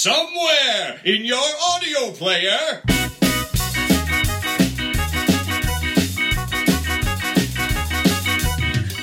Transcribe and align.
somewhere 0.00 0.98
in 1.04 1.26
your 1.26 1.36
audio 1.36 2.10
player. 2.12 2.80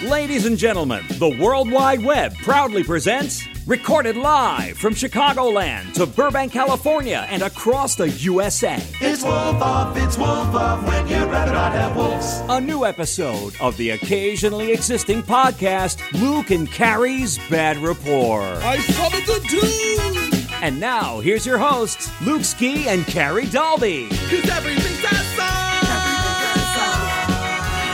Ladies 0.09 0.47
and 0.47 0.57
gentlemen, 0.57 1.05
the 1.19 1.37
World 1.39 1.69
Wide 1.69 2.03
Web 2.03 2.35
proudly 2.37 2.83
presents 2.83 3.47
Recorded 3.67 4.15
live 4.15 4.77
from 4.77 4.95
Chicagoland 4.95 5.93
to 5.95 6.07
Burbank, 6.07 6.53
California, 6.53 7.27
and 7.29 7.43
across 7.43 7.95
the 7.95 8.09
USA. 8.09 8.81
It's 9.01 9.21
Wolf 9.21 9.61
Off, 9.61 9.97
it's 9.97 10.17
Wolf 10.17 10.55
Off 10.55 10.87
when 10.87 11.07
you'd 11.09 11.29
rather 11.29 11.51
not 11.51 11.73
have 11.73 11.95
wolves. 11.95 12.41
A 12.49 12.61
new 12.61 12.85
episode 12.85 13.53
of 13.59 13.75
the 13.75 13.89
occasionally 13.89 14.71
existing 14.71 15.21
podcast, 15.21 15.99
Luke 16.13 16.49
and 16.49 16.71
Carrie's 16.71 17.37
Bad 17.49 17.77
Rapport. 17.77 18.41
I 18.41 18.79
summoned 18.79 19.25
the 19.27 19.47
doom! 19.49 20.26
And 20.59 20.79
now, 20.79 21.19
here's 21.19 21.45
your 21.45 21.59
hosts, 21.59 22.09
Luke 22.21 22.43
Ski 22.43 22.87
and 22.89 23.05
Carrie 23.05 23.45
Dalby. 23.45 24.09
Cause 24.09 24.49
everything's 24.49 25.05
awesome! 25.05 25.53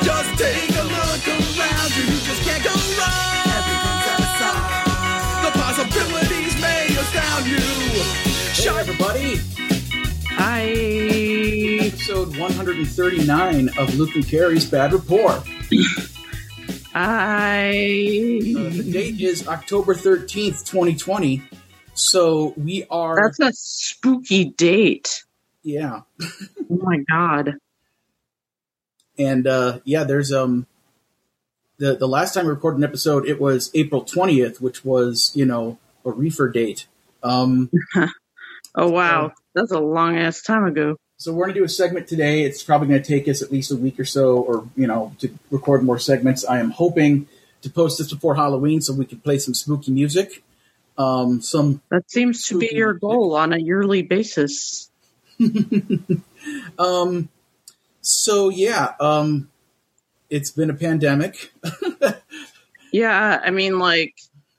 Just 0.05 0.39
take 0.39 0.69
a 0.71 0.83
look 0.83 1.27
around 1.27 1.91
you, 1.97 2.03
you 2.03 2.19
just 2.23 2.41
can't 2.43 2.63
go 2.63 2.71
wrong! 2.71 3.43
Everything's 3.51 4.07
awesome! 4.15 5.43
The 5.43 5.51
possibilities 5.59 6.61
may 6.61 6.87
astound 6.95 7.47
you! 7.47 7.59
Hey, 8.55 8.79
everybody. 8.79 9.41
Hi. 10.29 10.63
Episode 11.85 12.37
139 12.37 13.69
of 13.77 13.93
Luke 13.95 14.15
and 14.15 14.25
Carrie's 14.25 14.65
Bad 14.65 14.93
Rapport. 14.93 15.43
Hi. 16.93 17.71
Uh, 17.71 18.69
the 18.71 18.89
date 18.89 19.19
is 19.19 19.47
October 19.49 19.93
13th, 19.93 20.65
2020. 20.65 21.41
So 21.93 22.53
we 22.57 22.85
are. 22.89 23.15
That's 23.21 23.39
a 23.39 23.51
spooky 23.53 24.45
date. 24.45 25.23
yeah. 25.63 26.01
Oh 26.21 26.79
my 26.81 26.97
god. 27.09 27.55
And 29.17 29.45
uh, 29.47 29.79
yeah, 29.83 30.03
there's. 30.03 30.31
um 30.33 30.65
the, 31.79 31.95
the 31.95 32.07
last 32.07 32.33
time 32.33 32.45
we 32.45 32.51
recorded 32.51 32.77
an 32.77 32.83
episode, 32.83 33.25
it 33.27 33.41
was 33.41 33.71
April 33.73 34.03
20th, 34.05 34.61
which 34.61 34.85
was, 34.85 35.31
you 35.33 35.43
know, 35.43 35.79
a 36.05 36.11
reefer 36.11 36.47
date. 36.49 36.85
Um, 37.23 37.69
Oh 38.75 38.89
wow. 38.89 39.33
That's 39.53 39.71
a 39.71 39.79
long 39.79 40.17
ass 40.17 40.41
time 40.41 40.65
ago. 40.65 40.97
so 41.17 41.31
we're 41.33 41.45
going 41.45 41.53
to 41.55 41.59
do 41.59 41.63
a 41.65 41.69
segment 41.69 42.07
today. 42.07 42.43
It's 42.43 42.63
probably 42.63 42.87
going 42.87 43.01
to 43.03 43.07
take 43.07 43.27
us 43.27 43.41
at 43.43 43.51
least 43.51 43.71
a 43.71 43.75
week 43.75 43.99
or 43.99 44.05
so, 44.05 44.37
or, 44.37 44.67
you 44.75 44.87
know, 44.87 45.15
to 45.19 45.29
record 45.51 45.83
more 45.83 45.99
segments. 45.99 46.43
I 46.45 46.59
am 46.59 46.71
hoping 46.71 47.27
to 47.61 47.69
post 47.69 47.97
this 47.99 48.11
before 48.11 48.35
Halloween 48.35 48.81
so 48.81 48.93
we 48.93 49.05
can 49.05 49.19
play 49.19 49.37
some 49.37 49.53
spooky 49.53 49.91
music. 49.91 50.43
Um, 50.97 51.41
some 51.41 51.81
That 51.89 52.09
seems 52.09 52.47
to 52.47 52.59
be 52.59 52.69
your 52.71 52.93
goal 52.93 53.35
on 53.35 53.53
a 53.53 53.57
yearly 53.57 54.03
basis. 54.03 54.89
Um, 56.77 57.29
so 58.01 58.49
yeah, 58.49 58.95
um, 58.99 59.49
it's 60.29 60.51
been 60.51 60.69
a 60.69 60.73
pandemic. 60.73 61.53
Yeah, 62.93 63.41
I 63.43 63.49
mean 63.49 63.79
like 63.79 64.13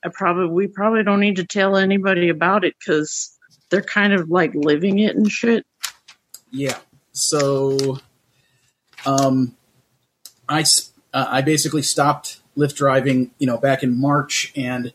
I 0.05 0.09
probably 0.09 0.49
we 0.49 0.67
probably 0.67 1.05
don't 1.05 1.21
need 1.21 1.37
to 1.37 1.47
tell 1.47 1.77
anybody 1.77 2.29
about 2.31 2.65
it 2.65 2.75
cuz 2.85 3.31
they're 3.71 3.81
kind 3.81 4.13
of 4.13 4.29
like 4.29 4.53
living 4.57 4.99
it 4.99 5.15
and 5.15 5.31
shit. 5.31 5.65
yeah. 6.51 6.79
So, 7.13 8.01
um, 9.07 9.57
I 10.49 10.65
uh, 11.13 11.27
I 11.31 11.43
basically 11.43 11.83
stopped 11.83 12.41
Lyft 12.57 12.75
driving, 12.75 13.31
you 13.39 13.47
know, 13.47 13.57
back 13.57 13.85
in 13.85 13.97
March 13.99 14.53
and, 14.57 14.93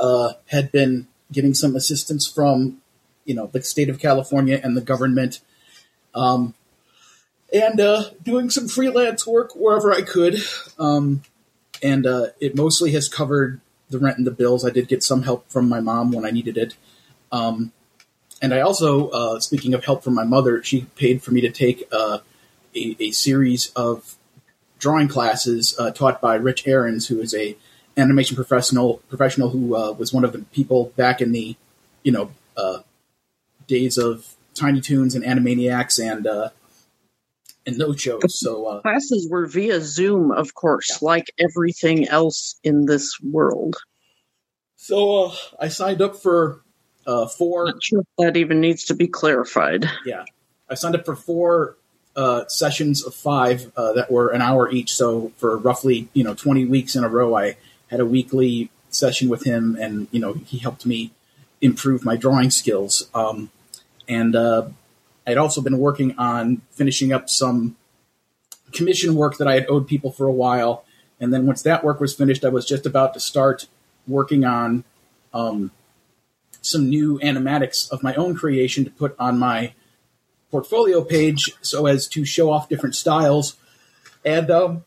uh, 0.00 0.32
had 0.46 0.72
been 0.72 1.06
getting 1.30 1.54
some 1.54 1.76
assistance 1.76 2.26
from, 2.26 2.80
you 3.24 3.34
know, 3.34 3.46
the 3.46 3.62
state 3.62 3.88
of 3.88 3.98
California 3.98 4.60
and 4.62 4.76
the 4.76 4.80
government. 4.80 5.40
Um, 6.14 6.54
and, 7.52 7.80
uh, 7.80 8.10
doing 8.22 8.50
some 8.50 8.68
freelance 8.68 9.26
work 9.26 9.54
wherever 9.54 9.92
I 9.92 10.02
could. 10.02 10.42
Um, 10.78 11.22
and, 11.82 12.06
uh, 12.06 12.28
it 12.40 12.56
mostly 12.56 12.92
has 12.92 13.08
covered 13.08 13.60
the 13.90 13.98
rent 13.98 14.18
and 14.18 14.26
the 14.26 14.30
bills. 14.32 14.64
I 14.64 14.70
did 14.70 14.88
get 14.88 15.02
some 15.02 15.22
help 15.22 15.48
from 15.50 15.68
my 15.68 15.80
mom 15.80 16.12
when 16.12 16.24
I 16.24 16.30
needed 16.30 16.56
it. 16.56 16.76
Um, 17.30 17.72
and 18.42 18.54
I 18.54 18.60
also, 18.60 19.08
uh, 19.10 19.40
speaking 19.40 19.74
of 19.74 19.84
help 19.84 20.02
from 20.02 20.14
my 20.14 20.24
mother, 20.24 20.62
she 20.62 20.86
paid 20.96 21.22
for 21.22 21.32
me 21.32 21.40
to 21.42 21.50
take 21.50 21.86
uh, 21.92 22.18
a, 22.74 22.96
a 22.98 23.10
series 23.10 23.70
of 23.76 24.16
drawing 24.78 25.08
classes 25.08 25.74
uh, 25.78 25.90
taught 25.90 26.20
by 26.20 26.36
Rich 26.36 26.64
Arons, 26.64 27.08
who 27.08 27.20
is 27.20 27.34
a 27.34 27.56
animation 28.00 28.36
professional 28.36 29.02
professional 29.08 29.50
who 29.50 29.76
uh, 29.76 29.92
was 29.92 30.12
one 30.12 30.24
of 30.24 30.32
the 30.32 30.40
people 30.52 30.92
back 30.96 31.20
in 31.20 31.32
the, 31.32 31.56
you 32.02 32.12
know, 32.12 32.30
uh, 32.56 32.78
days 33.66 33.98
of 33.98 34.34
Tiny 34.54 34.80
Toons 34.80 35.14
and 35.14 35.24
Animaniacs 35.24 36.02
and 36.04 36.26
uh, 36.26 36.48
and 37.66 37.78
those 37.78 38.00
shows. 38.00 38.38
So 38.38 38.66
uh, 38.66 38.80
Classes 38.80 39.28
were 39.30 39.46
via 39.46 39.80
Zoom, 39.80 40.32
of 40.32 40.54
course, 40.54 41.02
like 41.02 41.26
everything 41.38 42.08
else 42.08 42.58
in 42.64 42.86
this 42.86 43.18
world. 43.20 43.76
so 44.76 45.26
uh, 45.26 45.34
I 45.60 45.68
signed 45.68 46.02
up 46.02 46.16
for 46.16 46.62
uh, 47.06 47.26
four 47.26 47.66
Not 47.66 47.82
sure 47.82 48.00
if 48.00 48.06
that 48.18 48.36
even 48.36 48.60
needs 48.60 48.84
to 48.86 48.94
be 48.94 49.08
clarified. 49.08 49.86
yeah, 50.04 50.24
I 50.68 50.74
signed 50.74 50.94
up 50.94 51.04
for 51.04 51.16
four 51.16 51.76
uh, 52.16 52.46
sessions 52.48 53.04
of 53.04 53.14
five 53.14 53.70
uh, 53.76 53.92
that 53.92 54.10
were 54.10 54.30
an 54.30 54.42
hour 54.42 54.70
each. 54.70 54.92
So 54.92 55.32
for 55.36 55.56
roughly 55.56 56.08
you 56.12 56.24
know 56.24 56.34
twenty 56.34 56.64
weeks 56.64 56.96
in 56.96 57.04
a 57.04 57.08
row, 57.08 57.36
I 57.36 57.56
had 57.90 58.00
a 58.00 58.06
weekly 58.06 58.70
session 58.88 59.28
with 59.28 59.44
him, 59.44 59.76
and 59.80 60.08
you 60.10 60.20
know 60.20 60.34
he 60.34 60.58
helped 60.58 60.86
me 60.86 61.12
improve 61.60 62.04
my 62.04 62.16
drawing 62.16 62.50
skills. 62.50 63.08
Um, 63.14 63.50
and 64.08 64.34
uh, 64.34 64.68
I'd 65.26 65.36
also 65.36 65.60
been 65.60 65.78
working 65.78 66.16
on 66.18 66.62
finishing 66.70 67.12
up 67.12 67.28
some 67.28 67.76
commission 68.72 69.14
work 69.14 69.36
that 69.38 69.48
I 69.48 69.54
had 69.54 69.66
owed 69.68 69.86
people 69.86 70.10
for 70.10 70.26
a 70.26 70.32
while. 70.32 70.84
And 71.20 71.34
then 71.34 71.46
once 71.46 71.62
that 71.62 71.84
work 71.84 72.00
was 72.00 72.14
finished, 72.14 72.44
I 72.44 72.48
was 72.48 72.64
just 72.64 72.86
about 72.86 73.12
to 73.14 73.20
start 73.20 73.66
working 74.06 74.44
on 74.44 74.84
um, 75.34 75.70
some 76.62 76.88
new 76.88 77.18
animatics 77.20 77.90
of 77.90 78.02
my 78.02 78.14
own 78.14 78.34
creation 78.34 78.84
to 78.84 78.90
put 78.90 79.14
on 79.18 79.38
my 79.38 79.74
portfolio 80.50 81.04
page 81.04 81.52
so 81.60 81.86
as 81.86 82.08
to 82.08 82.24
show 82.24 82.50
off 82.50 82.68
different 82.68 82.96
styles 82.96 83.56
and 84.24 84.50
um, 84.50 84.84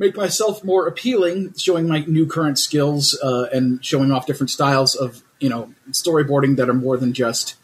make 0.00 0.16
myself 0.16 0.64
more 0.64 0.88
appealing, 0.88 1.52
showing 1.58 1.86
my 1.86 2.00
new 2.08 2.26
current 2.26 2.58
skills 2.58 3.16
uh, 3.22 3.46
and 3.52 3.84
showing 3.84 4.10
off 4.10 4.26
different 4.26 4.50
styles 4.50 4.94
of 4.96 5.22
you 5.38 5.48
know 5.48 5.72
storyboarding 5.90 6.56
that 6.56 6.68
are 6.68 6.74
more 6.74 6.96
than 6.96 7.12
just 7.12 7.54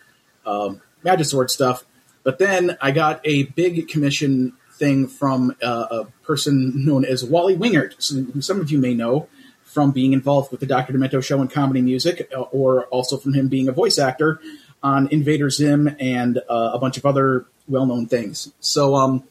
um, 0.45 0.81
Magisword 1.05 1.51
stuff. 1.51 1.85
But 2.23 2.39
then 2.39 2.77
I 2.81 2.91
got 2.91 3.21
a 3.25 3.45
big 3.45 3.89
commission 3.89 4.53
thing 4.75 5.09
from 5.09 5.57
uh, 5.63 5.87
a 5.91 6.05
person 6.25 6.85
known 6.85 7.05
as 7.05 7.25
Wally 7.25 7.57
Wingert, 7.57 7.95
who 8.33 8.43
some 8.43 8.61
of 8.61 8.71
you 8.71 8.79
may 8.79 8.95
know 8.95 9.29
from 9.65 9.91
being 9.91 10.13
involved 10.13 10.51
with 10.51 10.61
the 10.61 10.67
Dr. 10.67 10.93
Demento 10.93 11.25
show 11.25 11.41
and 11.41 11.51
comedy 11.51 11.81
music, 11.81 12.31
uh, 12.37 12.43
or 12.43 12.85
also 12.87 13.17
from 13.17 13.33
him 13.33 13.49
being 13.49 13.69
a 13.69 13.73
voice 13.73 13.99
actor 13.99 14.41
on 14.83 15.09
Invader 15.09 15.49
Zim 15.49 15.97
and 15.99 16.39
uh, 16.51 16.71
a 16.75 16.79
bunch 16.79 16.99
of 16.99 17.07
other 17.07 17.47
well-known 17.67 18.07
things. 18.07 18.53
So 18.61 18.95
um, 18.95 19.25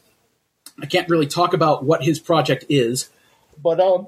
I 0.81 0.85
can't 0.85 1.09
really 1.09 1.27
talk 1.27 1.53
about 1.53 1.83
what 1.83 2.03
his 2.03 2.19
project 2.19 2.65
is, 2.69 3.09
but 3.61 3.79
um, 3.79 4.07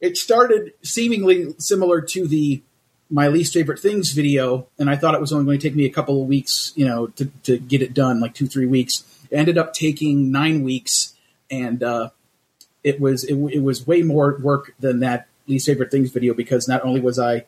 it 0.00 0.16
started 0.16 0.72
seemingly 0.82 1.54
similar 1.58 2.00
to 2.00 2.26
the 2.26 2.62
my 3.10 3.28
least 3.28 3.52
favorite 3.52 3.78
things 3.78 4.12
video, 4.12 4.66
and 4.78 4.88
I 4.88 4.96
thought 4.96 5.14
it 5.14 5.20
was 5.20 5.32
only 5.32 5.44
going 5.44 5.58
to 5.58 5.68
take 5.68 5.76
me 5.76 5.84
a 5.84 5.90
couple 5.90 6.22
of 6.22 6.26
weeks, 6.26 6.72
you 6.74 6.86
know, 6.86 7.08
to, 7.08 7.26
to 7.44 7.58
get 7.58 7.82
it 7.82 7.94
done, 7.94 8.18
like 8.20 8.34
two 8.34 8.46
three 8.46 8.66
weeks. 8.66 9.04
It 9.30 9.36
ended 9.36 9.58
up 9.58 9.72
taking 9.72 10.32
nine 10.32 10.62
weeks, 10.62 11.14
and 11.50 11.82
uh, 11.82 12.10
it 12.82 13.00
was 13.00 13.24
it, 13.24 13.34
it 13.34 13.62
was 13.62 13.86
way 13.86 14.02
more 14.02 14.38
work 14.40 14.74
than 14.78 15.00
that 15.00 15.28
least 15.46 15.66
favorite 15.66 15.90
things 15.90 16.10
video 16.10 16.34
because 16.34 16.66
not 16.66 16.82
only 16.84 17.00
was 17.00 17.18
I, 17.18 17.44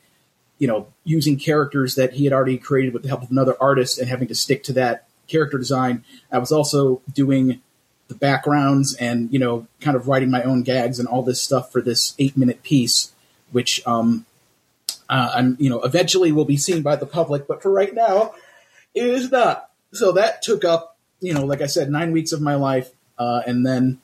you 0.58 0.68
know, 0.68 0.88
using 1.04 1.38
characters 1.38 1.94
that 1.94 2.14
he 2.14 2.24
had 2.24 2.32
already 2.32 2.58
created 2.58 2.92
with 2.92 3.02
the 3.02 3.08
help 3.08 3.22
of 3.22 3.30
another 3.30 3.56
artist 3.60 3.98
and 3.98 4.08
having 4.08 4.28
to 4.28 4.34
stick 4.34 4.62
to 4.64 4.72
that 4.74 5.05
character 5.26 5.58
design, 5.58 6.04
I 6.30 6.38
was 6.38 6.52
also 6.52 7.02
doing 7.12 7.60
the 8.08 8.14
backgrounds 8.14 8.94
and 8.94 9.32
you 9.32 9.38
know, 9.38 9.66
kind 9.80 9.96
of 9.96 10.08
writing 10.08 10.30
my 10.30 10.42
own 10.42 10.62
gags 10.62 10.98
and 10.98 11.08
all 11.08 11.22
this 11.22 11.40
stuff 11.40 11.72
for 11.72 11.80
this 11.80 12.14
eight 12.18 12.36
minute 12.36 12.62
piece, 12.62 13.12
which 13.50 13.84
um, 13.86 14.26
uh, 15.08 15.32
I'm 15.34 15.56
you 15.58 15.70
know 15.70 15.82
eventually 15.82 16.32
will 16.32 16.44
be 16.44 16.56
seen 16.56 16.82
by 16.82 16.96
the 16.96 17.06
public, 17.06 17.46
but 17.46 17.62
for 17.62 17.70
right 17.70 17.94
now, 17.94 18.34
it 18.94 19.06
is 19.06 19.30
not. 19.30 19.70
So 19.92 20.12
that 20.12 20.42
took 20.42 20.64
up 20.64 20.96
you 21.20 21.34
know, 21.34 21.44
like 21.44 21.62
I 21.62 21.66
said, 21.66 21.90
nine 21.90 22.12
weeks 22.12 22.32
of 22.32 22.40
my 22.40 22.54
life, 22.54 22.90
uh, 23.18 23.42
and 23.46 23.66
then 23.66 24.00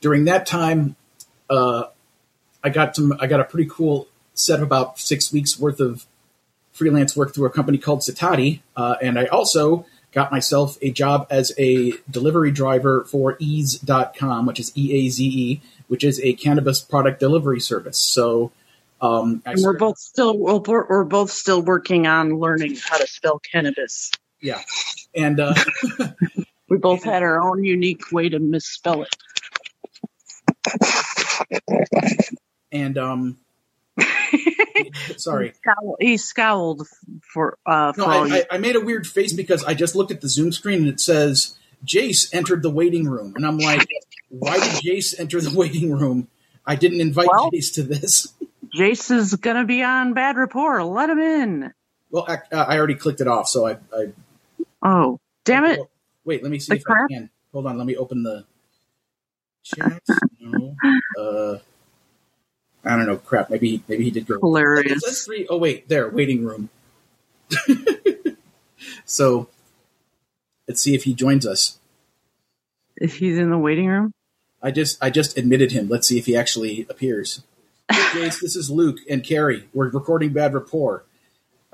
during 0.00 0.24
that 0.26 0.46
time, 0.46 0.96
uh, 1.50 1.84
I 2.62 2.70
got 2.70 2.96
some. 2.96 3.14
I 3.20 3.26
got 3.26 3.40
a 3.40 3.44
pretty 3.44 3.68
cool 3.70 4.08
set 4.34 4.60
of 4.60 4.62
about 4.62 4.98
six 4.98 5.32
weeks 5.32 5.58
worth 5.58 5.80
of 5.80 6.06
freelance 6.72 7.16
work 7.16 7.34
through 7.34 7.46
a 7.46 7.50
company 7.50 7.78
called 7.78 8.00
Citati, 8.00 8.60
uh, 8.76 8.96
and 9.02 9.18
I 9.18 9.26
also 9.26 9.86
got 10.14 10.30
myself 10.32 10.78
a 10.80 10.90
job 10.90 11.26
as 11.30 11.52
a 11.58 11.92
delivery 12.10 12.50
driver 12.52 13.04
for 13.04 13.36
Eaze.com, 13.40 14.46
which 14.46 14.60
is 14.60 14.72
E 14.76 14.92
A 15.06 15.08
Z 15.10 15.24
E, 15.24 15.60
which 15.88 16.04
is 16.04 16.20
a 16.20 16.32
cannabis 16.34 16.80
product 16.80 17.20
delivery 17.20 17.60
service. 17.60 17.98
So 17.98 18.52
Um, 19.00 19.42
And 19.44 19.60
we're 19.62 19.76
both 19.76 19.98
still 19.98 20.38
we're, 20.38 20.86
we're 20.88 21.04
both 21.04 21.30
still 21.30 21.60
working 21.62 22.06
on 22.06 22.38
learning 22.38 22.76
how 22.76 22.96
to 22.96 23.06
spell 23.06 23.38
cannabis. 23.40 24.10
yeah, 24.40 24.62
and 25.14 25.40
uh, 25.40 25.54
We 26.70 26.78
both 26.78 27.04
had 27.04 27.22
our 27.22 27.42
own 27.42 27.62
unique 27.62 28.10
way 28.10 28.30
to 28.30 28.38
misspell 28.38 29.04
it. 29.04 29.14
and 32.72 32.96
um, 32.96 33.36
sorry. 35.16 35.52
Scowl- 35.62 35.96
He 36.00 36.16
scowled 36.16 36.86
for 37.32 37.58
uh 37.66 37.92
for 37.92 38.00
No, 38.00 38.06
all 38.06 38.32
I. 38.32 38.38
I, 38.38 38.44
I 38.52 38.58
made 38.58 38.76
a 38.76 38.80
weird 38.80 39.06
face 39.06 39.32
because 39.32 39.64
I 39.64 39.74
just 39.74 39.94
looked 39.94 40.10
at 40.10 40.20
the 40.20 40.28
Zoom 40.28 40.52
screen 40.52 40.80
and 40.80 40.88
it 40.88 41.00
says 41.00 41.56
Jace 41.86 42.32
entered 42.32 42.62
the 42.62 42.70
waiting 42.70 43.08
room, 43.08 43.34
and 43.36 43.46
I'm 43.46 43.58
like, 43.58 43.86
why 44.30 44.54
did 44.58 44.82
Jace 44.82 45.18
enter 45.18 45.40
the 45.40 45.54
waiting 45.56 45.92
room? 45.92 46.28
I 46.66 46.76
didn't 46.76 47.00
invite 47.00 47.28
Well- 47.30 47.50
Jace 47.50 47.74
to 47.74 47.82
this. 47.82 48.32
Jace 48.76 49.10
is 49.14 49.34
gonna 49.36 49.64
be 49.64 49.82
on 49.84 50.14
Bad 50.14 50.36
Rapport. 50.36 50.82
Let 50.84 51.08
him 51.10 51.18
in. 51.20 51.72
Well, 52.10 52.26
I, 52.28 52.38
I 52.52 52.76
already 52.78 52.94
clicked 52.96 53.20
it 53.20 53.28
off, 53.28 53.48
so 53.48 53.66
I. 53.66 53.72
I 53.96 54.12
Oh, 54.82 55.18
damn 55.44 55.64
it! 55.64 55.80
Wait, 56.24 56.42
let 56.42 56.50
me 56.52 56.58
see 56.58 56.70
The 56.74 56.76
if 56.76 56.84
crap? 56.84 57.06
I 57.10 57.14
can. 57.14 57.30
Hold 57.52 57.66
on, 57.66 57.78
let 57.78 57.86
me 57.86 57.96
open 57.96 58.22
the 58.22 58.44
chat. 59.62 60.02
No, 60.40 60.76
uh, 61.18 61.58
I 62.84 62.96
don't 62.96 63.06
know. 63.06 63.16
Crap, 63.16 63.50
maybe 63.50 63.82
maybe 63.88 64.04
he 64.04 64.10
did 64.10 64.26
go. 64.26 64.38
Hilarious. 64.38 64.92
It 64.92 65.00
says 65.00 65.24
three. 65.24 65.46
Oh 65.48 65.58
wait, 65.58 65.88
there, 65.88 66.08
waiting 66.08 66.44
room. 66.44 66.68
so, 69.04 69.48
let's 70.68 70.82
see 70.82 70.94
if 70.94 71.04
he 71.04 71.14
joins 71.14 71.46
us. 71.46 71.78
If 72.96 73.16
he's 73.16 73.38
in 73.38 73.50
the 73.50 73.58
waiting 73.58 73.86
room. 73.86 74.12
I 74.62 74.70
just 74.70 75.02
I 75.02 75.10
just 75.10 75.36
admitted 75.36 75.72
him. 75.72 75.88
Let's 75.88 76.08
see 76.08 76.18
if 76.18 76.26
he 76.26 76.36
actually 76.36 76.86
appears. 76.88 77.42
Jace, 77.92 78.40
this 78.40 78.56
is 78.56 78.70
Luke 78.70 78.98
and 79.10 79.22
Carrie. 79.22 79.68
We're 79.74 79.90
recording 79.90 80.32
Bad 80.32 80.54
Rapport. 80.54 81.04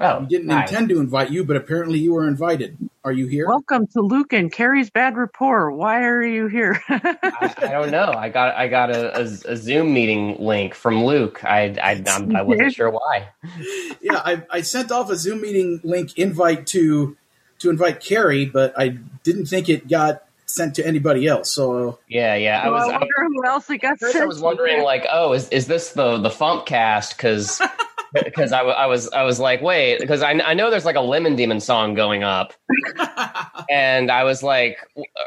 Oh, 0.01 0.21
We 0.21 0.27
didn't 0.27 0.49
hi. 0.51 0.63
intend 0.63 0.89
to 0.89 0.99
invite 0.99 1.31
you, 1.31 1.45
but 1.45 1.57
apparently 1.57 1.99
you 1.99 2.15
were 2.15 2.27
invited. 2.27 2.79
Are 3.05 3.13
you 3.13 3.27
here? 3.27 3.47
Welcome 3.47 3.87
to 3.89 4.01
Luke 4.01 4.33
and 4.33 4.51
Carrie's 4.51 4.89
Bad 4.91 5.17
Rapport. 5.17 5.73
Why 5.73 6.05
are 6.05 6.23
you 6.23 6.47
here? 6.47 6.83
I, 6.89 7.55
I 7.59 7.69
don't 7.69 7.91
know. 7.91 8.13
I 8.17 8.31
got 8.31 8.55
I 8.57 8.69
got 8.69 8.91
a, 8.91 9.19
a, 9.19 9.23
a 9.23 9.57
Zoom 9.57 9.93
meeting 9.93 10.37
link 10.39 10.75
from 10.75 11.05
Luke. 11.05 11.45
I 11.45 11.77
I, 11.83 12.03
I'm, 12.07 12.35
I 12.35 12.43
wasn't 12.43 12.73
sure 12.73 12.91
why. 12.91 13.29
yeah, 14.01 14.23
I, 14.25 14.43
I 14.51 14.61
sent 14.63 14.91
off 14.91 15.11
a 15.11 15.17
Zoom 15.17 15.43
meeting 15.43 15.81
link 15.85 16.17
invite 16.19 16.67
to 16.69 17.17
to 17.61 17.71
invite 17.71 18.01
Carrie, 18.01 18.47
but 18.47 18.73
I 18.79 18.99
didn't 19.23 19.47
think 19.47 19.69
it 19.69 19.87
got 19.89 20.25
sent 20.47 20.75
to 20.77 20.87
anybody 20.87 21.27
else. 21.27 21.51
So 21.53 21.99
Yeah, 22.09 22.35
yeah. 22.37 22.63
I 22.63 22.69
was 22.71 22.81
Well, 22.81 22.91
I 22.91 22.95
I, 22.95 22.99
wonder 22.99 23.15
who 23.29 23.47
else 23.47 23.71
it 23.71 23.79
got 23.79 23.99
first 24.01 24.17
I 24.17 24.25
was 24.27 24.41
wondering 24.41 24.83
like, 24.83 25.07
oh, 25.11 25.33
is 25.35 25.49
is 25.51 25.67
this 25.67 25.93
the 25.93 26.19
the 26.19 26.31
FuMPcast? 26.31 27.17
Because 27.17 27.61
because 28.13 28.53
I, 28.53 28.59
w- 28.59 28.75
I 28.77 28.87
was 28.87 29.09
I 29.11 29.23
was 29.23 29.39
like, 29.41 29.63
wait, 29.63 30.01
because 30.01 30.23
I 30.23 30.31
I 30.33 30.55
know 30.55 30.71
there's 30.71 30.85
like 30.85 30.97
a 30.97 31.01
Lemon 31.01 31.37
Demon 31.37 31.61
song 31.61 31.95
going 31.95 32.23
up, 32.23 32.53
and 33.71 34.11
I 34.11 34.25
was 34.25 34.43
like, 34.43 34.79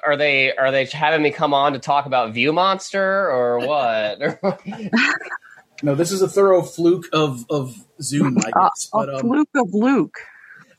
are 0.06 0.18
they 0.18 0.56
are 0.56 0.71
they 0.71 0.85
having 0.85 1.21
me 1.21 1.31
come 1.31 1.53
on 1.53 1.74
to 1.74 1.80
talk 1.80 2.06
about 2.06 2.33
View 2.33 2.53
Monster 2.53 3.30
or 3.31 3.59
what? 3.59 4.19
no, 5.83 5.95
this 5.95 6.12
is 6.12 6.21
a 6.21 6.27
thorough 6.27 6.62
fluke 6.62 7.06
of 7.13 7.45
of 7.50 7.75
Zoom, 8.01 8.38
I 8.39 8.50
Uh, 8.56 8.69
guess. 8.69 8.89
But 8.91 9.09
a 9.09 9.15
um, 9.15 9.21
fluke 9.21 9.50
of 9.56 9.74
Luke. 9.74 10.18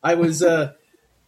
I 0.02 0.14
was. 0.14 0.42
Uh, 0.42 0.72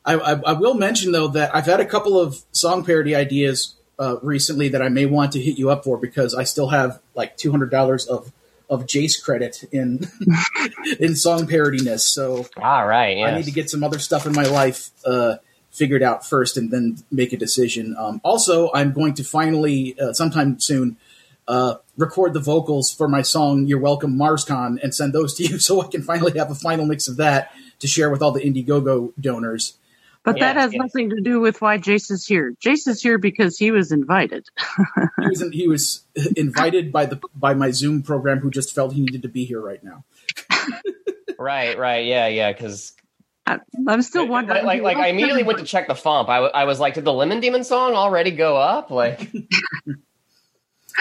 I, 0.04 0.14
I, 0.14 0.32
I 0.40 0.52
will 0.52 0.74
mention 0.74 1.12
though 1.12 1.28
that 1.28 1.54
I've 1.54 1.66
had 1.66 1.80
a 1.80 1.84
couple 1.86 2.18
of 2.20 2.42
song 2.52 2.84
parody 2.84 3.14
ideas 3.16 3.74
uh, 3.98 4.16
recently 4.22 4.68
that 4.68 4.80
I 4.82 4.88
may 4.88 5.04
want 5.06 5.32
to 5.32 5.40
hit 5.40 5.58
you 5.58 5.68
up 5.70 5.82
for 5.84 5.96
because 5.98 6.34
I 6.34 6.44
still 6.44 6.68
have 6.68 7.00
like 7.14 7.36
two 7.36 7.50
hundred 7.50 7.70
dollars 7.70 8.06
of 8.06 8.32
of 8.68 8.86
Jace 8.86 9.22
credit 9.22 9.64
in 9.72 10.08
in 11.00 11.16
song 11.16 11.46
parodiness. 11.46 12.00
So 12.00 12.46
All 12.56 12.86
right, 12.86 13.18
I 13.18 13.36
need 13.36 13.44
to 13.44 13.52
get 13.52 13.70
some 13.70 13.84
other 13.84 13.98
stuff 13.98 14.26
in 14.26 14.32
my 14.32 14.44
life 14.44 14.90
uh, 15.04 15.36
figured 15.70 16.02
out 16.02 16.26
first, 16.26 16.56
and 16.56 16.70
then 16.70 16.98
make 17.10 17.32
a 17.32 17.36
decision. 17.36 17.94
Um, 17.98 18.20
also, 18.24 18.70
I'm 18.74 18.92
going 18.92 19.14
to 19.14 19.24
finally, 19.24 19.98
uh, 20.00 20.12
sometime 20.12 20.58
soon, 20.58 20.96
uh, 21.46 21.76
record 21.96 22.34
the 22.34 22.40
vocals 22.40 22.92
for 22.92 23.08
my 23.08 23.22
song 23.22 23.66
"You're 23.66 23.78
Welcome, 23.80 24.16
MarsCon" 24.16 24.82
and 24.82 24.94
send 24.94 25.12
those 25.12 25.34
to 25.34 25.44
you, 25.44 25.58
so 25.60 25.82
I 25.82 25.86
can 25.88 26.02
finally 26.02 26.36
have 26.38 26.50
a 26.50 26.54
final 26.54 26.86
mix 26.86 27.08
of 27.08 27.16
that 27.18 27.52
to 27.78 27.86
share 27.86 28.10
with 28.10 28.22
all 28.22 28.32
the 28.32 28.40
Indiegogo 28.40 29.12
donors. 29.20 29.76
But 30.26 30.40
that 30.40 30.56
has 30.56 30.72
yes. 30.72 30.80
nothing 30.80 31.10
to 31.10 31.20
do 31.20 31.38
with 31.38 31.62
why 31.62 31.78
Jace 31.78 32.10
is 32.10 32.26
here. 32.26 32.52
Jace 32.60 32.88
is 32.88 33.00
here 33.00 33.16
because 33.16 33.56
he 33.56 33.70
was 33.70 33.92
invited. 33.92 34.46
He 35.22 35.28
was 35.28 35.40
he 35.52 35.68
was 35.68 36.04
invited 36.36 36.92
by 36.92 37.06
the 37.06 37.20
by 37.34 37.54
my 37.54 37.70
Zoom 37.70 38.02
program, 38.02 38.38
who 38.38 38.50
just 38.50 38.74
felt 38.74 38.92
he 38.92 39.00
needed 39.00 39.22
to 39.22 39.28
be 39.28 39.44
here 39.44 39.60
right 39.60 39.82
now. 39.82 40.04
Right, 41.38 41.76
right, 41.76 42.06
yeah, 42.06 42.28
yeah. 42.28 42.50
Because 42.50 42.94
I, 43.46 43.58
I'm 43.86 44.02
still 44.02 44.22
like, 44.22 44.30
wondering. 44.30 44.64
like, 44.64 44.82
like, 44.82 44.96
I 44.96 45.08
immediately 45.08 45.42
went 45.42 45.58
to 45.58 45.64
check 45.64 45.86
the 45.86 45.94
FuMP. 45.94 46.28
I, 46.28 46.36
w- 46.36 46.52
I 46.54 46.64
was 46.64 46.80
like, 46.80 46.94
did 46.94 47.04
the 47.04 47.12
Lemon 47.12 47.40
Demon 47.40 47.62
song 47.62 47.92
already 47.94 48.30
go 48.30 48.56
up? 48.56 48.90
Like, 48.90 49.30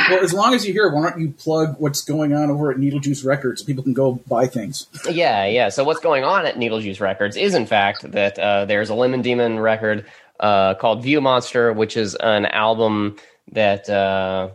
Well, 0.10 0.24
as 0.24 0.34
long 0.34 0.54
as 0.54 0.66
you're 0.66 0.74
here, 0.74 0.94
why 0.94 1.10
don't 1.10 1.20
you 1.20 1.32
plug 1.32 1.76
what's 1.80 2.04
going 2.04 2.34
on 2.34 2.52
over 2.52 2.72
at 2.72 2.78
Needlejuice 2.78 3.26
Records 3.26 3.62
so 3.62 3.68
people 3.68 3.84
can 3.84 3.94
go 3.94 4.14
buy 4.28 4.48
things? 4.48 4.88
yeah, 5.10 5.46
yeah. 5.46 5.70
So 5.70 5.84
what's 5.84 6.00
going 6.00 6.24
on 6.24 6.46
at 6.46 6.56
Needlejuice 6.56 7.00
Records 7.00 7.38
is, 7.38 7.56
in 7.56 7.66
fact, 7.66 8.12
that 8.12 8.38
uh, 8.38 8.66
there's 8.66 8.90
a 8.90 8.96
Lemon 8.96 9.22
Demon 9.22 9.60
record 9.60 10.06
uh, 10.40 10.76
called 10.76 11.04
View 11.04 11.22
Monster, 11.22 11.74
which 11.74 11.98
is 11.98 12.16
an 12.16 12.46
album 12.46 13.18
that. 13.52 13.90
Uh, 13.90 14.50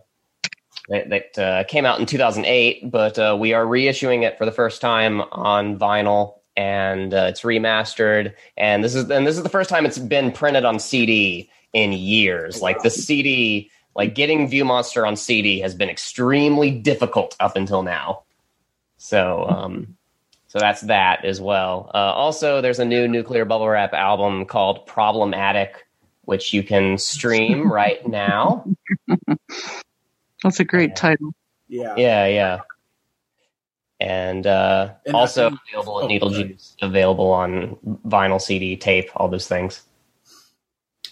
that, 0.88 1.08
that 1.10 1.38
uh, 1.38 1.64
came 1.64 1.86
out 1.86 2.00
in 2.00 2.06
2008, 2.06 2.90
but 2.90 3.16
uh, 3.16 3.36
we 3.38 3.52
are 3.52 3.64
reissuing 3.64 4.24
it 4.24 4.36
for 4.36 4.44
the 4.44 4.50
first 4.50 4.80
time 4.80 5.20
on 5.20 5.78
vinyl, 5.78 6.38
and 6.56 7.14
uh, 7.14 7.26
it's 7.28 7.42
remastered. 7.42 8.34
And 8.56 8.82
this 8.82 8.96
is 8.96 9.08
and 9.08 9.24
this 9.24 9.36
is 9.36 9.44
the 9.44 9.48
first 9.48 9.70
time 9.70 9.86
it's 9.86 9.98
been 9.98 10.32
printed 10.32 10.64
on 10.64 10.80
CD 10.80 11.48
in 11.72 11.92
years. 11.92 12.60
Like 12.60 12.82
the 12.82 12.90
CD, 12.90 13.70
like 13.94 14.14
getting 14.14 14.48
View 14.48 14.64
Monster 14.64 15.04
on 15.06 15.16
CD 15.16 15.60
has 15.60 15.74
been 15.74 15.88
extremely 15.90 16.70
difficult 16.70 17.36
up 17.40 17.56
until 17.56 17.82
now. 17.82 18.22
So, 18.98 19.46
um, 19.48 19.96
so 20.48 20.58
that's 20.58 20.82
that 20.82 21.24
as 21.24 21.40
well. 21.40 21.90
Uh, 21.94 21.98
also, 21.98 22.60
there's 22.60 22.78
a 22.78 22.84
new 22.84 23.08
Nuclear 23.08 23.44
Bubble 23.44 23.68
Wrap 23.68 23.92
album 23.94 24.44
called 24.46 24.86
Problematic, 24.86 25.86
which 26.22 26.52
you 26.52 26.62
can 26.62 26.98
stream 26.98 27.70
right 27.72 28.06
now. 28.06 28.64
That's 30.42 30.60
a 30.60 30.64
great 30.64 30.96
title. 30.96 31.32
Yeah. 31.68 31.94
Yeah, 31.96 32.26
yeah. 32.26 32.60
And, 34.00 34.46
uh, 34.46 34.94
And 35.06 35.14
also 35.14 35.50
I- 35.50 35.56
available 35.70 35.96
oh, 35.96 36.02
at 36.02 36.08
Needle. 36.08 36.30
Juice, 36.30 36.76
available 36.80 37.30
on 37.30 37.76
vinyl, 38.06 38.40
CD, 38.40 38.76
tape, 38.76 39.10
all 39.14 39.28
those 39.28 39.46
things. 39.46 39.82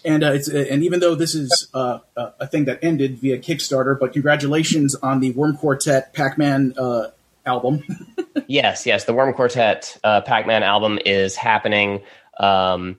And 0.05 0.23
uh, 0.23 0.31
it's 0.31 0.47
and 0.47 0.83
even 0.83 0.99
though 0.99 1.15
this 1.15 1.35
is 1.35 1.69
uh, 1.73 1.99
a 2.15 2.33
a 2.41 2.47
thing 2.47 2.65
that 2.65 2.79
ended 2.81 3.19
via 3.19 3.37
Kickstarter, 3.37 3.99
but 3.99 4.13
congratulations 4.13 4.95
on 4.95 5.19
the 5.19 5.31
Worm 5.31 5.57
Quartet 5.57 6.13
Pac-Man 6.13 6.73
uh, 6.77 7.07
album. 7.45 7.83
yes, 8.47 8.85
yes. 8.85 9.05
The 9.05 9.13
Worm 9.13 9.33
Quartet 9.33 9.97
uh, 10.03 10.21
Pac-Man 10.21 10.63
album 10.63 10.99
is 11.05 11.35
happening, 11.35 12.01
um, 12.39 12.97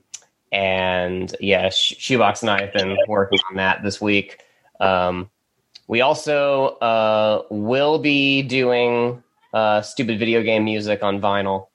and 0.51 1.33
yeah, 1.39 1.69
Sh- 1.69 1.95
Shoebox 1.97 2.41
and 2.41 2.51
I 2.51 2.61
have 2.61 2.73
been 2.73 2.97
working 3.07 3.39
on 3.49 3.57
that 3.57 3.81
this 3.83 3.99
week. 3.99 4.39
Um, 4.79 5.29
we 5.87 6.01
also 6.01 6.77
uh, 6.77 7.43
will 7.49 7.99
be 7.99 8.43
doing 8.43 9.23
uh, 9.53 9.81
stupid 9.81 10.19
video 10.19 10.43
game 10.43 10.65
music 10.65 11.03
on 11.03 11.19
vinyl. 11.19 11.67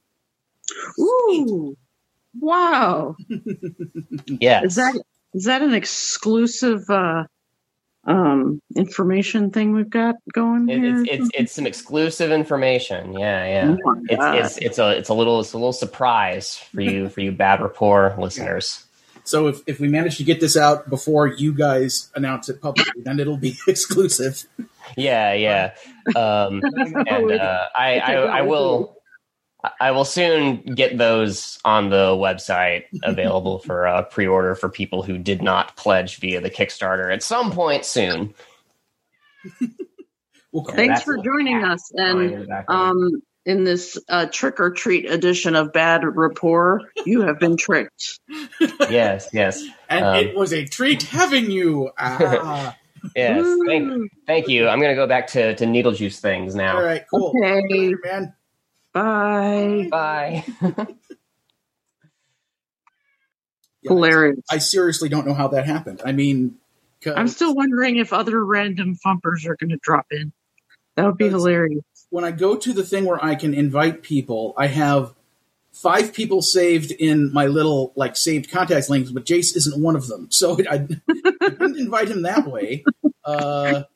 Ooh, 0.99 1.77
wow! 2.39 3.17
Yes, 4.27 4.65
Is 4.65 4.75
that 4.77 4.95
is 5.37 5.45
that 5.45 5.61
an 5.61 5.75
exclusive 5.75 6.89
uh, 6.89 7.25
um, 8.07 8.63
information 8.75 9.51
thing 9.51 9.75
we've 9.75 9.91
got 9.91 10.15
going 10.33 10.69
It, 10.71 10.79
here? 10.79 11.03
it's, 11.03 11.11
it's 11.11 11.31
it's 11.35 11.53
some 11.53 11.67
exclusive 11.67 12.33
information. 12.33 13.13
Yeah, 13.13 13.47
yeah. 13.47 13.77
Oh. 13.87 13.97
It's, 14.09 14.57
it's 14.57 14.65
it's 14.65 14.79
a 14.79 14.97
it's 14.97 15.11
a 15.11 15.15
little 15.15 15.41
it's 15.41 15.53
a 15.53 15.59
little 15.59 15.75
surprise 15.75 16.57
for 16.57 16.81
you 16.81 17.11
for 17.11 17.21
you 17.21 17.33
bad 17.33 17.61
rapport 17.61 18.17
listeners. 18.19 18.83
So 19.25 19.49
if, 19.49 19.61
if 19.67 19.79
we 19.79 19.89
manage 19.89 20.17
to 20.19 20.25
get 20.25 20.41
this 20.41 20.57
out 20.57 20.89
before 20.89 21.27
you 21.27 21.53
guys 21.53 22.11
announce 22.15 22.49
it 22.49 22.63
publicly, 22.63 23.03
then 23.03 23.21
it'll 23.21 23.37
be 23.37 23.59
exclusive. 23.69 24.45
Yeah, 24.97 25.35
yeah. 25.35 25.75
Um, 26.15 26.63
and 27.09 27.33
uh, 27.33 27.67
I, 27.77 27.99
I 27.99 28.13
I 28.15 28.43
will 28.43 28.96
I 29.81 29.91
will 29.91 30.05
soon 30.05 30.63
get 30.63 30.99
those 30.99 31.59
on 31.65 31.91
the 31.91 32.11
website 32.11 32.85
available 33.03 33.59
for 33.61 33.87
uh, 33.87 34.03
pre-order 34.03 34.55
for 34.55 34.69
people 34.69 35.03
who 35.03 35.19
did 35.19 35.43
not 35.43 35.77
pledge 35.77 36.19
via 36.19 36.41
the 36.41 36.51
Kickstarter 36.51 37.13
at 37.13 37.23
some 37.23 37.53
point 37.53 37.85
soon. 37.85 38.35
We'll 40.53 40.65
Thanks 40.65 41.03
for 41.03 41.19
joining 41.19 41.65
us, 41.65 41.93
and 41.95 42.33
Exactly. 42.33 42.75
um, 42.75 43.23
in 43.45 43.65
this 43.65 43.99
uh, 44.09 44.25
trick 44.33 44.59
or 44.59 44.71
treat 44.71 45.05
edition 45.05 45.55
of 45.55 45.73
Bad 45.73 46.03
Rapport, 46.05 46.81
you 47.05 47.21
have 47.23 47.39
been 47.39 47.59
tricked. 47.59 48.21
yes, 48.89 49.29
yes, 49.35 49.63
And 49.91 50.05
um, 50.05 50.17
it 50.17 50.35
was 50.35 50.55
a 50.55 50.65
treat 50.65 51.03
having 51.03 51.51
you. 51.51 51.91
Ah. 51.99 52.75
yes. 53.15 53.47
Thank, 53.67 54.11
thank 54.27 54.49
you. 54.49 54.67
I'm 54.67 54.81
going 54.81 54.93
to 54.93 54.97
go 54.97 55.07
back 55.07 55.27
to, 55.29 55.55
to 55.57 55.65
Needlejuice 55.67 56.21
things 56.21 56.55
now. 56.55 56.77
All 56.77 56.83
right, 56.83 57.05
cool. 57.11 57.35
Okay. 57.37 57.63
Later, 57.69 57.99
man. 58.03 58.35
Bye. 58.97 59.89
Bye. 59.91 60.45
Yeah, 63.83 63.91
Hilarious. 63.93 64.41
I 64.51 64.59
seriously 64.59 65.09
don't 65.09 65.29
know 65.29 65.35
how 65.35 65.47
that 65.49 65.65
happened. 65.65 66.01
I 66.05 66.11
mean, 66.11 66.57
I'm 67.07 67.29
still 67.29 67.55
wondering 67.55 67.99
if 67.99 68.13
other 68.13 68.45
random 68.45 68.97
FuMPers 68.97 69.47
are 69.47 69.55
going 69.55 69.71
to 69.71 69.79
drop 69.81 70.07
in. 70.11 70.33
That 70.97 71.05
would 71.05 71.19
be 71.19 71.29
hilarious. 71.29 71.85
when 72.11 72.25
I 72.25 72.33
go 72.33 72.57
to 72.57 72.73
the 72.73 72.83
thing 72.83 73.05
where 73.05 73.25
I 73.25 73.37
can 73.37 73.55
invite 73.55 74.03
people, 74.03 74.55
I 74.57 74.67
have 74.67 75.15
five 75.73 76.13
people 76.13 76.43
saved 76.43 76.91
in 76.91 77.33
my 77.33 77.47
little 77.47 77.93
like 77.95 78.17
saved 78.17 78.51
contacts 78.51 78.91
links, 78.91 79.13
but 79.13 79.25
Jace 79.25 79.55
isn't 79.55 79.81
one 79.81 79.95
of 79.95 80.09
them. 80.09 80.29
So 80.33 80.59
I, 80.69 80.75
I 80.75 81.49
didn't 81.51 81.79
invite 81.79 82.09
him 82.09 82.23
that 82.23 82.49
way. 82.49 82.83
Uh, 83.25 83.83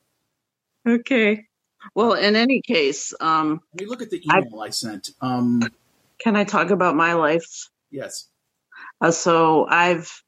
Okay. 0.87 1.47
Well, 1.95 2.13
in 2.13 2.37
any 2.37 2.61
case, 2.61 3.15
um, 3.21 3.61
look 3.81 4.03
at 4.03 4.11
the 4.11 4.23
email 4.25 4.61
I, 4.61 4.71
sent. 4.71 5.11
Um, 5.21 5.63
can 6.19 6.37
I 6.37 6.45
talk 6.45 6.71
about 6.71 6.95
my 6.95 7.15
life? 7.15 7.69
yes. 7.91 8.27
Uh, 9.01 9.11
so 9.11 9.67
I've, 9.67 10.23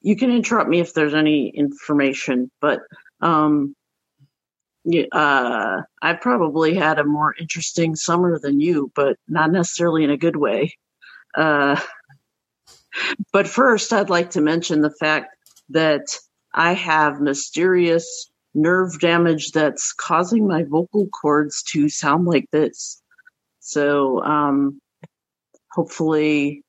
you 0.00 0.16
can 0.16 0.30
interrupt 0.30 0.70
me 0.70 0.80
if 0.80 0.94
there's 0.94 1.14
any 1.14 1.48
information, 1.48 2.50
but 2.60 2.80
um, 3.20 3.74
uh, 5.12 5.82
I 6.02 6.12
probably 6.14 6.74
had 6.74 6.98
a 6.98 7.04
more 7.04 7.34
interesting 7.38 7.96
summer 7.96 8.38
than 8.38 8.60
you, 8.60 8.92
but 8.94 9.16
not 9.28 9.50
necessarily 9.50 10.04
in 10.04 10.10
a 10.10 10.16
good 10.16 10.36
way. 10.36 10.76
Uh, 11.34 11.80
but 13.32 13.48
first, 13.48 13.92
I'd 13.92 14.10
like 14.10 14.30
to 14.30 14.40
mention 14.40 14.80
the 14.80 14.90
fact 14.90 15.36
that 15.70 16.06
I 16.52 16.74
have 16.74 17.20
mysterious 17.20 18.30
nerve 18.54 19.00
damage 19.00 19.52
that's 19.52 19.92
causing 19.92 20.46
my 20.46 20.64
vocal 20.64 21.08
cords 21.08 21.62
to 21.64 21.88
sound 21.88 22.26
like 22.26 22.48
this. 22.50 23.02
So, 23.60 24.22
um, 24.22 24.80
hopefully 25.72 26.62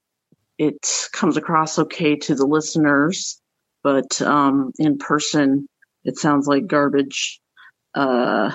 it 0.57 1.07
comes 1.11 1.37
across 1.37 1.77
okay 1.79 2.15
to 2.15 2.35
the 2.35 2.45
listeners, 2.45 3.39
but 3.83 4.21
um, 4.21 4.71
in 4.79 4.97
person 4.97 5.67
it 6.03 6.17
sounds 6.17 6.47
like 6.47 6.67
garbage. 6.67 7.39
Uh, 7.93 8.51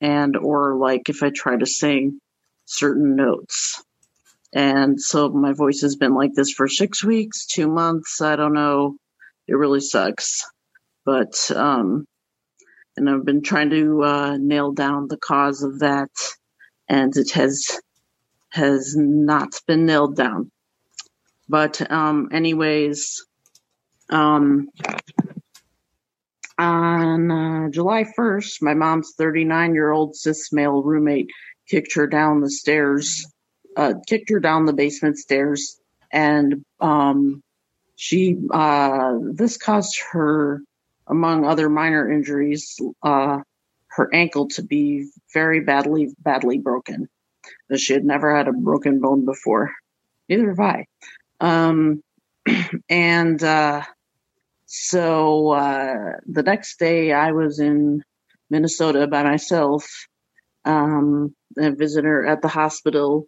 and 0.00 0.36
or 0.36 0.76
like 0.76 1.08
if 1.08 1.22
I 1.22 1.30
try 1.30 1.56
to 1.56 1.66
sing 1.66 2.20
certain 2.64 3.16
notes. 3.16 3.82
And 4.52 5.00
so 5.00 5.28
my 5.28 5.52
voice 5.52 5.80
has 5.82 5.96
been 5.96 6.14
like 6.14 6.32
this 6.34 6.52
for 6.52 6.68
six 6.68 7.04
weeks, 7.04 7.46
two 7.46 7.68
months. 7.68 8.20
I 8.20 8.36
don't 8.36 8.54
know. 8.54 8.96
It 9.46 9.54
really 9.54 9.80
sucks. 9.80 10.46
But, 11.04 11.50
um, 11.54 12.06
and 12.98 13.08
I've 13.10 13.24
been 13.24 13.42
trying 13.42 13.70
to, 13.70 14.02
uh, 14.02 14.36
nail 14.38 14.72
down 14.72 15.08
the 15.08 15.16
cause 15.16 15.62
of 15.62 15.80
that. 15.80 16.10
And 16.88 17.16
it 17.16 17.32
has, 17.32 17.80
has 18.50 18.94
not 18.96 19.60
been 19.66 19.86
nailed 19.86 20.16
down. 20.16 20.50
But, 21.48 21.90
um, 21.90 22.28
anyways, 22.32 23.24
um, 24.10 24.68
on 26.58 27.30
uh, 27.30 27.70
July 27.70 28.04
1st, 28.18 28.62
my 28.62 28.74
mom's 28.74 29.14
39 29.16 29.74
year 29.74 29.92
old 29.92 30.16
cis 30.16 30.52
male 30.52 30.82
roommate 30.82 31.30
kicked 31.68 31.94
her 31.94 32.06
down 32.06 32.40
the 32.40 32.50
stairs, 32.50 33.26
uh, 33.76 33.94
kicked 34.06 34.30
her 34.30 34.40
down 34.40 34.66
the 34.66 34.72
basement 34.72 35.18
stairs, 35.18 35.80
and 36.12 36.64
um, 36.80 37.42
she 37.96 38.36
uh, 38.52 39.14
this 39.32 39.56
caused 39.56 39.98
her, 40.12 40.62
among 41.08 41.44
other 41.44 41.68
minor 41.68 42.10
injuries, 42.10 42.78
uh, 43.02 43.38
her 43.88 44.14
ankle 44.14 44.48
to 44.48 44.62
be 44.62 45.08
very 45.32 45.60
badly, 45.60 46.14
badly 46.20 46.58
broken. 46.58 47.08
She 47.76 47.92
had 47.92 48.04
never 48.04 48.36
had 48.36 48.48
a 48.48 48.52
broken 48.52 49.00
bone 49.00 49.24
before. 49.24 49.72
Neither 50.28 50.50
have 50.50 50.60
I. 50.60 50.86
Um, 51.40 52.02
and 52.88 53.42
uh, 53.42 53.82
so 54.66 55.50
uh, 55.50 56.12
the 56.26 56.42
next 56.42 56.78
day, 56.78 57.12
I 57.12 57.32
was 57.32 57.58
in 57.58 58.02
Minnesota 58.50 59.06
by 59.06 59.22
myself, 59.22 59.86
um, 60.64 61.34
a 61.58 61.72
visitor 61.72 62.26
at 62.26 62.42
the 62.42 62.48
hospital. 62.48 63.26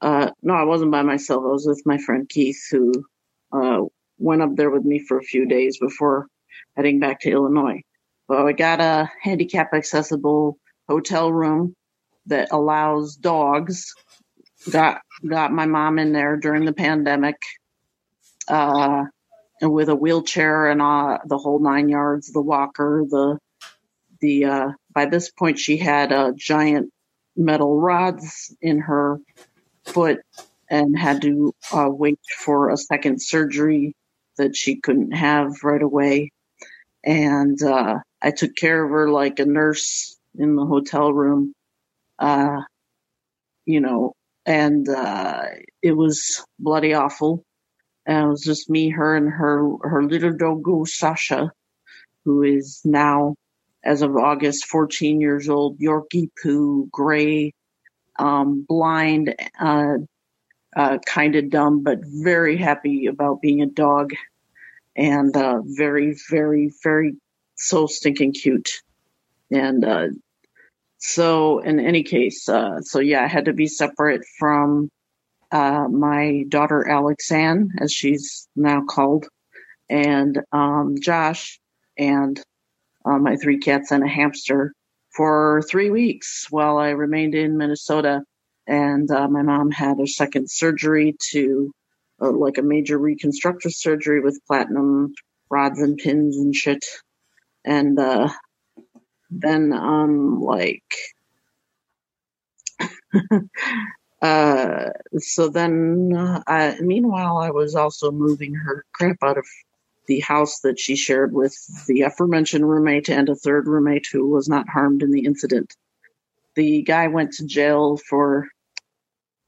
Uh, 0.00 0.30
no, 0.42 0.54
I 0.54 0.64
wasn't 0.64 0.90
by 0.90 1.02
myself. 1.02 1.44
I 1.44 1.52
was 1.52 1.66
with 1.66 1.82
my 1.86 1.98
friend 1.98 2.28
Keith, 2.28 2.60
who 2.70 2.92
uh, 3.52 3.82
went 4.18 4.42
up 4.42 4.56
there 4.56 4.70
with 4.70 4.84
me 4.84 4.98
for 4.98 5.18
a 5.18 5.22
few 5.22 5.46
days 5.46 5.78
before 5.78 6.26
heading 6.76 7.00
back 7.00 7.20
to 7.20 7.30
Illinois. 7.30 7.82
But 8.28 8.46
I 8.46 8.52
got 8.52 8.80
a 8.80 9.10
handicap 9.22 9.74
accessible 9.74 10.58
hotel 10.88 11.32
room 11.32 11.74
that 12.26 12.48
allows 12.52 13.16
dogs. 13.16 13.94
Got 14.70 15.02
got 15.28 15.52
my 15.52 15.66
mom 15.66 15.98
in 15.98 16.12
there 16.12 16.36
during 16.36 16.64
the 16.64 16.72
pandemic. 16.72 17.36
Uh, 18.48 19.04
with 19.60 19.88
a 19.88 19.94
wheelchair 19.94 20.70
and 20.70 20.82
uh, 20.82 21.18
the 21.26 21.38
whole 21.38 21.60
nine 21.60 21.88
yards, 21.88 22.30
the 22.32 22.42
walker, 22.42 23.04
the 23.08 23.38
the 24.20 24.44
uh, 24.44 24.68
by 24.92 25.06
this 25.06 25.30
point 25.30 25.58
she 25.58 25.76
had 25.76 26.12
uh, 26.12 26.32
giant 26.36 26.90
metal 27.36 27.78
rods 27.78 28.54
in 28.60 28.80
her 28.80 29.18
foot 29.86 30.20
and 30.70 30.98
had 30.98 31.22
to 31.22 31.54
uh, 31.72 31.88
wait 31.90 32.18
for 32.38 32.70
a 32.70 32.76
second 32.76 33.20
surgery 33.20 33.94
that 34.38 34.56
she 34.56 34.80
couldn't 34.80 35.12
have 35.12 35.52
right 35.62 35.82
away. 35.82 36.30
And 37.04 37.62
uh, 37.62 37.98
I 38.22 38.30
took 38.30 38.56
care 38.56 38.82
of 38.84 38.90
her 38.90 39.10
like 39.10 39.38
a 39.38 39.46
nurse 39.46 40.16
in 40.36 40.56
the 40.56 40.64
hotel 40.64 41.12
room, 41.12 41.52
uh, 42.18 42.62
you 43.66 43.80
know, 43.80 44.14
and 44.46 44.88
uh, 44.88 45.44
it 45.82 45.92
was 45.92 46.44
bloody 46.58 46.94
awful. 46.94 47.44
And 48.06 48.26
it 48.26 48.28
was 48.28 48.42
just 48.42 48.70
me, 48.70 48.90
her, 48.90 49.16
and 49.16 49.30
her 49.30 49.70
her 49.82 50.02
little 50.02 50.32
doggo 50.36 50.84
Sasha, 50.84 51.50
who 52.24 52.42
is 52.42 52.80
now, 52.84 53.34
as 53.84 54.02
of 54.02 54.16
August, 54.16 54.66
14 54.66 55.20
years 55.20 55.48
old, 55.48 55.78
Yorkie 55.78 56.30
poo, 56.42 56.88
gray, 56.90 57.52
um, 58.18 58.64
blind, 58.68 59.34
uh, 59.60 59.98
uh, 60.76 60.98
kind 61.06 61.36
of 61.36 61.50
dumb, 61.50 61.82
but 61.82 62.00
very 62.02 62.56
happy 62.56 63.06
about 63.06 63.40
being 63.40 63.62
a 63.62 63.66
dog, 63.66 64.12
and 64.96 65.36
uh, 65.36 65.60
very, 65.64 66.16
very, 66.30 66.72
very 66.82 67.14
so 67.56 67.86
stinking 67.86 68.32
cute. 68.32 68.70
And 69.50 69.84
uh, 69.84 70.08
so, 70.98 71.58
in 71.58 71.80
any 71.80 72.02
case, 72.02 72.48
uh, 72.48 72.80
so 72.80 73.00
yeah, 73.00 73.22
I 73.22 73.26
had 73.26 73.44
to 73.46 73.52
be 73.52 73.66
separate 73.66 74.22
from 74.38 74.88
uh, 75.52 75.86
my 75.88 76.44
daughter 76.48 76.82
Alexann, 76.82 77.70
as 77.80 77.92
she's 77.92 78.48
now 78.56 78.82
called, 78.88 79.26
and 79.88 80.40
um, 80.52 80.96
Josh, 81.00 81.60
and 81.98 82.40
uh, 83.04 83.18
my 83.18 83.36
three 83.36 83.58
cats 83.58 83.90
and 83.90 84.02
a 84.02 84.08
hamster 84.08 84.72
for 85.14 85.62
three 85.70 85.90
weeks 85.90 86.46
while 86.50 86.78
I 86.78 86.90
remained 86.90 87.34
in 87.34 87.56
Minnesota. 87.56 88.22
And 88.66 89.10
uh, 89.10 89.28
my 89.28 89.42
mom 89.42 89.70
had 89.70 90.00
a 90.00 90.06
second 90.06 90.50
surgery 90.50 91.16
to, 91.32 91.70
uh, 92.24 92.32
like 92.32 92.58
a 92.58 92.62
major 92.62 92.98
reconstructive 92.98 93.72
surgery 93.72 94.20
with 94.20 94.40
platinum 94.46 95.14
rods 95.50 95.80
and 95.80 95.98
pins 95.98 96.36
and 96.36 96.54
shit. 96.54 96.84
And 97.64 97.98
uh, 97.98 98.28
then, 99.30 99.72
um, 99.72 100.40
like, 100.40 100.84
uh, 104.22 104.90
so 105.18 105.48
then, 105.48 106.12
uh, 106.16 106.42
I, 106.46 106.76
meanwhile, 106.80 107.38
I 107.38 107.50
was 107.50 107.74
also 107.74 108.10
moving 108.10 108.54
her 108.54 108.84
crap 108.92 109.16
out 109.22 109.38
of 109.38 109.46
the 110.06 110.20
house 110.20 110.60
that 110.60 110.78
she 110.78 110.96
shared 110.96 111.32
with 111.32 111.56
the 111.86 112.02
aforementioned 112.02 112.68
roommate 112.68 113.08
and 113.08 113.28
a 113.28 113.34
third 113.34 113.66
roommate 113.66 114.06
who 114.12 114.28
was 114.28 114.48
not 114.48 114.68
harmed 114.68 115.02
in 115.02 115.10
the 115.10 115.24
incident. 115.24 115.74
The 116.56 116.82
guy 116.82 117.08
went 117.08 117.32
to 117.34 117.46
jail 117.46 117.96
for 117.96 118.48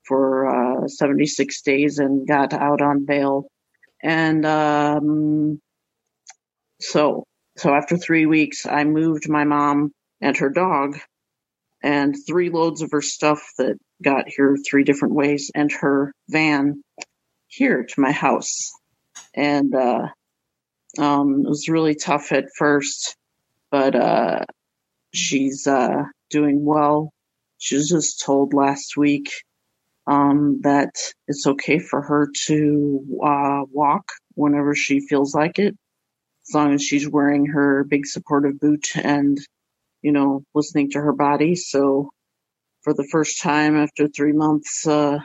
for 0.04 0.46
uh, 0.84 0.88
76 0.88 1.62
days 1.62 1.98
and 1.98 2.26
got 2.26 2.52
out 2.52 2.82
on 2.82 3.06
bail. 3.06 3.46
And 4.02 4.44
um, 4.44 5.60
so 6.80 7.24
so 7.56 7.74
after 7.74 7.96
three 7.96 8.26
weeks, 8.26 8.66
I 8.66 8.84
moved 8.84 9.28
my 9.28 9.44
mom 9.44 9.92
and 10.20 10.36
her 10.36 10.50
dog 10.50 10.98
and 11.82 12.14
three 12.26 12.50
loads 12.50 12.82
of 12.82 12.90
her 12.92 13.00
stuff 13.00 13.42
that 13.58 13.76
got 14.02 14.28
here 14.28 14.56
three 14.68 14.84
different 14.84 15.14
ways 15.14 15.50
and 15.54 15.72
her 15.72 16.12
van 16.28 16.82
here 17.48 17.84
to 17.84 18.00
my 18.00 18.12
house. 18.12 18.72
And 19.34 19.74
uh, 19.74 20.08
um, 20.98 21.42
it 21.44 21.48
was 21.48 21.68
really 21.68 21.94
tough 21.94 22.32
at 22.32 22.46
first, 22.56 23.16
but 23.70 23.94
uh, 23.94 24.44
she's 25.14 25.66
uh, 25.66 26.04
doing 26.28 26.64
well. 26.64 27.10
She 27.58 27.76
was 27.76 27.88
just 27.88 28.22
told 28.22 28.52
last 28.52 28.96
week 28.96 29.30
um, 30.06 30.60
that 30.62 30.94
it's 31.28 31.46
okay 31.46 31.78
for 31.78 32.02
her 32.02 32.28
to 32.46 33.20
uh, 33.24 33.62
walk 33.70 34.08
whenever 34.34 34.74
she 34.74 35.00
feels 35.00 35.34
like 35.34 35.58
it, 35.58 35.76
as 36.48 36.54
long 36.54 36.74
as 36.74 36.82
she's 36.82 37.08
wearing 37.08 37.46
her 37.46 37.84
big 37.84 38.06
supportive 38.06 38.58
boot 38.60 38.88
and, 38.96 39.38
you 40.02 40.12
know, 40.12 40.42
listening 40.54 40.90
to 40.90 41.00
her 41.00 41.12
body. 41.12 41.54
So 41.54 42.10
for 42.82 42.94
the 42.94 43.08
first 43.10 43.42
time 43.42 43.76
after 43.76 44.08
three 44.08 44.32
months, 44.32 44.86
uh, 44.86 45.18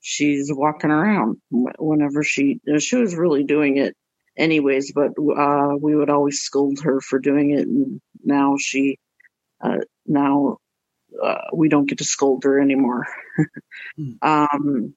she's 0.00 0.50
walking 0.52 0.90
around 0.90 1.38
whenever 1.50 2.22
she 2.22 2.60
she 2.78 2.96
was 2.96 3.16
really 3.16 3.44
doing 3.44 3.76
it 3.76 3.94
anyways 4.36 4.92
but 4.92 5.10
uh, 5.36 5.74
we 5.80 5.94
would 5.94 6.10
always 6.10 6.40
scold 6.40 6.78
her 6.80 7.00
for 7.00 7.18
doing 7.18 7.50
it 7.50 7.66
and 7.66 8.00
now 8.24 8.54
she 8.58 8.96
uh, 9.62 9.78
now 10.06 10.56
uh, 11.22 11.42
we 11.54 11.68
don't 11.68 11.86
get 11.88 11.98
to 11.98 12.04
scold 12.04 12.44
her 12.44 12.60
anymore 12.60 13.06
Hmm. 13.96 14.12
um 14.22 14.94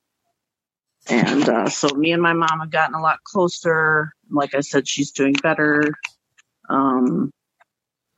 and 1.10 1.50
uh, 1.50 1.70
so 1.70 1.88
me 1.90 2.12
and 2.12 2.22
my 2.22 2.34
mom 2.34 2.60
have 2.60 2.72
gotten 2.72 2.96
a 2.96 3.02
lot 3.02 3.24
closer 3.24 4.14
like 4.30 4.54
i 4.56 4.62
said 4.62 4.88
she's 4.88 5.12
doing 5.12 5.34
better 5.42 5.94
um 6.70 7.32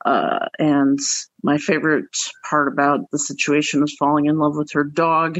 uh, 0.05 0.47
and 0.59 0.99
my 1.41 1.57
favorite 1.57 2.05
part 2.49 2.67
about 2.67 3.09
the 3.11 3.19
situation 3.19 3.81
was 3.81 3.95
falling 3.97 4.25
in 4.25 4.37
love 4.37 4.55
with 4.55 4.71
her 4.73 4.83
dog 4.83 5.39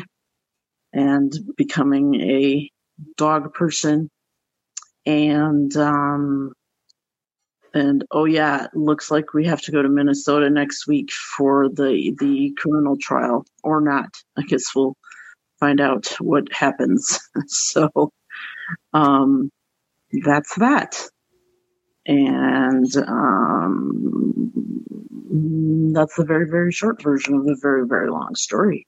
and 0.93 1.33
becoming 1.57 2.15
a 2.21 2.69
dog 3.17 3.53
person. 3.53 4.09
And 5.05 5.75
um, 5.75 6.53
and 7.73 8.03
oh 8.11 8.25
yeah, 8.25 8.67
looks 8.73 9.09
like 9.09 9.33
we 9.33 9.45
have 9.45 9.61
to 9.61 9.71
go 9.71 9.81
to 9.81 9.89
Minnesota 9.89 10.49
next 10.49 10.87
week 10.87 11.11
for 11.11 11.69
the 11.69 12.13
the 12.19 12.53
criminal 12.57 12.97
trial 12.97 13.45
or 13.63 13.81
not. 13.81 14.09
I 14.37 14.43
guess 14.43 14.75
we'll 14.75 14.95
find 15.59 15.79
out 15.79 16.07
what 16.19 16.51
happens. 16.51 17.19
so 17.47 18.11
um, 18.93 19.49
that's 20.23 20.55
that. 20.55 21.01
And 22.05 22.93
um, 22.97 24.51
that's 25.93 26.19
a 26.19 26.25
very, 26.25 26.49
very 26.49 26.71
short 26.71 27.01
version 27.01 27.35
of 27.35 27.47
a 27.47 27.55
very, 27.61 27.87
very 27.87 28.09
long 28.09 28.35
story. 28.35 28.87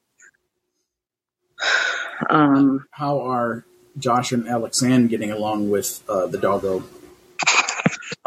Um, 2.29 2.85
How 2.91 3.19
are 3.19 3.65
Josh 3.97 4.31
and 4.31 4.47
Alexann 4.47 5.07
getting 5.09 5.31
along 5.31 5.69
with 5.69 6.01
uh, 6.07 6.27
the 6.27 6.37
doggo? 6.37 6.85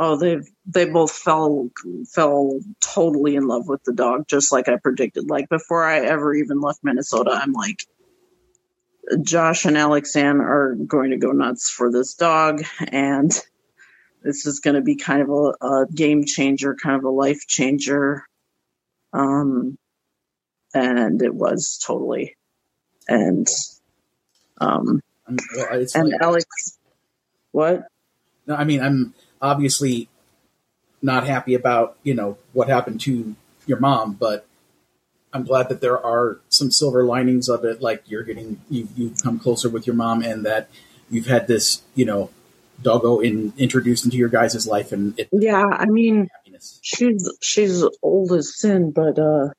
Oh, 0.01 0.17
they 0.17 0.39
they 0.65 0.89
both 0.89 1.11
fell 1.11 1.71
fell 2.15 2.61
totally 2.81 3.35
in 3.35 3.49
love 3.49 3.67
with 3.67 3.83
the 3.83 3.93
dog, 3.93 4.29
just 4.29 4.53
like 4.53 4.69
I 4.69 4.77
predicted. 4.77 5.29
Like 5.29 5.49
before 5.49 5.85
I 5.85 5.99
ever 6.07 6.33
even 6.35 6.61
left 6.61 6.85
Minnesota, 6.85 7.33
I'm 7.33 7.53
like, 7.53 7.83
Josh 9.23 9.65
and 9.65 9.77
Alexann 9.77 10.41
are 10.41 10.77
going 10.77 11.11
to 11.11 11.17
go 11.17 11.33
nuts 11.33 11.69
for 11.69 11.91
this 11.91 12.15
dog, 12.15 12.63
and 12.93 13.33
this 14.23 14.47
is 14.47 14.61
going 14.61 14.77
to 14.77 14.83
be 14.83 14.95
kind 14.95 15.21
of 15.23 15.31
a, 15.31 15.67
a 15.67 15.87
game 15.93 16.25
changer, 16.25 16.77
kind 16.81 16.95
of 16.97 17.03
a 17.03 17.11
life 17.11 17.47
changer. 17.49 18.25
Um, 19.13 19.79
and 20.75 21.21
it 21.23 21.35
was 21.35 21.83
totally, 21.85 22.37
and 23.09 23.49
um, 24.61 25.01
well, 25.57 25.87
and 25.95 26.11
like- 26.11 26.21
Alex, 26.21 26.79
what? 27.51 27.89
No, 28.47 28.55
I 28.55 28.65
mean, 28.65 28.81
I'm 28.81 29.15
obviously 29.41 30.09
not 31.03 31.27
happy 31.27 31.55
about 31.55 31.97
you 32.03 32.15
know 32.15 32.39
what 32.53 32.69
happened 32.69 33.01
to 33.03 33.35
your 33.67 33.79
mom, 33.79 34.15
but 34.15 34.47
I'm 35.33 35.45
glad 35.45 35.69
that 35.69 35.81
there 35.81 36.05
are 36.05 36.41
some 36.49 36.71
silver 36.71 37.05
linings 37.05 37.49
of 37.49 37.65
it. 37.65 37.83
Like 37.83 38.03
you're 38.07 38.23
getting 38.23 38.61
you 38.71 38.89
you've 38.97 39.23
come 39.23 39.39
closer 39.39 39.69
with 39.69 39.87
your 39.87 39.97
mom, 39.97 40.23
and 40.23 40.45
that 40.47 40.69
you've 41.11 41.27
had 41.27 41.47
this 41.47 41.83
you 41.95 42.05
know 42.05 42.31
doggo 42.81 43.19
in 43.21 43.53
introduced 43.59 44.05
into 44.05 44.17
your 44.17 44.29
guys' 44.29 44.67
life, 44.67 44.93
and 44.93 45.19
it 45.19 45.29
Yeah, 45.33 45.65
I 45.65 45.87
mean, 45.87 46.29
happiness. 46.33 46.79
she's 46.83 47.31
she's 47.43 47.85
old 48.03 48.33
as 48.33 48.59
sin, 48.59 48.93
but 48.93 49.19
uh, 49.19 49.51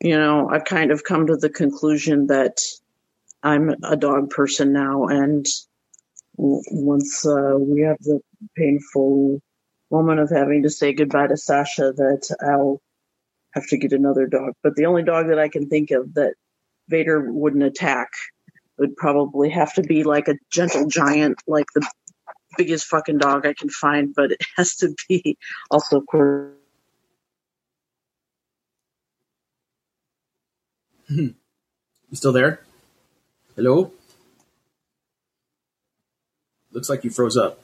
you 0.00 0.18
know, 0.18 0.48
I've 0.48 0.64
kind 0.64 0.90
of 0.92 1.04
come 1.04 1.26
to 1.26 1.36
the 1.36 1.50
conclusion 1.50 2.28
that 2.28 2.60
I'm 3.42 3.74
a 3.82 3.96
dog 3.96 4.30
person 4.30 4.72
now, 4.72 5.06
and 5.06 5.46
once 6.40 7.26
uh, 7.26 7.56
we 7.58 7.82
have 7.82 7.98
the 8.00 8.20
painful 8.56 9.40
moment 9.90 10.20
of 10.20 10.30
having 10.30 10.62
to 10.62 10.70
say 10.70 10.92
goodbye 10.92 11.26
to 11.26 11.36
Sasha, 11.36 11.92
that 11.92 12.34
I'll 12.42 12.80
have 13.52 13.66
to 13.68 13.76
get 13.76 13.92
another 13.92 14.26
dog. 14.26 14.54
But 14.62 14.76
the 14.76 14.86
only 14.86 15.02
dog 15.02 15.28
that 15.28 15.38
I 15.38 15.48
can 15.48 15.68
think 15.68 15.90
of 15.90 16.14
that 16.14 16.34
Vader 16.88 17.30
wouldn't 17.30 17.62
attack 17.62 18.08
would 18.78 18.96
probably 18.96 19.50
have 19.50 19.74
to 19.74 19.82
be 19.82 20.04
like 20.04 20.28
a 20.28 20.36
gentle 20.50 20.86
giant, 20.88 21.42
like 21.46 21.66
the 21.74 21.86
biggest 22.56 22.86
fucking 22.86 23.18
dog 23.18 23.46
I 23.46 23.52
can 23.52 23.68
find, 23.68 24.14
but 24.14 24.32
it 24.32 24.40
has 24.56 24.76
to 24.76 24.94
be 25.08 25.36
also, 25.70 25.98
of 25.98 26.06
course, 26.06 26.54
You 31.08 31.34
still 32.12 32.32
there? 32.32 32.60
Hello. 33.56 33.92
Looks 36.72 36.88
like 36.88 37.04
you 37.04 37.10
froze 37.10 37.36
up. 37.36 37.60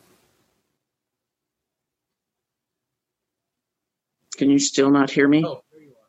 can 4.36 4.50
you 4.50 4.58
still 4.58 4.90
not 4.90 5.10
hear 5.10 5.26
me? 5.26 5.44
Oh, 5.44 5.62
there 5.72 5.82
you 5.82 5.90
are. 5.90 6.08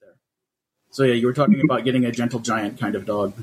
There. 0.00 0.14
So 0.90 1.04
yeah, 1.04 1.14
you 1.14 1.26
were 1.26 1.32
talking 1.32 1.60
about 1.62 1.84
getting 1.84 2.04
a 2.04 2.12
gentle 2.12 2.40
giant 2.40 2.78
kind 2.78 2.94
of 2.94 3.06
dog. 3.06 3.34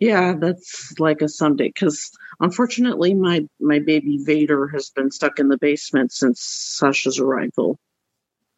Yeah, 0.00 0.34
that's 0.38 0.94
like 0.98 1.22
a 1.22 1.28
someday 1.28 1.68
because 1.68 2.10
unfortunately 2.40 3.14
my 3.14 3.46
my 3.60 3.78
baby 3.78 4.18
Vader 4.22 4.68
has 4.68 4.90
been 4.90 5.10
stuck 5.10 5.38
in 5.38 5.48
the 5.48 5.58
basement 5.58 6.12
since 6.12 6.40
Sasha's 6.42 7.18
arrival, 7.18 7.78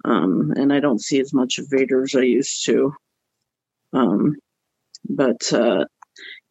um, 0.04 0.52
and 0.56 0.72
I 0.72 0.80
don't 0.80 1.00
see 1.00 1.20
as 1.20 1.32
much 1.32 1.58
of 1.58 1.66
Vader 1.68 2.02
as 2.02 2.14
I 2.14 2.22
used 2.22 2.64
to. 2.66 2.94
Um, 3.92 4.36
but 5.08 5.52
uh, 5.52 5.84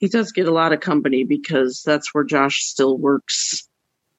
he 0.05 0.09
does 0.09 0.31
get 0.33 0.47
a 0.47 0.53
lot 0.53 0.71
of 0.71 0.81
company 0.81 1.23
because 1.23 1.81
that's 1.83 2.13
where 2.13 2.23
Josh 2.23 2.61
still 2.61 2.95
works 2.95 3.67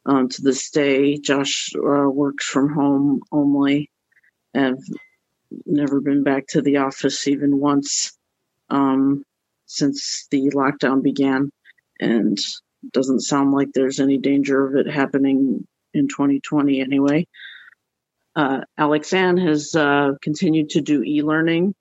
um, 0.05 0.29
to 0.31 0.43
this 0.43 0.69
day. 0.73 1.17
Josh 1.17 1.71
uh, 1.77 2.11
works 2.11 2.45
from 2.45 2.75
home 2.75 3.21
only, 3.31 3.89
and 4.53 4.81
never 5.65 6.01
been 6.01 6.25
back 6.25 6.49
to 6.49 6.61
the 6.61 6.79
office 6.79 7.29
even 7.29 7.61
once. 7.61 8.19
Um, 8.69 9.23
since 9.67 10.27
the 10.33 10.51
lockdown 10.51 11.05
began, 11.05 11.53
and 12.01 12.37
doesn't 12.93 13.21
sound 13.21 13.53
like 13.53 13.69
there's 13.73 14.01
any 14.01 14.19
danger 14.19 14.67
of 14.67 14.75
it 14.75 14.93
happening 14.93 15.69
in 15.95 16.09
2020 16.09 16.81
anyway. 16.81 17.29
Uh, 18.35 18.63
Alexann 18.77 19.37
has 19.37 19.77
uh, 19.77 20.15
continued 20.21 20.71
to 20.71 20.81
do 20.81 21.05
e-learning. 21.05 21.77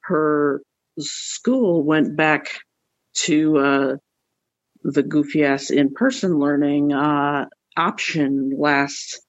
Her 0.00 0.60
school 0.98 1.82
went 1.82 2.14
back 2.14 2.60
to 3.24 3.58
uh, 3.58 3.96
the 4.82 5.02
goofy 5.02 5.44
ass 5.44 5.70
in-person 5.70 6.38
learning 6.38 6.92
uh, 6.92 7.46
option 7.76 8.52
last, 8.56 9.20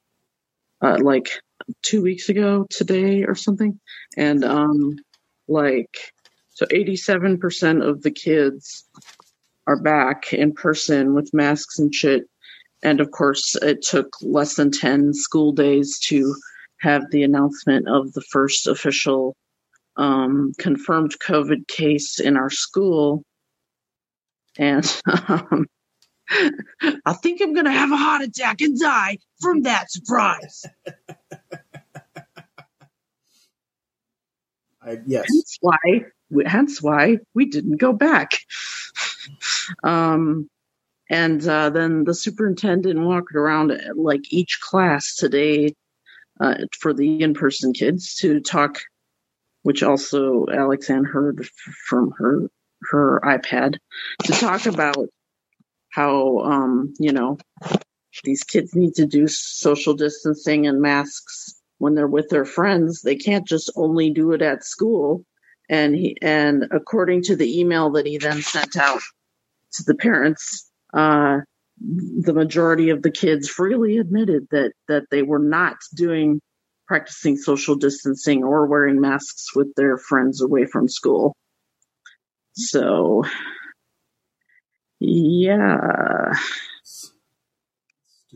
uh, 0.82 0.98
like 1.02 1.30
two 1.82 2.02
weeks 2.02 2.30
ago 2.30 2.66
today 2.70 3.24
or 3.24 3.36
something, 3.36 3.80
and 4.18 4.44
um, 4.44 4.96
like 5.48 5.98
so 6.50 6.66
87% 6.66 7.88
of 7.88 8.02
the 8.02 8.12
kids 8.12 8.84
are 9.66 9.82
back 9.82 10.34
in 10.34 10.52
person 10.52 11.14
with 11.14 11.34
masks 11.34 11.80
and 11.80 11.94
shit. 11.94 12.24
And 12.84 13.00
of 13.00 13.12
course, 13.12 13.56
it 13.62 13.82
took 13.82 14.10
less 14.22 14.56
than 14.56 14.72
10 14.72 15.14
school 15.14 15.54
days 15.54 16.00
to 16.08 16.36
have 16.82 17.04
the 17.12 17.24
announcement 17.24 17.88
of 17.88 18.12
the 18.14 18.22
first 18.22 18.68
official 18.68 19.36
um, 19.96 20.54
confirmed 20.58 21.16
COVID 21.26 21.68
case 21.68 22.20
in 22.20 22.36
our 22.36 22.50
school. 22.50 23.24
And 24.58 25.02
um, 25.06 25.68
I 27.06 27.14
think 27.14 27.42
I'm 27.42 27.54
going 27.54 27.66
to 27.66 27.72
have 27.72 27.92
a 27.92 27.98
heart 27.98 28.22
attack 28.22 28.62
and 28.62 28.80
die 28.80 29.18
from 29.42 29.64
that 29.64 29.92
surprise. 29.92 30.66
I, 34.82 35.00
yes. 35.06 35.26
hence 35.28 35.58
why 35.62 36.06
hence 36.46 36.82
why 36.82 37.18
we 37.34 37.46
didn't 37.46 37.78
go 37.78 37.92
back 37.92 38.32
um 39.84 40.50
and 41.10 41.46
uh, 41.48 41.70
then 41.72 42.04
the 42.04 42.14
superintendent 42.14 43.00
walked 43.00 43.36
around 43.36 43.72
at, 43.72 43.98
like 43.98 44.32
each 44.32 44.60
class 44.62 45.16
today 45.16 45.74
uh, 46.40 46.56
for 46.80 46.94
the 46.94 47.22
in-person 47.22 47.74
kids 47.74 48.16
to 48.16 48.40
talk 48.40 48.80
which 49.64 49.84
also 49.84 50.46
Alexann 50.46 51.04
heard 51.04 51.46
from 51.86 52.12
her 52.18 52.50
her 52.92 53.22
ipad 53.24 53.78
to 54.24 54.32
talk 54.34 54.66
about 54.66 55.08
how 55.92 56.40
um 56.40 56.94
you 57.00 57.12
know 57.12 57.38
these 58.24 58.44
kids 58.44 58.76
need 58.76 58.96
to 58.96 59.06
do 59.06 59.28
social 59.28 59.94
distancing 59.94 60.68
and 60.68 60.82
masks 60.82 61.60
when 61.78 61.96
they're 61.96 62.08
with 62.08 62.30
their 62.30 62.46
friends. 62.46 63.02
They 63.02 63.16
can't 63.16 63.48
just 63.48 63.72
only 63.76 64.12
do 64.12 64.32
it 64.34 64.42
at 64.42 64.64
school. 64.64 65.24
And 65.70 65.96
he, 65.96 66.18
and 66.22 66.66
according 66.72 67.24
to 67.24 67.36
the 67.36 67.60
email 67.60 67.92
that 67.92 68.06
he 68.06 68.18
then 68.18 68.42
sent 68.42 68.76
out 68.78 69.02
to 69.74 69.84
the 69.84 69.96
parents, 69.96 70.70
uh, 70.94 71.40
the 71.80 72.34
majority 72.34 72.90
of 72.90 73.02
the 73.02 73.12
kids 73.12 73.48
freely 73.48 73.98
admitted 73.98 74.48
that 74.52 74.74
that 74.88 75.04
they 75.12 75.22
were 75.22 75.40
not 75.40 75.78
doing 75.96 76.42
practicing 76.88 77.38
social 77.38 77.76
distancing 77.76 78.44
or 78.44 78.66
wearing 78.66 79.00
masks 79.00 79.56
with 79.56 79.74
their 79.76 79.98
friends 79.98 80.42
away 80.42 80.66
from 80.66 80.90
school. 80.90 81.36
So, 82.60 83.24
yeah. 85.00 86.34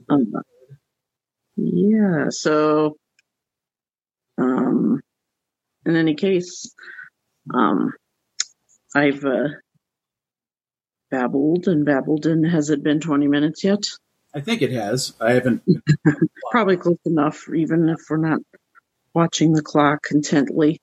Um, 0.09 0.33
yeah, 1.57 2.25
so 2.29 2.95
um 4.37 5.01
in 5.85 5.95
any 5.95 6.15
case, 6.15 6.73
um 7.53 7.91
I've 8.95 9.23
uh 9.25 9.49
babbled 11.11 11.67
and 11.67 11.85
babbled 11.85 12.25
and 12.25 12.45
has 12.45 12.69
it 12.69 12.81
been 12.81 12.99
20 12.99 13.27
minutes 13.27 13.63
yet? 13.63 13.83
I 14.33 14.39
think 14.39 14.61
it 14.61 14.71
has. 14.71 15.13
I 15.21 15.33
haven't. 15.33 15.61
Probably 16.51 16.77
close 16.77 16.97
enough, 17.05 17.47
even 17.53 17.87
if 17.89 17.99
we're 18.09 18.17
not 18.17 18.39
watching 19.13 19.53
the 19.53 19.61
clock 19.61 20.07
intently. 20.11 20.79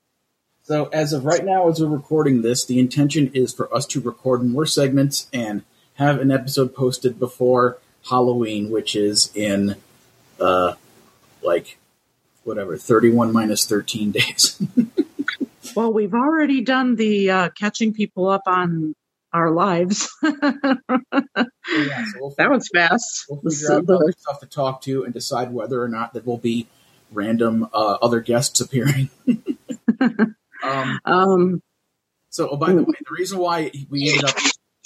So 0.71 0.87
as 0.93 1.13
of 1.13 1.25
right 1.25 1.45
now, 1.45 1.69
as 1.69 1.81
we're 1.81 1.89
recording 1.89 2.43
this, 2.43 2.65
the 2.65 2.79
intention 2.79 3.33
is 3.35 3.53
for 3.53 3.75
us 3.75 3.85
to 3.87 4.01
record 4.01 4.45
more 4.45 4.67
segments 4.67 5.29
and 5.33 5.65
have 5.95 6.21
an 6.21 6.31
episode 6.31 6.77
posted 6.77 7.19
before 7.19 7.79
Halloween, 8.09 8.71
which 8.71 8.95
is 8.95 9.33
in 9.35 9.75
uh 10.39 10.75
like 11.43 11.77
whatever, 12.45 12.77
thirty 12.77 13.11
one 13.11 13.33
minus 13.33 13.67
thirteen 13.67 14.11
days. 14.13 14.63
Well, 15.75 15.93
we've 15.93 16.15
already 16.15 16.61
done 16.61 16.95
the 16.95 17.33
uh, 17.33 17.49
catching 17.59 17.93
people 17.93 18.29
up 18.29 18.43
on 18.47 18.95
our 19.33 19.51
lives. 19.51 20.09
yeah, 20.23 20.39
so 20.39 22.15
we'll 22.21 22.35
that 22.39 22.49
was 22.49 22.71
fast. 22.73 23.27
we'll 23.29 23.41
figure 23.41 23.73
out 23.73 23.87
the- 23.89 23.97
other 23.97 24.13
stuff 24.17 24.39
to 24.39 24.47
talk 24.47 24.83
to 24.83 25.03
and 25.03 25.13
decide 25.13 25.53
whether 25.53 25.83
or 25.83 25.89
not 25.89 26.15
there 26.15 26.23
will 26.25 26.39
be 26.39 26.69
random 27.11 27.69
uh, 27.75 27.99
other 28.01 28.21
guests 28.21 28.61
appearing. 28.61 29.11
um, 30.63 31.01
um, 31.05 31.63
so, 32.31 32.49
oh, 32.51 32.57
by 32.57 32.73
the 32.73 32.83
way, 32.83 32.95
the 33.01 33.15
reason 33.17 33.39
why 33.39 33.71
we 33.91 34.09
ended 34.09 34.25
up, 34.25 34.37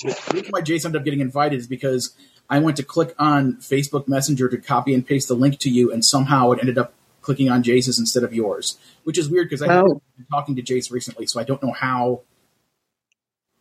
the 0.03 0.31
reason 0.35 0.51
why 0.51 0.61
Jason 0.63 0.89
ended 0.91 1.01
up 1.01 1.05
getting 1.05 1.21
invited 1.21 1.59
is 1.59 1.67
because 1.67 2.15
I 2.49 2.59
went 2.59 2.77
to 2.79 2.83
click 2.83 3.15
on 3.19 3.55
Facebook 3.57 4.09
Messenger 4.09 4.49
to 4.51 4.59
copy 4.59 4.95
and 4.95 5.07
paste 5.07 5.29
the 5.29 5.35
link 5.35 5.59
to 5.61 5.71
you, 5.71 5.93
and 5.93 6.05
somehow 6.05 6.53
it 6.53 6.61
ended 6.61 6.79
up 6.79 6.95
clicking 7.23 7.49
on 7.51 7.63
Jace's 7.63 7.99
instead 7.99 8.23
of 8.23 8.35
yours, 8.35 8.79
which 9.05 9.17
is 9.19 9.29
weird 9.31 9.49
because 9.49 9.63
I 9.63 9.73
haven't 9.73 9.93
Oh. 9.93 10.03
been 10.17 10.27
talking 10.31 10.57
to 10.57 10.63
Jace 10.63 10.91
recently, 10.91 11.27
so 11.27 11.41
I 11.41 11.45
don't 11.45 11.63
know 11.63 11.73
how. 11.73 12.21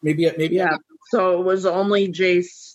Maybe, 0.02 0.30
maybe, 0.38 0.56
yeah. 0.56 0.76
So 1.12 1.40
it 1.40 1.46
was 1.46 1.66
only 1.66 2.10
Jace, 2.10 2.73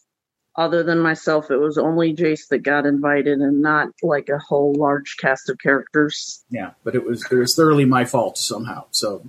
other 0.58 0.82
than 0.82 0.98
myself, 0.98 1.52
it 1.52 1.56
was 1.56 1.78
only 1.78 2.12
Jace 2.14 2.48
that 2.48 2.58
got 2.58 2.84
invited 2.84 3.38
and 3.38 3.62
not 3.62 3.90
like 4.02 4.28
a 4.28 4.38
whole 4.38 4.74
large 4.74 5.16
cast 5.16 5.48
of 5.48 5.56
characters. 5.58 6.44
Yeah, 6.50 6.72
but 6.82 6.96
it 6.96 7.06
was 7.06 7.24
it 7.30 7.36
was 7.36 7.54
thoroughly 7.54 7.84
my 7.84 8.04
fault 8.04 8.36
somehow. 8.36 8.86
So 8.90 9.24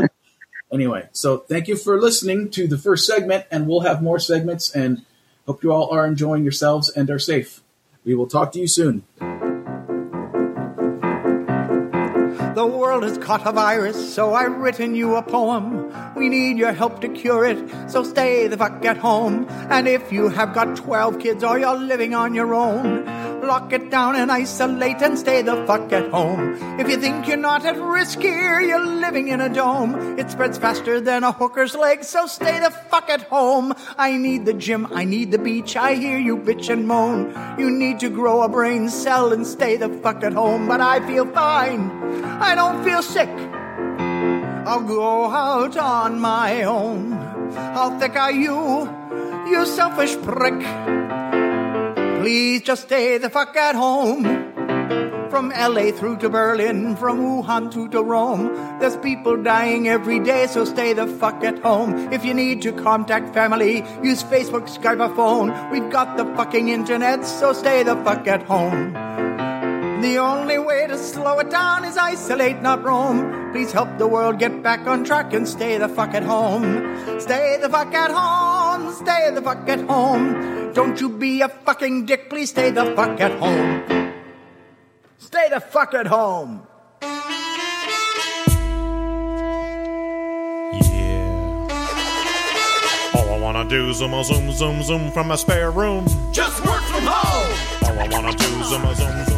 anyway, 0.72 1.10
so 1.12 1.36
thank 1.36 1.68
you 1.68 1.76
for 1.76 2.00
listening 2.00 2.50
to 2.52 2.66
the 2.66 2.78
first 2.78 3.06
segment, 3.06 3.44
and 3.50 3.68
we'll 3.68 3.80
have 3.80 4.02
more 4.02 4.18
segments. 4.18 4.74
And 4.74 5.04
hope 5.46 5.62
you 5.62 5.70
all 5.70 5.90
are 5.90 6.06
enjoying 6.06 6.44
yourselves 6.44 6.88
and 6.88 7.10
are 7.10 7.18
safe. 7.18 7.60
We 8.02 8.14
will 8.14 8.26
talk 8.26 8.50
to 8.52 8.58
you 8.58 8.66
soon. 8.66 9.04
The 12.54 12.66
world 12.94 13.10
has 13.10 13.18
caught 13.18 13.44
a 13.44 13.50
virus, 13.50 14.14
so 14.14 14.34
I've 14.34 14.56
written 14.58 14.94
you 14.94 15.16
a 15.16 15.22
poem. 15.22 15.92
We 16.14 16.28
need 16.28 16.58
your 16.58 16.72
help 16.72 17.00
to 17.00 17.08
cure 17.08 17.44
it, 17.44 17.58
so 17.90 18.04
stay 18.04 18.46
the 18.46 18.56
fuck 18.56 18.84
at 18.84 18.98
home. 18.98 19.48
And 19.68 19.88
if 19.88 20.12
you 20.12 20.28
have 20.28 20.54
got 20.54 20.76
12 20.76 21.18
kids 21.18 21.42
or 21.42 21.58
you're 21.58 21.76
living 21.76 22.14
on 22.14 22.34
your 22.34 22.54
own, 22.54 23.04
lock 23.46 23.72
it 23.72 23.90
down 23.90 24.16
and 24.16 24.30
isolate 24.30 25.02
and 25.02 25.18
stay 25.18 25.42
the 25.42 25.56
fuck 25.66 25.92
at 25.92 26.10
home. 26.10 26.56
If 26.78 26.88
you 26.88 26.96
think 26.96 27.26
you're 27.26 27.36
not 27.36 27.64
at 27.64 27.76
risk 27.76 28.20
here, 28.20 28.60
you're 28.60 28.86
living 28.86 29.28
in 29.28 29.40
a 29.40 29.48
dome. 29.48 30.18
It 30.18 30.30
spreads 30.30 30.56
faster 30.56 31.00
than 31.00 31.24
a 31.24 31.32
hooker's 31.32 31.74
leg, 31.74 32.04
so 32.04 32.26
stay 32.26 32.60
the 32.60 32.70
fuck 32.70 33.10
at 33.10 33.22
home. 33.22 33.74
I 33.98 34.16
need 34.16 34.46
the 34.46 34.54
gym, 34.54 34.86
I 34.92 35.04
need 35.04 35.32
the 35.32 35.38
beach, 35.38 35.76
I 35.76 35.94
hear 35.94 36.18
you 36.18 36.36
bitch 36.36 36.70
and 36.70 36.86
moan. 36.86 37.34
You 37.58 37.70
need 37.70 37.98
to 38.00 38.08
grow 38.08 38.42
a 38.42 38.48
brain 38.48 38.88
cell 38.88 39.32
and 39.32 39.44
stay 39.44 39.76
the 39.76 39.88
fuck 39.88 40.22
at 40.22 40.32
home, 40.32 40.68
but 40.68 40.80
I 40.80 41.04
feel 41.06 41.26
fine. 41.32 41.90
I 42.40 42.54
don't 42.54 42.83
feel 42.84 43.02
sick. 43.02 43.30
I'll 44.66 44.82
go 44.82 45.26
out 45.26 45.76
on 45.76 46.20
my 46.20 46.62
own. 46.64 47.12
How 47.52 47.98
thick 47.98 48.14
are 48.14 48.32
you, 48.32 48.88
you 49.48 49.64
selfish 49.64 50.14
prick? 50.22 50.60
Please 52.20 52.62
just 52.62 52.82
stay 52.82 53.18
the 53.18 53.30
fuck 53.30 53.56
at 53.56 53.74
home. 53.74 54.24
From 55.30 55.48
LA 55.50 55.90
through 55.90 56.18
to 56.18 56.28
Berlin, 56.28 56.94
from 56.96 57.18
Wuhan 57.20 57.72
to, 57.72 57.88
to 57.88 58.02
Rome. 58.02 58.54
There's 58.78 58.96
people 58.98 59.42
dying 59.42 59.88
every 59.88 60.20
day, 60.20 60.46
so 60.46 60.64
stay 60.64 60.92
the 60.92 61.06
fuck 61.06 61.42
at 61.42 61.58
home. 61.58 62.12
If 62.12 62.24
you 62.24 62.34
need 62.34 62.62
to 62.62 62.72
contact 62.72 63.34
family, 63.34 63.78
use 64.02 64.22
Facebook, 64.22 64.68
Skype, 64.68 65.00
or 65.00 65.14
phone. 65.16 65.70
We've 65.70 65.90
got 65.90 66.16
the 66.16 66.24
fucking 66.36 66.68
internet, 66.68 67.24
so 67.26 67.52
stay 67.52 67.82
the 67.82 67.96
fuck 68.04 68.28
at 68.28 68.42
home. 68.44 68.94
The 70.04 70.18
only 70.18 70.58
way 70.58 70.86
to 70.86 70.98
slow 70.98 71.38
it 71.38 71.48
down 71.48 71.86
is 71.86 71.96
isolate, 71.96 72.60
not 72.60 72.84
roam. 72.84 73.50
Please 73.52 73.72
help 73.72 73.96
the 73.96 74.06
world 74.06 74.38
get 74.38 74.62
back 74.62 74.86
on 74.86 75.02
track 75.02 75.32
and 75.32 75.48
stay 75.48 75.78
the 75.78 75.88
fuck 75.88 76.12
at 76.12 76.22
home. 76.22 77.18
Stay 77.18 77.56
the 77.62 77.70
fuck 77.70 77.94
at 77.94 78.10
home. 78.10 78.92
Stay 78.92 79.30
the 79.32 79.40
fuck 79.40 79.66
at 79.66 79.80
home. 79.88 80.74
Don't 80.74 81.00
you 81.00 81.08
be 81.08 81.40
a 81.40 81.48
fucking 81.48 82.04
dick. 82.04 82.28
Please 82.28 82.50
stay 82.50 82.70
the 82.70 82.84
fuck 82.94 83.18
at 83.18 83.32
home. 83.38 84.12
Stay 85.16 85.48
the 85.48 85.60
fuck 85.60 85.94
at 85.94 86.06
home. 86.06 86.66
Yeah. 87.00 87.08
All 93.14 93.32
I 93.32 93.38
wanna 93.40 93.64
do 93.70 93.88
is 93.88 93.96
zoom, 93.96 94.22
zoom, 94.22 94.52
zoom, 94.52 94.82
zoom 94.82 95.10
from 95.12 95.28
my 95.28 95.36
spare 95.36 95.70
room. 95.70 96.06
Just 96.30 96.62
work 96.66 96.82
from 96.92 97.04
home. 97.08 97.56
All 97.88 97.98
I 97.98 98.06
wanna 98.12 98.36
do 98.36 98.44
is 98.44 98.68
zoom, 98.68 98.82
zoom, 98.82 98.94
zoom, 98.96 99.24
zoom 99.24 99.33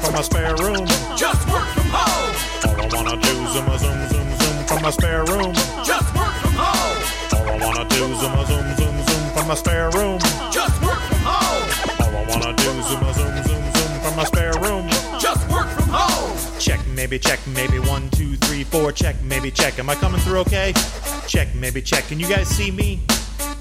from 0.00 0.14
my 0.14 0.22
spare 0.22 0.56
room. 0.56 0.86
Just 1.16 1.46
work 1.48 1.68
from 1.76 1.88
home. 1.92 2.34
All 2.66 2.80
I 2.80 2.88
wanna 2.94 3.16
do 3.20 3.30
is 3.44 3.52
zoom, 3.52 3.78
zoom, 3.78 4.08
zoom, 4.08 4.28
zoom 4.38 4.64
from 4.66 4.82
my 4.82 4.90
spare 4.90 5.24
room. 5.24 5.52
Just 5.84 6.14
work 6.16 6.34
from 6.42 6.54
home. 6.56 6.98
All 7.36 7.48
I 7.48 7.58
wanna 7.64 7.84
do 7.88 8.04
is 8.06 8.20
zoom, 8.20 8.46
zoom, 8.46 8.76
zoom, 8.76 8.96
zoom 9.06 9.30
from 9.34 9.48
my 9.48 9.54
spare 9.54 9.90
room. 9.90 10.18
Just 10.50 10.82
work 10.82 10.98
from 10.98 11.18
home. 11.30 11.66
All 12.00 12.16
I 12.16 12.24
wanna 12.28 12.52
do 12.56 12.70
is 12.70 12.86
zoom, 12.88 13.04
zoom, 13.12 13.44
zoom, 13.44 13.72
zoom 13.72 14.00
from 14.00 14.16
my 14.16 14.24
spare 14.24 14.58
room. 14.60 14.88
Just 15.20 15.48
work 15.50 15.68
from 15.68 15.88
home. 15.88 16.36
Check, 16.58 16.80
maybe 16.94 17.18
check, 17.18 17.40
maybe 17.48 17.78
one, 17.78 18.08
two, 18.10 18.36
three, 18.36 18.64
four. 18.64 18.92
Check, 18.92 19.16
maybe 19.22 19.50
check. 19.50 19.78
Am 19.78 19.90
I 19.90 19.94
coming 19.94 20.20
through 20.20 20.38
okay? 20.40 20.72
Check, 21.26 21.54
maybe 21.54 21.82
check. 21.82 22.06
Can 22.06 22.18
you 22.18 22.28
guys 22.28 22.48
see 22.48 22.70
me? 22.70 23.00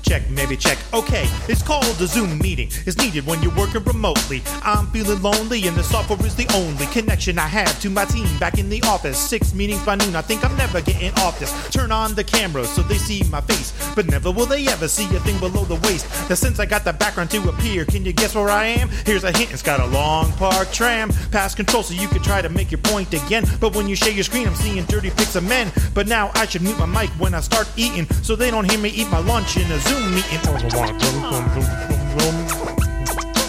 Check, 0.01 0.29
maybe 0.29 0.55
check. 0.57 0.77
Okay, 0.93 1.25
it's 1.47 1.61
called 1.61 1.85
a 2.01 2.07
Zoom 2.07 2.37
meeting. 2.39 2.69
It's 2.85 2.97
needed 2.97 3.25
when 3.25 3.41
you're 3.43 3.55
working 3.55 3.83
remotely. 3.83 4.41
I'm 4.63 4.87
feeling 4.87 5.21
lonely, 5.21 5.67
and 5.67 5.75
the 5.75 5.83
software 5.83 6.19
is 6.25 6.35
the 6.35 6.47
only 6.55 6.85
connection 6.87 7.37
I 7.37 7.47
have 7.47 7.79
to 7.81 7.89
my 7.89 8.05
team 8.05 8.27
back 8.39 8.57
in 8.57 8.69
the 8.69 8.81
office. 8.83 9.17
Six 9.17 9.53
meetings 9.53 9.83
by 9.85 9.95
noon. 9.95 10.15
I 10.15 10.21
think 10.21 10.43
I'm 10.43 10.55
never 10.57 10.81
getting 10.81 11.13
off 11.19 11.39
this. 11.39 11.69
Turn 11.69 11.91
on 11.91 12.15
the 12.15 12.23
camera 12.23 12.65
so 12.65 12.81
they 12.81 12.97
see 12.97 13.23
my 13.29 13.41
face, 13.41 13.73
but 13.95 14.07
never 14.07 14.31
will 14.31 14.45
they 14.45 14.67
ever 14.67 14.87
see 14.87 15.05
a 15.15 15.19
thing 15.19 15.39
below 15.39 15.65
the 15.65 15.75
waist. 15.87 16.07
Now, 16.29 16.35
since 16.35 16.59
I 16.59 16.65
got 16.65 16.83
the 16.83 16.93
background 16.93 17.31
to 17.31 17.49
appear, 17.49 17.85
can 17.85 18.05
you 18.05 18.13
guess 18.13 18.35
where 18.35 18.49
I 18.49 18.65
am? 18.65 18.89
Here's 19.05 19.23
a 19.23 19.37
hint. 19.37 19.51
It's 19.51 19.61
got 19.61 19.79
a 19.79 19.85
long 19.85 20.31
park 20.33 20.71
tram. 20.71 21.09
Pass 21.31 21.55
control 21.55 21.83
so 21.83 21.93
you 21.93 22.07
can 22.07 22.21
try 22.21 22.41
to 22.41 22.49
make 22.49 22.71
your 22.71 22.81
point 22.81 23.13
again. 23.13 23.45
But 23.59 23.75
when 23.75 23.87
you 23.87 23.95
share 23.95 24.13
your 24.13 24.23
screen, 24.23 24.47
I'm 24.47 24.55
seeing 24.55 24.85
dirty 24.85 25.09
pics 25.11 25.35
of 25.35 25.43
men. 25.43 25.71
But 25.93 26.07
now 26.07 26.31
I 26.35 26.45
should 26.45 26.61
mute 26.61 26.77
my 26.79 26.85
mic 26.85 27.09
when 27.19 27.33
I 27.33 27.41
start 27.41 27.69
eating, 27.75 28.07
so 28.23 28.35
they 28.35 28.51
don't 28.51 28.69
hear 28.69 28.79
me 28.79 28.89
eat 28.89 29.09
my 29.09 29.19
lunch 29.19 29.57
in 29.57 29.69
a 29.71 29.79
Zoom 29.89 30.13
meeting. 30.13 30.39
All 30.45 30.55
I 30.55 30.69
wanna 30.75 30.93
do, 30.93 31.09
zoom, 31.09 31.45
zoom, 31.49 31.69
zoom, 31.89 32.05
zoom. 32.19 32.35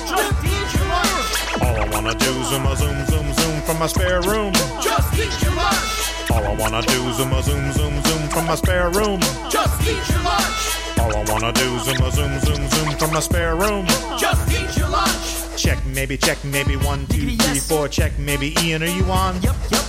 Just 0.09 0.45
eat 0.45 0.69
your 0.75 0.89
lunch. 0.89 1.63
All 1.63 1.77
I 1.77 1.89
wanna 1.93 2.15
do, 2.15 2.33
zoom, 2.45 2.67
a 2.67 2.77
zoom, 2.77 3.05
zoom, 3.07 3.33
zoom 3.35 3.61
from 3.63 3.79
my 3.79 3.87
spare 3.87 4.23
room. 4.23 4.53
Just 4.81 5.13
eat 5.19 5.43
your 5.43 5.55
lunch. 5.55 6.31
All 6.31 6.45
I 6.45 6.55
wanna 6.59 6.83
do, 6.83 7.13
zoom, 7.13 7.33
a 7.33 7.43
zoom, 7.43 7.73
zoom, 7.73 8.03
zoom 8.03 8.29
from 8.31 8.47
my 8.47 8.55
spare 8.55 8.89
room. 8.89 9.21
Just 9.51 9.83
eat 9.83 10.09
your 10.09 10.23
lunch. 10.25 10.99
All 10.99 11.15
I 11.15 11.25
wanna 11.31 11.53
do, 11.53 11.79
zoom, 11.81 12.01
a 12.03 12.11
zoom, 12.11 12.41
zoom, 12.41 12.69
zoom 12.69 12.97
from 12.97 13.13
my 13.13 13.21
spare 13.21 13.55
room. 13.57 13.87
Just 14.19 14.51
eat 14.51 14.77
your 14.79 14.89
lunch. 14.89 15.57
Check, 15.57 15.79
maybe 15.87 16.17
check, 16.17 16.43
maybe 16.45 16.77
one, 16.77 17.07
two, 17.09 17.37
three, 17.37 17.59
four. 17.59 17.87
Check, 17.89 18.19
maybe 18.19 18.55
Ian, 18.63 18.83
are 18.83 18.87
you 18.87 19.05
on? 19.05 19.43
Yep, 19.43 19.57
yep, 19.71 19.85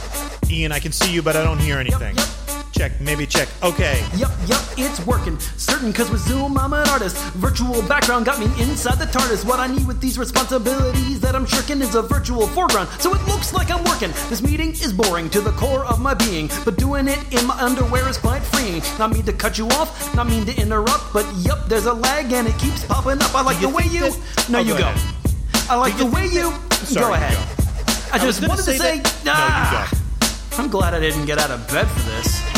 Ian, 0.50 0.72
I 0.74 0.80
can 0.80 0.92
see 0.92 1.14
you, 1.14 1.22
but 1.22 1.38
I 1.38 1.44
don't 1.44 1.60
hear 1.60 1.78
anything. 1.80 2.18
yep. 2.18 2.41
Check, 2.72 3.00
maybe 3.02 3.28
check. 3.28 3.48
Okay. 3.62 4.04
Yup, 4.16 4.32
yup, 4.48 4.62
it's 4.78 5.06
working. 5.06 5.38
Certain 5.58 5.92
cause 5.94 6.10
with 6.10 6.22
Zoom 6.22 6.58
I'm 6.58 6.74
an 6.74 6.88
artist. 6.90 7.18
Virtual 7.36 7.82
background 7.84 8.26
got 8.26 8.40
me 8.40 8.46
inside 8.62 8.96
the 8.98 9.06
TARDIS. 9.06 9.46
What 9.46 9.60
I 9.60 9.68
need 9.68 9.86
with 9.86 10.00
these 10.00 10.18
responsibilities 10.18 11.20
that 11.20 11.36
I'm 11.36 11.46
shirking 11.46 11.82
is 11.82 11.96
a 11.96 12.02
virtual 12.02 12.48
foreground. 12.48 12.90
So 13.00 13.14
it 13.14 13.22
looks 13.28 13.54
like 13.54 13.70
I'm 13.70 13.84
working. 13.84 14.10
This 14.30 14.42
meeting 14.42 14.72
is 14.72 14.94
boring 14.94 15.30
to 15.32 15.42
the 15.42 15.52
core 15.52 15.86
of 15.86 16.00
my 16.00 16.14
being. 16.14 16.50
But 16.66 16.78
doing 16.78 17.08
it 17.08 17.20
in 17.34 17.46
my 17.46 17.56
underwear 17.60 18.08
is 18.08 18.18
quite 18.18 18.42
freeing. 18.42 18.82
Not 18.98 19.12
mean 19.12 19.24
to 19.26 19.34
cut 19.34 19.58
you 19.58 19.68
off, 19.70 20.16
not 20.16 20.28
mean 20.28 20.46
to 20.46 20.56
interrupt. 20.60 21.14
But 21.14 21.26
yup, 21.38 21.68
there's 21.68 21.86
a 21.86 21.94
lag 21.94 22.32
and 22.32 22.48
it 22.48 22.58
keeps 22.58 22.86
popping 22.86 23.22
up. 23.22 23.36
I 23.36 23.42
like 23.44 23.60
You 23.62 23.68
the 23.70 23.76
way 23.76 23.84
you. 23.92 24.10
that- 24.10 24.50
No, 24.50 24.60
Oh, 24.60 24.62
you 24.62 24.74
go 24.74 24.80
go. 24.80 24.94
I 25.70 25.76
like 25.76 25.98
the 25.98 26.06
way 26.06 26.26
you. 26.26 26.52
Sorry, 26.86 27.06
go 27.06 27.14
ahead. 27.14 27.38
I 28.14 28.18
just 28.18 28.42
wanted 28.48 28.64
to 28.66 28.78
say, 28.78 29.00
that- 29.00 29.26
No, 29.26 29.32
you 29.34 29.38
ah, 29.38 29.92
I'm 30.58 30.70
glad 30.70 30.94
I 30.94 31.00
didn't 31.00 31.26
get 31.26 31.38
out 31.38 31.52
of 31.52 31.66
bed 31.68 31.88
for 31.88 32.10
this. 32.10 32.51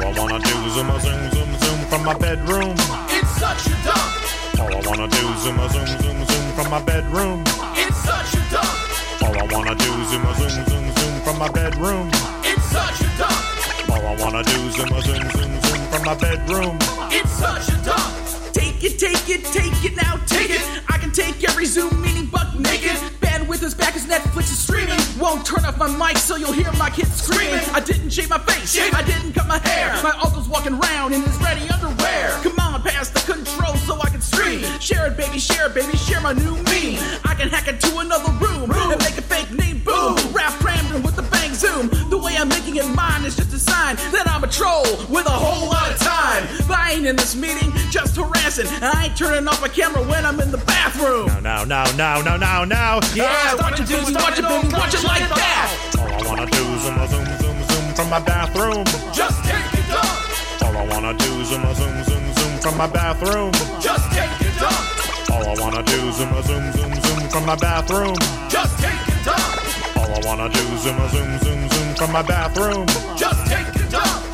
Go. 0.00 0.06
All 0.06 0.14
I 0.14 0.18
wanna 0.18 0.38
do 0.38 0.54
is 0.66 0.74
zoom, 0.74 0.90
a 0.90 1.00
zoom, 1.00 1.30
zoom, 1.30 1.58
zoom 1.58 1.78
from 1.88 2.04
my 2.04 2.14
bedroom. 2.14 2.74
It's 3.08 3.30
such 3.38 3.66
a 3.66 3.76
dump. 3.84 4.60
All 4.60 4.74
I 4.74 4.80
wanna 4.86 5.08
do 5.08 5.28
is 5.32 5.42
zoom, 5.42 5.58
a 5.58 5.68
zoom, 5.68 5.86
zoom, 5.86 6.26
zoom 6.26 6.52
from 6.54 6.70
my 6.70 6.82
bedroom. 6.82 7.44
It's 7.76 7.96
such 7.98 8.34
a 8.34 8.42
dump. 8.50 9.22
All 9.22 9.38
I 9.38 9.46
wanna 9.52 9.74
do 9.74 9.92
is 10.00 10.08
zoom, 10.10 10.26
a 10.26 10.34
zoom, 10.34 10.64
zoom, 10.66 10.92
zoom 10.96 11.20
from 11.22 11.38
my 11.38 11.48
bedroom. 11.48 12.10
It's 12.42 12.64
such 12.70 13.00
a 13.00 13.18
dump. 13.18 13.90
All 13.90 14.06
I 14.06 14.16
wanna 14.22 14.42
do 14.42 14.56
is 14.66 14.74
zoom, 14.74 14.92
a 14.92 15.02
zoom, 15.02 15.30
zoom, 15.30 15.60
zoom 15.60 15.86
from 15.90 16.02
my 16.04 16.14
bedroom. 16.14 16.78
It's 17.10 17.30
such 17.32 17.68
a 17.68 17.76
dump. 17.84 18.12
Take 18.52 18.82
it, 18.84 18.98
take 18.98 19.28
it, 19.28 19.44
take 19.44 19.84
it 19.84 19.96
now, 19.96 20.16
take 20.26 20.50
it. 20.50 20.62
I 20.88 20.98
can 20.98 21.10
take 21.12 21.42
every 21.48 21.66
Zoom 21.66 22.00
meeting 22.02 22.26
buck 22.26 22.54
naked. 22.58 23.13
Bandwidth 23.44 23.62
is 23.62 23.74
back 23.74 23.94
as 23.94 24.06
Netflix 24.06 24.44
is 24.44 24.58
streaming. 24.58 24.98
Won't 25.20 25.44
turn 25.44 25.66
off 25.66 25.76
my 25.76 25.88
mic 25.88 26.16
so 26.16 26.36
you'll 26.36 26.52
hear 26.52 26.72
my 26.78 26.88
kids 26.88 27.12
screaming. 27.22 27.60
I 27.74 27.80
didn't 27.80 28.08
shave 28.08 28.30
my 28.30 28.38
face, 28.38 28.78
I 28.78 29.02
didn't 29.02 29.34
cut 29.34 29.46
my 29.46 29.58
hair. 29.58 29.92
My 30.02 30.12
uncle's 30.12 30.48
walking 30.48 30.72
around 30.72 31.12
in 31.12 31.20
his 31.20 31.36
ready 31.42 31.68
underwear. 31.68 32.30
Come 32.42 32.58
on, 32.58 32.80
pass 32.80 33.10
the 33.10 33.20
control 33.20 33.76
so 33.76 34.00
I 34.00 34.08
can 34.08 34.22
stream. 34.22 34.62
Share 34.80 35.08
it, 35.08 35.18
baby, 35.18 35.38
share 35.38 35.66
it, 35.66 35.74
baby, 35.74 35.94
share 35.98 36.22
my 36.22 36.32
new 36.32 36.54
meme. 36.54 37.20
I 37.24 37.34
can 37.36 37.50
hack 37.50 37.68
into 37.68 37.98
another 37.98 38.32
room 38.32 38.70
and 38.72 38.98
make 39.00 39.18
a 39.18 39.22
fake 39.22 39.50
name 39.50 39.82
boom. 39.84 40.16
Rap 40.32 40.54
with 41.02 41.16
the 41.16 41.33
zoom. 41.74 42.10
The 42.10 42.18
way 42.18 42.36
I'm 42.36 42.48
making 42.48 42.76
it 42.76 42.86
mine 42.86 43.24
is 43.24 43.36
just 43.36 43.52
a 43.52 43.58
sign 43.58 43.96
that 44.12 44.28
I'm 44.28 44.44
a 44.44 44.48
troll 44.48 44.84
with 45.08 45.26
a 45.26 45.30
whole 45.30 45.68
lot 45.68 45.90
of 45.90 45.98
time. 45.98 46.46
But 46.66 46.78
I 46.78 46.92
ain't 46.92 47.06
in 47.06 47.16
this 47.16 47.34
meeting 47.34 47.72
just 47.90 48.16
harassing. 48.16 48.66
And 48.68 48.84
I 48.84 49.06
ain't 49.06 49.16
turning 49.16 49.46
off 49.48 49.60
my 49.60 49.68
camera 49.68 50.02
when 50.02 50.24
I'm 50.24 50.40
in 50.40 50.50
the 50.50 50.58
bathroom. 50.58 51.26
Now, 51.42 51.64
now, 51.64 51.84
now, 51.96 52.22
now, 52.22 52.36
now, 52.36 52.64
now. 52.64 53.00
Yeah, 53.14 53.28
ah, 53.28 53.56
watch 53.60 53.80
it, 53.80 53.86
dude, 53.86 54.14
watch 54.14 54.38
it, 54.38 54.44
baby, 54.44 54.68
watch 54.72 54.94
it 54.94 55.04
like 55.04 55.26
that. 55.28 55.94
All 55.98 56.08
I 56.08 56.28
wanna 56.28 56.46
do 56.46 56.62
is 56.74 56.82
zoom, 56.82 56.98
a 56.98 57.08
zoom, 57.08 57.26
zoom, 57.38 57.58
zoom 57.68 57.94
from 57.94 58.10
my 58.10 58.20
bathroom. 58.20 58.84
Just 59.12 59.44
take 59.44 59.66
a 59.74 59.82
dump. 59.88 60.62
All 60.62 60.76
I 60.76 60.86
wanna 60.86 61.14
do 61.14 61.30
is 61.40 61.48
zoom, 61.48 61.64
a 61.64 61.74
zoom, 61.74 62.04
zoom, 62.04 62.24
zoom 62.34 62.58
from 62.60 62.76
my 62.76 62.86
bathroom. 62.86 63.52
Just 63.80 64.06
take 64.12 64.30
a 64.40 64.50
dump. 64.60 65.30
All 65.30 65.46
I 65.48 65.54
wanna 65.60 65.82
do 65.82 65.98
is 66.08 66.16
zoom, 66.16 66.32
a 66.32 66.42
zoom, 66.42 66.72
zoom, 66.72 66.94
zoom 66.94 67.28
from 67.28 67.46
my 67.46 67.56
bathroom. 67.56 68.16
Just 68.48 68.78
take 68.78 69.02
a 69.08 69.24
dump. 69.24 69.64
All 69.96 70.10
I 70.14 70.20
wanna 70.26 70.48
do 70.48 70.60
is 70.74 70.82
zoom, 70.82 71.00
a 71.00 71.08
zoom, 71.08 71.38
zoom, 71.38 71.63
zoom 71.94 72.06
from 72.06 72.12
my 72.12 72.22
bathroom. 72.22 72.86
Just 73.16 73.46
take 73.46 73.66
a 73.68 73.90
dump. 73.90 74.24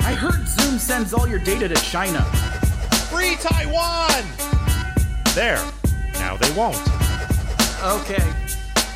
I 0.00 0.14
heard 0.14 0.46
Zoom 0.46 0.78
sends 0.78 1.12
all 1.12 1.26
your 1.26 1.38
data 1.38 1.68
to 1.68 1.74
China. 1.76 2.22
Free 3.10 3.36
Taiwan! 3.36 4.24
There. 5.34 5.62
Now 6.14 6.36
they 6.36 6.50
won't. 6.52 6.80
Okay, 7.82 8.22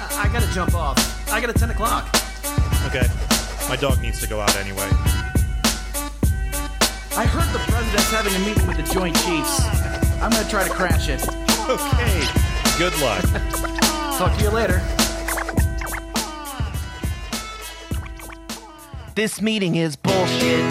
I, 0.00 0.24
I 0.24 0.30
gotta 0.32 0.50
jump 0.52 0.74
off. 0.74 0.98
I 1.30 1.40
got 1.40 1.50
a 1.50 1.52
10 1.52 1.70
o'clock. 1.70 2.08
Okay. 2.86 3.06
My 3.68 3.76
dog 3.76 4.00
needs 4.00 4.20
to 4.20 4.26
go 4.26 4.40
out 4.40 4.56
anyway. 4.56 4.88
I 7.16 7.26
heard 7.26 7.52
the 7.52 7.58
president's 7.70 8.10
having 8.10 8.34
a 8.34 8.38
meeting 8.38 8.66
with 8.66 8.76
the 8.76 8.94
Joint 8.94 9.16
Chiefs. 9.16 9.60
I'm 10.22 10.30
gonna 10.30 10.48
try 10.48 10.66
to 10.66 10.72
crash 10.72 11.08
it. 11.08 11.26
Okay. 11.68 12.22
Good 12.78 12.98
luck. 13.00 13.24
Talk 14.16 14.36
to 14.38 14.42
you 14.42 14.50
later. 14.50 14.80
This 19.18 19.42
meeting 19.42 19.74
is 19.74 19.96
bullshit. 19.96 20.64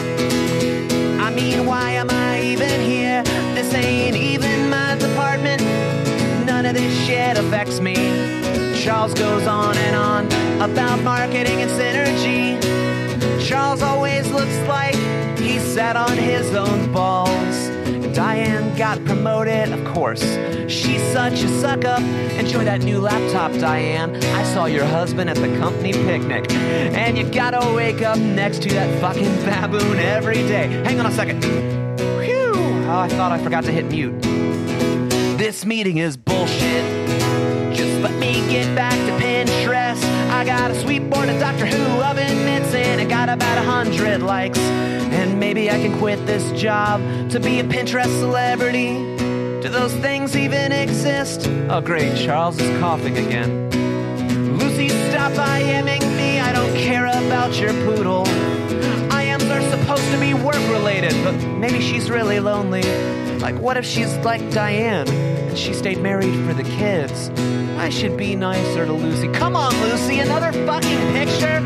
I 1.19 1.29
mean, 1.35 1.65
why 1.65 1.91
am 1.91 2.09
I 2.09 2.41
even 2.43 2.79
here? 2.79 3.21
This 3.53 3.73
ain't 3.73 4.15
even 4.15 4.69
my 4.69 4.95
department. 4.95 5.61
None 6.45 6.65
of 6.65 6.73
this 6.73 7.05
shit 7.05 7.37
affects 7.37 7.81
me. 7.81 7.95
Charles 8.81 9.13
goes 9.15 9.45
on 9.47 9.75
and 9.77 9.95
on 9.97 10.25
about 10.61 11.03
marketing 11.03 11.61
and 11.61 11.71
synergy. 11.71 12.57
Charles 13.45 13.81
always 13.81 14.25
looks 14.31 14.57
like 14.59 14.95
he 15.37 15.59
sat 15.59 15.97
on 15.97 16.15
his 16.15 16.55
own 16.55 16.89
balls. 16.93 17.46
Diane 18.17 18.75
got 18.75 19.05
promoted, 19.05 19.71
of 19.71 19.93
course. 19.93 20.23
She's 20.67 21.03
such 21.13 21.43
a 21.43 21.47
suck 21.61 21.85
up. 21.85 22.01
Enjoy 22.01 22.65
that 22.65 22.81
new 22.81 22.99
laptop, 22.99 23.51
Diane. 23.59 24.15
I 24.15 24.41
saw 24.41 24.65
your 24.65 24.85
husband 24.85 25.29
at 25.29 25.35
the 25.35 25.55
company 25.59 25.93
picnic. 25.93 26.51
And 26.51 27.15
you 27.15 27.29
gotta 27.29 27.75
wake 27.75 28.01
up 28.01 28.17
next 28.17 28.63
to 28.63 28.69
that 28.69 28.99
fucking 28.99 29.35
baboon 29.45 29.99
every 29.99 30.47
day. 30.47 30.65
Hang 30.83 30.99
on 30.99 31.05
a 31.05 31.11
second. 31.11 31.43
Whew. 31.43 32.53
Oh, 32.89 32.99
I 33.01 33.07
thought 33.07 33.31
I 33.31 33.37
forgot 33.37 33.65
to 33.65 33.71
hit 33.71 33.85
mute. 33.85 34.19
This 35.37 35.63
meeting 35.63 35.99
is 35.99 36.17
bullshit. 36.17 36.83
Just 37.71 38.01
let 38.01 38.17
me 38.19 38.33
get 38.49 38.75
back 38.75 39.06
got 40.57 40.71
a 40.71 40.79
sweet 40.81 41.07
board 41.07 41.29
of 41.29 41.39
Doctor 41.39 41.67
Who 41.67 42.01
oven 42.01 42.43
mitts 42.43 42.73
and 42.73 42.99
it 42.99 43.07
got 43.09 43.29
about 43.29 43.59
a 43.59 43.61
hundred 43.61 44.23
likes. 44.23 44.57
And 44.57 45.39
maybe 45.39 45.69
I 45.69 45.75
can 45.79 45.95
quit 45.99 46.25
this 46.25 46.51
job 46.59 46.99
to 47.29 47.39
be 47.39 47.59
a 47.59 47.63
Pinterest 47.63 48.19
celebrity. 48.19 48.95
Do 49.61 49.69
those 49.69 49.93
things 49.97 50.35
even 50.35 50.71
exist? 50.71 51.47
Oh, 51.69 51.79
great, 51.79 52.17
Charles 52.17 52.59
is 52.59 52.79
coughing 52.79 53.19
again. 53.19 53.69
Lucy, 54.57 54.89
stop 55.11 55.33
IMing 55.33 56.01
me. 56.17 56.39
I 56.39 56.51
don't 56.53 56.75
care 56.75 57.05
about 57.05 57.59
your 57.59 57.73
poodle. 57.85 58.25
IMs 59.13 59.49
are 59.51 59.61
supposed 59.69 60.09
to 60.11 60.19
be 60.19 60.33
work 60.33 60.55
related, 60.71 61.13
but 61.23 61.35
maybe 61.59 61.81
she's 61.81 62.09
really 62.09 62.39
lonely. 62.39 62.81
Like, 63.37 63.59
what 63.59 63.77
if 63.77 63.85
she's 63.85 64.15
like 64.17 64.41
Diane 64.49 65.07
and 65.07 65.55
she 65.57 65.73
stayed 65.73 65.99
married 65.99 66.33
for 66.47 66.55
the 66.55 66.63
kids? 66.63 67.29
I 67.77 67.89
should 67.89 68.17
be 68.17 68.35
nicer 68.35 68.85
to 68.85 68.91
Lucy. 68.91 69.27
Come 69.29 69.55
on, 69.55 69.73
Lucy, 69.81 70.19
another 70.19 70.51
fucking 70.65 71.13
picture? 71.13 71.65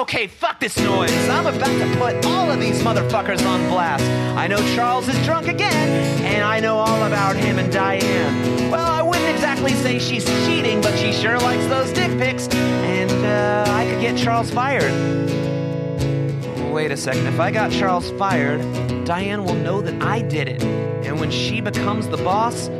Okay, 0.00 0.26
fuck 0.26 0.58
this 0.58 0.76
noise. 0.78 1.28
I'm 1.28 1.46
about 1.46 1.66
to 1.66 1.96
put 1.98 2.24
all 2.26 2.50
of 2.50 2.58
these 2.58 2.82
motherfuckers 2.82 3.46
on 3.46 3.68
blast. 3.68 4.02
I 4.36 4.46
know 4.46 4.58
Charles 4.74 5.06
is 5.08 5.24
drunk 5.26 5.46
again, 5.46 6.24
and 6.24 6.42
I 6.42 6.60
know 6.60 6.76
all 6.76 7.04
about 7.04 7.36
him 7.36 7.58
and 7.58 7.70
Diane. 7.72 8.70
Well, 8.70 8.84
I 8.84 9.02
wouldn't 9.02 9.28
exactly 9.28 9.72
say 9.74 9.98
she's 9.98 10.24
cheating, 10.46 10.80
but 10.80 10.98
she 10.98 11.12
sure 11.12 11.38
likes 11.38 11.64
those 11.66 11.92
dick 11.92 12.10
pics, 12.18 12.48
and 12.48 13.10
uh, 13.10 13.70
I 13.70 13.84
could 13.84 14.00
get 14.00 14.16
Charles 14.16 14.50
fired. 14.50 14.90
Wait 16.72 16.90
a 16.90 16.96
second, 16.96 17.26
if 17.26 17.38
I 17.38 17.50
got 17.50 17.70
Charles 17.70 18.10
fired, 18.12 18.60
Diane 19.04 19.44
will 19.44 19.54
know 19.54 19.82
that 19.82 20.02
I 20.02 20.22
did 20.22 20.48
it. 20.48 20.62
And 21.04 21.20
when 21.20 21.30
she 21.30 21.60
becomes 21.60 22.08
the 22.08 22.16
boss, 22.16 22.70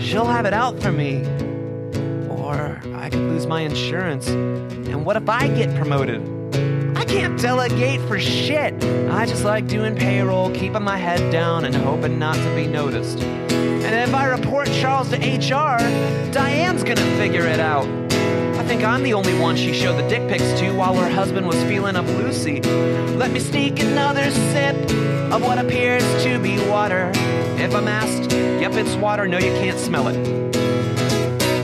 she'll 0.00 0.26
have 0.26 0.46
it 0.46 0.52
out 0.52 0.80
for 0.80 0.92
me. 0.92 1.24
I 3.08 3.10
could 3.10 3.20
lose 3.20 3.46
my 3.46 3.62
insurance. 3.62 4.28
And 4.28 5.02
what 5.02 5.16
if 5.16 5.30
I 5.30 5.48
get 5.48 5.74
promoted? 5.74 6.20
I 6.94 7.06
can't 7.06 7.40
delegate 7.40 8.02
for 8.02 8.18
shit. 8.18 8.74
I 8.84 9.24
just 9.24 9.44
like 9.44 9.66
doing 9.66 9.96
payroll, 9.96 10.50
keeping 10.50 10.82
my 10.82 10.98
head 10.98 11.32
down, 11.32 11.64
and 11.64 11.74
hoping 11.74 12.18
not 12.18 12.34
to 12.34 12.54
be 12.54 12.66
noticed. 12.66 13.20
And 13.20 13.94
if 13.94 14.14
I 14.14 14.26
report 14.26 14.66
Charles 14.72 15.08
to 15.08 15.16
HR, 15.16 15.78
Diane's 16.32 16.84
gonna 16.84 17.16
figure 17.16 17.46
it 17.46 17.60
out. 17.60 17.86
I 18.58 18.64
think 18.64 18.84
I'm 18.84 19.02
the 19.02 19.14
only 19.14 19.38
one 19.38 19.56
she 19.56 19.72
showed 19.72 19.96
the 19.96 20.06
dick 20.06 20.28
pics 20.28 20.60
to 20.60 20.72
while 20.72 20.94
her 20.94 21.08
husband 21.08 21.46
was 21.46 21.56
feeling 21.64 21.96
up 21.96 22.04
Lucy. 22.04 22.60
Let 22.60 23.30
me 23.30 23.40
sneak 23.40 23.80
another 23.80 24.30
sip 24.30 24.76
of 25.32 25.42
what 25.42 25.56
appears 25.56 26.04
to 26.24 26.38
be 26.40 26.58
water. 26.68 27.10
If 27.56 27.74
I'm 27.74 27.88
asked, 27.88 28.32
yep, 28.32 28.74
it's 28.74 28.96
water, 28.96 29.26
no, 29.26 29.38
you 29.38 29.52
can't 29.52 29.78
smell 29.78 30.08
it. 30.08 30.47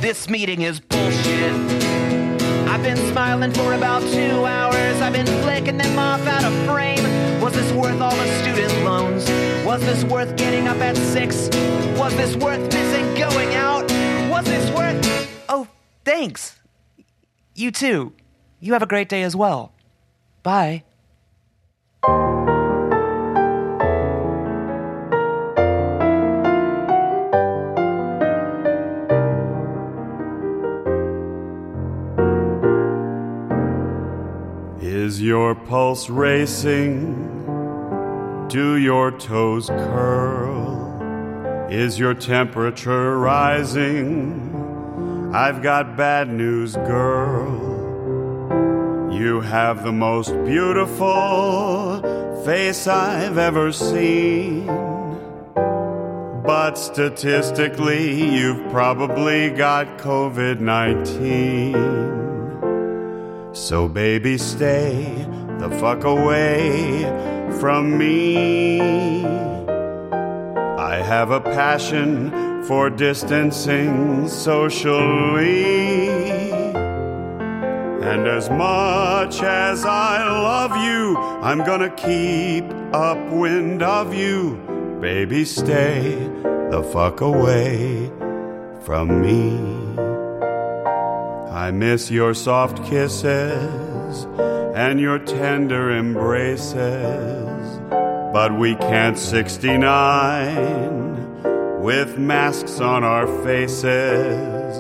This 0.05 0.29
meeting 0.29 0.61
is 0.61 0.81
bullshit. 0.81 1.55
I've 2.69 2.83
been 2.83 2.99
smiling 3.11 3.53
for 3.53 3.73
about 3.73 4.03
two 4.03 4.45
hours. 4.45 5.01
I've 5.01 5.15
been 5.15 5.25
flicking 5.43 5.79
them 5.79 5.99
off 5.99 6.21
out 6.27 6.45
of 6.45 6.53
frame. 6.67 7.03
Was 7.41 7.55
this 7.55 7.73
worth 7.73 7.99
all 8.03 8.15
the 8.15 8.27
student 8.43 8.85
loans? 8.85 9.27
Was 9.65 9.81
this 9.81 10.05
worth 10.05 10.37
getting 10.37 10.69
up 10.69 10.77
at 10.77 10.99
six? 10.99 11.49
Was 11.99 12.15
this 12.17 12.37
worth 12.37 12.61
missing 12.75 13.15
going 13.15 13.55
out? 13.55 13.91
Was 14.31 14.45
this 14.45 14.71
worth. 14.73 15.47
Oh, 15.49 15.69
thanks. 16.05 16.61
You 17.55 17.71
too. 17.71 18.13
You 18.61 18.75
have 18.75 18.83
a 18.83 18.87
great 18.87 19.09
day 19.09 19.23
as 19.23 19.35
well. 19.35 19.73
Bye. 20.43 20.85
Is 35.05 35.21
your 35.21 35.55
pulse 35.55 36.09
racing? 36.09 36.97
Do 38.49 38.77
your 38.77 39.11
toes 39.11 39.69
curl? 39.69 41.69
Is 41.71 41.99
your 41.99 42.15
temperature 42.15 43.19
rising? 43.19 45.31
I've 45.35 45.63
got 45.63 45.99
bad 45.99 46.31
news, 46.31 46.75
girl. 46.75 47.53
You 49.13 49.43
have 49.43 49.85
the 49.85 49.93
most 49.93 50.31
beautiful 50.47 52.01
face 52.47 52.87
I've 52.87 53.37
ever 53.37 53.73
seen. 53.73 54.65
But 56.47 56.77
statistically, 56.77 58.39
you've 58.39 58.71
probably 58.71 59.51
got 59.51 59.99
COVID 59.99 60.61
19. 60.61 62.04
So, 63.55 63.87
baby, 63.87 64.37
stay 64.37 65.15
the 65.61 65.71
fuck 65.79 66.03
away 66.03 67.05
from 67.61 67.97
me. 67.97 69.25
I 70.77 70.97
have 70.97 71.31
a 71.31 71.41
passion 71.41 72.65
for 72.65 72.91
distancing 72.91 74.27
socially. 74.27 76.11
And 78.03 78.27
as 78.27 78.51
much 78.51 79.41
as 79.41 79.85
I 79.85 80.25
love 80.29 80.77
you, 80.85 81.17
I'm 81.17 81.59
gonna 81.59 81.91
keep 81.91 82.65
upwind 82.93 83.83
of 83.85 84.13
you. 84.13 84.59
Baby, 85.01 85.45
stay 85.45 86.17
the 86.73 86.83
fuck 86.93 87.21
away 87.21 88.11
from 88.81 89.23
me. 89.23 89.74
I 91.55 91.71
miss 91.71 92.11
your 92.11 92.35
soft 92.35 92.85
kisses 92.87 94.27
and 94.75 94.99
your 94.99 95.21
tender 95.21 95.97
embraces, 95.97 96.75
but 98.33 98.59
we 98.59 98.75
can't 98.75 99.17
69 99.17 101.81
with 101.81 102.19
masks 102.19 102.81
on 102.81 103.05
our 103.05 103.29
faces. 103.45 104.77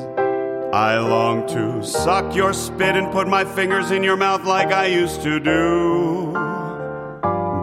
I 0.75 0.99
long 0.99 1.47
to 1.47 1.85
suck 1.85 2.35
your 2.35 2.53
spit 2.53 2.97
and 2.97 3.13
put 3.13 3.29
my 3.29 3.45
fingers 3.45 3.93
in 3.93 4.03
your 4.03 4.17
mouth 4.17 4.45
like 4.45 4.73
I 4.73 4.87
used 4.87 5.23
to 5.23 5.39
do. 5.39 6.33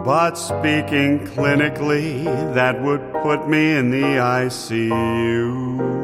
But 0.06 0.36
speaking 0.36 1.26
clinically, 1.26 2.24
that 2.54 2.80
would 2.80 3.12
put 3.22 3.46
me 3.46 3.72
in 3.72 3.90
the 3.90 4.00
ICU. 4.00 6.01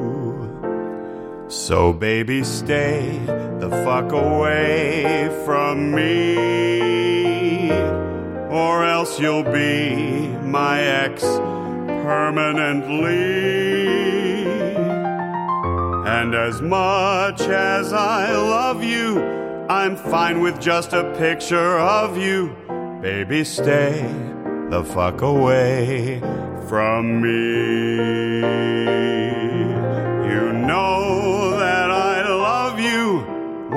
So, 1.48 1.92
baby, 1.94 2.44
stay 2.44 3.18
the 3.58 3.70
fuck 3.82 4.12
away 4.12 5.30
from 5.46 5.94
me, 5.94 7.70
or 8.50 8.84
else 8.84 9.18
you'll 9.18 9.50
be 9.50 10.26
my 10.44 10.82
ex 10.82 11.22
permanently. 11.22 13.88
And 16.06 16.34
as 16.34 16.60
much 16.60 17.40
as 17.40 17.94
I 17.94 18.30
love 18.32 18.84
you, 18.84 19.18
I'm 19.70 19.96
fine 19.96 20.42
with 20.42 20.60
just 20.60 20.92
a 20.92 21.14
picture 21.16 21.78
of 21.78 22.18
you. 22.18 22.54
Baby, 23.00 23.44
stay 23.44 24.02
the 24.68 24.84
fuck 24.84 25.22
away 25.22 26.20
from 26.68 27.22
me. 27.22 28.40
You 30.30 30.52
know 30.52 30.97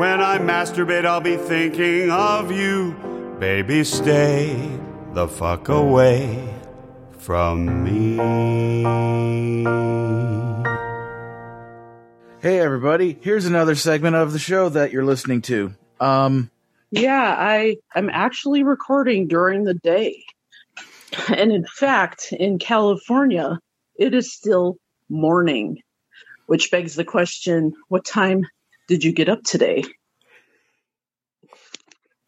When 0.01 0.19
I 0.19 0.39
masturbate, 0.39 1.05
I'll 1.05 1.21
be 1.21 1.37
thinking 1.37 2.09
of 2.09 2.51
you. 2.51 2.95
Baby, 3.39 3.83
stay 3.83 4.79
the 5.13 5.27
fuck 5.27 5.69
away 5.69 6.43
from 7.19 7.83
me. 7.83 8.15
Hey, 12.39 12.59
everybody. 12.59 13.15
Here's 13.21 13.45
another 13.45 13.75
segment 13.75 14.15
of 14.15 14.33
the 14.33 14.39
show 14.39 14.69
that 14.69 14.91
you're 14.91 15.05
listening 15.05 15.43
to. 15.43 15.75
Um, 15.99 16.49
Yeah, 16.89 17.35
I 17.37 17.77
am 17.93 18.09
actually 18.09 18.63
recording 18.63 19.27
during 19.27 19.65
the 19.65 19.75
day. 19.75 20.23
And 21.27 21.51
in 21.51 21.67
fact, 21.67 22.33
in 22.33 22.57
California, 22.57 23.59
it 23.99 24.15
is 24.15 24.33
still 24.33 24.77
morning, 25.09 25.83
which 26.47 26.71
begs 26.71 26.95
the 26.95 27.05
question 27.05 27.73
what 27.87 28.03
time 28.03 28.47
did 28.87 29.03
you 29.03 29.13
get 29.13 29.29
up 29.29 29.43
today? 29.43 29.83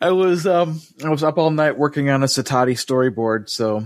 I 0.01 0.11
was 0.11 0.45
um 0.45 0.81
I 1.03 1.09
was 1.09 1.23
up 1.23 1.37
all 1.37 1.49
night 1.49 1.77
working 1.77 2.09
on 2.09 2.23
a 2.23 2.25
Satati 2.25 2.73
storyboard, 2.73 3.49
so 3.49 3.85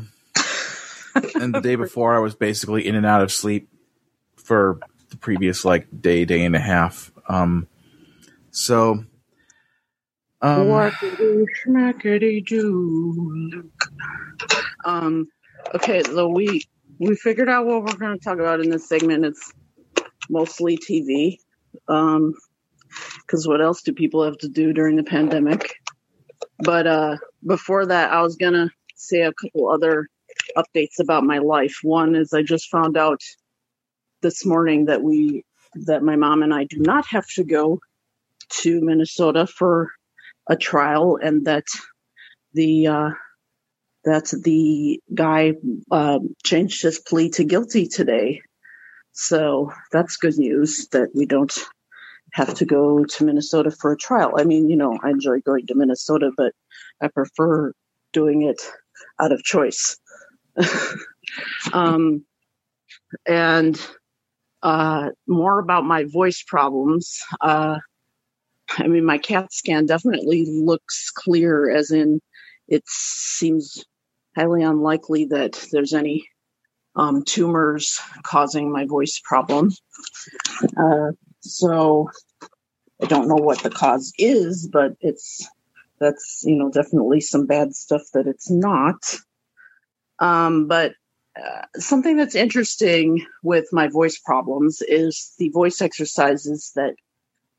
and 1.40 1.54
the 1.54 1.62
day 1.62 1.76
before 1.76 2.16
I 2.16 2.20
was 2.20 2.36
basically 2.36 2.88
in 2.88 2.96
and 2.96 3.06
out 3.06 3.22
of 3.22 3.32
sleep 3.32 3.70
for 4.36 4.80
the 5.10 5.18
previous 5.18 5.64
like 5.64 5.88
day, 6.02 6.26
day 6.26 6.44
and 6.44 6.56
a 6.56 6.60
half. 6.60 7.12
Um 7.30 7.68
so 8.50 9.04
um 10.42 10.68
Whackity 10.68 11.46
schmackity 11.64 12.46
doo. 12.46 13.72
Um, 14.86 15.28
okay, 15.76 16.02
so 16.04 16.30
we 16.30 16.64
we 17.00 17.16
figured 17.16 17.50
out 17.50 17.66
what 17.66 17.84
we're 17.84 17.98
going 17.98 18.18
to 18.18 18.24
talk 18.24 18.40
about 18.40 18.62
in 18.62 18.70
this 18.70 18.88
segment. 18.88 19.26
It's 19.26 19.52
mostly 20.30 20.78
TV. 20.78 21.38
Um, 21.88 22.34
because 23.28 23.48
what 23.48 23.62
else 23.62 23.82
do 23.82 23.94
people 23.94 24.24
have 24.24 24.38
to 24.40 24.48
do 24.48 24.74
during 24.74 24.96
the 24.96 25.04
pandemic? 25.04 25.76
But 26.60 26.88
uh, 26.88 27.18
before 27.46 27.86
that, 27.88 28.12
I 28.12 28.22
was 28.22 28.38
gonna 28.38 28.70
say 28.96 29.22
a 29.22 29.34
couple 29.34 29.70
other 29.70 30.08
updates 30.56 31.00
about 31.00 31.24
my 31.24 31.40
life. 31.40 31.80
One 31.84 32.16
is 32.16 32.34
I 32.34 32.42
just 32.42 32.70
found 32.70 32.98
out 32.98 33.22
this 34.22 34.46
morning 34.46 34.86
that 34.86 35.04
we 35.04 35.44
that 35.86 36.04
my 36.04 36.16
mom 36.16 36.42
and 36.42 36.54
I 36.54 36.64
do 36.64 36.80
not 36.80 37.06
have 37.08 37.28
to 37.36 37.44
go 37.44 37.80
to 38.50 38.82
Minnesota 38.82 39.46
for 39.46 39.92
a 40.50 40.56
trial, 40.56 41.20
and 41.22 41.46
that 41.46 41.66
the 42.54 42.88
uh, 42.88 43.10
that 44.06 44.32
the 44.44 45.02
guy 45.14 45.54
um, 45.92 46.34
changed 46.44 46.82
his 46.82 47.00
plea 47.00 47.30
to 47.32 47.44
guilty 47.44 47.88
today. 47.88 48.42
So 49.12 49.72
that's 49.92 50.18
good 50.18 50.38
news 50.38 50.88
that 50.92 51.10
we 51.14 51.26
don't 51.26 51.54
have 52.38 52.54
to 52.54 52.66
go 52.66 53.04
to 53.04 53.26
Minnesota 53.26 53.72
for 53.72 53.92
a 53.92 53.98
trial. 53.98 54.34
I 54.38 54.44
mean, 54.44 54.70
you 54.70 54.78
know, 54.78 54.96
I 55.04 55.10
enjoy 55.10 55.42
going 55.42 55.66
to 55.66 55.76
Minnesota, 55.76 56.32
but 56.38 56.54
I 57.02 57.08
prefer 57.08 57.74
doing 58.14 58.44
it 58.44 58.62
out 59.20 59.32
of 59.32 59.44
choice. 59.44 59.98
um, 61.74 62.24
and 63.26 63.82
uh, 64.62 65.10
more 65.28 65.58
about 65.58 65.84
my 65.84 66.04
voice 66.04 66.44
problems. 66.46 67.20
Uh, 67.42 67.80
I 68.78 68.88
mean, 68.88 69.04
my 69.04 69.18
CAT 69.18 69.52
scan 69.52 69.88
definitely 69.88 70.46
looks 70.48 71.10
clear, 71.10 71.76
as 71.76 71.90
in 71.90 72.22
it 72.68 72.84
seems 72.86 73.84
highly 74.36 74.62
unlikely 74.62 75.26
that 75.26 75.66
there's 75.72 75.94
any 75.94 76.30
um, 76.96 77.24
tumors 77.24 78.00
causing 78.22 78.72
my 78.72 78.86
voice 78.86 79.20
problem. 79.24 79.72
Uh, 80.78 81.12
so 81.40 82.10
I 83.02 83.06
don't 83.06 83.28
know 83.28 83.36
what 83.36 83.62
the 83.62 83.70
cause 83.70 84.12
is, 84.18 84.68
but 84.68 84.94
it's 85.02 85.48
that's 86.00 86.44
you 86.46 86.56
know 86.56 86.70
definitely 86.70 87.22
some 87.22 87.46
bad 87.46 87.76
stuff 87.76 88.04
that 88.14 88.28
it's 88.28 88.50
not. 88.50 89.16
Um, 90.20 90.68
but 90.68 90.94
uh, 91.38 91.62
something 91.76 92.18
that's 92.18 92.36
interesting 92.36 93.26
with 93.44 93.66
my 93.72 93.88
voice 93.88 94.18
problems 94.18 94.82
is 94.82 95.34
the 95.38 95.50
voice 95.50 95.82
exercises 95.82 96.72
that 96.76 96.96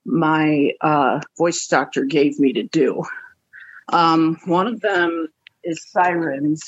my 0.04 0.72
uh, 0.80 1.20
voice 1.36 1.66
doctor 1.66 2.04
gave 2.04 2.38
me 2.40 2.52
to 2.54 2.64
do. 2.64 3.04
Um, 3.92 4.38
one 4.46 4.66
of 4.66 4.80
them 4.80 5.28
is 5.62 5.84
sirens, 5.90 6.62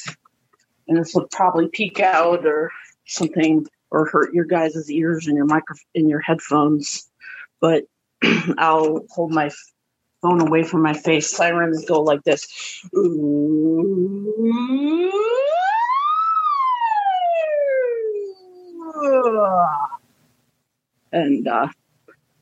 and 0.87 0.99
this 0.99 1.15
will 1.15 1.27
probably 1.33 1.69
peak 1.69 2.01
out 2.01 2.47
or 2.47 2.71
something 3.07 3.67
or 3.91 4.07
hurt 4.07 4.33
your 4.33 4.45
guys' 4.45 4.91
ears 4.91 5.27
and 5.27 5.37
your 5.37 5.47
micro 5.47 5.75
in 5.95 6.09
your 6.09 6.21
headphones. 6.21 7.11
But 7.61 7.85
I'll 8.59 9.05
hold 9.11 9.33
my 9.33 9.51
phone 10.23 10.41
away 10.41 10.63
from 10.63 10.83
my 10.83 10.93
face. 10.93 11.31
Sirens 11.31 11.85
go 11.85 12.03
like 12.03 12.23
this. 12.25 12.47
And 21.13 21.49
uh, 21.49 21.69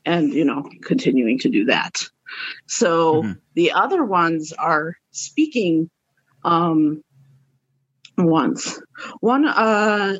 and 0.05 0.33
you 0.33 0.45
know, 0.45 0.69
continuing 0.83 1.39
to 1.39 1.49
do 1.49 1.65
that. 1.65 2.03
So 2.67 3.33
the 3.55 3.71
other 3.71 4.03
ones 4.03 4.53
are 4.53 4.95
speaking 5.11 5.89
um 6.43 7.03
ones. 8.17 8.81
One 9.19 9.45
uh 9.45 10.17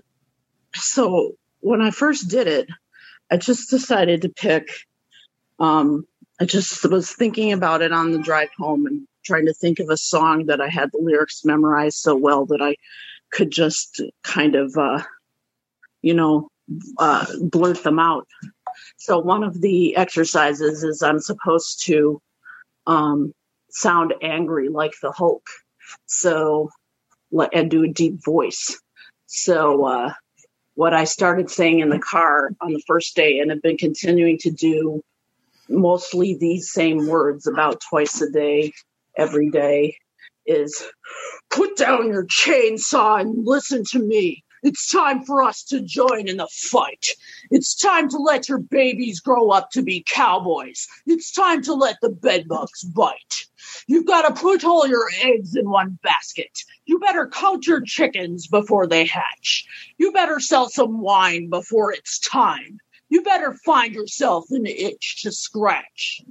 so 0.75 1.33
when 1.59 1.81
I 1.81 1.91
first 1.91 2.29
did 2.29 2.47
it, 2.47 2.67
I 3.29 3.37
just 3.37 3.69
decided 3.69 4.23
to 4.23 4.29
pick 4.29 4.69
um 5.59 6.05
I 6.41 6.45
just 6.45 6.89
was 6.89 7.11
thinking 7.11 7.51
about 7.51 7.81
it 7.81 7.91
on 7.91 8.11
the 8.11 8.19
drive 8.19 8.49
home 8.57 8.85
and 8.85 9.05
trying 9.25 9.45
to 9.47 9.53
think 9.53 9.79
of 9.79 9.89
a 9.89 9.97
song 9.97 10.45
that 10.45 10.61
I 10.61 10.69
had 10.69 10.91
the 10.91 10.99
lyrics 10.99 11.43
memorized 11.43 11.97
so 11.97 12.15
well 12.15 12.45
that 12.47 12.61
I 12.61 12.75
could 13.31 13.51
just 13.51 14.01
kind 14.23 14.55
of 14.55 14.75
uh 14.77 15.03
you 16.01 16.13
know 16.13 16.49
uh 16.97 17.25
blurt 17.41 17.83
them 17.83 17.99
out. 17.99 18.27
So 18.97 19.19
one 19.19 19.43
of 19.43 19.59
the 19.59 19.95
exercises 19.95 20.83
is 20.83 21.01
I'm 21.01 21.19
supposed 21.19 21.85
to 21.85 22.21
um 22.87 23.33
sound 23.69 24.13
angry 24.21 24.69
like 24.69 24.93
the 25.01 25.11
Hulk. 25.11 25.45
So 26.05 26.69
and 27.53 27.69
do 27.69 27.83
a 27.83 27.87
deep 27.87 28.23
voice. 28.23 28.79
So 29.25 29.85
uh 29.85 30.13
what 30.75 30.93
I 30.93 31.03
started 31.03 31.49
saying 31.49 31.79
in 31.81 31.89
the 31.89 31.99
car 31.99 32.51
on 32.61 32.71
the 32.71 32.81
first 32.87 33.13
day 33.15 33.39
and 33.39 33.51
have 33.51 33.61
been 33.61 33.77
continuing 33.77 34.37
to 34.39 34.49
do 34.49 35.03
mostly 35.69 36.35
these 36.35 36.71
same 36.71 37.07
words 37.07 37.47
about 37.47 37.81
twice 37.89 38.21
a 38.21 38.29
day, 38.29 38.73
every 39.17 39.49
day, 39.49 39.95
is 40.45 40.83
put 41.49 41.77
down 41.77 42.07
your 42.07 42.25
chainsaw 42.25 43.21
and 43.21 43.45
listen 43.45 43.83
to 43.91 43.99
me. 43.99 44.43
It's 44.61 44.91
time 44.91 45.23
for 45.23 45.41
us 45.41 45.63
to 45.65 45.81
join 45.81 46.27
in 46.27 46.37
the 46.37 46.47
fight. 46.51 47.07
It's 47.49 47.75
time 47.75 48.09
to 48.09 48.17
let 48.17 48.49
your 48.49 48.57
babies 48.57 49.21
grow 49.21 49.51
up 49.51 49.69
to 49.71 49.81
be 49.81 50.03
cowboys. 50.05 50.85
It's 51.05 51.31
time 51.31 51.61
to 51.63 51.73
let 51.73 51.95
the 52.01 52.09
bedbugs 52.09 52.83
bite. 52.83 53.45
You've 53.87 54.07
got 54.07 54.27
to 54.27 54.41
put 54.41 54.65
all 54.65 54.87
your 54.87 55.09
eggs 55.21 55.55
in 55.55 55.69
one 55.69 55.97
basket. 56.03 56.51
You 56.85 56.99
better 56.99 57.27
count 57.27 57.67
your 57.67 57.81
chickens 57.81 58.47
before 58.47 58.85
they 58.85 59.05
hatch. 59.05 59.65
You 59.97 60.11
better 60.11 60.39
sell 60.39 60.69
some 60.69 60.99
wine 60.99 61.49
before 61.49 61.93
it's 61.93 62.19
time. 62.19 62.79
You 63.09 63.23
better 63.23 63.55
find 63.65 63.93
yourself 63.93 64.45
an 64.51 64.65
itch 64.65 65.23
to 65.23 65.31
scratch. 65.31 66.21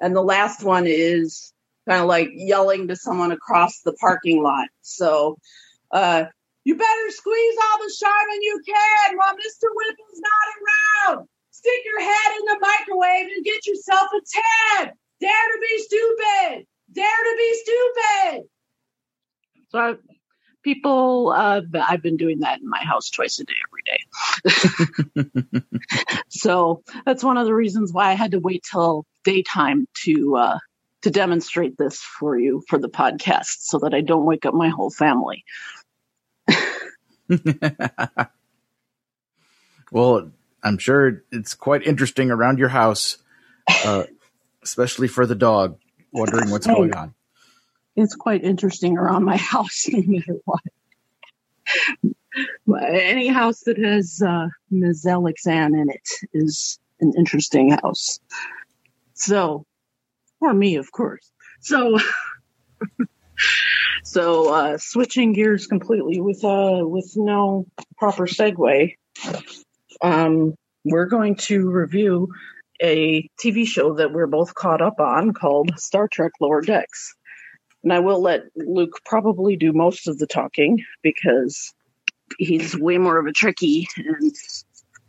And 0.00 0.16
the 0.16 0.22
last 0.22 0.64
one 0.64 0.86
is 0.86 1.52
kind 1.88 2.00
of 2.00 2.08
like 2.08 2.30
yelling 2.32 2.88
to 2.88 2.96
someone 2.96 3.32
across 3.32 3.80
the 3.82 3.92
parking 3.94 4.42
lot. 4.42 4.68
So, 4.80 5.38
uh, 5.90 6.24
you 6.64 6.76
better 6.76 7.10
squeeze 7.10 7.56
all 7.62 7.78
the 7.78 7.94
Charmin 7.98 8.42
you 8.42 8.60
can 8.66 9.16
while 9.16 9.34
Mr. 9.34 9.68
Whipple's 9.74 10.20
not 10.20 11.12
around. 11.12 11.28
Stick 11.50 11.80
your 11.84 12.00
head 12.00 12.32
in 12.40 12.46
the 12.46 12.58
microwave 12.60 13.26
and 13.34 13.44
get 13.44 13.66
yourself 13.66 14.08
a 14.12 14.82
tan. 14.82 14.92
Dare 15.20 15.30
to 15.30 15.58
be 15.60 15.82
stupid. 15.82 16.66
Dare 16.92 17.04
to 17.04 17.36
be 17.36 17.54
stupid. 17.62 18.48
So 19.68 19.78
I, 19.78 19.94
people, 20.62 21.32
uh, 21.36 21.60
I've 21.86 22.02
been 22.02 22.16
doing 22.16 22.40
that 22.40 22.60
in 22.60 22.68
my 22.68 22.82
house 22.82 23.10
twice 23.10 23.38
a 23.38 23.44
day, 23.44 23.54
every 23.68 23.82
day. 23.84 25.60
so 26.28 26.82
that's 27.04 27.24
one 27.24 27.36
of 27.36 27.46
the 27.46 27.54
reasons 27.54 27.92
why 27.92 28.10
I 28.10 28.14
had 28.14 28.32
to 28.32 28.40
wait 28.40 28.64
till 28.70 29.06
daytime 29.24 29.86
to 30.04 30.36
uh, 30.36 30.58
to 31.02 31.10
demonstrate 31.10 31.76
this 31.76 32.00
for 32.00 32.38
you 32.38 32.62
for 32.68 32.78
the 32.78 32.88
podcast, 32.88 33.60
so 33.60 33.78
that 33.80 33.94
I 33.94 34.00
don't 34.00 34.24
wake 34.24 34.46
up 34.46 34.54
my 34.54 34.68
whole 34.68 34.90
family. 34.90 35.44
well, 39.92 40.30
I'm 40.62 40.78
sure 40.78 41.22
it's 41.30 41.54
quite 41.54 41.86
interesting 41.86 42.30
around 42.30 42.58
your 42.58 42.68
house, 42.68 43.18
uh, 43.84 44.04
especially 44.62 45.08
for 45.08 45.26
the 45.26 45.34
dog, 45.34 45.78
wondering 46.12 46.50
what's 46.50 46.66
going 46.66 46.94
on. 46.94 47.14
It's 47.96 48.14
quite 48.14 48.42
interesting 48.42 48.98
around 48.98 49.24
my 49.24 49.36
house, 49.52 49.86
no 49.88 50.02
matter 50.06 50.36
what. 50.44 50.60
Any 52.88 53.28
house 53.28 53.60
that 53.60 53.78
has 53.78 54.20
uh, 54.26 54.48
Ms. 54.70 55.04
Alexann 55.06 55.74
in 55.74 55.90
it 55.90 56.08
is 56.32 56.78
an 57.00 57.12
interesting 57.16 57.70
house. 57.70 58.18
So, 59.14 59.64
for 60.38 60.52
me, 60.52 60.76
of 60.76 60.90
course. 60.90 61.30
So, 61.60 61.98
so 64.04 64.52
uh, 64.52 64.78
switching 64.78 65.32
gears 65.32 65.66
completely 65.66 66.20
with 66.20 66.44
uh 66.44 66.80
with 66.82 67.12
no 67.16 67.66
proper 67.96 68.26
segue, 68.26 68.94
um, 70.02 70.54
we're 70.84 71.06
going 71.06 71.36
to 71.36 71.70
review 71.70 72.28
a 72.82 73.28
TV 73.42 73.66
show 73.66 73.94
that 73.94 74.12
we're 74.12 74.26
both 74.26 74.54
caught 74.54 74.82
up 74.82 75.00
on 75.00 75.32
called 75.32 75.78
Star 75.78 76.08
Trek 76.08 76.32
Lower 76.40 76.60
Decks. 76.60 77.14
And 77.82 77.92
I 77.92 78.00
will 78.00 78.20
let 78.20 78.42
Luke 78.56 78.98
probably 79.04 79.56
do 79.56 79.72
most 79.72 80.08
of 80.08 80.18
the 80.18 80.26
talking 80.26 80.82
because 81.02 81.72
he's 82.38 82.76
way 82.78 82.98
more 82.98 83.18
of 83.18 83.26
a 83.26 83.32
Trekkie 83.32 83.86
and 83.96 84.34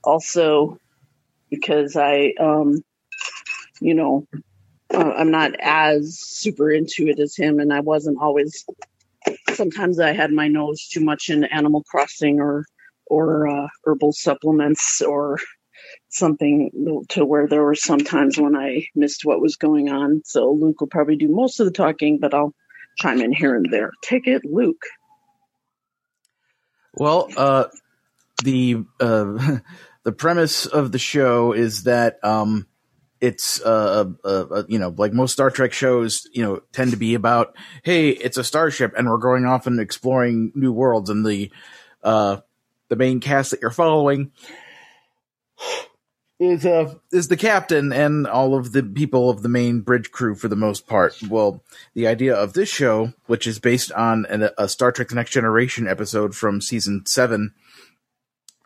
also 0.04 0.78
because 1.50 1.96
I 1.96 2.34
um 2.40 2.84
you 3.82 3.94
know 3.94 4.28
uh, 4.94 5.14
I'm 5.18 5.32
not 5.32 5.52
as 5.60 6.20
super 6.20 6.72
into 6.72 7.08
it 7.08 7.20
as 7.20 7.36
him 7.36 7.60
and 7.60 7.74
I 7.74 7.82
wasn't 7.82 8.20
always 8.22 8.66
sometimes 9.54 10.00
I 10.00 10.14
had 10.14 10.32
my 10.32 10.48
nose 10.48 10.88
too 10.88 11.02
much 11.02 11.30
in 11.30 11.44
Animal 11.46 11.84
Crossing 11.84 12.40
or 12.40 12.66
or 13.08 13.48
uh, 13.48 13.68
herbal 13.86 14.14
supplements 14.14 15.02
or 15.02 15.40
something 16.10 16.72
to 17.10 17.26
where 17.26 17.48
there 17.48 17.64
were 17.64 17.76
some 17.76 18.00
times 18.00 18.38
when 18.38 18.56
I 18.56 18.88
missed 18.96 19.26
what 19.26 19.42
was 19.42 19.58
going 19.58 19.90
on. 19.90 20.22
So 20.26 20.52
Luke 20.52 20.80
will 20.80 20.88
probably 20.88 21.16
do 21.16 21.28
most 21.28 21.60
of 21.60 21.66
the 21.66 21.72
talking, 21.72 22.20
but 22.20 22.34
I'll 22.34 22.54
chime 22.98 23.22
in 23.22 23.32
here 23.32 23.56
and 23.56 23.72
there. 23.72 23.92
Take 24.02 24.28
it, 24.28 24.44
Luke. 24.46 24.82
Well, 26.96 27.30
uh, 27.36 27.66
the 28.44 28.84
uh, 29.00 29.60
the 30.04 30.12
premise 30.12 30.66
of 30.66 30.92
the 30.92 31.00
show 31.00 31.52
is 31.52 31.84
that 31.84 32.24
um, 32.24 32.68
it's 33.20 33.62
uh, 33.62 34.06
uh, 34.24 34.28
uh, 34.50 34.64
you 34.68 34.80
know 34.80 34.94
like 34.98 35.14
most 35.14 35.34
Star 35.34 35.50
Trek 35.50 35.74
shows, 35.74 36.28
you 36.34 36.44
know, 36.44 36.62
tend 36.72 36.92
to 36.92 36.98
be 36.98 37.16
about 37.16 37.56
hey, 37.84 38.10
it's 38.10 38.38
a 38.38 38.44
starship 38.44 38.94
and 38.98 39.10
we're 39.10 39.18
going 39.18 39.46
off 39.46 39.68
and 39.68 39.80
exploring 39.80 40.52
new 40.56 40.72
worlds, 40.72 41.10
and 41.10 41.26
the 41.26 41.52
uh, 42.04 42.38
the 42.90 42.96
main 42.96 43.20
cast 43.20 43.52
that 43.52 43.62
you're 43.62 43.72
following 43.72 44.32
is 46.40 46.66
uh 46.66 46.94
is 47.12 47.30
the 47.30 47.38
captain 47.38 47.94
and 47.94 48.28
all 48.28 48.56
of 48.56 48.74
the 48.74 48.84
people 48.84 49.30
of 49.30 49.42
the 49.42 49.50
main 49.50 49.82
bridge 49.82 50.12
crew 50.12 50.36
for 50.36 50.48
the 50.48 50.56
most 50.56 50.86
part. 50.88 51.16
Well, 51.30 51.64
the 51.94 52.08
idea 52.08 52.36
of 52.36 52.54
this 52.54 52.70
show, 52.70 53.14
which 53.28 53.48
is 53.48 53.60
based 53.60 53.92
on 53.94 54.26
an, 54.26 54.50
a 54.58 54.68
Star 54.68 54.92
Trek: 54.92 55.10
The 55.10 55.16
Next 55.16 55.32
Generation 55.32 55.88
episode 55.88 56.36
from 56.36 56.60
season 56.60 57.06
seven, 57.06 57.54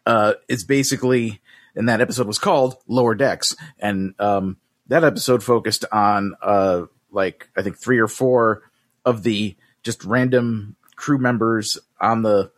uh, 0.06 0.34
is 0.48 0.64
basically 0.64 1.42
and 1.76 1.88
that 1.88 2.02
episode 2.02 2.28
was 2.28 2.40
called 2.40 2.78
Lower 2.88 3.14
Decks, 3.14 3.56
and 3.78 4.16
um, 4.20 4.58
that 4.88 5.04
episode 5.04 5.44
focused 5.44 5.86
on 5.92 6.34
uh 6.42 6.86
like 7.12 7.50
I 7.56 7.62
think 7.62 7.78
three 7.78 8.00
or 8.00 8.08
four 8.08 8.64
of 9.06 9.24
the 9.24 9.56
just 9.84 10.04
random 10.04 10.76
crew 10.96 11.20
members 11.20 11.78
on 12.02 12.24
the 12.24 12.52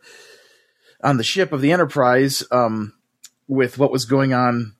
on 1.02 1.18
the 1.18 1.24
ship 1.24 1.52
of 1.52 1.60
the 1.60 1.72
Enterprise 1.72 2.42
um 2.50 2.94
with 3.46 3.76
what 3.76 3.92
was 3.92 4.06
going 4.06 4.32
on 4.32 4.74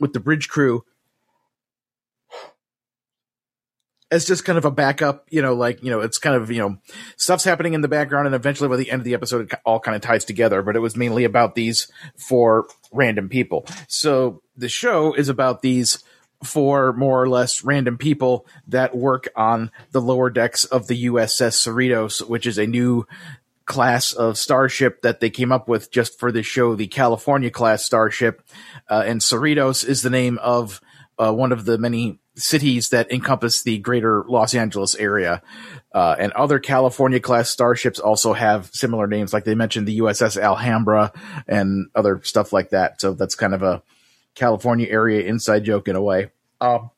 with 0.00 0.12
the 0.12 0.20
bridge 0.20 0.48
crew 0.48 0.84
as 4.10 4.24
just 4.24 4.44
kind 4.44 4.56
of 4.56 4.64
a 4.64 4.70
backup, 4.70 5.26
you 5.30 5.42
know, 5.42 5.54
like, 5.54 5.82
you 5.82 5.90
know, 5.90 6.00
it's 6.00 6.18
kind 6.18 6.34
of, 6.34 6.50
you 6.50 6.58
know, 6.58 6.78
stuff's 7.16 7.44
happening 7.44 7.74
in 7.74 7.82
the 7.82 7.88
background 7.88 8.26
and 8.26 8.34
eventually 8.34 8.68
by 8.68 8.76
the 8.76 8.90
end 8.90 9.00
of 9.00 9.04
the 9.04 9.14
episode, 9.14 9.52
it 9.52 9.58
all 9.64 9.80
kind 9.80 9.94
of 9.94 10.00
ties 10.00 10.24
together, 10.24 10.62
but 10.62 10.76
it 10.76 10.80
was 10.80 10.96
mainly 10.96 11.24
about 11.24 11.54
these 11.54 11.90
four 12.16 12.66
random 12.92 13.28
people. 13.28 13.66
So 13.86 14.42
the 14.56 14.68
show 14.68 15.12
is 15.12 15.28
about 15.28 15.60
these 15.60 16.02
four 16.42 16.92
more 16.92 17.22
or 17.22 17.28
less 17.28 17.64
random 17.64 17.98
people 17.98 18.46
that 18.66 18.96
work 18.96 19.28
on 19.36 19.70
the 19.90 20.00
lower 20.00 20.30
decks 20.30 20.64
of 20.64 20.86
the 20.86 21.06
USS 21.06 21.66
Cerritos, 21.66 22.26
which 22.26 22.46
is 22.46 22.58
a 22.58 22.66
new 22.66 23.06
class 23.68 24.14
of 24.14 24.38
starship 24.38 25.02
that 25.02 25.20
they 25.20 25.30
came 25.30 25.52
up 25.52 25.68
with 25.68 25.92
just 25.92 26.18
for 26.18 26.32
this 26.32 26.46
show, 26.46 26.74
the 26.74 26.88
California 26.88 27.50
class 27.50 27.84
starship. 27.84 28.42
Uh, 28.88 29.04
and 29.06 29.20
Cerritos 29.20 29.86
is 29.86 30.02
the 30.02 30.10
name 30.10 30.38
of 30.38 30.80
uh, 31.18 31.32
one 31.32 31.52
of 31.52 31.66
the 31.66 31.78
many 31.78 32.18
cities 32.34 32.88
that 32.88 33.12
encompass 33.12 33.62
the 33.62 33.78
greater 33.78 34.24
Los 34.26 34.54
Angeles 34.54 34.94
area. 34.94 35.42
Uh, 35.92 36.16
and 36.18 36.32
other 36.32 36.58
California 36.58 37.20
class 37.20 37.50
starships 37.50 37.98
also 37.98 38.32
have 38.32 38.70
similar 38.72 39.06
names, 39.06 39.32
like 39.32 39.44
they 39.44 39.54
mentioned 39.54 39.86
the 39.86 39.98
USS 39.98 40.40
Alhambra 40.40 41.12
and 41.46 41.88
other 41.94 42.20
stuff 42.24 42.52
like 42.52 42.70
that. 42.70 43.00
So 43.00 43.12
that's 43.12 43.34
kind 43.34 43.54
of 43.54 43.62
a 43.62 43.82
California 44.34 44.88
area 44.88 45.22
inside 45.22 45.64
joke 45.64 45.88
in 45.88 45.96
a 45.96 46.02
way. 46.02 46.30
Um, 46.60 46.90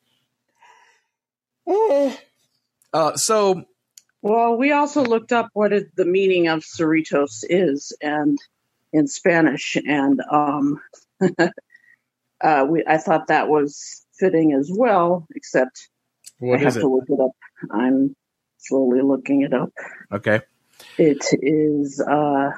uh, 2.92 3.16
so 3.16 3.64
Well, 4.22 4.56
we 4.56 4.72
also 4.72 5.04
looked 5.04 5.32
up 5.32 5.48
what 5.54 5.72
it, 5.72 5.96
the 5.96 6.04
meaning 6.04 6.48
of 6.48 6.60
Cerritos 6.60 7.42
is, 7.48 7.96
and 8.02 8.38
in 8.92 9.06
Spanish, 9.06 9.76
and 9.76 10.20
um, 10.30 10.80
uh, 12.40 12.66
we, 12.68 12.84
I 12.86 12.98
thought 12.98 13.28
that 13.28 13.48
was 13.48 14.04
fitting 14.18 14.52
as 14.52 14.70
well. 14.72 15.26
Except 15.34 15.88
What 16.38 16.60
I 16.60 16.62
have 16.64 16.76
it? 16.76 16.80
to 16.80 16.88
look 16.88 17.08
it 17.08 17.20
up. 17.20 17.32
I'm 17.70 18.14
slowly 18.58 19.00
looking 19.00 19.42
it 19.42 19.54
up. 19.54 19.70
okay. 20.12 20.42
It 20.98 21.24
is. 21.40 22.00
Uh, 22.00 22.50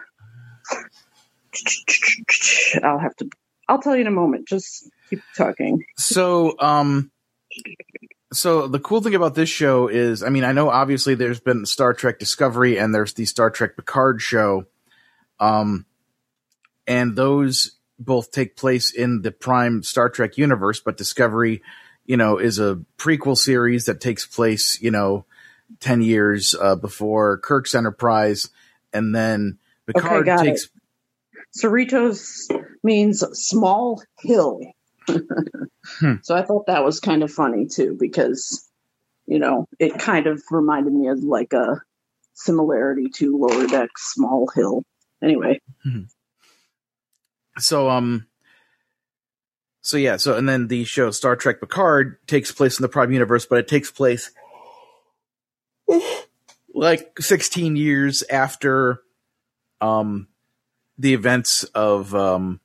I'll 2.82 2.98
have 2.98 3.14
to. 3.16 3.28
I'll 3.68 3.80
tell 3.80 3.94
you 3.94 4.00
in 4.02 4.06
a 4.06 4.12
moment. 4.12 4.48
Just 4.48 4.90
keep 5.10 5.20
talking. 5.36 5.84
So, 5.96 6.56
um, 6.58 7.10
so 8.32 8.66
the 8.66 8.78
cool 8.80 9.00
thing 9.00 9.14
about 9.14 9.34
this 9.34 9.48
show 9.48 9.88
is, 9.88 10.22
I 10.22 10.28
mean, 10.28 10.44
I 10.44 10.52
know 10.52 10.68
obviously 10.68 11.14
there's 11.14 11.40
been 11.40 11.66
Star 11.66 11.94
Trek 11.94 12.18
Discovery 12.18 12.78
and 12.78 12.94
there's 12.94 13.14
the 13.14 13.24
Star 13.24 13.50
Trek 13.50 13.76
Picard 13.76 14.20
show, 14.20 14.66
um, 15.40 15.86
and 16.86 17.14
those 17.16 17.72
both 17.98 18.32
take 18.32 18.56
place 18.56 18.92
in 18.92 19.22
the 19.22 19.30
prime 19.30 19.82
Star 19.82 20.08
Trek 20.08 20.38
universe, 20.38 20.80
but 20.80 20.96
Discovery, 20.96 21.62
you 22.04 22.16
know, 22.16 22.38
is 22.38 22.58
a 22.58 22.80
prequel 22.98 23.36
series 23.36 23.86
that 23.86 24.00
takes 24.00 24.26
place, 24.26 24.80
you 24.80 24.90
know, 24.90 25.24
ten 25.80 26.02
years 26.02 26.54
uh, 26.60 26.76
before 26.76 27.38
Kirk's 27.38 27.74
Enterprise, 27.74 28.50
and 28.92 29.14
then 29.14 29.58
Picard 29.86 30.26
got 30.26 30.42
takes 30.42 30.68
Cerritos 31.56 32.48
means 32.82 33.20
small 33.32 34.02
hill. 34.20 34.60
So 36.22 36.34
I 36.36 36.42
thought 36.42 36.66
that 36.66 36.84
was 36.84 37.00
kind 37.00 37.22
of 37.22 37.32
funny 37.32 37.66
too, 37.66 37.96
because 37.98 38.68
you 39.26 39.38
know 39.38 39.66
it 39.78 39.98
kind 39.98 40.26
of 40.26 40.42
reminded 40.50 40.92
me 40.92 41.08
of 41.08 41.18
like 41.22 41.52
a 41.52 41.82
similarity 42.34 43.08
to 43.16 43.36
Lower 43.36 43.66
Deck 43.66 43.90
Small 43.96 44.48
Hill. 44.54 44.84
Anyway, 45.22 45.60
so 47.58 47.88
um 47.90 48.26
so 49.82 49.96
yeah 49.96 50.16
so 50.16 50.36
and 50.36 50.48
then 50.48 50.68
the 50.68 50.84
show 50.84 51.10
star 51.10 51.36
trek 51.36 51.60
picard 51.60 52.16
takes 52.26 52.52
place 52.52 52.78
in 52.78 52.82
the 52.82 52.88
prime 52.88 53.12
universe 53.12 53.46
but 53.46 53.58
it 53.58 53.68
takes 53.68 53.90
place 53.90 54.30
like 56.74 57.18
16 57.18 57.76
years 57.76 58.22
after 58.30 59.02
um 59.80 60.28
the 60.98 61.14
events 61.14 61.64
of 61.64 62.14
um 62.14 62.60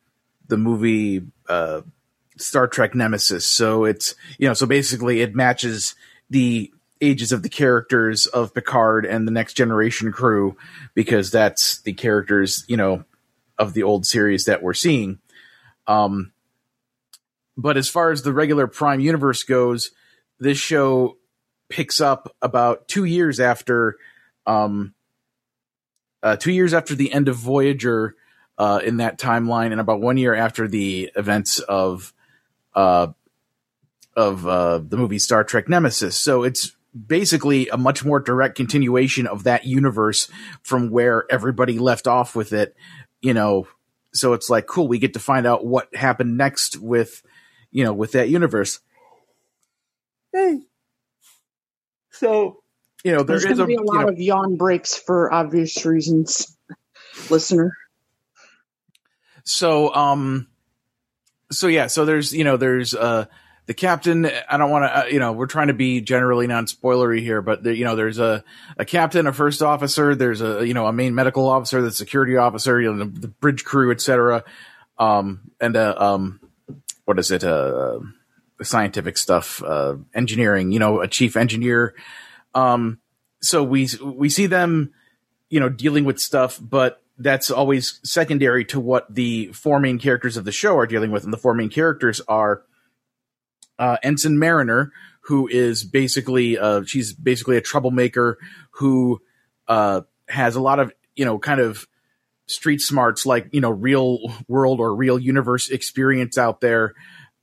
the 0.47 0.57
movie 0.57 1.21
uh 1.49 1.81
star 2.37 2.67
trek 2.67 2.95
nemesis 2.95 3.45
so 3.45 3.85
it's 3.85 4.15
you 4.37 4.47
know 4.47 4.53
so 4.53 4.65
basically 4.65 5.21
it 5.21 5.35
matches 5.35 5.95
the 6.29 6.71
ages 6.99 7.31
of 7.31 7.43
the 7.43 7.49
characters 7.49 8.25
of 8.25 8.53
picard 8.53 9.05
and 9.05 9.27
the 9.27 9.31
next 9.31 9.53
generation 9.53 10.11
crew 10.11 10.57
because 10.93 11.31
that's 11.31 11.81
the 11.81 11.93
characters 11.93 12.65
you 12.67 12.77
know 12.77 13.03
of 13.57 13.73
the 13.73 13.83
old 13.83 14.05
series 14.05 14.45
that 14.45 14.61
we're 14.61 14.73
seeing. 14.73 15.19
Um, 15.87 16.31
but 17.55 17.77
as 17.77 17.89
far 17.89 18.11
as 18.11 18.21
the 18.21 18.33
regular 18.33 18.67
Prime 18.67 18.99
universe 18.99 19.43
goes, 19.43 19.91
this 20.39 20.57
show 20.57 21.17
picks 21.69 21.99
up 21.99 22.35
about 22.41 22.87
two 22.87 23.03
years 23.03 23.39
after, 23.39 23.97
um, 24.45 24.93
uh, 26.21 26.35
two 26.35 26.51
years 26.51 26.73
after 26.73 26.93
the 26.93 27.11
end 27.11 27.27
of 27.27 27.35
Voyager, 27.35 28.15
uh, 28.57 28.79
in 28.83 28.97
that 28.97 29.19
timeline, 29.19 29.71
and 29.71 29.79
about 29.79 30.01
one 30.01 30.17
year 30.17 30.33
after 30.33 30.67
the 30.67 31.11
events 31.15 31.59
of, 31.59 32.13
uh, 32.73 33.07
of 34.15 34.47
uh, 34.47 34.79
the 34.79 34.97
movie 34.97 35.19
Star 35.19 35.43
Trek 35.43 35.69
Nemesis. 35.69 36.15
So 36.15 36.43
it's 36.43 36.75
basically 36.95 37.67
a 37.67 37.77
much 37.77 38.03
more 38.03 38.19
direct 38.19 38.55
continuation 38.55 39.27
of 39.27 39.43
that 39.43 39.65
universe 39.65 40.29
from 40.63 40.89
where 40.89 41.25
everybody 41.29 41.77
left 41.77 42.07
off 42.07 42.35
with 42.35 42.53
it 42.53 42.75
you 43.21 43.33
know, 43.33 43.67
so 44.13 44.33
it's 44.33 44.49
like 44.49 44.67
cool. 44.67 44.87
We 44.87 44.99
get 44.99 45.13
to 45.13 45.19
find 45.19 45.45
out 45.45 45.65
what 45.65 45.93
happened 45.95 46.37
next 46.37 46.77
with, 46.77 47.21
you 47.71 47.83
know, 47.83 47.93
with 47.93 48.13
that 48.13 48.29
universe. 48.29 48.79
Hey, 50.33 50.61
so 52.11 52.61
you 53.03 53.11
know, 53.11 53.23
there 53.23 53.39
there's 53.39 53.45
going 53.45 53.57
to 53.57 53.63
a, 53.63 53.67
be 53.67 53.75
a 53.75 53.79
you 53.79 53.85
lot 53.85 54.01
know, 54.01 54.09
of 54.09 54.19
yawn 54.19 54.55
breaks 54.57 54.95
for 54.95 55.33
obvious 55.33 55.85
reasons, 55.85 56.55
listener. 57.29 57.73
so 59.43 59.93
um, 59.93 60.47
so 61.51 61.67
yeah, 61.67 61.87
so 61.87 62.05
there's 62.05 62.33
you 62.33 62.43
know 62.43 62.57
there's 62.57 62.93
uh 62.93 63.25
the 63.67 63.73
captain. 63.73 64.29
I 64.49 64.57
don't 64.57 64.71
want 64.71 64.85
to 64.85 64.97
uh, 64.97 65.05
you 65.05 65.19
know 65.19 65.33
we're 65.33 65.47
trying 65.47 65.67
to 65.67 65.73
be 65.73 66.01
generally 66.01 66.47
non 66.47 66.65
spoilery 66.65 67.21
here, 67.21 67.41
but 67.41 67.63
there, 67.63 67.73
you 67.73 67.85
know 67.85 67.95
there's 67.95 68.17
a 68.17 68.43
a 68.77 68.85
captain, 68.85 69.27
a 69.27 69.33
first 69.33 69.61
officer, 69.61 70.15
there's 70.15 70.41
a 70.41 70.65
you 70.65 70.73
know 70.73 70.87
a 70.87 70.93
main 70.93 71.13
medical 71.13 71.47
officer, 71.47 71.81
the 71.81 71.91
security 71.91 72.37
officer, 72.37 72.81
you 72.81 72.93
know 72.93 73.05
the, 73.05 73.19
the 73.19 73.27
bridge 73.27 73.63
crew, 73.63 73.91
etc. 73.91 74.43
Um, 74.97 75.51
and 75.59 75.75
uh, 75.75 75.95
um, 75.97 76.39
what 77.05 77.19
is 77.19 77.29
it? 77.29 77.43
Uh, 77.43 77.99
scientific 78.63 79.17
stuff, 79.17 79.61
uh, 79.63 79.97
engineering. 80.13 80.71
You 80.71 80.79
know, 80.79 81.01
a 81.01 81.07
chief 81.07 81.37
engineer. 81.37 81.93
Um, 82.55 82.99
so 83.41 83.63
we 83.63 83.89
we 84.03 84.29
see 84.29 84.47
them, 84.47 84.91
you 85.49 85.59
know, 85.59 85.69
dealing 85.69 86.05
with 86.05 86.19
stuff, 86.19 86.57
but 86.61 87.01
that's 87.17 87.49
always 87.49 87.99
secondary 88.03 88.63
to 88.65 88.79
what 88.79 89.13
the 89.13 89.47
four 89.47 89.79
main 89.79 89.99
characters 89.99 90.37
of 90.37 90.45
the 90.45 90.51
show 90.51 90.77
are 90.77 90.87
dealing 90.87 91.11
with, 91.11 91.23
and 91.23 91.33
the 91.33 91.37
four 91.37 91.53
main 91.53 91.69
characters 91.69 92.21
are 92.27 92.63
uh, 93.79 93.97
Ensign 94.03 94.37
Mariner, 94.37 94.91
who 95.21 95.47
is 95.47 95.83
basically 95.83 96.57
uh, 96.57 96.83
she's 96.85 97.13
basically 97.13 97.57
a 97.57 97.61
troublemaker 97.61 98.37
who 98.71 99.21
uh, 99.67 100.01
has 100.29 100.55
a 100.55 100.61
lot 100.61 100.79
of 100.79 100.93
you 101.15 101.25
know 101.25 101.39
kind 101.39 101.59
of 101.59 101.87
street 102.47 102.81
smarts, 102.81 103.25
like 103.25 103.47
you 103.51 103.61
know 103.61 103.71
real 103.71 104.19
world 104.47 104.79
or 104.79 104.95
real 104.95 105.19
universe 105.19 105.69
experience 105.69 106.37
out 106.37 106.61
there, 106.61 106.93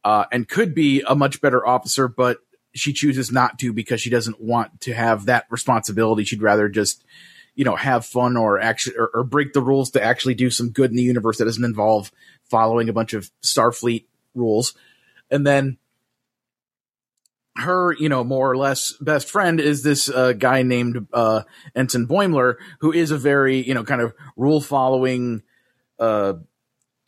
uh, 0.05 0.25
and 0.31 0.49
could 0.49 0.75
be 0.75 1.03
a 1.07 1.15
much 1.15 1.41
better 1.41 1.67
officer, 1.67 2.09
but 2.09 2.39
she 2.75 2.93
chooses 2.93 3.31
not 3.31 3.59
to 3.59 3.73
because 3.73 4.01
she 4.01 4.11
doesn't 4.11 4.41
want 4.41 4.81
to 4.83 4.95
have 4.95 5.27
that 5.27 5.47
responsibility. 5.51 6.25
She'd 6.25 6.43
rather 6.43 6.69
just 6.69 7.05
you 7.55 7.65
know 7.65 7.77
have 7.77 8.05
fun 8.05 8.37
or 8.37 8.59
actually 8.59 8.97
or, 8.97 9.11
or 9.15 9.25
break 9.25 9.53
the 9.53 9.63
rules 9.63 9.91
to 9.91 10.03
actually 10.03 10.35
do 10.35 10.51
some 10.51 10.71
good 10.71 10.91
in 10.91 10.97
the 10.97 11.03
universe 11.03 11.39
that 11.39 11.45
doesn't 11.45 11.65
involve 11.65 12.11
following 12.51 12.89
a 12.89 12.93
bunch 12.93 13.15
of 13.15 13.31
Starfleet 13.43 14.05
rules, 14.35 14.75
and 15.31 15.47
then 15.47 15.79
her, 17.57 17.93
you 17.93 18.09
know, 18.09 18.25
more 18.25 18.51
or 18.51 18.57
less 18.57 18.93
best 19.01 19.29
friend 19.29 19.61
is 19.61 19.83
this 19.83 20.09
uh, 20.09 20.33
guy 20.33 20.63
named 20.63 21.07
uh, 21.13 21.43
Ensign 21.75 22.07
Boimler, 22.07 22.57
who 22.81 22.93
is 22.93 23.11
a 23.11 23.19
very, 23.19 23.67
you 23.67 23.75
know, 23.75 23.85
kind 23.85 24.01
of 24.01 24.13
rule 24.37 24.61
following, 24.61 25.43
uh, 25.99 26.35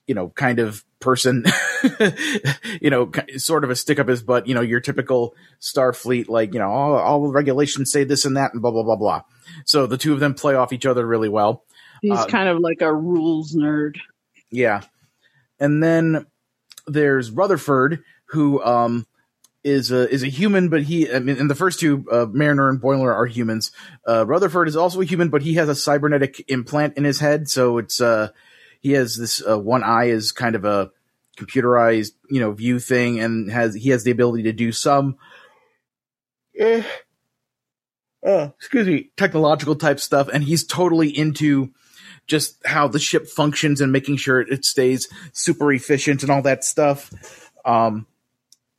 you 0.06 0.14
know, 0.14 0.28
kind 0.30 0.58
of 0.58 0.84
person, 1.00 1.44
you 2.80 2.90
know, 2.90 3.10
sort 3.36 3.64
of 3.64 3.70
a 3.70 3.76
stick 3.76 3.98
up 3.98 4.08
his 4.08 4.22
butt, 4.22 4.46
you 4.46 4.54
know, 4.54 4.60
your 4.60 4.80
typical 4.80 5.34
Starfleet, 5.60 6.28
like, 6.28 6.54
you 6.54 6.60
know, 6.60 6.70
all, 6.70 6.94
all 6.96 7.22
the 7.22 7.32
regulations 7.32 7.90
say 7.90 8.04
this 8.04 8.24
and 8.24 8.36
that 8.36 8.52
and 8.52 8.62
blah, 8.62 8.70
blah, 8.70 8.82
blah, 8.82 8.96
blah. 8.96 9.22
So 9.64 9.86
the 9.86 9.98
two 9.98 10.12
of 10.12 10.20
them 10.20 10.34
play 10.34 10.54
off 10.54 10.72
each 10.72 10.86
other 10.86 11.06
really 11.06 11.28
well. 11.28 11.64
He's 12.02 12.18
Uh, 12.18 12.26
kind 12.26 12.48
of 12.48 12.60
like 12.60 12.80
a 12.80 12.94
rules 12.94 13.54
nerd. 13.54 13.96
Yeah. 14.50 14.82
And 15.58 15.82
then 15.82 16.26
there's 16.86 17.30
Rutherford, 17.30 18.02
who 18.26 18.62
um, 18.62 19.06
is 19.64 19.90
a 19.90 20.08
is 20.08 20.22
a 20.22 20.28
human, 20.28 20.68
but 20.68 20.82
he 20.84 21.10
I 21.12 21.18
mean, 21.18 21.36
in 21.36 21.48
the 21.48 21.54
first 21.54 21.80
two, 21.80 22.04
uh, 22.10 22.26
Mariner 22.30 22.68
and 22.68 22.80
Boimler 22.80 23.12
are 23.12 23.26
humans. 23.26 23.72
Uh, 24.06 24.24
Rutherford 24.26 24.68
is 24.68 24.76
also 24.76 25.00
a 25.00 25.04
human, 25.04 25.28
but 25.28 25.42
he 25.42 25.54
has 25.54 25.68
a 25.68 25.74
cybernetic 25.74 26.44
implant 26.48 26.96
in 26.96 27.04
his 27.04 27.18
head, 27.20 27.48
so 27.48 27.78
it's 27.78 28.00
uh, 28.00 28.28
he 28.80 28.92
has 28.92 29.16
this 29.16 29.42
uh, 29.46 29.58
one 29.58 29.82
eye 29.82 30.06
is 30.06 30.32
kind 30.32 30.54
of 30.54 30.64
a 30.64 30.90
computerized, 31.36 32.12
you 32.30 32.40
know, 32.40 32.52
view 32.52 32.78
thing, 32.78 33.20
and 33.20 33.50
has 33.50 33.74
he 33.74 33.90
has 33.90 34.04
the 34.04 34.10
ability 34.10 34.44
to 34.44 34.52
do 34.52 34.72
some. 34.72 35.16
Eh, 36.58 36.82
uh, 38.26 38.48
excuse 38.56 38.86
me, 38.86 39.10
technological 39.16 39.76
type 39.76 40.00
stuff, 40.00 40.28
and 40.28 40.42
he's 40.44 40.64
totally 40.64 41.08
into 41.08 41.72
just 42.26 42.56
how 42.66 42.88
the 42.88 42.98
ship 42.98 43.28
functions 43.28 43.80
and 43.80 43.92
making 43.92 44.16
sure 44.16 44.40
it 44.40 44.64
stays 44.64 45.08
super 45.32 45.72
efficient 45.72 46.22
and 46.22 46.32
all 46.32 46.42
that 46.42 46.64
stuff. 46.64 47.12
Um, 47.64 48.06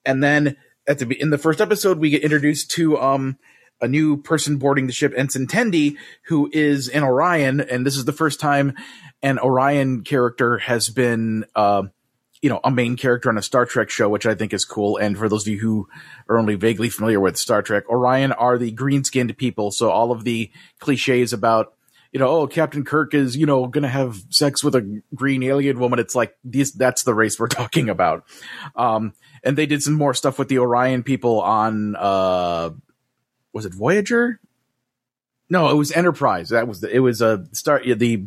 and 0.05 0.23
then 0.23 0.57
at 0.87 0.99
the 0.99 1.21
in 1.21 1.29
the 1.29 1.37
first 1.37 1.61
episode, 1.61 1.99
we 1.99 2.09
get 2.09 2.23
introduced 2.23 2.71
to 2.71 2.97
um 2.97 3.37
a 3.81 3.87
new 3.87 4.17
person 4.17 4.57
boarding 4.57 4.87
the 4.87 4.93
ship, 4.93 5.13
Ensign 5.15 5.47
Tendi, 5.47 5.97
who 6.25 6.49
is 6.51 6.87
an 6.89 7.03
Orion, 7.03 7.61
and 7.61 7.85
this 7.85 7.97
is 7.97 8.05
the 8.05 8.13
first 8.13 8.39
time 8.39 8.73
an 9.21 9.39
Orion 9.39 10.03
character 10.03 10.57
has 10.59 10.89
been, 10.89 11.45
uh, 11.55 11.83
you 12.41 12.49
know, 12.49 12.59
a 12.63 12.71
main 12.71 12.97
character 12.97 13.29
on 13.29 13.37
a 13.37 13.41
Star 13.41 13.65
Trek 13.65 13.89
show, 13.89 14.09
which 14.09 14.25
I 14.25 14.35
think 14.35 14.53
is 14.53 14.65
cool. 14.65 14.97
And 14.97 15.17
for 15.17 15.27
those 15.27 15.43
of 15.43 15.53
you 15.53 15.59
who 15.59 15.87
are 16.29 16.37
only 16.37 16.55
vaguely 16.55 16.89
familiar 16.89 17.19
with 17.19 17.37
Star 17.37 17.61
Trek, 17.61 17.89
Orion 17.89 18.31
are 18.31 18.57
the 18.57 18.71
green 18.71 19.03
skinned 19.03 19.35
people, 19.37 19.71
so 19.71 19.89
all 19.89 20.11
of 20.11 20.23
the 20.23 20.51
cliches 20.79 21.33
about 21.33 21.73
you 22.11 22.19
know, 22.19 22.27
oh, 22.29 22.47
Captain 22.47 22.83
Kirk 22.85 23.13
is, 23.13 23.35
you 23.35 23.45
know, 23.45 23.67
going 23.67 23.83
to 23.83 23.89
have 23.89 24.23
sex 24.29 24.63
with 24.63 24.75
a 24.75 25.01
green 25.13 25.43
alien 25.43 25.77
woman. 25.77 25.99
It's 25.99 26.15
like 26.15 26.35
these, 26.43 26.71
that's 26.71 27.03
the 27.03 27.13
race 27.13 27.39
we're 27.39 27.47
talking 27.47 27.89
about. 27.89 28.25
Um, 28.75 29.13
and 29.43 29.57
they 29.57 29.65
did 29.65 29.83
some 29.83 29.93
more 29.93 30.13
stuff 30.13 30.39
with 30.39 30.47
the 30.47 30.59
Orion 30.59 31.03
people 31.03 31.41
on, 31.41 31.95
uh, 31.95 32.71
was 33.53 33.65
it 33.65 33.73
Voyager? 33.73 34.39
No, 35.49 35.69
it 35.69 35.75
was 35.75 35.91
Enterprise. 35.91 36.49
That 36.49 36.67
was 36.67 36.81
the, 36.81 36.93
it 36.93 36.99
was 36.99 37.21
a 37.21 37.45
start, 37.53 37.83
the, 37.85 38.25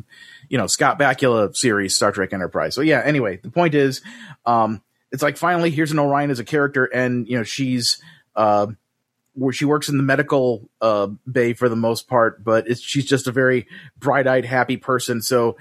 you 0.49 0.59
know, 0.59 0.67
Scott 0.67 0.99
Bakula 0.99 1.55
series, 1.55 1.95
Star 1.95 2.13
Trek 2.13 2.33
Enterprise. 2.33 2.75
So 2.75 2.81
yeah, 2.81 3.03
anyway, 3.05 3.37
the 3.37 3.51
point 3.51 3.75
is, 3.75 4.01
um, 4.47 4.83
it's 5.13 5.23
like 5.23 5.37
finally 5.37 5.71
here's 5.71 5.93
an 5.93 5.99
Orion 5.99 6.31
as 6.31 6.39
a 6.39 6.45
character 6.45 6.85
and, 6.85 7.29
you 7.29 7.37
know, 7.37 7.45
she's, 7.45 8.01
uh, 8.37 8.69
where 9.35 9.53
she 9.53 9.65
works 9.65 9.89
in 9.89 9.97
the 9.97 10.03
medical 10.03 10.69
uh, 10.81 11.07
bay 11.31 11.53
for 11.53 11.69
the 11.69 11.77
most 11.77 12.09
part, 12.09 12.43
but 12.43 12.79
she's 12.79 13.07
just 13.07 13.29
a 13.29 13.33
very 13.33 13.67
bright-eyed, 13.99 14.45
happy 14.45 14.77
person. 14.77 15.23
So, 15.23 15.57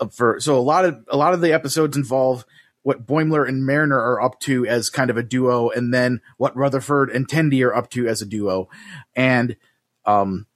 uh, 0.00 0.08
for 0.08 0.40
so 0.40 0.58
a 0.58 0.60
lot 0.60 0.86
of 0.86 1.04
a 1.08 1.16
lot 1.16 1.34
of 1.34 1.42
the 1.42 1.52
episodes 1.52 1.96
involve 1.96 2.44
what 2.82 3.06
Boimler 3.06 3.46
and 3.46 3.66
Mariner 3.66 3.98
are 3.98 4.20
up 4.20 4.40
to 4.40 4.66
as 4.66 4.90
kind 4.90 5.10
of 5.10 5.16
a 5.16 5.22
duo, 5.22 5.70
and 5.70 5.92
then 5.92 6.20
what 6.38 6.56
Rutherford 6.56 7.10
and 7.10 7.28
Tendi 7.28 7.64
are 7.64 7.74
up 7.74 7.90
to 7.90 8.08
as 8.08 8.22
a 8.22 8.26
duo, 8.26 8.68
and 9.14 9.56
um, 10.04 10.46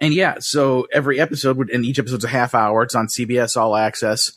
and 0.00 0.12
yeah, 0.12 0.36
so 0.40 0.86
every 0.92 1.20
episode 1.20 1.56
would, 1.56 1.70
and 1.70 1.84
each 1.84 1.98
episode's 1.98 2.24
a 2.24 2.28
half 2.28 2.54
hour. 2.54 2.82
It's 2.82 2.94
on 2.94 3.06
CBS 3.06 3.56
All 3.56 3.76
Access, 3.76 4.32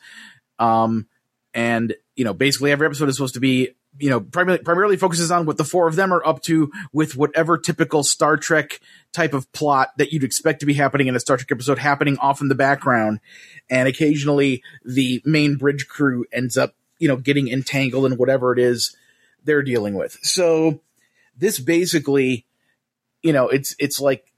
um, 0.59 1.07
and 1.53 1.95
you 2.15 2.23
know, 2.23 2.33
basically 2.33 2.71
every 2.71 2.85
episode 2.85 3.09
is 3.09 3.15
supposed 3.15 3.35
to 3.35 3.39
be 3.39 3.75
you 3.99 4.09
know, 4.09 4.19
primarily, 4.19 4.63
primarily 4.63 4.97
focuses 4.97 5.31
on 5.31 5.45
what 5.45 5.57
the 5.57 5.63
four 5.63 5.87
of 5.87 5.95
them 5.95 6.13
are 6.13 6.25
up 6.25 6.41
to 6.43 6.71
with 6.93 7.15
whatever 7.15 7.57
typical 7.57 8.03
Star 8.03 8.37
Trek 8.37 8.79
type 9.13 9.33
of 9.33 9.51
plot 9.53 9.89
that 9.97 10.11
you'd 10.11 10.23
expect 10.23 10.59
to 10.59 10.65
be 10.65 10.73
happening 10.73 11.07
in 11.07 11.15
a 11.15 11.19
Star 11.19 11.37
Trek 11.37 11.51
episode 11.51 11.79
happening 11.79 12.17
off 12.19 12.41
in 12.41 12.47
the 12.47 12.55
background. 12.55 13.19
And 13.69 13.87
occasionally 13.87 14.63
the 14.85 15.21
main 15.25 15.55
bridge 15.55 15.87
crew 15.87 16.25
ends 16.31 16.57
up 16.57 16.75
you 16.99 17.07
know, 17.07 17.17
getting 17.17 17.47
entangled 17.47 18.11
in 18.11 18.17
whatever 18.17 18.53
it 18.53 18.59
is 18.59 18.95
they're 19.43 19.63
dealing 19.63 19.93
with. 19.93 20.17
So 20.23 20.81
this 21.37 21.59
basically, 21.59 22.45
you 23.21 23.33
know, 23.33 23.49
it's 23.49 23.75
it's 23.79 23.99
like 23.99 24.31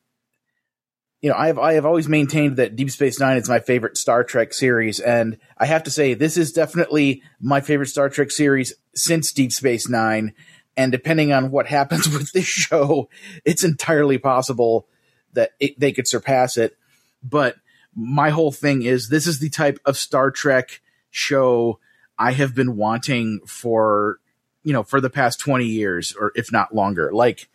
you 1.22 1.30
know, 1.30 1.36
I 1.36 1.48
have 1.48 1.60
I 1.60 1.74
have 1.74 1.86
always 1.86 2.08
maintained 2.08 2.58
that 2.58 2.76
Deep 2.76 2.92
Space 2.92 3.20
Nine 3.20 3.38
is 3.38 3.50
my 3.50 3.60
favorite 3.60 3.98
Star 3.98 4.24
Trek 4.24 4.54
series, 4.54 5.00
and 5.00 5.38
I 5.58 5.66
have 5.66 5.84
to 5.84 5.92
say 5.92 6.14
this 6.14 6.38
is 6.38 6.54
definitely 6.54 7.22
my 7.42 7.60
favorite 7.60 7.88
Star 7.88 8.10
Trek 8.10 8.32
series 8.32 8.74
since 8.96 9.34
Deep 9.34 9.52
Space 9.52 9.90
Nine. 9.90 10.34
And 10.78 10.94
depending 10.94 11.34
on 11.34 11.52
what 11.52 11.68
happens 11.68 12.08
with 12.14 12.32
this 12.32 12.46
show, 12.46 13.10
it's 13.44 13.66
entirely 13.66 14.18
possible 14.18 14.88
that 15.34 15.52
it, 15.60 15.78
they 15.78 15.92
could 15.92 16.08
surpass 16.08 16.56
it. 16.56 16.78
But 17.22 17.58
my 17.94 18.30
whole 18.30 18.52
thing 18.52 18.84
is 18.84 19.10
this 19.10 19.28
is 19.28 19.40
the 19.40 19.50
type 19.50 19.80
of 19.86 19.98
Star 19.98 20.32
Trek 20.32 20.80
show 21.10 21.80
I 22.20 22.34
have 22.34 22.54
been 22.54 22.76
wanting 22.76 23.40
for 23.48 24.20
you 24.64 24.74
know 24.74 24.84
for 24.84 25.00
the 25.02 25.10
past 25.10 25.40
20 25.40 25.66
years 25.66 26.14
or 26.20 26.34
if 26.36 26.52
not 26.52 26.76
longer. 26.76 27.12
Like 27.12 27.48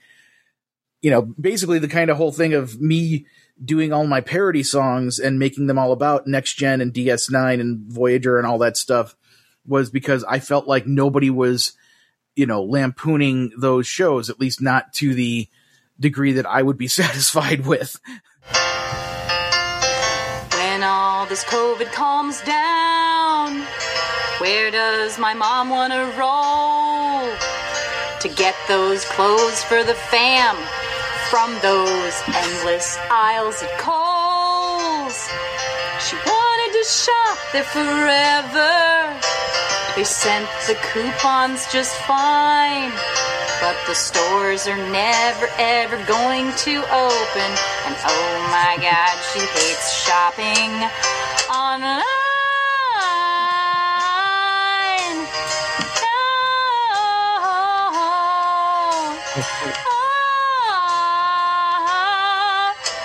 you 1.02 1.10
know 1.10 1.22
basically 1.22 1.78
the 1.78 1.88
kind 1.88 2.10
of 2.10 2.16
whole 2.16 2.32
thing 2.32 2.54
of 2.54 2.80
me 2.80 3.26
doing 3.62 3.92
all 3.92 4.06
my 4.06 4.20
parody 4.20 4.62
songs 4.64 5.20
and 5.20 5.38
making 5.38 5.68
them 5.68 5.78
all 5.78 5.92
about 5.92 6.26
next 6.26 6.54
gen 6.54 6.80
and 6.80 6.92
DS9 6.92 7.60
and 7.60 7.86
Voyager 7.86 8.38
and 8.38 8.46
all 8.46 8.58
that 8.58 8.76
stuff 8.76 9.14
was 9.66 9.90
because 9.90 10.24
I 10.24 10.40
felt 10.40 10.66
like 10.66 10.86
nobody 10.86 11.30
was 11.30 11.72
you 12.34 12.46
know 12.46 12.64
lampooning 12.64 13.52
those 13.58 13.86
shows 13.86 14.30
at 14.30 14.40
least 14.40 14.60
not 14.60 14.92
to 14.94 15.14
the 15.14 15.48
degree 16.00 16.32
that 16.32 16.46
I 16.46 16.62
would 16.62 16.78
be 16.78 16.88
satisfied 17.02 17.66
with. 17.66 18.00
When 20.52 20.82
all 20.82 21.26
this 21.26 21.44
COVID 21.44 21.92
calms 21.92 22.40
down, 22.42 23.64
where 24.38 24.70
does 24.70 25.18
my 25.18 25.34
mom 25.34 25.70
want 25.70 25.92
to 25.92 26.04
roll? 26.18 27.30
To 28.20 28.28
get 28.28 28.54
those 28.66 29.04
clothes 29.04 29.62
for 29.64 29.84
the 29.84 29.94
fam 29.94 30.56
from 31.30 31.52
those 31.62 32.14
endless 32.26 32.98
aisles 33.10 33.62
at 33.62 33.78
Kohl's. 33.78 35.18
She 36.00 36.16
wanted 36.16 36.72
to 36.78 36.84
shop 36.84 37.38
there 37.52 37.64
forever. 37.64 39.20
They 39.94 40.04
sent 40.04 40.48
the 40.66 40.74
coupons 40.92 41.70
just 41.72 41.94
fine. 42.02 42.92
But 43.60 43.76
the 43.86 43.94
stores 43.94 44.66
are 44.66 44.90
never 44.90 45.48
ever 45.58 45.96
going 46.06 46.50
to 46.66 46.74
open. 46.90 47.50
And 47.86 47.96
oh 48.04 48.48
my 48.50 48.76
god, 48.80 49.14
she 49.32 49.40
hates 49.40 49.92
shopping 49.92 50.72
online. 51.50 52.23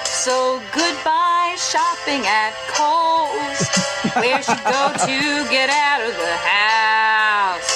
So 0.05 0.61
goodbye 0.75 1.55
shopping 1.57 2.21
at 2.27 2.53
Kohl's. 2.67 3.65
Where 4.13 4.43
she 4.43 4.53
go 4.61 4.93
to 4.93 5.49
get 5.49 5.71
out 5.71 6.01
of 6.05 6.13
the 6.13 6.35
house 6.45 7.71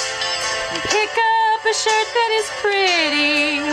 and 0.70 0.82
pick 0.84 1.10
up 1.10 1.66
a 1.66 1.74
shirt 1.74 2.08
that 2.14 2.32
is 2.38 2.48
pretty. 2.62 3.64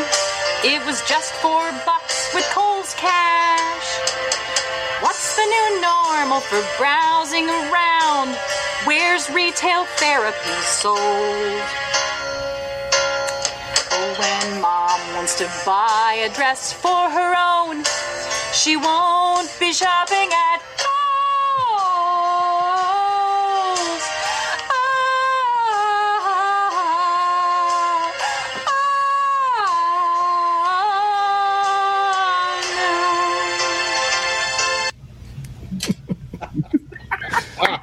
It 0.65 0.81
was 0.87 1.03
just 1.03 1.35
four 1.43 1.73
bucks 1.85 2.33
with 2.33 2.49
Kohl's 2.55 2.95
cash. 2.95 3.89
What's 5.03 5.37
the 5.37 5.45
new 5.45 5.81
normal 5.83 6.41
for 6.41 6.65
browsing 6.79 7.51
around? 7.51 8.35
Where's 8.87 9.29
retail 9.29 9.85
therapy 9.99 10.57
sold? 10.63 11.90
Wants 15.21 15.35
to 15.35 15.45
buy 15.67 16.25
a 16.25 16.33
dress 16.35 16.73
for 16.73 16.89
her 16.89 17.35
own, 17.37 17.85
she 18.55 18.75
won't 18.75 19.55
be 19.61 19.71
shopping 19.71 20.31
at 20.33 20.63
Kohl's. 20.79 22.01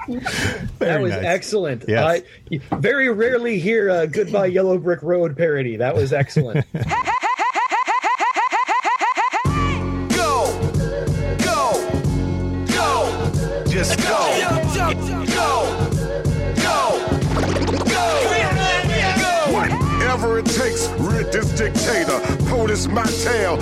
that 0.80 1.02
was 1.02 1.12
nice. 1.12 1.24
excellent. 1.24 1.86
Yes. 1.88 2.24
I 2.50 2.78
very 2.78 3.10
rarely 3.10 3.60
hear 3.60 3.90
a 3.90 4.08
"Goodbye 4.08 4.48
Yellow 4.48 4.80
Brick 4.80 5.04
Road" 5.04 5.38
parody. 5.38 5.78
That 5.78 5.94
was 5.96 6.14
excellent. 6.14 6.66
my 22.98 23.06
tail, 23.22 23.58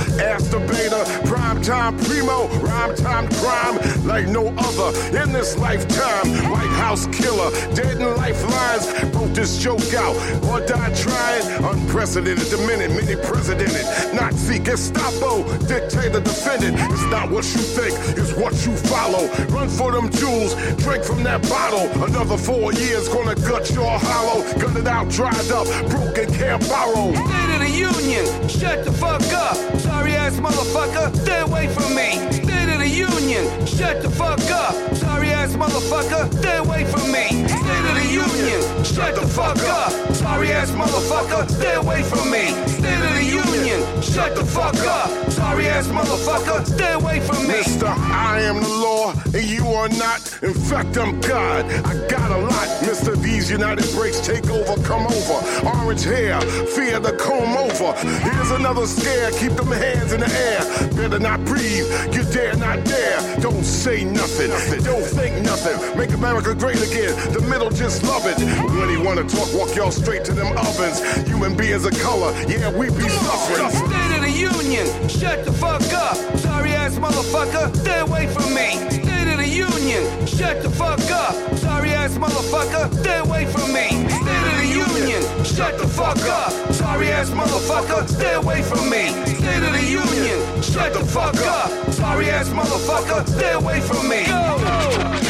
beta. 0.61 1.03
Prime 1.25 1.61
time 1.61 1.97
primo, 1.97 2.47
rhyme 2.75 2.95
time 2.95 3.27
crime 3.39 3.75
like 4.05 4.27
no 4.27 4.53
other 4.57 4.89
in 5.17 5.31
this 5.31 5.57
lifetime. 5.57 6.27
White 6.51 6.75
House 6.83 7.07
killer, 7.07 7.49
dead 7.73 8.01
in 8.01 8.15
lifelines. 8.17 8.85
Broke 9.11 9.33
this 9.33 9.57
joke 9.57 9.93
out 9.93 10.15
or 10.49 10.59
die 10.65 10.93
trying. 10.93 11.45
Unprecedented, 11.63 12.47
the 12.47 12.57
minute, 12.67 12.91
many 12.91 13.15
presidented. 13.27 13.85
Nazi, 14.13 14.59
Gestapo, 14.59 15.43
dictator 15.67 16.19
defendant. 16.19 16.75
It's 16.91 17.05
not 17.05 17.29
what 17.31 17.45
you 17.53 17.61
think, 17.77 17.93
it's 18.17 18.33
what 18.33 18.53
you 18.65 18.75
follow. 18.75 19.27
Run 19.47 19.69
for 19.69 19.91
them 19.91 20.09
jewels, 20.11 20.53
drink 20.83 21.03
from 21.03 21.23
that 21.23 21.41
bottle. 21.43 21.87
Another 22.03 22.37
four 22.37 22.73
years 22.73 23.07
gonna 23.07 23.35
gut 23.35 23.69
your 23.71 23.97
hollow. 23.99 24.43
It 24.75 24.87
out, 24.87 25.09
dried 25.09 25.51
up, 25.51 25.67
broken, 25.89 26.27
can't 26.33 26.61
borrow. 26.67 27.13
State 27.13 27.53
of 27.55 27.59
the 27.59 27.69
Union, 27.69 28.25
shut 28.49 28.83
the 28.83 28.91
fuck 28.91 29.21
up. 29.33 29.55
Sorry 29.79 30.13
ass 30.13 30.35
motherfucker, 30.37 31.15
stay 31.23 31.39
away 31.41 31.67
from 31.67 31.95
me. 31.95 32.19
The 32.45 32.64
Union, 33.11 33.65
shut 33.65 34.01
the 34.01 34.09
fuck 34.09 34.39
up. 34.51 34.73
Sorry 34.95 35.29
ass 35.29 35.55
motherfucker, 35.55 36.31
stay 36.39 36.57
away 36.57 36.85
from 36.85 37.11
me. 37.11 37.27
State 37.47 37.85
of 37.89 37.95
the 38.01 38.07
Union, 38.11 38.83
shut 38.83 39.15
the 39.15 39.27
fuck 39.27 39.57
up. 39.67 39.91
Sorry 40.13 40.51
ass 40.51 40.71
motherfucker, 40.71 41.49
stay 41.49 41.75
away 41.75 42.03
from 42.03 42.31
me. 42.31 42.51
State 42.67 43.03
of 43.07 43.13
the 43.15 43.23
Union, 43.23 44.01
shut 44.01 44.35
the 44.35 44.45
fuck 44.45 44.75
up. 44.85 45.09
Sorry 45.31 45.67
ass 45.67 45.87
motherfucker, 45.87 46.65
stay 46.65 46.93
away 46.93 47.19
from 47.19 47.41
me. 47.47 47.59
Mister, 47.59 47.87
I 48.15 48.39
am 48.41 48.61
the 48.63 48.69
law, 48.69 49.11
and 49.11 49.43
you 49.43 49.67
are 49.67 49.89
not. 49.89 50.21
In 50.41 50.53
fact, 50.53 50.97
I'm 50.97 51.19
God. 51.19 51.65
I 51.85 52.07
got 52.07 52.31
a 52.31 52.37
lot. 52.37 52.67
Mister, 52.81 53.15
these 53.15 53.51
United 53.51 53.91
breaks 53.93 54.19
take 54.25 54.49
over, 54.49 54.81
come 54.83 55.05
over. 55.05 55.37
Orange 55.67 56.03
hair, 56.03 56.39
fear 56.75 56.99
the 56.99 57.11
comb 57.17 57.57
over. 57.57 57.91
Here's 58.19 58.51
another 58.51 58.87
scare, 58.87 59.31
keep 59.31 59.51
them 59.53 59.71
hands 59.71 60.13
in 60.13 60.21
the 60.21 60.31
air. 60.31 60.61
Better 60.95 61.19
not 61.19 61.43
breathe, 61.43 61.87
you 62.15 62.23
dare 62.31 62.55
not 62.55 62.83
dare. 62.85 63.19
Don't 63.41 63.65
say 63.65 64.05
nothing, 64.05 64.49
don't 64.83 65.03
think 65.03 65.43
nothing. 65.43 65.97
Make 65.97 66.11
America 66.11 66.55
great 66.55 66.81
again, 66.81 67.13
the 67.33 67.41
middle 67.41 67.69
just 67.69 68.03
love 68.03 68.25
it. 68.25 68.37
When 68.79 68.89
he 68.89 68.97
wanna 68.97 69.23
talk, 69.27 69.53
walk 69.53 69.75
y'all 69.75 69.91
straight 69.91 70.23
to 70.25 70.33
them 70.33 70.57
ovens. 70.57 71.01
Human 71.27 71.55
beings 71.55 71.85
of 71.85 71.99
color, 71.99 72.31
yeah, 72.47 72.71
we 72.71 72.87
be 72.87 73.09
suffering. 73.09 73.69
State 73.71 74.15
of 74.15 74.21
the 74.21 74.31
Union, 74.31 74.87
shut 75.09 75.43
the 75.43 75.51
fuck 75.51 75.83
up. 75.93 76.15
Sorry 76.55 76.71
ass 76.71 76.95
motherfucker, 76.95 77.75
stay 77.75 77.99
away 77.99 78.27
from 78.27 78.53
me. 78.53 78.69
State 78.89 79.27
of 79.27 79.37
the 79.39 79.45
Union, 79.45 80.25
shut 80.25 80.63
the 80.63 80.69
fuck 80.69 81.01
up. 81.11 81.35
Sorry 81.57 81.89
ass 81.89 82.17
motherfucker, 82.17 82.93
stay 83.01 83.19
away 83.19 83.45
from 83.45 83.73
me. 83.73 83.89
State 84.07 84.47
of 84.51 84.57
the 84.61 84.65
Union, 84.65 85.43
shut 85.43 85.77
the 85.77 85.85
fuck 85.85 86.17
up. 86.21 86.53
Sorry 86.71 87.11
ass 87.11 87.29
motherfucker, 87.31 88.07
stay 88.07 88.35
away 88.35 88.61
from 88.61 88.89
me. 88.89 89.09
State 89.35 89.63
of 89.67 89.73
the 89.73 89.83
Union, 89.83 90.61
shut 90.61 90.93
the 90.93 91.03
fuck 91.03 91.35
up. 91.35 91.91
Sorry 91.91 92.29
ass 92.29 92.47
motherfucker, 92.47 93.27
stay 93.27 93.51
away 93.51 93.81
from 93.81 94.07
me. 94.07 94.23
Go, 94.25 95.24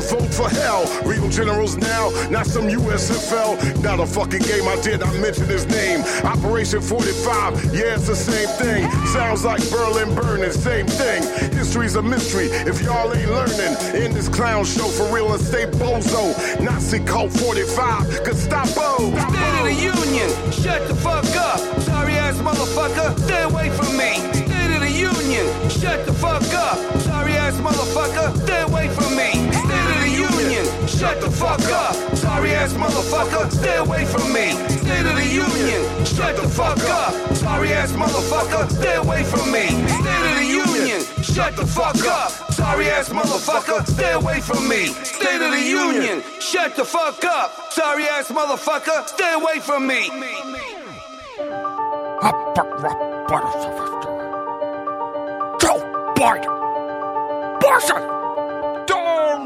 vote 0.00 0.20
vote 0.20 0.34
for 0.34 0.48
hell. 0.48 0.84
Real 1.04 1.28
generals 1.28 1.76
now, 1.76 2.10
not 2.30 2.46
some 2.46 2.68
USFL. 2.68 3.82
Not 3.82 4.00
a 4.00 4.06
fucking 4.06 4.42
game, 4.42 4.66
I 4.68 4.80
did 4.82 5.00
not 5.00 5.14
mention 5.16 5.46
his 5.46 5.66
name. 5.66 6.00
Operation 6.24 6.80
45, 6.80 7.74
yeah, 7.74 7.94
it's 7.94 8.06
the 8.06 8.16
same 8.16 8.48
thing. 8.58 8.90
Sounds 9.06 9.44
like 9.44 9.62
Berlin 9.70 10.14
burning, 10.14 10.52
same 10.52 10.86
thing. 10.86 11.22
History's 11.52 11.96
a 11.96 12.02
mystery 12.02 12.46
if 12.46 12.82
y'all 12.82 13.12
ain't 13.14 13.30
learning. 13.30 13.74
In 13.94 14.12
this 14.12 14.28
clown 14.28 14.64
show 14.64 14.88
for 14.88 15.12
real 15.14 15.34
estate 15.34 15.70
bozo. 15.72 16.34
Nazi 16.60 17.00
cult 17.00 17.32
45, 17.32 18.24
Gestapo. 18.24 18.96
State 18.96 19.58
of 19.58 19.64
the 19.64 19.74
Union, 19.74 20.30
shut 20.52 20.86
the 20.88 20.94
fuck 20.94 21.24
up. 21.36 21.58
Sorry 21.82 22.14
ass 22.14 22.36
motherfucker, 22.38 23.18
stay 23.20 23.42
away 23.42 23.70
from 23.70 23.96
me. 23.96 24.14
State 24.32 24.74
of 24.74 24.80
the 24.80 24.90
Union, 24.90 25.46
shut 25.68 26.06
the 26.06 26.12
fuck 26.12 26.42
up. 26.54 26.78
Sorry 27.00 27.32
ass 27.32 27.56
motherfucker, 27.60 28.36
stay 28.44 28.62
away 28.62 28.88
from 28.88 29.16
me. 29.16 29.49
Shut 30.90 31.20
the 31.20 31.30
fuck 31.30 31.60
up. 31.70 31.94
Sorry 32.16 32.52
ass 32.52 32.74
motherfucker, 32.74 33.50
stay 33.50 33.76
away 33.76 34.04
from 34.04 34.32
me. 34.32 34.52
State 34.68 35.06
of 35.06 35.16
the 35.16 35.26
Union, 35.26 36.04
shut 36.04 36.36
the 36.36 36.48
fuck 36.48 36.78
up. 36.90 37.12
Sorry 37.36 37.72
ass 37.72 37.92
motherfucker, 37.92 38.70
stay 38.70 38.96
away 38.96 39.22
from 39.24 39.52
me. 39.52 39.66
State 39.68 40.26
of 40.28 40.36
the 40.36 40.46
Union, 40.46 41.00
shut 41.22 41.56
the 41.56 41.66
fuck 41.66 42.04
up. 42.06 42.30
Sorry 42.52 42.90
ass 42.90 43.08
motherfucker, 43.08 43.86
stay 43.86 44.12
away 44.12 44.40
from 44.40 44.68
me. 44.68 44.88
State 44.88 45.40
of 45.40 45.52
the 45.52 45.62
Union, 45.62 46.22
shut 46.40 46.76
the 46.76 46.84
fuck 46.84 47.24
up. 47.24 47.72
Sorry 47.72 48.04
ass 48.04 48.30
motherfucker, 48.30 49.06
stay 49.06 49.32
away 49.34 49.60
from 49.60 49.86
me. 49.86 50.10
Joe 55.60 55.80
Biden. 56.16 57.60
Boston. 57.60 58.19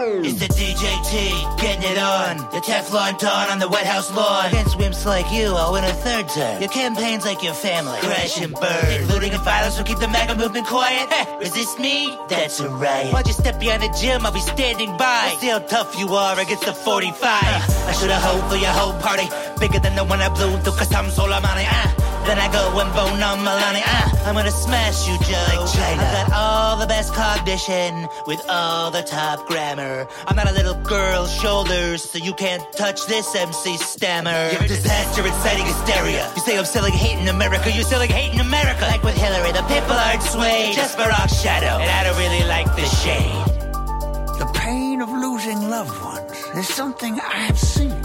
It's 0.06 0.38
the 0.38 0.48
DJT, 0.52 1.58
getting 1.58 1.90
it 1.90 1.98
on. 1.98 2.36
The 2.52 2.60
Teflon 2.60 3.18
Don 3.18 3.50
on 3.50 3.58
the 3.58 3.68
White 3.68 3.86
House 3.86 4.14
lawn. 4.14 4.46
Against 4.48 4.76
wimps 4.76 5.06
like 5.06 5.32
you, 5.32 5.46
I'll 5.54 5.72
win 5.72 5.82
a 5.84 5.92
third 5.92 6.28
term. 6.28 6.60
Your 6.60 6.68
campaign's 6.70 7.24
like 7.24 7.42
your 7.42 7.54
family. 7.54 7.98
Crash 8.00 8.38
and 8.42 8.52
burn. 8.52 9.06
Looting 9.08 9.32
and 9.32 9.42
violence 9.42 9.78
will 9.78 9.84
keep 9.84 9.98
the 9.98 10.08
MAGA 10.08 10.34
movement 10.34 10.66
quiet. 10.66 11.08
Heh, 11.10 11.38
Resist 11.38 11.78
me? 11.78 12.14
That's 12.28 12.60
a 12.60 12.68
riot. 12.68 13.14
Why'd 13.14 13.26
you 13.26 13.32
step 13.32 13.58
behind 13.58 13.82
the 13.82 13.96
gym? 13.98 14.26
I'll 14.26 14.32
be 14.32 14.40
standing 14.40 14.94
by. 14.98 15.34
See 15.40 15.48
how 15.48 15.60
tough 15.60 15.98
you 15.98 16.08
are 16.14 16.38
against 16.38 16.66
the 16.66 16.74
45. 16.74 17.22
Uh, 17.22 17.88
I 17.88 17.92
should've 17.92 18.16
hoped 18.16 18.50
for 18.50 18.56
your 18.56 18.72
whole 18.72 18.92
party. 19.00 19.24
Bigger 19.58 19.78
than 19.78 19.96
the 19.96 20.04
one 20.04 20.20
I 20.20 20.28
blew 20.28 20.58
through 20.58 20.72
cause 20.72 20.92
I'm 20.92 21.10
so 21.10 21.26
money. 21.26 21.64
Then 22.24 22.38
I 22.38 22.48
go 22.50 22.80
and 22.80 22.90
bone 22.94 23.22
on 23.22 23.38
Milani. 23.40 23.82
Ah, 23.84 24.26
I'm 24.26 24.34
gonna 24.34 24.50
smash 24.50 25.06
you, 25.06 25.18
Joe. 25.28 25.66
China. 25.76 26.02
I've 26.02 26.28
got 26.28 26.32
all 26.32 26.76
the 26.78 26.86
best 26.86 27.12
cognition 27.12 28.08
with 28.26 28.40
all 28.48 28.90
the 28.90 29.02
top 29.02 29.46
grammar. 29.46 30.08
I'm 30.26 30.34
not 30.34 30.48
a 30.48 30.52
little 30.52 30.74
girl's 30.74 31.32
shoulders, 31.40 32.02
so 32.02 32.16
you 32.18 32.32
can't 32.32 32.62
touch 32.72 33.06
this 33.06 33.34
MC 33.34 33.76
stammer. 33.76 34.48
You're 34.52 34.62
a 34.62 34.68
disaster 34.68 35.26
inciting 35.26 35.66
hysteria. 35.66 36.32
You 36.34 36.40
say 36.40 36.58
I'm 36.58 36.64
selling 36.64 36.94
hate 36.94 37.18
in 37.18 37.28
America, 37.28 37.70
you're 37.70 37.84
selling 37.84 38.10
hate 38.10 38.32
in 38.32 38.40
America. 38.40 38.82
Like 38.86 39.02
with 39.02 39.16
Hillary, 39.16 39.52
the 39.52 39.62
people 39.62 39.92
aren't 39.92 40.22
swayed. 40.22 40.74
Just 40.74 40.96
Barack's 40.96 41.40
shadow, 41.42 41.82
and 41.82 41.90
I 41.90 42.04
don't 42.04 42.16
really 42.16 42.44
like 42.48 42.66
the 42.74 42.86
shade. 43.04 43.44
The 44.40 44.50
pain 44.54 45.02
of 45.02 45.10
losing 45.10 45.68
loved 45.68 46.02
ones 46.02 46.32
is 46.56 46.68
something 46.68 47.20
I 47.20 47.38
have 47.48 47.58
seen. 47.58 48.02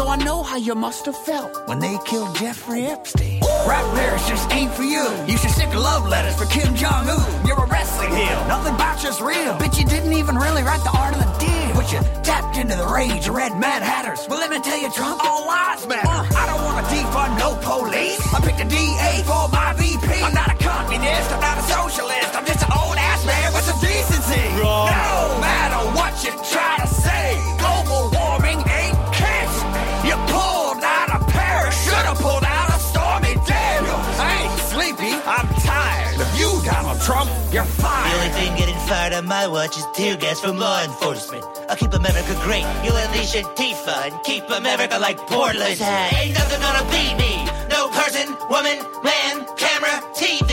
So 0.00 0.08
I 0.08 0.16
know 0.16 0.42
how 0.42 0.56
you 0.56 0.74
must 0.74 1.04
have 1.04 1.18
felt 1.28 1.68
when 1.68 1.78
they 1.78 1.94
killed 2.06 2.34
Jeffrey 2.34 2.86
Epstein. 2.86 3.38
Rap 3.68 3.84
lyrics 3.92 4.26
just 4.26 4.50
ain't 4.50 4.72
for 4.72 4.82
you. 4.82 5.04
You 5.28 5.36
should 5.36 5.50
stick 5.50 5.68
love 5.74 6.08
letters 6.08 6.34
for 6.40 6.46
Kim 6.46 6.74
Jong 6.74 7.04
Un. 7.06 7.46
You're 7.46 7.62
a 7.62 7.66
wrestling 7.66 8.08
heel. 8.16 8.40
Nothing 8.48 8.76
about 8.76 9.04
you's 9.04 9.20
real. 9.20 9.52
Bitch, 9.60 9.76
you 9.78 9.84
didn't 9.84 10.14
even 10.14 10.36
really 10.36 10.62
write 10.62 10.82
the 10.84 10.96
art 10.96 11.12
of 11.12 11.20
the 11.20 11.30
deal. 11.44 11.74
But 11.76 11.92
you 11.92 12.00
tapped 12.24 12.56
into 12.56 12.76
the 12.76 12.88
rage 12.88 13.28
of 13.28 13.34
red 13.34 13.52
Mad 13.60 13.82
Hatters. 13.82 14.24
Well, 14.26 14.40
let 14.40 14.48
me 14.48 14.58
tell 14.60 14.80
you, 14.80 14.90
Trump, 14.90 15.22
all 15.22 15.46
lives 15.46 15.86
matter. 15.86 16.08
Uh, 16.08 16.24
I 16.32 16.48
don't 16.48 16.64
want 16.64 16.80
to 16.80 16.84
defund 16.88 17.36
no 17.36 17.60
police. 17.60 18.24
I 18.32 18.40
picked 18.40 18.60
a 18.64 18.68
DA 18.72 19.20
for 19.28 19.52
my 19.52 19.76
VP. 19.76 20.08
I'm 20.24 20.32
not 20.32 20.48
a 20.48 20.56
communist. 20.64 21.28
I'm 21.28 21.44
not 21.44 21.58
a 21.60 21.64
socialist. 21.68 22.32
I'm 22.32 22.46
just 22.46 22.64
an 22.64 22.72
old 22.72 22.96
ass 22.96 23.20
man 23.26 23.52
with 23.52 23.68
some 23.68 23.80
decency. 23.84 24.48
Wrong. 24.64 24.88
No 24.88 25.29
on 39.20 39.26
my 39.26 39.46
watch 39.46 39.76
is 39.76 39.86
tear 39.92 40.16
gas 40.16 40.40
from 40.40 40.56
law 40.56 40.82
enforcement. 40.82 41.44
I'll 41.68 41.76
keep 41.76 41.92
America 41.92 42.34
great. 42.42 42.64
You'll 42.84 42.96
unleash 42.96 43.34
Antifa 43.34 43.96
and 44.06 44.14
keep 44.24 44.44
America 44.48 44.98
like 44.98 45.18
Portland. 45.18 45.80
Ain't 45.80 46.34
nothing 46.34 46.60
gonna 46.60 46.84
beat 46.94 47.14
me. 47.24 47.32
No 47.68 47.88
person, 47.90 48.26
woman, 48.48 48.78
man, 49.04 49.34
camera, 49.56 49.94
TV. 50.20 50.50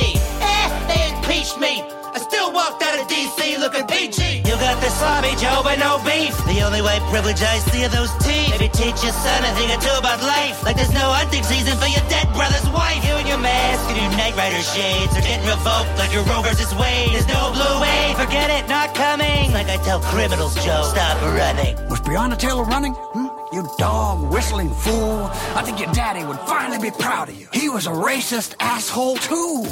Eh, 0.53 0.67
they 0.89 1.01
impeached 1.15 1.57
me. 1.59 1.73
I 2.15 2.19
still 2.19 2.51
walked 2.51 2.83
out 2.83 2.99
of 2.99 3.07
DC 3.07 3.57
looking 3.59 3.87
peachy. 3.87 4.46
Got 4.67 4.83
the 4.83 4.89
sloppy 4.89 5.31
Joe, 5.39 5.61
but 5.63 5.79
no 5.79 5.95
beef. 6.03 6.35
The 6.43 6.59
only 6.59 6.81
white 6.81 6.99
privilege 7.07 7.39
I 7.39 7.55
see 7.71 7.85
are 7.85 7.87
those 7.87 8.11
teeth. 8.19 8.51
Maybe 8.51 8.67
teach 8.67 8.99
your 8.99 9.15
son 9.15 9.39
a 9.47 9.51
thing 9.55 9.71
or 9.71 9.79
two 9.79 9.95
about 9.95 10.19
life. 10.19 10.59
Like 10.61 10.75
there's 10.75 10.91
no 10.91 11.07
hunting 11.07 11.39
season 11.47 11.79
for 11.79 11.87
your 11.87 12.03
dead 12.11 12.27
brother's 12.35 12.67
wife. 12.75 12.99
You 13.07 13.15
and 13.15 13.23
your 13.31 13.39
mask 13.39 13.87
and 13.87 13.95
your 13.95 14.11
Knight 14.19 14.35
Rider 14.35 14.59
shades 14.59 15.15
are 15.15 15.23
getting 15.23 15.47
revoked 15.47 15.95
like 15.95 16.11
your 16.11 16.27
Roe 16.27 16.43
versus 16.43 16.75
Wade. 16.75 17.15
There's 17.15 17.31
no 17.31 17.55
blue 17.55 17.79
wave. 17.79 18.19
Forget 18.19 18.51
it, 18.51 18.67
not 18.67 18.91
coming. 18.91 19.55
Like 19.55 19.71
I 19.71 19.79
tell 19.87 20.01
criminals, 20.01 20.53
Joe, 20.59 20.83
stop 20.83 21.15
running. 21.23 21.79
Was 21.87 22.03
Breonna 22.03 22.35
Taylor 22.35 22.67
running? 22.67 22.91
Hmm? 22.91 23.31
You 23.55 23.63
dog 23.79 24.19
whistling 24.33 24.71
fool. 24.83 25.31
I 25.55 25.63
think 25.63 25.79
your 25.79 25.93
daddy 25.95 26.27
would 26.27 26.43
finally 26.43 26.83
be 26.83 26.91
proud 26.91 27.29
of 27.29 27.39
you. 27.39 27.47
He 27.53 27.69
was 27.69 27.87
a 27.87 27.95
racist 27.95 28.59
asshole 28.59 29.15
too. 29.15 29.63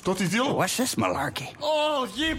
Что 0.00 0.14
ты 0.14 0.26
делал? 0.26 0.54
What's 0.54 0.76
this 0.76 0.96
malarkey? 0.96 1.48
Oh, 1.60 2.06
you 2.14 2.36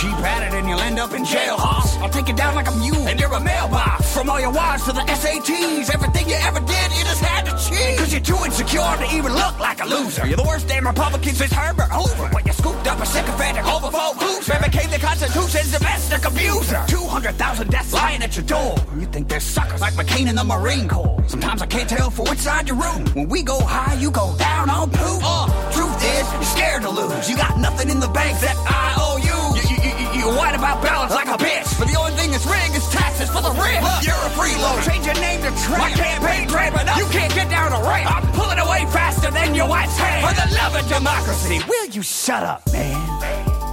Keep 0.00 0.16
at 0.24 0.42
it 0.48 0.56
and 0.56 0.66
you'll 0.66 0.80
end 0.80 0.98
up 0.98 1.12
in 1.12 1.26
jail, 1.26 1.58
hoss. 1.58 1.98
I'll 1.98 2.08
take 2.08 2.26
you 2.26 2.34
down 2.34 2.54
like 2.54 2.68
a 2.68 2.76
mule 2.78 3.06
and 3.06 3.20
you're 3.20 3.30
a 3.34 3.38
mailbox. 3.38 4.14
From 4.14 4.30
all 4.30 4.40
your 4.40 4.50
wives 4.50 4.84
to 4.86 4.92
the 4.92 5.00
SATs, 5.00 5.92
everything 5.92 6.26
you 6.26 6.36
ever 6.40 6.58
did, 6.60 6.88
you 6.96 7.04
just 7.04 7.20
had 7.20 7.44
to 7.44 7.52
cheat. 7.60 7.98
Cause 7.98 8.10
you're 8.10 8.24
too 8.24 8.40
insecure 8.42 8.80
to 8.80 9.06
even 9.12 9.34
look 9.34 9.60
like 9.60 9.82
a 9.84 9.86
loser. 9.86 10.26
You're 10.26 10.38
the 10.38 10.48
worst 10.48 10.68
damn 10.68 10.86
Republican 10.86 11.34
since 11.34 11.52
Herbert 11.52 11.92
Hoover. 11.92 12.28
When 12.32 12.46
you 12.46 12.52
scooped 12.54 12.86
up 12.86 12.98
a 12.98 13.04
sycophantic 13.04 13.62
homophobe 13.62 14.20
loser. 14.22 14.56
became 14.64 14.90
the 14.90 14.98
Constitution's 14.98 15.70
domestic 15.76 16.24
abuser. 16.24 16.82
200,000 16.88 17.70
deaths 17.70 17.92
lying 17.92 18.22
at 18.22 18.34
your 18.36 18.46
door. 18.46 18.76
You 18.98 19.04
think 19.04 19.28
they're 19.28 19.38
suckers 19.38 19.82
like 19.82 19.92
McCain 20.00 20.30
in 20.30 20.34
the 20.34 20.44
Marine 20.44 20.88
Corps. 20.88 21.22
Sometimes 21.26 21.60
I 21.60 21.66
can't 21.66 21.90
tell 21.90 22.08
for 22.08 22.24
which 22.24 22.38
side 22.38 22.68
you 22.68 22.74
root. 22.74 23.14
When 23.14 23.28
we 23.28 23.42
go 23.42 23.60
high, 23.60 24.00
you 24.00 24.10
go 24.10 24.34
down 24.38 24.70
on 24.70 24.88
poop. 24.90 25.20
Uh, 25.22 25.46
truth 25.72 25.96
is, 26.02 26.43
you're 26.45 26.57
scared 26.57 26.81
to 26.83 26.89
lose. 26.89 27.29
You 27.29 27.35
got 27.35 27.57
nothing 27.57 27.89
in 27.89 27.99
the 27.99 28.07
bank 28.07 28.39
that 28.39 28.55
I 28.69 28.93
owe 29.01 29.17
you. 29.17 29.33
You, 29.57 29.63
you, 29.65 29.91
you, 29.97 30.07
you 30.21 30.25
whine 30.37 30.55
about 30.55 30.81
balance 30.83 31.13
like 31.13 31.27
a 31.27 31.37
bitch. 31.41 31.79
But 31.79 31.87
the 31.87 31.97
only 31.97 32.13
thing 32.13 32.31
that's 32.31 32.45
rigged 32.45 32.75
is 32.75 32.87
taxes 32.89 33.29
for 33.29 33.41
the 33.41 33.51
rich. 33.51 33.81
You're 34.05 34.13
a 34.13 34.31
freeloader. 34.37 34.85
Change 34.85 35.05
your 35.05 35.15
name 35.15 35.41
to 35.41 35.51
Trump. 35.65 35.81
My 35.81 35.91
campaign 35.91 36.47
tramping 36.47 36.87
up. 36.87 36.97
You 36.97 37.05
can't 37.07 37.33
get 37.33 37.49
down 37.49 37.73
a 37.73 37.81
ramp. 37.81 38.11
I'm 38.13 38.31
pulling 38.33 38.59
away 38.59 38.85
faster 38.93 39.31
than 39.31 39.55
your 39.55 39.67
wife's 39.67 39.97
hand. 39.97 40.21
For 40.21 40.33
the 40.37 40.55
love 40.55 40.75
of 40.75 40.87
democracy, 40.87 41.59
will 41.67 41.87
you 41.87 42.01
shut 42.03 42.43
up, 42.43 42.61
man? 42.71 42.93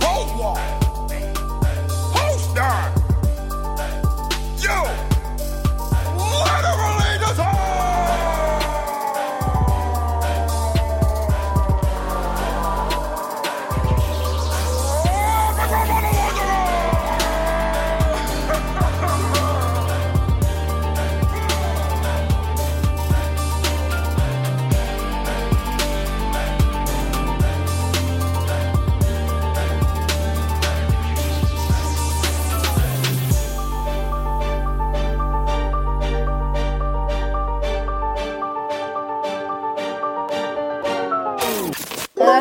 Hold 0.00 0.56
on. 0.56 0.58
Hold 2.16 2.58
on. 2.58 3.02
Yo. 4.62 5.11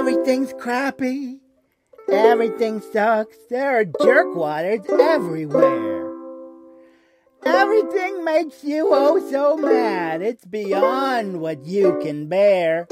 Everything's 0.02 0.52
crappy. 0.54 1.38
Everything 2.12 2.82
sucks. 2.82 3.38
There 3.52 3.80
are 3.80 3.86
jerkwaters 3.86 4.90
everywhere. 4.90 6.12
Everything 7.46 8.26
makes 8.26 8.64
you 8.64 8.88
oh 8.92 9.20
so 9.30 9.58
mad. 9.58 10.24
It's 10.24 10.44
beyond 10.44 11.40
what 11.40 11.68
you 11.68 12.00
can 12.02 12.28
bear. 12.28 12.88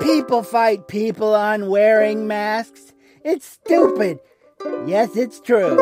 People 0.00 0.42
fight 0.42 0.88
people 0.88 1.34
on 1.34 1.68
wearing 1.68 2.26
masks. 2.26 2.94
It's 3.22 3.46
stupid. 3.46 4.20
Yes, 4.86 5.14
it's 5.14 5.40
true. 5.40 5.76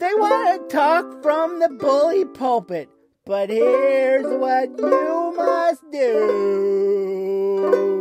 They 0.00 0.12
want 0.14 0.68
to 0.68 0.76
talk 0.76 1.22
from 1.22 1.60
the 1.60 1.68
bully 1.68 2.24
pulpit, 2.24 2.88
but 3.24 3.48
here's 3.48 4.26
what 4.26 4.70
you 4.76 5.34
must 5.36 5.88
do. 5.92 7.91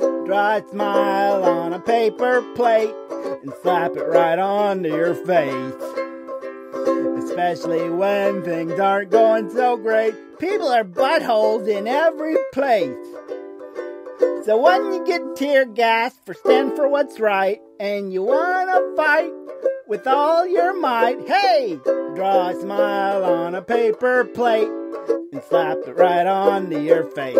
Draw 0.00 0.56
a 0.56 0.68
smile 0.70 1.44
on 1.44 1.72
a 1.72 1.80
paper 1.80 2.42
plate 2.54 2.94
and 3.42 3.52
slap 3.62 3.96
it 3.96 4.04
right 4.04 4.38
onto 4.38 4.88
your 4.88 5.14
face. 5.14 5.74
especially 7.24 7.88
when 7.90 8.42
things 8.42 8.78
aren't 8.78 9.10
going 9.10 9.50
so 9.50 9.76
great. 9.76 10.14
People 10.38 10.68
are 10.68 10.84
buttholes 10.84 11.68
in 11.68 11.86
every 11.86 12.36
place. 12.52 12.96
So 14.44 14.56
when 14.60 14.92
you 14.92 15.04
get 15.06 15.36
tear 15.36 15.64
gas 15.64 16.14
for 16.24 16.34
stand 16.34 16.74
for 16.74 16.88
what's 16.88 17.20
right, 17.20 17.60
and 17.78 18.12
you 18.12 18.22
wanna 18.22 18.80
fight 18.96 19.32
with 19.86 20.06
all 20.06 20.46
your 20.46 20.78
might, 20.78 21.26
hey, 21.26 21.78
draw 22.14 22.48
a 22.48 22.60
smile 22.60 23.24
on 23.24 23.54
a 23.54 23.62
paper 23.62 24.24
plate 24.24 24.68
and 25.32 25.42
slap 25.48 25.78
it 25.86 25.96
right 25.96 26.26
onto 26.26 26.78
your 26.78 27.04
face. 27.04 27.36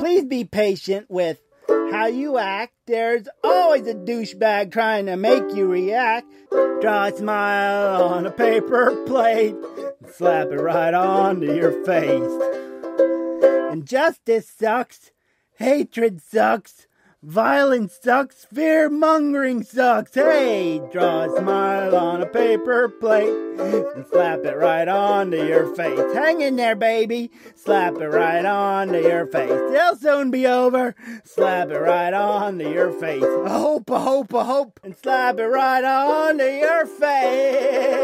Please 0.00 0.24
be 0.24 0.44
patient 0.44 1.06
with 1.08 1.40
how 1.68 2.06
you 2.06 2.38
act. 2.38 2.72
There's 2.86 3.28
always 3.44 3.86
a 3.86 3.94
douchebag 3.94 4.72
trying 4.72 5.06
to 5.06 5.16
make 5.16 5.54
you 5.54 5.66
react. 5.66 6.26
Draw 6.50 7.04
a 7.06 7.16
smile 7.16 8.02
on 8.02 8.26
a 8.26 8.30
paper 8.30 8.96
plate 9.06 9.54
and 9.54 10.10
slap 10.12 10.48
it 10.48 10.60
right 10.60 10.94
onto 10.94 11.54
your 11.54 11.84
face. 11.84 13.72
Injustice 13.72 14.48
sucks. 14.48 15.12
Hatred 15.56 16.20
sucks. 16.20 16.87
Violence 17.22 17.98
sucks. 18.00 18.44
Fear 18.44 18.90
mongering 18.90 19.64
sucks. 19.64 20.14
Hey, 20.14 20.80
draw 20.92 21.24
a 21.24 21.36
smile 21.36 21.96
on 21.96 22.22
a 22.22 22.26
paper 22.26 22.88
plate 22.88 23.34
and 23.58 24.06
slap 24.06 24.44
it 24.44 24.56
right 24.56 24.86
onto 24.86 25.44
your 25.44 25.74
face. 25.74 26.14
Hang 26.14 26.40
in 26.40 26.54
there, 26.54 26.76
baby. 26.76 27.32
Slap 27.56 27.94
it 27.94 28.06
right 28.06 28.44
onto 28.44 28.98
your 28.98 29.26
face. 29.26 29.50
It'll 29.50 29.96
soon 29.96 30.30
be 30.30 30.46
over. 30.46 30.94
Slap 31.24 31.70
it 31.70 31.78
right 31.78 32.14
onto 32.14 32.70
your 32.70 32.92
face. 32.92 33.24
A 33.24 33.48
hope, 33.48 33.90
a 33.90 33.98
hope, 33.98 34.32
a 34.32 34.44
hope, 34.44 34.78
and 34.84 34.96
slap 34.96 35.40
it 35.40 35.46
right 35.46 35.82
onto 35.82 36.44
your 36.44 36.86
face. 36.86 37.98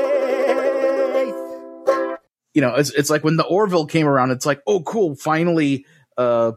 you 2.53 2.61
know, 2.63 2.75
it's 2.75 2.91
it's 2.91 3.11
like 3.11 3.23
when 3.23 3.37
the 3.37 3.45
Orville 3.45 3.87
came 3.87 4.09
around, 4.09 4.33
it's 4.33 4.45
like, 4.45 4.61
oh, 4.67 4.83
cool, 4.83 5.15
finally, 5.15 5.87
uh, 6.17 6.53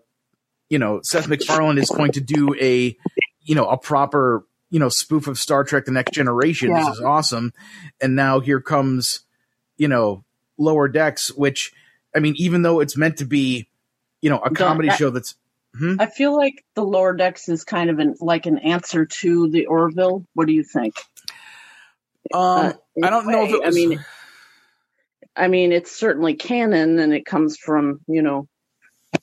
you 0.70 0.80
know, 0.80 1.02
Seth 1.04 1.28
MacFarlane 1.28 1.78
is 1.78 1.90
going 1.90 2.12
to 2.14 2.22
do 2.22 2.56
a, 2.60 2.98
you 3.42 3.56
know, 3.56 3.68
a 3.68 3.78
proper, 3.78 4.46
you 4.70 4.80
know, 4.80 4.90
spoof 4.90 5.28
of 5.28 5.38
Star 5.38 5.64
Trek: 5.64 5.86
The 5.86 5.92
Next 5.92 6.12
Generation. 6.12 6.72
Yeah. 6.72 6.86
This 6.86 6.98
is 6.98 7.02
awesome. 7.02 7.54
And 8.02 8.16
now 8.16 8.40
here 8.40 8.60
comes, 8.60 9.22
you 9.78 9.88
know, 9.88 10.24
Lower 10.58 10.88
Decks, 10.88 11.30
which, 11.32 11.74
I 12.16 12.20
mean, 12.20 12.34
even 12.38 12.64
though 12.64 12.80
it's 12.80 12.98
meant 12.98 13.18
to 13.18 13.26
be, 13.26 13.70
you 14.22 14.30
know, 14.30 14.40
a 14.40 14.50
comedy 14.50 14.90
that- 14.90 14.98
show 14.98 15.10
that's, 15.10 15.36
hmm? 15.78 15.96
I 16.00 16.08
feel 16.08 16.36
like 16.36 16.66
the 16.74 16.84
lower 16.84 17.14
decks 17.14 17.50
is 17.50 17.64
kind 17.64 17.90
of 17.90 18.00
an 18.00 18.16
like 18.20 18.46
an 18.46 18.58
answer 18.58 19.06
to 19.06 19.50
the 19.50 19.68
Orville. 19.68 20.26
What 20.34 20.48
do 20.48 20.54
you 20.54 20.64
think? 20.64 20.96
um, 22.34 22.74
in 22.96 23.04
I 23.04 23.10
don't 23.10 23.28
a 23.28 23.32
know 23.32 23.44
if 23.44 23.52
it 23.52 23.64
was. 23.64 23.76
I 23.76 23.78
mean, 23.78 24.06
I 25.36 25.48
mean, 25.48 25.72
it's 25.72 25.96
certainly 25.96 26.34
canon, 26.34 27.00
and 27.00 27.14
it 27.14 27.26
comes 27.26 27.58
from 27.58 28.02
you 28.08 28.22
know, 28.22 28.48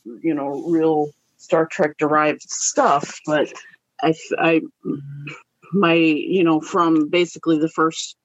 you 0.05 0.35
know, 0.35 0.65
real 0.69 1.11
Star 1.45 1.67
Trek 1.67 1.97
derived 1.99 2.43
stuff. 2.43 3.21
But 3.27 3.53
I, 4.03 4.15
I, 4.39 4.61
my, 5.73 5.95
you 5.95 6.43
know, 6.43 6.61
from 6.61 7.09
basically 7.09 7.59
the 7.59 7.69
first 7.69 8.17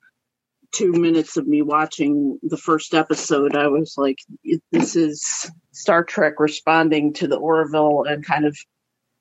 two 0.71 0.91
minutes 0.91 1.35
of 1.35 1.47
me 1.47 1.61
watching 1.61 2.39
the 2.43 2.57
first 2.57 2.93
episode, 2.93 3.55
I 3.55 3.67
was 3.67 3.95
like, 3.97 4.19
this 4.71 4.95
is 4.95 5.51
Star 5.71 6.03
Trek 6.03 6.39
responding 6.39 7.13
to 7.13 7.27
the 7.27 7.37
Orville 7.37 8.03
and 8.07 8.25
kind 8.25 8.45
of 8.45 8.55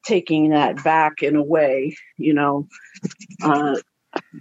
taking 0.05 0.51
that 0.51 0.82
back 0.84 1.22
in 1.22 1.36
a 1.36 1.42
way, 1.42 1.96
you 2.16 2.34
know, 2.34 2.68
uh, 3.42 3.76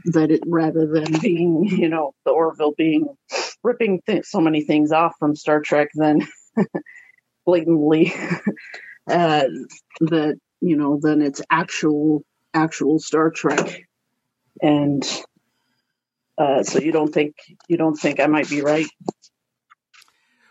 that 0.06 0.32
it 0.32 0.44
rather 0.46 0.86
than 0.86 1.20
being, 1.20 1.66
you 1.66 1.90
know, 1.90 2.14
the 2.26 2.32
Orville 2.32 2.74
being 2.78 3.08
ripping 3.64 4.02
th- 4.06 4.26
so 4.26 4.40
many 4.40 4.64
things 4.64 4.92
off 4.92 5.14
from 5.20 5.36
Star 5.36 5.62
Trek, 5.62 5.90
then 5.96 6.28
blatantly 7.46 8.14
uh, 9.08 9.46
that 10.02 10.40
you 10.62 10.76
know, 10.76 11.00
then 11.02 11.22
it's 11.22 11.42
actual 11.50 12.24
actual 12.54 13.00
Star 13.00 13.30
Trek, 13.30 13.84
and 14.62 15.04
uh, 16.38 16.64
so 16.64 16.80
you 16.80 16.92
don't 16.92 17.14
think 17.14 17.36
you 17.68 17.78
don't 17.78 17.96
think 17.96 18.20
I 18.20 18.28
might 18.28 18.50
be 18.50 18.62
right? 18.62 18.88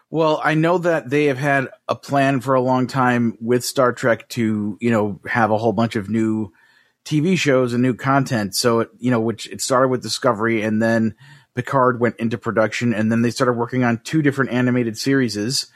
Well, 0.09 0.41
I 0.43 0.55
know 0.55 0.79
that 0.79 1.11
they 1.11 1.25
have 1.27 1.39
had 1.39 1.69
a 1.89 1.97
plan 1.97 2.41
for 2.41 2.55
a 2.55 2.61
long 2.61 2.87
time 2.87 3.37
with 3.41 3.65
Star 3.65 3.93
Trek 3.93 4.29
to, 4.31 4.79
you 4.81 4.91
know, 4.91 5.21
have 5.27 5.51
a 5.51 5.59
whole 5.59 5.73
bunch 5.73 5.97
of 5.97 6.09
new 6.09 6.53
TV 7.05 7.37
shows 7.37 7.73
and 7.73 7.83
new 7.83 7.95
content. 7.95 8.55
So, 8.55 8.81
it, 8.81 8.91
you 8.99 9.11
know, 9.11 9.21
which 9.21 9.49
it 9.51 9.61
started 9.61 9.89
with 9.89 10.03
Discovery 10.03 10.63
and 10.63 10.81
then 10.81 11.17
Picard 11.55 12.01
went 12.01 12.17
into 12.17 12.39
production 12.39 12.95
and 12.95 13.11
then 13.11 13.23
they 13.23 13.31
started 13.31 13.55
working 13.55 13.83
on 13.83 14.01
two 14.05 14.23
different 14.23 14.53
animated 14.53 14.97
series. 14.97 15.67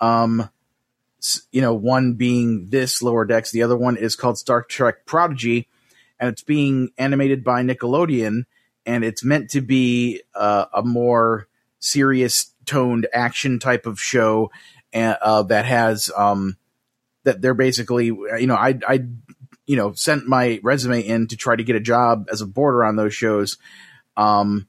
Um, 0.00 0.50
you 1.52 1.60
know, 1.60 1.74
one 1.74 2.14
being 2.14 2.68
this 2.70 3.02
Lower 3.02 3.24
Decks, 3.24 3.50
the 3.50 3.62
other 3.62 3.76
one 3.76 3.96
is 3.96 4.16
called 4.16 4.38
Star 4.38 4.62
Trek 4.62 5.04
Prodigy, 5.06 5.68
and 6.18 6.28
it's 6.28 6.42
being 6.42 6.90
animated 6.98 7.44
by 7.44 7.62
Nickelodeon, 7.62 8.44
and 8.86 9.04
it's 9.04 9.24
meant 9.24 9.50
to 9.50 9.60
be 9.60 10.22
uh, 10.34 10.66
a 10.72 10.82
more 10.82 11.48
serious 11.80 12.52
toned 12.66 13.06
action 13.12 13.58
type 13.58 13.86
of 13.86 14.00
show 14.00 14.50
uh, 14.94 15.42
that 15.44 15.64
has 15.64 16.10
um, 16.16 16.56
that 17.24 17.40
they're 17.40 17.54
basically 17.54 18.06
you 18.06 18.46
know 18.46 18.56
I 18.56 18.78
I 18.86 19.04
you 19.66 19.76
know 19.76 19.92
sent 19.92 20.26
my 20.26 20.60
resume 20.62 21.00
in 21.00 21.26
to 21.28 21.36
try 21.36 21.56
to 21.56 21.64
get 21.64 21.76
a 21.76 21.80
job 21.80 22.28
as 22.30 22.40
a 22.40 22.46
boarder 22.46 22.84
on 22.84 22.96
those 22.96 23.14
shows, 23.14 23.58
um, 24.16 24.66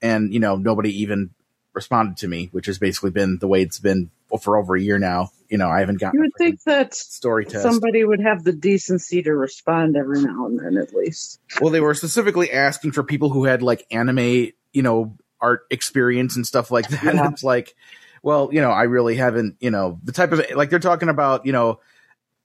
and 0.00 0.32
you 0.32 0.40
know 0.40 0.56
nobody 0.56 1.02
even 1.02 1.30
responded 1.74 2.18
to 2.18 2.28
me, 2.28 2.48
which 2.52 2.66
has 2.66 2.78
basically 2.78 3.10
been 3.10 3.38
the 3.38 3.48
way 3.48 3.62
it's 3.62 3.78
been 3.78 4.10
for 4.40 4.56
over 4.56 4.76
a 4.76 4.80
year 4.80 4.98
now. 4.98 5.30
You 5.52 5.58
know 5.58 5.68
I 5.68 5.80
haven't 5.80 6.00
gotten 6.00 6.16
You 6.16 6.22
would 6.22 6.32
think 6.38 6.62
that 6.62 6.94
story 6.94 7.44
test. 7.44 7.62
somebody 7.62 8.02
would 8.04 8.20
have 8.20 8.42
the 8.42 8.54
decency 8.54 9.22
to 9.22 9.34
respond 9.34 9.98
every 9.98 10.22
now 10.22 10.46
and 10.46 10.58
then, 10.58 10.78
at 10.78 10.94
least. 10.94 11.40
Well, 11.60 11.70
they 11.70 11.82
were 11.82 11.92
specifically 11.92 12.50
asking 12.50 12.92
for 12.92 13.02
people 13.02 13.28
who 13.28 13.44
had 13.44 13.60
like 13.60 13.86
anime, 13.90 14.52
you 14.72 14.82
know, 14.82 15.18
art 15.42 15.66
experience 15.68 16.36
and 16.36 16.46
stuff 16.46 16.70
like 16.70 16.88
that. 16.88 17.04
Yeah. 17.04 17.10
And 17.10 17.20
it's 17.34 17.44
like, 17.44 17.74
well, 18.22 18.48
you 18.50 18.62
know, 18.62 18.70
I 18.70 18.84
really 18.84 19.14
haven't, 19.16 19.56
you 19.60 19.70
know, 19.70 20.00
the 20.02 20.12
type 20.12 20.32
of 20.32 20.42
like 20.54 20.70
they're 20.70 20.78
talking 20.78 21.10
about, 21.10 21.44
you 21.44 21.52
know, 21.52 21.80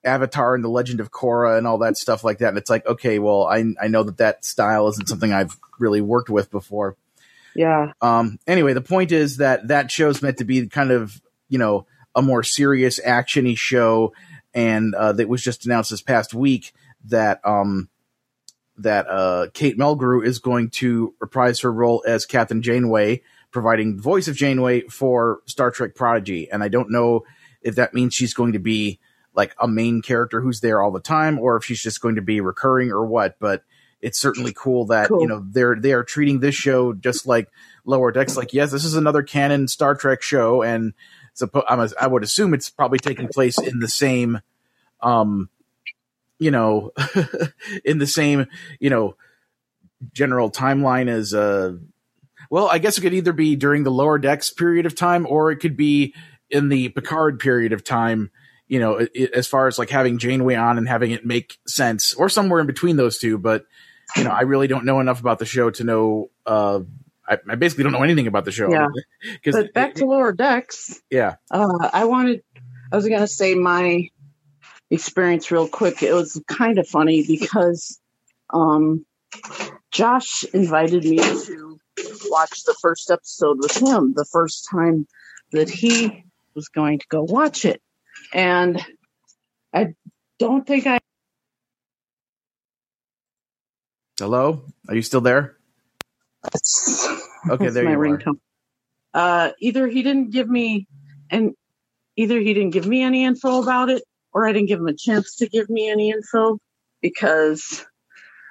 Avatar 0.03 0.53
and 0.53 0.61
the 0.61 0.69
Legend 0.69 0.99
of 0.99 1.09
Korra 1.09 1.57
and 1.57 1.65
all 1.65 1.77
that 1.77 1.95
stuff 1.95 2.25
like 2.25 2.39
that. 2.39 2.49
And 2.49 2.57
it's 2.57 2.69
like, 2.69 2.85
okay, 2.85 3.19
well, 3.19 3.45
I 3.45 3.63
I 3.81 3.87
know 3.87 4.03
that 4.03 4.17
that 4.17 4.43
style 4.43 4.89
isn't 4.89 5.07
something 5.07 5.31
I've 5.31 5.57
really 5.79 6.01
worked 6.01 6.29
with 6.29 6.51
before. 6.51 6.97
Yeah. 7.55 7.93
Um. 8.01 8.37
Anyway, 8.45 8.73
the 8.73 8.81
point 8.81 9.13
is 9.13 9.37
that 9.37 9.69
that 9.69 9.91
show's 9.91 10.21
meant 10.21 10.39
to 10.39 10.43
be 10.43 10.67
kind 10.67 10.91
of, 10.91 11.21
you 11.47 11.57
know, 11.57 11.87
a 12.17 12.21
more 12.21 12.43
serious 12.43 12.99
actiony 12.99 13.55
show, 13.57 14.11
and 14.53 14.93
uh, 14.95 15.13
that 15.13 15.29
was 15.29 15.41
just 15.41 15.65
announced 15.65 15.91
this 15.91 16.01
past 16.01 16.33
week 16.33 16.73
that 17.05 17.39
um 17.45 17.87
that 18.79 19.07
uh, 19.07 19.47
Kate 19.53 19.77
Mulgrew 19.77 20.25
is 20.25 20.39
going 20.39 20.69
to 20.69 21.13
reprise 21.19 21.61
her 21.61 21.71
role 21.71 22.03
as 22.05 22.25
Captain 22.25 22.61
Janeway, 22.61 23.21
providing 23.51 23.95
the 23.95 24.01
voice 24.03 24.27
of 24.27 24.35
Janeway 24.35 24.81
for 24.81 25.39
Star 25.45 25.71
Trek 25.71 25.95
Prodigy. 25.95 26.51
And 26.51 26.63
I 26.63 26.67
don't 26.67 26.91
know 26.91 27.23
if 27.61 27.75
that 27.75 27.93
means 27.93 28.13
she's 28.13 28.35
going 28.35 28.53
to 28.53 28.59
be 28.59 28.99
like 29.33 29.55
a 29.59 29.67
main 29.67 30.01
character 30.01 30.41
who's 30.41 30.61
there 30.61 30.81
all 30.81 30.91
the 30.91 30.99
time, 30.99 31.39
or 31.39 31.57
if 31.57 31.65
she's 31.65 31.81
just 31.81 32.01
going 32.01 32.15
to 32.15 32.21
be 32.21 32.41
recurring 32.41 32.91
or 32.91 33.05
what. 33.05 33.37
But 33.39 33.63
it's 33.99 34.19
certainly 34.19 34.53
cool 34.55 34.85
that 34.85 35.07
Cool. 35.07 35.21
you 35.21 35.27
know 35.27 35.43
they're 35.49 35.75
they 35.79 35.93
are 35.93 36.03
treating 36.03 36.39
this 36.39 36.55
show 36.55 36.93
just 36.93 37.25
like 37.25 37.49
Lower 37.83 38.11
Decks. 38.11 38.37
Like, 38.37 38.53
yes, 38.53 38.71
this 38.71 38.85
is 38.85 38.93
another 38.93 39.23
canon 39.23 39.67
Star 39.67 39.95
Trek 39.95 40.21
show, 40.21 40.61
and 40.61 40.93
suppo- 41.39 41.63
I'm 41.67 41.79
a, 41.79 41.89
I 41.99 42.07
would 42.07 42.23
assume 42.23 42.53
it's 42.53 42.69
probably 42.69 42.99
taking 42.99 43.27
place 43.27 43.57
in 43.59 43.79
the 43.79 43.87
same 43.87 44.39
um 45.01 45.49
you 46.39 46.51
know, 46.51 46.91
in 47.85 47.97
the 47.97 48.05
same, 48.05 48.45
you 48.79 48.89
know, 48.91 49.15
general 50.13 50.51
timeline 50.51 51.07
as 51.09 51.33
uh 51.33 51.73
well, 52.49 52.67
I 52.69 52.77
guess 52.77 52.97
it 52.97 53.01
could 53.01 53.13
either 53.13 53.33
be 53.33 53.55
during 53.55 53.83
the 53.83 53.91
lower 53.91 54.17
decks 54.19 54.51
period 54.51 54.85
of 54.85 54.95
time 54.95 55.25
or 55.27 55.51
it 55.51 55.57
could 55.57 55.75
be 55.75 56.13
in 56.49 56.69
the 56.69 56.89
Picard 56.89 57.39
period 57.39 57.73
of 57.73 57.83
time, 57.83 58.31
you 58.67 58.79
know, 58.79 58.99
i- 58.99 59.09
i- 59.19 59.29
as 59.33 59.47
far 59.47 59.67
as 59.67 59.77
like 59.79 59.89
having 59.89 60.17
Janeway 60.17 60.55
on 60.55 60.77
and 60.77 60.87
having 60.87 61.11
it 61.11 61.25
make 61.25 61.57
sense 61.67 62.13
or 62.13 62.29
somewhere 62.29 62.61
in 62.61 62.67
between 62.67 62.95
those 62.95 63.17
two, 63.17 63.37
but 63.37 63.65
you 64.15 64.23
know, 64.23 64.29
I 64.31 64.41
really 64.41 64.67
don't 64.67 64.85
know 64.85 64.99
enough 65.01 65.19
about 65.19 65.39
the 65.39 65.45
show 65.45 65.69
to 65.71 65.83
know 65.83 66.29
uh 66.45 66.81
I, 67.27 67.37
I 67.49 67.55
basically 67.55 67.83
don't 67.83 67.93
know 67.93 68.03
anything 68.03 68.27
about 68.27 68.45
the 68.45 68.51
show. 68.51 68.71
Yeah. 68.71 68.87
'Cause- 69.43 69.55
But 69.55 69.73
back 69.73 69.95
to 69.95 70.05
lower 70.05 70.31
decks. 70.31 71.01
yeah. 71.09 71.35
Uh, 71.51 71.89
I 71.91 72.05
wanted, 72.05 72.43
I 72.91 72.95
was 72.95 73.07
going 73.07 73.19
to 73.21 73.27
say 73.27 73.53
my 73.55 74.09
experience 74.89 75.51
real 75.51 75.67
quick. 75.67 76.01
It 76.03 76.13
was 76.13 76.41
kind 76.47 76.77
of 76.79 76.87
funny 76.87 77.25
because 77.27 77.99
um, 78.51 79.05
Josh 79.91 80.43
invited 80.53 81.03
me 81.03 81.17
to 81.17 81.79
watch 82.29 82.63
the 82.63 82.75
first 82.81 83.11
episode 83.11 83.57
with 83.59 83.75
him 83.75 84.13
the 84.15 84.25
first 84.31 84.67
time 84.71 85.07
that 85.51 85.69
he 85.69 86.23
was 86.55 86.69
going 86.69 86.99
to 86.99 87.05
go 87.09 87.23
watch 87.23 87.65
it. 87.65 87.81
And 88.33 88.83
I 89.73 89.95
don't 90.39 90.65
think 90.65 90.87
I. 90.87 90.99
Hello? 94.19 94.63
Are 94.87 94.95
you 94.95 95.01
still 95.01 95.21
there? 95.21 95.57
Okay, 97.49 97.65
That's 97.65 97.75
there 97.75 97.83
my 97.85 97.91
you 97.91 98.19
are. 98.25 98.33
Uh, 99.13 99.51
either 99.59 99.87
he 99.87 100.03
didn't 100.03 100.31
give 100.31 100.49
me, 100.49 100.87
and 101.29 101.53
either 102.15 102.39
he 102.39 102.53
didn't 102.53 102.71
give 102.71 102.85
me 102.85 103.03
any 103.03 103.25
info 103.25 103.61
about 103.61 103.89
it, 103.89 104.03
or 104.33 104.47
I 104.47 104.51
didn't 104.51 104.67
give 104.67 104.79
him 104.79 104.87
a 104.87 104.93
chance 104.93 105.35
to 105.37 105.47
give 105.47 105.69
me 105.69 105.89
any 105.89 106.11
info 106.11 106.59
because 107.01 107.85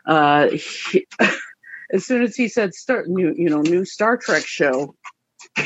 uh, 0.07 0.49
he, 0.51 1.07
as 1.93 2.05
soon 2.05 2.23
as 2.23 2.35
he 2.35 2.49
said 2.49 2.75
start 2.75 3.09
new, 3.09 3.35
you 3.37 3.51
know, 3.51 3.63
new 3.63 3.85
Star 3.85 4.17
Trek 4.17 4.45
show, 4.45 4.95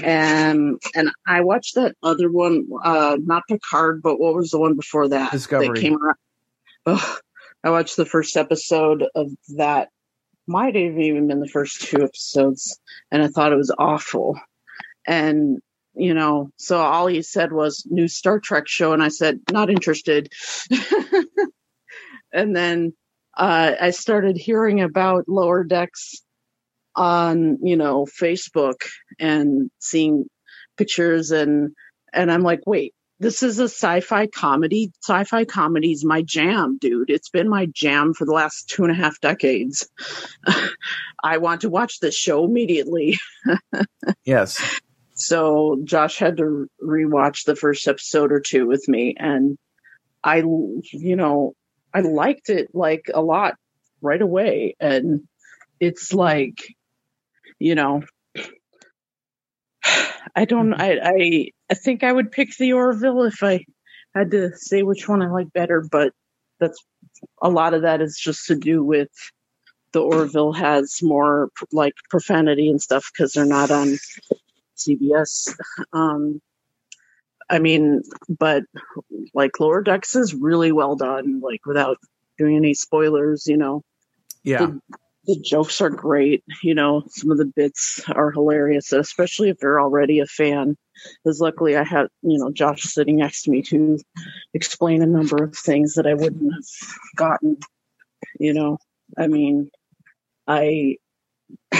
and 0.02 0.80
and 0.94 1.10
I 1.26 1.40
watched 1.42 1.76
that 1.76 1.94
other 2.02 2.30
one, 2.30 2.66
uh, 2.82 3.16
not 3.22 3.44
Picard, 3.48 4.02
but 4.02 4.20
what 4.20 4.34
was 4.34 4.50
the 4.50 4.58
one 4.58 4.76
before 4.76 5.08
that? 5.08 5.32
Discovery. 5.32 5.68
That 5.68 5.80
came 5.80 5.96
around. 5.96 6.16
Ugh. 6.86 7.18
I 7.62 7.70
watched 7.70 7.96
the 7.96 8.06
first 8.06 8.36
episode 8.36 9.04
of 9.14 9.30
that. 9.56 9.90
Might 10.46 10.74
have 10.74 10.98
even 10.98 11.28
been 11.28 11.40
the 11.40 11.48
first 11.48 11.82
two 11.82 12.02
episodes, 12.02 12.78
and 13.10 13.22
I 13.22 13.28
thought 13.28 13.52
it 13.52 13.56
was 13.56 13.74
awful. 13.78 14.38
And 15.06 15.58
you 15.94 16.14
know, 16.14 16.50
so 16.56 16.78
all 16.80 17.06
he 17.06 17.22
said 17.22 17.52
was 17.52 17.86
new 17.88 18.08
Star 18.08 18.40
Trek 18.40 18.66
show, 18.66 18.92
and 18.92 19.02
I 19.02 19.08
said 19.08 19.40
not 19.52 19.70
interested. 19.70 20.32
and 22.32 22.54
then 22.56 22.92
uh, 23.36 23.72
I 23.80 23.90
started 23.90 24.36
hearing 24.36 24.80
about 24.80 25.28
Lower 25.28 25.64
Decks 25.64 26.22
on 26.96 27.58
you 27.62 27.76
know 27.76 28.06
Facebook 28.06 28.82
and 29.18 29.70
seeing 29.78 30.24
pictures 30.76 31.30
and 31.30 31.70
and 32.12 32.32
I'm 32.32 32.42
like, 32.42 32.60
wait, 32.66 32.94
this 33.20 33.42
is 33.42 33.58
a 33.58 33.64
sci-fi 33.64 34.26
comedy. 34.26 34.92
Sci-fi 35.02 35.44
comedy 35.44 35.92
is 35.92 36.04
my 36.04 36.22
jam, 36.22 36.78
dude. 36.80 37.10
It's 37.10 37.28
been 37.28 37.50
my 37.50 37.66
jam 37.66 38.14
for 38.14 38.24
the 38.24 38.32
last 38.32 38.68
two 38.70 38.82
and 38.82 38.90
a 38.90 38.94
half 38.94 39.20
decades. 39.20 39.86
I 41.22 41.36
want 41.36 41.60
to 41.60 41.68
watch 41.68 42.00
this 42.00 42.16
show 42.16 42.44
immediately. 42.44 43.18
Yes. 44.24 44.80
So 45.14 45.80
Josh 45.84 46.18
had 46.18 46.38
to 46.38 46.68
rewatch 46.82 47.44
the 47.44 47.56
first 47.56 47.86
episode 47.88 48.32
or 48.32 48.40
two 48.40 48.66
with 48.66 48.86
me, 48.88 49.14
and 49.18 49.58
I, 50.22 50.36
you 50.36 51.16
know, 51.16 51.54
I 51.92 52.00
liked 52.00 52.48
it 52.48 52.68
like 52.74 53.10
a 53.12 53.20
lot 53.20 53.56
right 54.00 54.20
away, 54.20 54.76
and 54.78 55.26
it's 55.78 56.12
like, 56.12 56.74
you 57.58 57.74
know, 57.74 58.02
I 60.34 60.44
don't, 60.44 60.74
I, 60.74 60.98
I, 61.02 61.50
I 61.70 61.74
think 61.74 62.02
I 62.02 62.12
would 62.12 62.30
pick 62.30 62.56
the 62.56 62.72
Orville 62.72 63.22
if 63.24 63.42
I 63.42 63.64
had 64.14 64.30
to 64.32 64.56
say 64.56 64.82
which 64.82 65.08
one 65.08 65.22
I 65.22 65.30
like 65.30 65.52
better, 65.52 65.86
but 65.90 66.12
that's 66.58 66.82
a 67.42 67.48
lot 67.48 67.74
of 67.74 67.82
that 67.82 68.00
is 68.00 68.18
just 68.18 68.46
to 68.46 68.54
do 68.54 68.82
with 68.82 69.10
the 69.92 70.00
Orville 70.00 70.52
has 70.52 70.98
more 71.02 71.50
like 71.72 71.94
profanity 72.08 72.68
and 72.68 72.80
stuff 72.80 73.10
because 73.12 73.32
they're 73.32 73.44
not 73.44 73.70
on 73.70 73.98
CBS. 74.76 75.54
Um, 75.92 76.40
I 77.48 77.58
mean, 77.58 78.02
but 78.28 78.62
like 79.34 79.58
Lower 79.58 79.82
Decks 79.82 80.14
is 80.14 80.34
really 80.34 80.70
well 80.70 80.94
done, 80.94 81.40
like 81.40 81.66
without 81.66 81.98
doing 82.38 82.56
any 82.56 82.74
spoilers, 82.74 83.46
you 83.46 83.56
know. 83.56 83.82
Yeah. 84.44 84.66
The, 84.66 84.80
the 85.30 85.40
jokes 85.40 85.80
are 85.80 85.90
great, 85.90 86.42
you 86.62 86.74
know, 86.74 87.04
some 87.08 87.30
of 87.30 87.38
the 87.38 87.44
bits 87.44 88.02
are 88.08 88.32
hilarious, 88.32 88.92
especially 88.92 89.48
if 89.48 89.58
you're 89.62 89.80
already 89.80 90.18
a 90.18 90.26
fan. 90.26 90.76
Because 91.22 91.40
luckily 91.40 91.76
I 91.76 91.84
had, 91.84 92.08
you 92.22 92.38
know, 92.38 92.50
Josh 92.50 92.82
sitting 92.82 93.16
next 93.16 93.44
to 93.44 93.50
me 93.50 93.62
to 93.62 93.98
explain 94.54 95.02
a 95.02 95.06
number 95.06 95.44
of 95.44 95.56
things 95.56 95.94
that 95.94 96.06
I 96.06 96.14
wouldn't 96.14 96.52
have 96.52 96.64
gotten, 97.16 97.58
you 98.40 98.52
know. 98.52 98.78
I 99.16 99.28
mean, 99.28 99.70
I 100.48 100.96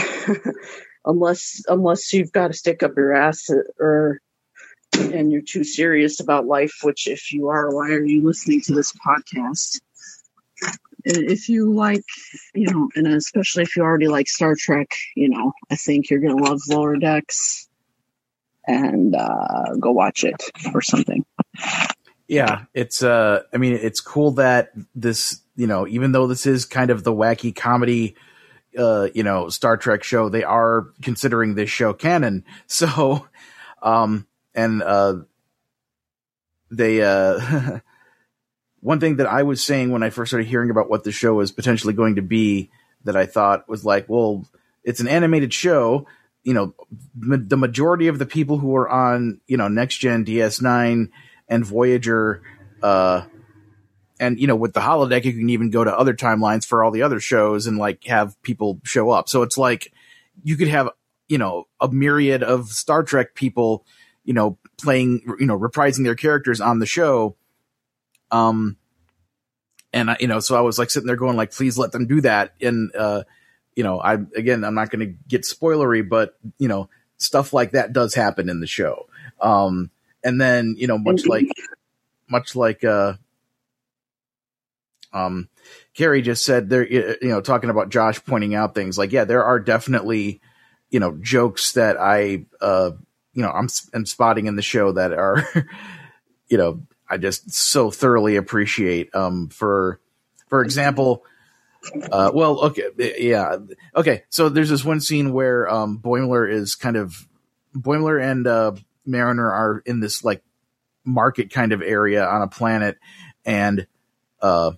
unless 1.05 1.62
unless 1.66 2.12
you've 2.12 2.32
got 2.32 2.48
to 2.48 2.55
stick 2.55 2.84
up 2.84 2.92
your 2.96 3.14
ass 3.14 3.51
or 3.80 4.20
and 4.94 5.32
you're 5.32 5.42
too 5.42 5.64
serious 5.64 6.20
about 6.20 6.46
life 6.46 6.74
which 6.82 7.07
if 7.07 7.32
you 7.32 7.48
are 7.48 7.74
why 7.74 7.90
are 7.90 8.05
you 8.05 8.22
listening 8.22 8.61
to 8.61 8.74
this 8.74 8.92
podcast 8.92 9.80
if 11.05 11.48
you 11.48 11.72
like 11.72 12.05
you 12.55 12.70
know 12.70 12.88
and 12.94 13.07
especially 13.07 13.62
if 13.62 13.76
you 13.76 13.82
already 13.82 14.09
like 14.09 14.28
star 14.28 14.55
trek 14.59 14.88
you 15.16 15.28
know 15.28 15.53
i 15.70 15.76
think 15.76 16.11
you're 16.11 16.20
gonna 16.20 16.42
love 16.42 16.61
lower 16.68 16.96
decks 16.96 17.68
and 18.66 19.14
uh 19.14 19.74
go 19.78 19.90
watch 19.90 20.24
it 20.24 20.42
or 20.74 20.80
something 20.80 21.24
Yeah, 22.30 22.66
it's 22.74 23.03
uh 23.03 23.42
I 23.53 23.57
mean 23.57 23.72
it's 23.74 24.01
cool 24.01 24.30
that 24.32 24.70
this, 24.94 25.40
you 25.57 25.66
know, 25.66 25.84
even 25.88 26.12
though 26.12 26.28
this 26.28 26.46
is 26.46 26.64
kind 26.64 26.90
of 26.90 27.03
the 27.03 27.12
wacky 27.12 27.53
comedy 27.55 28.14
uh, 28.78 29.09
you 29.14 29.24
know, 29.24 29.48
Star 29.48 29.76
Trek 29.76 30.05
show, 30.05 30.28
they 30.28 30.44
are 30.44 30.92
considering 31.03 31.57
this 31.57 31.70
show 31.70 31.92
canon. 31.92 32.44
So 32.68 33.26
um 33.82 34.28
and 34.55 34.80
uh 34.80 35.16
they 36.70 37.03
uh 37.03 37.80
one 38.81 39.01
thing 39.01 39.16
that 39.16 39.26
I 39.26 39.43
was 39.43 39.62
saying 39.64 39.91
when 39.91 40.03
I 40.03 40.11
first 40.11 40.31
started 40.31 40.49
hearing 40.49 40.70
about 40.70 40.89
what 40.89 41.05
the 41.05 41.12
show 41.12 41.35
was 41.35 41.53
potentially 41.53 41.93
going 41.93 42.16
to 42.16 42.22
be 42.22 42.70
that 43.05 43.16
I 43.16 43.26
thought 43.26 43.68
was 43.68 43.85
like, 43.85 44.09
well, 44.09 44.47
it's 44.85 45.01
an 45.01 45.09
animated 45.09 45.53
show. 45.53 46.07
You 46.43 46.55
know, 46.55 46.74
ma- 47.14 47.37
the 47.39 47.57
majority 47.57 48.09
of 48.09 48.18
the 48.18 48.26
people 48.26 48.59
who 48.59 48.74
are 48.76 48.89
on, 48.89 49.41
you 49.47 49.57
know, 49.57 49.68
Next 49.68 49.99
Gen, 49.99 50.24
DS9, 50.24 51.11
and 51.49 51.66
Voyager, 51.66 52.43
uh, 52.83 53.22
and 54.18 54.39
you 54.39 54.47
know, 54.47 54.57
with 54.57 54.74
the 54.74 54.81
holodeck, 54.81 55.24
you 55.24 55.33
can 55.33 55.51
even 55.51 55.70
go 55.70 55.83
to 55.83 55.99
other 55.99 56.14
timelines 56.14 56.66
for 56.66 56.85
all 56.85 56.91
the 56.91 57.03
other 57.03 57.20
shows 57.20 57.66
and 57.66 57.78
like 57.78 58.05
have 58.05 58.41
people 58.43 58.81
show 58.85 59.11
up. 59.11 59.28
So 59.28 59.43
it's 59.43 59.59
like 59.59 59.93
you 60.43 60.57
could 60.57 60.68
have, 60.68 60.91
you 61.28 61.39
know, 61.39 61.66
a 61.81 61.89
myriad 61.89 62.43
of 62.43 62.68
Star 62.68 63.03
Trek 63.03 63.35
people, 63.35 63.85
you 64.24 64.35
know, 64.35 64.59
playing, 64.81 65.22
you 65.39 65.47
know, 65.47 65.59
reprising 65.59 66.05
their 66.05 66.14
characters 66.14 66.61
on 66.61 66.78
the 66.78 66.87
show. 66.87 67.37
Um, 68.31 68.76
and 69.93 70.11
I, 70.11 70.16
you 70.20 70.28
know, 70.28 70.41
so 70.41 70.57
I 70.57 70.61
was 70.61 70.78
like 70.78 70.91
sitting 70.91 71.07
there 71.07 71.16
going 71.16 71.37
like, 71.37 71.53
please 71.53 71.76
let 71.76 71.93
them 71.93 72.07
do 72.07 72.20
that. 72.20 72.55
And, 72.61 72.95
uh, 72.95 73.24
you 73.74 73.85
know, 73.85 74.01
I, 74.01 74.14
again, 74.14 74.64
I'm 74.64 74.74
not 74.74 74.91
going 74.91 75.07
to 75.07 75.14
get 75.28 75.43
spoilery, 75.43 76.09
but 76.09 76.37
you 76.59 76.68
know, 76.68 76.89
stuff 77.18 77.53
like 77.53 77.72
that 77.72 77.93
does 77.93 78.14
happen 78.14 78.49
in 78.49 78.61
the 78.61 78.66
show. 78.66 79.07
Um, 79.41 79.91
and 80.22 80.41
then, 80.41 80.74
you 80.78 80.87
know, 80.87 80.99
much 80.99 81.26
like, 81.26 81.49
much 82.28 82.55
like, 82.55 82.85
uh, 82.85 83.14
um, 85.12 85.49
Carrie 85.95 86.22
just 86.22 86.45
said 86.45 86.68
there, 86.68 86.87
you 86.87 87.16
know, 87.22 87.41
talking 87.41 87.70
about 87.70 87.91
Josh 87.91 88.24
pointing 88.24 88.55
out 88.55 88.74
things 88.74 88.97
like, 88.97 89.12
yeah, 89.12 89.24
there 89.24 89.45
are 89.45 89.59
definitely, 89.59 90.41
you 90.91 91.01
know, 91.01 91.16
jokes 91.20 91.72
that 91.72 91.97
I, 91.99 92.45
uh, 92.61 92.93
you 93.33 93.43
know, 93.43 93.51
I'm, 93.51 93.68
I'm 93.93 94.07
spotting 94.07 94.47
in 94.47 94.57
the 94.57 94.62
show 94.62 94.93
that 94.93 95.12
are, 95.12 95.45
you 96.49 96.59
know, 96.59 96.83
I 97.11 97.16
just 97.16 97.52
so 97.52 97.90
thoroughly 97.90 98.36
appreciate. 98.36 99.14
Um, 99.14 99.48
for, 99.48 100.00
for 100.48 100.62
example, 100.62 101.24
uh, 102.12 102.30
well, 102.32 102.61
okay, 102.61 103.16
yeah, 103.18 103.56
okay. 103.96 104.24
So 104.28 104.48
there's 104.48 104.68
this 104.68 104.84
one 104.84 105.00
scene 105.00 105.32
where 105.32 105.68
um, 105.68 105.98
Boimler 105.98 106.50
is 106.50 106.74
kind 106.74 106.96
of 106.96 107.26
Boimler 107.74 108.22
and 108.22 108.46
uh, 108.46 108.72
Mariner 109.06 109.50
are 109.50 109.82
in 109.86 110.00
this 110.00 110.22
like 110.22 110.42
market 111.04 111.50
kind 111.50 111.72
of 111.72 111.82
area 111.82 112.24
on 112.24 112.42
a 112.42 112.48
planet, 112.48 112.98
and 113.44 113.86
uh, 114.42 114.72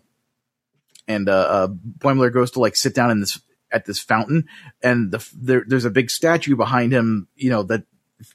and 1.09 1.29
uh, 1.29 1.33
uh, 1.33 1.69
Boimler 1.69 2.33
goes 2.33 2.53
to 2.53 2.61
like 2.61 2.77
sit 2.77 2.95
down 2.95 3.11
in 3.11 3.21
this 3.21 3.41
at 3.73 3.85
this 3.85 3.99
fountain, 3.99 4.47
and 4.83 5.11
the 5.11 5.29
there, 5.35 5.65
there's 5.67 5.85
a 5.85 5.91
big 5.91 6.09
statue 6.09 6.55
behind 6.55 6.93
him, 6.93 7.27
you 7.35 7.51
know 7.51 7.65
that 7.65 7.83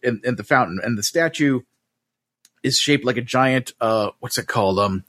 in, 0.03 0.19
in 0.23 0.35
the 0.35 0.43
fountain, 0.43 0.79
and 0.83 0.97
the 0.97 1.03
statue 1.03 1.61
is 2.67 2.79
shaped 2.79 3.05
like 3.05 3.17
a 3.17 3.21
giant 3.21 3.73
uh 3.81 4.11
what's 4.19 4.37
it 4.37 4.47
called 4.47 4.77
um 4.77 5.03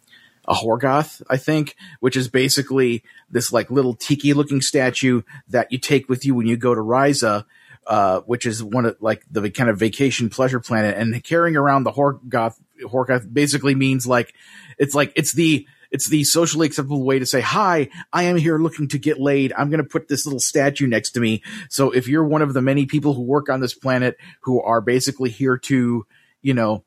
a 0.49 0.55
Horgoth, 0.55 1.23
I 1.29 1.37
think, 1.37 1.77
which 2.01 2.17
is 2.17 2.29
basically 2.29 3.05
this 3.31 3.53
like 3.53 3.71
little 3.71 3.95
tiki 3.95 4.33
looking 4.33 4.63
statue 4.63 5.21
that 5.49 5.71
you 5.71 5.79
take 5.79 6.09
with 6.09 6.25
you 6.25 6.35
when 6.35 6.47
you 6.47 6.57
go 6.57 6.75
to 6.75 6.81
Risa, 6.81 7.45
uh, 7.87 8.21
which 8.21 8.47
is 8.47 8.65
one 8.65 8.87
of 8.87 8.97
like 9.01 9.23
the 9.31 9.51
kind 9.51 9.69
of 9.69 9.79
vacation 9.79 10.31
pleasure 10.31 10.59
planet. 10.59 10.97
And 10.97 11.23
carrying 11.23 11.55
around 11.55 11.85
the 11.85 11.93
Horgoth, 11.93 12.55
Horgoth 12.83 13.31
basically 13.31 13.75
means 13.75 14.07
like, 14.07 14.35
it's 14.79 14.95
like, 14.95 15.13
it's 15.17 15.35
the, 15.35 15.67
it's 15.91 16.09
the 16.09 16.25
socially 16.25 16.67
acceptable 16.67 17.05
way 17.05 17.19
to 17.19 17.27
say, 17.27 17.43
hi, 17.43 17.91
I 18.11 18.23
am 18.25 18.37
here 18.37 18.59
looking 18.59 18.89
to 18.89 18.99
get 18.99 19.21
laid. 19.21 19.53
I'm 19.53 19.69
going 19.69 19.83
to 19.83 19.89
put 19.89 20.09
this 20.09 20.25
little 20.25 20.41
statue 20.41 20.87
next 20.87 21.11
to 21.11 21.21
me. 21.21 21.43
So 21.69 21.91
if 21.91 22.09
you're 22.09 22.25
one 22.25 22.41
of 22.43 22.55
the 22.55 22.63
many 22.63 22.87
people 22.87 23.13
who 23.13 23.23
work 23.23 23.51
on 23.51 23.61
this 23.61 23.75
planet 23.75 24.17
who 24.43 24.63
are 24.63 24.81
basically 24.81 25.29
here 25.29 25.59
to, 25.59 26.07
you 26.41 26.55
know, 26.55 26.85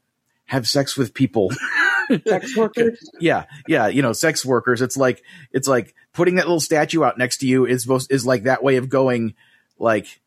have 0.51 0.67
sex 0.67 0.97
with 0.97 1.13
people. 1.13 1.49
sex 2.27 2.57
workers. 2.57 2.99
yeah, 3.21 3.45
yeah, 3.69 3.87
you 3.87 4.01
know, 4.01 4.11
sex 4.11 4.45
workers. 4.45 4.81
It's 4.81 4.97
like 4.97 5.23
it's 5.53 5.67
like 5.67 5.95
putting 6.13 6.35
that 6.35 6.45
little 6.45 6.59
statue 6.59 7.05
out 7.05 7.17
next 7.17 7.37
to 7.37 7.47
you 7.47 7.65
is 7.65 7.83
supposed 7.83 8.11
is 8.11 8.25
like 8.25 8.43
that 8.43 8.61
way 8.61 8.75
of 8.75 8.89
going 8.89 9.33
like 9.79 10.19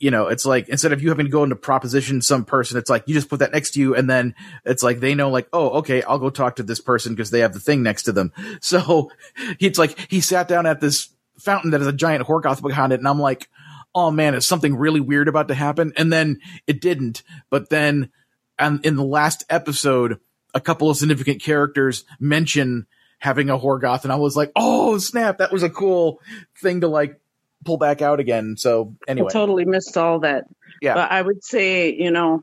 you 0.00 0.10
know, 0.10 0.26
it's 0.26 0.44
like 0.44 0.68
instead 0.68 0.92
of 0.92 1.00
you 1.00 1.08
having 1.08 1.26
to 1.26 1.32
go 1.32 1.44
into 1.44 1.54
proposition 1.54 2.20
some 2.20 2.44
person, 2.44 2.76
it's 2.78 2.90
like 2.90 3.04
you 3.06 3.14
just 3.14 3.30
put 3.30 3.38
that 3.38 3.52
next 3.52 3.70
to 3.70 3.80
you 3.80 3.94
and 3.94 4.10
then 4.10 4.34
it's 4.64 4.82
like 4.82 4.98
they 4.98 5.14
know 5.14 5.30
like, 5.30 5.48
oh, 5.52 5.78
okay, 5.78 6.02
I'll 6.02 6.18
go 6.18 6.28
talk 6.28 6.56
to 6.56 6.64
this 6.64 6.80
person 6.80 7.14
because 7.14 7.30
they 7.30 7.40
have 7.40 7.54
the 7.54 7.60
thing 7.60 7.84
next 7.84 8.02
to 8.02 8.12
them. 8.12 8.32
So 8.60 9.12
it's 9.60 9.78
like 9.78 10.10
he 10.10 10.20
sat 10.20 10.48
down 10.48 10.66
at 10.66 10.80
this 10.80 11.10
fountain 11.38 11.70
that 11.70 11.80
has 11.80 11.86
a 11.86 11.92
giant 11.92 12.26
Horgoth 12.26 12.60
behind 12.60 12.92
it, 12.92 12.98
and 12.98 13.08
I'm 13.08 13.20
like, 13.20 13.48
oh 13.94 14.10
man, 14.10 14.34
is 14.34 14.46
something 14.46 14.76
really 14.76 15.00
weird 15.00 15.28
about 15.28 15.48
to 15.48 15.54
happen? 15.54 15.92
And 15.96 16.12
then 16.12 16.40
it 16.66 16.80
didn't. 16.80 17.22
But 17.48 17.70
then, 17.70 18.10
and 18.58 18.84
in 18.84 18.96
the 18.96 19.04
last 19.04 19.44
episode, 19.50 20.20
a 20.54 20.60
couple 20.60 20.88
of 20.90 20.96
significant 20.96 21.42
characters 21.42 22.04
mention 22.20 22.86
having 23.18 23.50
a 23.50 23.58
Horgoth, 23.58 24.04
and 24.04 24.12
I 24.12 24.16
was 24.16 24.36
like, 24.36 24.52
oh 24.56 24.98
snap, 24.98 25.38
that 25.38 25.52
was 25.52 25.62
a 25.62 25.70
cool 25.70 26.20
thing 26.60 26.80
to 26.82 26.88
like 26.88 27.20
pull 27.64 27.76
back 27.78 28.02
out 28.02 28.20
again. 28.20 28.56
So 28.56 28.94
anyway, 29.08 29.28
I 29.30 29.32
totally 29.32 29.64
missed 29.64 29.96
all 29.96 30.20
that. 30.20 30.44
Yeah. 30.80 30.94
But 30.94 31.10
I 31.10 31.22
would 31.22 31.42
say, 31.42 31.92
you 31.94 32.10
know, 32.10 32.42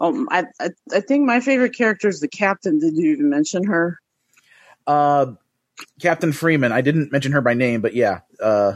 um, 0.00 0.28
I, 0.30 0.44
I 0.60 0.68
I 0.92 1.00
think 1.00 1.24
my 1.24 1.40
favorite 1.40 1.74
character 1.76 2.08
is 2.08 2.20
the 2.20 2.28
captain. 2.28 2.78
Did 2.78 2.94
you 2.96 3.12
even 3.12 3.30
mention 3.30 3.64
her? 3.64 3.98
uh, 4.86 5.32
Captain 6.00 6.32
Freeman. 6.32 6.72
I 6.72 6.80
didn't 6.80 7.10
mention 7.12 7.32
her 7.32 7.40
by 7.40 7.54
name, 7.54 7.80
but 7.80 7.94
yeah, 7.94 8.20
uh, 8.40 8.74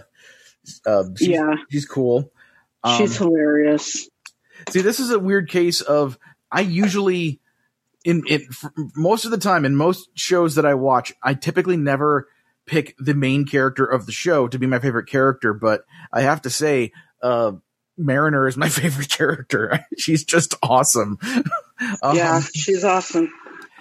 uh, 0.85 1.05
she's, 1.17 1.29
Yeah. 1.29 1.55
she's 1.71 1.87
cool. 1.87 2.33
Um, 2.83 2.99
She's 2.99 3.17
hilarious. 3.17 4.09
See, 4.71 4.81
this 4.81 5.01
is 5.01 5.11
a 5.11 5.19
weird 5.19 5.49
case 5.51 5.81
of 5.83 6.19
I 6.51 6.61
usually 6.61 7.41
in 8.05 8.25
it 8.27 8.43
most 8.97 9.25
of 9.25 9.31
the 9.31 9.39
time 9.39 9.65
in 9.65 9.77
most 9.77 10.09
shows 10.15 10.55
that 10.55 10.67
I 10.67 10.75
watch, 10.75 11.13
I 11.23 11.35
typically 11.35 11.77
never 11.77 12.29
pick 12.67 12.95
the 12.99 13.15
main 13.15 13.45
character 13.45 13.85
of 13.85 14.07
the 14.07 14.13
show 14.13 14.49
to 14.49 14.59
be 14.59 14.67
my 14.67 14.79
favorite 14.79 15.07
character, 15.07 15.53
but 15.53 15.85
I 16.13 16.23
have 16.23 16.43
to 16.43 16.51
say 16.51 16.93
uh 17.23 17.53
Mariner 17.99 18.49
is 18.49 18.57
my 18.57 18.69
favorite 18.71 19.11
character. 19.11 19.87
She's 19.99 20.25
just 20.25 20.55
awesome. 20.63 21.19
Um, 22.03 22.15
yeah, 22.15 22.43
she's 22.55 22.85
awesome. 22.85 23.33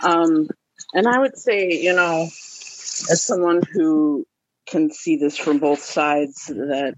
Um, 0.01 0.47
and 0.93 1.05
I 1.05 1.20
would 1.20 1.38
say, 1.38 1.72
you 1.72 1.93
know, 1.93 2.24
as 2.24 3.22
someone 3.22 3.61
who 3.74 4.26
can 4.65 4.89
see 4.89 5.17
this 5.17 5.38
from 5.38 5.59
both 5.59 5.82
sides, 5.82 6.45
that 6.45 6.95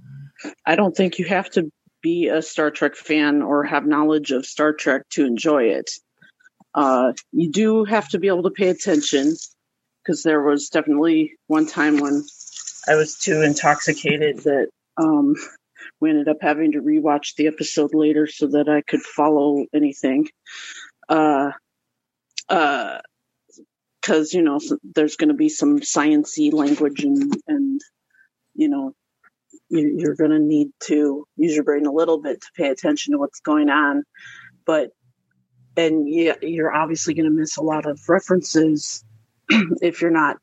I 0.63 0.75
don't 0.75 0.95
think 0.95 1.17
you 1.17 1.25
have 1.25 1.49
to 1.51 1.71
be 2.01 2.27
a 2.27 2.41
Star 2.41 2.71
Trek 2.71 2.95
fan 2.95 3.41
or 3.41 3.63
have 3.63 3.85
knowledge 3.85 4.31
of 4.31 4.45
Star 4.45 4.73
Trek 4.73 5.03
to 5.11 5.25
enjoy 5.25 5.65
it. 5.65 5.91
Uh, 6.73 7.13
you 7.31 7.51
do 7.51 7.83
have 7.83 8.07
to 8.09 8.19
be 8.19 8.27
able 8.27 8.43
to 8.43 8.51
pay 8.51 8.69
attention 8.69 9.35
because 10.03 10.23
there 10.23 10.41
was 10.41 10.69
definitely 10.69 11.33
one 11.47 11.67
time 11.67 11.97
when 11.99 12.23
I 12.87 12.95
was 12.95 13.17
too 13.17 13.41
intoxicated 13.41 14.39
that 14.39 14.69
um, 14.97 15.35
we 15.99 16.09
ended 16.09 16.27
up 16.27 16.37
having 16.41 16.71
to 16.73 16.81
rewatch 16.81 17.35
the 17.35 17.47
episode 17.47 17.93
later 17.93 18.25
so 18.27 18.47
that 18.47 18.69
I 18.69 18.81
could 18.81 19.01
follow 19.01 19.65
anything. 19.73 20.29
Uh, 21.09 21.51
uh, 22.49 22.99
because 24.01 24.33
you 24.33 24.41
know 24.41 24.59
there's 24.95 25.15
going 25.15 25.29
to 25.29 25.35
be 25.35 25.49
some 25.49 25.79
sciency 25.79 26.51
language 26.51 27.03
and 27.03 27.35
and 27.47 27.81
you 28.55 28.67
know 28.67 28.93
you're 29.71 30.15
going 30.15 30.31
to 30.31 30.39
need 30.39 30.69
to 30.81 31.25
use 31.37 31.55
your 31.55 31.63
brain 31.63 31.85
a 31.85 31.91
little 31.91 32.21
bit 32.21 32.41
to 32.41 32.47
pay 32.55 32.69
attention 32.69 33.13
to 33.13 33.19
what's 33.19 33.39
going 33.39 33.69
on 33.69 34.03
but 34.65 34.89
and 35.77 36.07
yeah 36.07 36.35
you're 36.41 36.73
obviously 36.73 37.13
going 37.13 37.25
to 37.25 37.31
miss 37.31 37.57
a 37.57 37.63
lot 37.63 37.85
of 37.85 37.99
references 38.07 39.03
if 39.49 40.01
you're 40.01 40.11
not 40.11 40.37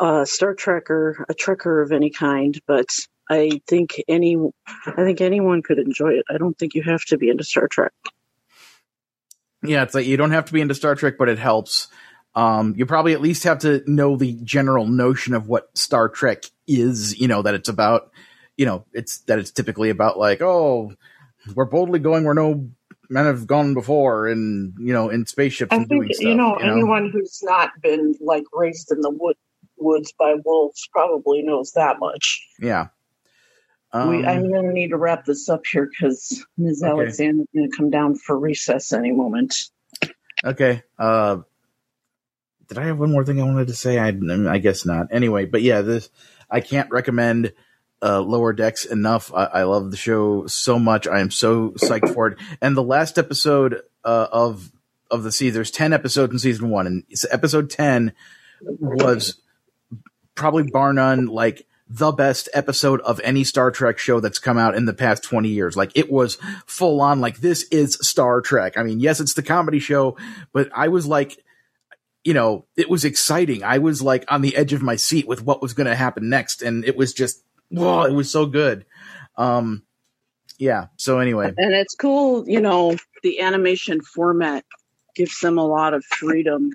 a 0.00 0.24
star 0.24 0.54
trekker 0.54 1.24
a 1.28 1.34
trekker 1.34 1.82
of 1.82 1.92
any 1.92 2.10
kind 2.10 2.60
but 2.66 2.88
i 3.30 3.60
think 3.66 4.02
any 4.08 4.36
i 4.86 5.04
think 5.04 5.20
anyone 5.20 5.62
could 5.62 5.78
enjoy 5.78 6.10
it 6.10 6.24
i 6.30 6.38
don't 6.38 6.58
think 6.58 6.74
you 6.74 6.82
have 6.82 7.04
to 7.04 7.18
be 7.18 7.28
into 7.28 7.44
star 7.44 7.68
trek 7.68 7.92
Yeah, 9.62 9.82
it's 9.82 9.94
like 9.94 10.06
you 10.06 10.16
don't 10.16 10.30
have 10.30 10.46
to 10.46 10.52
be 10.52 10.60
into 10.60 10.74
Star 10.74 10.94
Trek, 10.94 11.14
but 11.18 11.28
it 11.28 11.38
helps. 11.38 11.88
Um, 12.34 12.74
you 12.76 12.86
probably 12.86 13.14
at 13.14 13.20
least 13.20 13.44
have 13.44 13.58
to 13.60 13.82
know 13.90 14.16
the 14.16 14.34
general 14.44 14.86
notion 14.86 15.34
of 15.34 15.48
what 15.48 15.76
Star 15.76 16.08
Trek 16.08 16.44
is. 16.66 17.18
You 17.18 17.28
know 17.28 17.42
that 17.42 17.54
it's 17.54 17.68
about. 17.68 18.12
You 18.58 18.66
know, 18.66 18.84
it's 18.92 19.20
that 19.20 19.38
it's 19.38 19.50
typically 19.50 19.88
about 19.88 20.18
like, 20.18 20.42
oh, 20.42 20.92
we're 21.54 21.64
boldly 21.64 22.00
going 22.00 22.24
where 22.24 22.34
no 22.34 22.68
men 23.08 23.24
have 23.24 23.46
gone 23.46 23.72
before, 23.72 24.28
and 24.28 24.74
you 24.78 24.92
know, 24.92 25.08
in 25.08 25.24
spaceships 25.24 25.72
I 25.72 25.76
and 25.76 25.88
think 25.88 26.02
doing 26.02 26.12
stuff. 26.12 26.24
you 26.28 26.34
know 26.34 26.56
anyone 26.56 27.10
who's 27.10 27.40
not 27.42 27.70
been 27.82 28.14
like 28.20 28.44
raised 28.52 28.92
in 28.92 29.00
the 29.00 29.10
wood, 29.10 29.36
woods 29.78 30.12
by 30.18 30.34
wolves 30.44 30.86
probably 30.92 31.42
knows 31.42 31.72
that 31.72 31.98
much. 31.98 32.46
Yeah. 32.60 32.88
we, 33.94 34.00
Um, 34.00 34.24
I'm 34.26 34.50
going 34.50 34.66
to 34.66 34.72
need 34.72 34.88
to 34.88 34.98
wrap 34.98 35.24
this 35.24 35.48
up 35.48 35.62
here 35.64 35.88
because 35.88 36.44
Ms. 36.58 36.82
Okay. 36.82 36.90
Alexander 36.90 37.42
is 37.42 37.48
going 37.54 37.70
to 37.70 37.76
come 37.76 37.90
down 37.90 38.16
for 38.16 38.38
recess 38.38 38.92
any 38.92 39.12
moment. 39.12 39.54
Okay. 40.44 40.82
Uh, 40.98 41.38
did 42.68 42.76
I 42.76 42.84
have 42.84 42.98
one 42.98 43.10
more 43.12 43.24
thing 43.24 43.40
I 43.40 43.44
wanted 43.44 43.68
to 43.68 43.74
say? 43.74 43.98
I, 43.98 44.08
I 44.08 44.58
guess 44.58 44.84
not. 44.84 45.06
Anyway, 45.10 45.46
but 45.46 45.62
yeah, 45.62 45.80
this 45.80 46.10
I 46.50 46.60
can't 46.60 46.90
recommend 46.90 47.52
uh, 48.02 48.20
Lower 48.20 48.52
Decks 48.52 48.84
enough. 48.84 49.32
I, 49.34 49.44
I 49.44 49.62
love 49.64 49.90
the 49.90 49.96
show 49.96 50.46
so 50.46 50.78
much. 50.78 51.06
I 51.06 51.20
am 51.20 51.30
so 51.30 51.70
psyched 51.70 52.14
for 52.14 52.28
it. 52.28 52.38
And 52.60 52.76
the 52.76 52.82
last 52.82 53.18
episode 53.18 53.82
uh, 54.04 54.28
of 54.30 54.70
of 55.10 55.22
the 55.22 55.32
season, 55.32 55.54
there's 55.54 55.70
ten 55.70 55.92
episodes 55.92 56.32
in 56.32 56.38
season 56.38 56.70
one, 56.70 56.86
and 56.86 57.04
episode 57.30 57.70
ten 57.70 58.12
was 58.60 59.40
probably 60.34 60.70
bar 60.70 60.92
none 60.92 61.26
like 61.26 61.66
the 61.88 62.12
best 62.12 62.48
episode 62.52 63.00
of 63.00 63.20
any 63.24 63.44
Star 63.44 63.70
Trek 63.70 63.98
show 63.98 64.20
that's 64.20 64.38
come 64.38 64.58
out 64.58 64.74
in 64.74 64.84
the 64.84 64.92
past 64.92 65.22
20 65.22 65.48
years. 65.48 65.74
Like 65.74 65.90
it 65.94 66.12
was 66.12 66.36
full 66.66 67.00
on 67.00 67.20
like 67.20 67.38
this 67.38 67.62
is 67.70 67.94
Star 68.02 68.42
Trek. 68.42 68.76
I 68.76 68.82
mean, 68.82 69.00
yes, 69.00 69.20
it's 69.20 69.32
the 69.32 69.42
comedy 69.42 69.78
show, 69.78 70.16
but 70.52 70.68
I 70.74 70.88
was 70.88 71.06
like 71.06 71.42
you 72.24 72.34
know, 72.34 72.66
it 72.76 72.90
was 72.90 73.06
exciting. 73.06 73.62
I 73.62 73.78
was 73.78 74.02
like 74.02 74.24
on 74.28 74.42
the 74.42 74.54
edge 74.54 74.74
of 74.74 74.82
my 74.82 74.96
seat 74.96 75.26
with 75.26 75.42
what 75.42 75.62
was 75.62 75.72
going 75.72 75.86
to 75.86 75.94
happen 75.94 76.28
next 76.28 76.60
and 76.60 76.84
it 76.84 76.94
was 76.94 77.14
just 77.14 77.42
whoa, 77.70 78.04
it 78.04 78.12
was 78.12 78.30
so 78.30 78.46
good. 78.46 78.84
Um 79.36 79.82
yeah, 80.58 80.86
so 80.96 81.20
anyway, 81.20 81.52
And 81.56 81.72
it's 81.72 81.94
cool, 81.94 82.48
you 82.48 82.60
know, 82.60 82.96
the 83.22 83.40
animation 83.40 84.00
format 84.00 84.64
gives 85.14 85.38
them 85.40 85.56
a 85.56 85.64
lot 85.64 85.94
of 85.94 86.04
freedom 86.04 86.72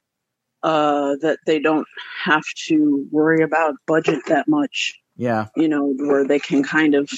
uh, 0.63 1.15
that 1.21 1.39
they 1.45 1.59
don't 1.59 1.87
have 2.23 2.43
to 2.67 3.05
worry 3.11 3.43
about 3.43 3.75
budget 3.85 4.21
that 4.27 4.47
much. 4.47 4.93
yeah. 5.17 5.47
you 5.57 5.67
know, 5.67 5.93
where 5.97 6.25
they 6.25 6.39
can 6.39 6.63
kind 6.63 6.95
of 6.95 7.09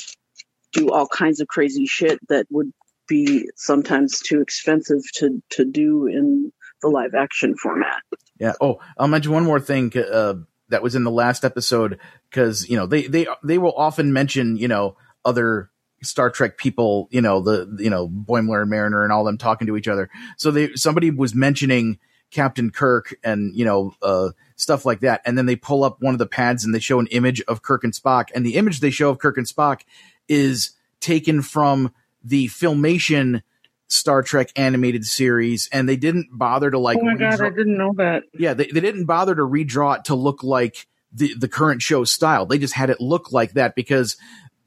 do 0.74 0.90
all 0.90 1.08
kinds 1.08 1.40
of 1.40 1.48
crazy 1.48 1.86
shit 1.86 2.20
that 2.30 2.48
would 2.50 2.72
be 3.08 3.48
sometimes 3.56 4.20
too 4.20 4.42
expensive 4.42 5.02
to 5.14 5.42
to 5.52 5.64
do 5.64 6.08
in 6.08 6.52
the 6.82 6.88
live 6.90 7.14
action 7.14 7.56
format. 7.56 8.02
Yeah. 8.40 8.54
Oh, 8.60 8.80
I'll 8.98 9.08
mention 9.08 9.32
one 9.32 9.44
more 9.44 9.60
thing 9.60 9.94
uh, 9.96 10.36
that 10.70 10.84
was 10.84 10.96
in 10.96 11.04
the 11.04 11.12
last 11.12 11.46
episode 11.46 12.00
because 12.30 12.68
you 12.70 12.78
know 12.78 12.86
they 12.86 13.08
they 13.08 13.28
they 13.44 13.58
will 13.58 13.74
often 13.76 14.14
mention 14.14 14.58
you 14.58 14.68
know 14.68 14.96
other 15.24 15.70
Star 16.04 16.30
Trek 16.30 16.58
people, 16.58 17.08
you 17.12 17.22
know 17.22 17.42
the 17.42 17.76
you 17.80 17.90
know 17.90 18.08
Boimler 18.08 18.62
and 18.62 18.70
Mariner 18.70 19.04
and 19.04 19.12
all 19.12 19.24
them 19.24 19.38
talking 19.38 19.68
to 19.68 19.78
each 19.78 19.88
other. 19.88 20.10
So 20.38 20.52
they 20.52 20.74
somebody 20.76 21.12
was 21.12 21.36
mentioning 21.36 22.00
Captain 22.32 22.70
Kirk 22.70 23.16
and 23.24 23.56
you 23.56 23.66
know 23.66 23.96
uh, 24.02 24.30
stuff 24.56 24.86
like 24.86 25.02
that, 25.02 25.22
and 25.26 25.38
then 25.38 25.46
they 25.46 25.56
pull 25.56 25.84
up 25.84 26.02
one 26.02 26.14
of 26.14 26.20
the 26.20 26.26
pads 26.26 26.64
and 26.64 26.74
they 26.74 26.80
show 26.80 27.00
an 27.00 27.08
image 27.08 27.42
of 27.42 27.62
Kirk 27.62 27.84
and 27.84 27.94
Spock, 27.94 28.30
and 28.34 28.46
the 28.46 28.56
image 28.56 28.80
they 28.80 28.92
show 28.92 29.10
of 29.10 29.20
Kirk 29.20 29.38
and 29.38 29.48
Spock 29.48 29.82
is 30.28 30.72
taken 31.00 31.42
from 31.42 31.94
the 32.24 32.48
filmation 32.48 33.42
Star 33.88 34.24
Trek 34.24 34.52
animated 34.56 35.06
series, 35.06 35.70
and 35.72 35.88
they 35.88 35.96
didn't 35.96 36.30
bother 36.32 36.72
to 36.72 36.80
like 36.80 36.98
oh 36.98 37.04
my 37.04 37.16
god, 37.16 37.42
I 37.42 37.50
didn't 37.50 37.78
know 37.78 37.94
that. 37.98 38.24
yeah, 38.34 38.54
they, 38.54 38.66
they 38.66 38.80
didn't 38.80 39.06
bother 39.06 39.36
to 39.36 39.42
redraw 39.42 39.98
it 39.98 40.06
to 40.06 40.16
look 40.16 40.44
like 40.44 40.88
the, 41.16 41.34
the 41.36 41.48
current 41.48 41.82
show 41.82 42.04
style. 42.04 42.46
They 42.46 42.58
just 42.58 42.74
had 42.74 42.90
it 42.90 43.00
look 43.00 43.32
like 43.32 43.54
that 43.54 43.76
because 43.76 44.18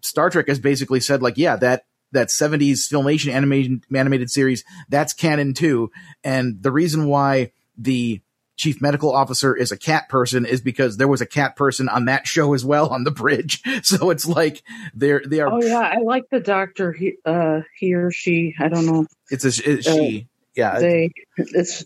Star 0.00 0.30
Trek 0.30 0.48
has 0.48 0.58
basically 0.58 1.00
said 1.00 1.22
like, 1.22 1.36
yeah, 1.36 1.56
that, 1.56 1.84
that 2.12 2.28
70s 2.28 2.90
filmation 2.90 3.32
animation, 3.32 3.82
animated 3.94 4.30
series, 4.30 4.64
that's 4.88 5.12
canon 5.12 5.52
too. 5.52 5.90
And 6.24 6.62
the 6.62 6.72
reason 6.72 7.06
why 7.06 7.52
the 7.76 8.22
chief 8.58 8.82
medical 8.82 9.14
officer 9.14 9.56
is 9.56 9.72
a 9.72 9.76
cat 9.78 10.08
person 10.08 10.44
is 10.44 10.60
because 10.60 10.98
there 10.98 11.08
was 11.08 11.22
a 11.22 11.26
cat 11.26 11.56
person 11.56 11.88
on 11.88 12.04
that 12.06 12.26
show 12.26 12.52
as 12.52 12.64
well 12.64 12.88
on 12.88 13.04
the 13.04 13.10
bridge. 13.10 13.62
So 13.82 14.10
it's 14.10 14.26
like 14.26 14.62
they're, 14.92 15.22
they 15.24 15.40
are, 15.40 15.50
Oh 15.50 15.62
yeah, 15.62 15.78
I 15.78 16.00
like 16.00 16.24
the 16.30 16.40
doctor. 16.40 16.92
He, 16.92 17.14
uh, 17.24 17.60
he 17.78 17.94
or 17.94 18.10
she, 18.10 18.54
I 18.58 18.68
don't 18.68 18.86
know. 18.86 19.06
it's 19.30 19.44
a, 19.44 19.70
it's 19.70 19.86
she. 19.86 20.26
Yeah. 20.54 20.80
They, 20.80 21.12
it's 21.36 21.84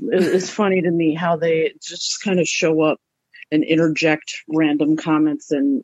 it's 0.00 0.50
funny 0.50 0.82
to 0.82 0.90
me 0.90 1.14
how 1.14 1.36
they 1.36 1.72
just 1.80 2.22
kind 2.22 2.40
of 2.40 2.48
show 2.48 2.82
up 2.82 2.98
and 3.50 3.64
interject 3.64 4.42
random 4.48 4.96
comments 4.96 5.50
and 5.50 5.82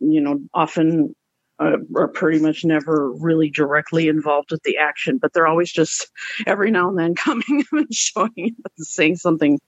you 0.00 0.20
know 0.20 0.40
often 0.52 1.14
uh, 1.60 1.76
are 1.96 2.08
pretty 2.08 2.38
much 2.38 2.64
never 2.64 3.12
really 3.12 3.50
directly 3.50 4.08
involved 4.08 4.50
with 4.50 4.62
the 4.62 4.76
action 4.78 5.18
but 5.18 5.32
they're 5.32 5.46
always 5.46 5.72
just 5.72 6.08
every 6.46 6.70
now 6.70 6.88
and 6.88 6.98
then 6.98 7.14
coming 7.14 7.64
and 7.72 7.92
showing 7.92 8.56
up 8.64 8.72
and 8.76 8.86
saying 8.86 9.16
something 9.16 9.58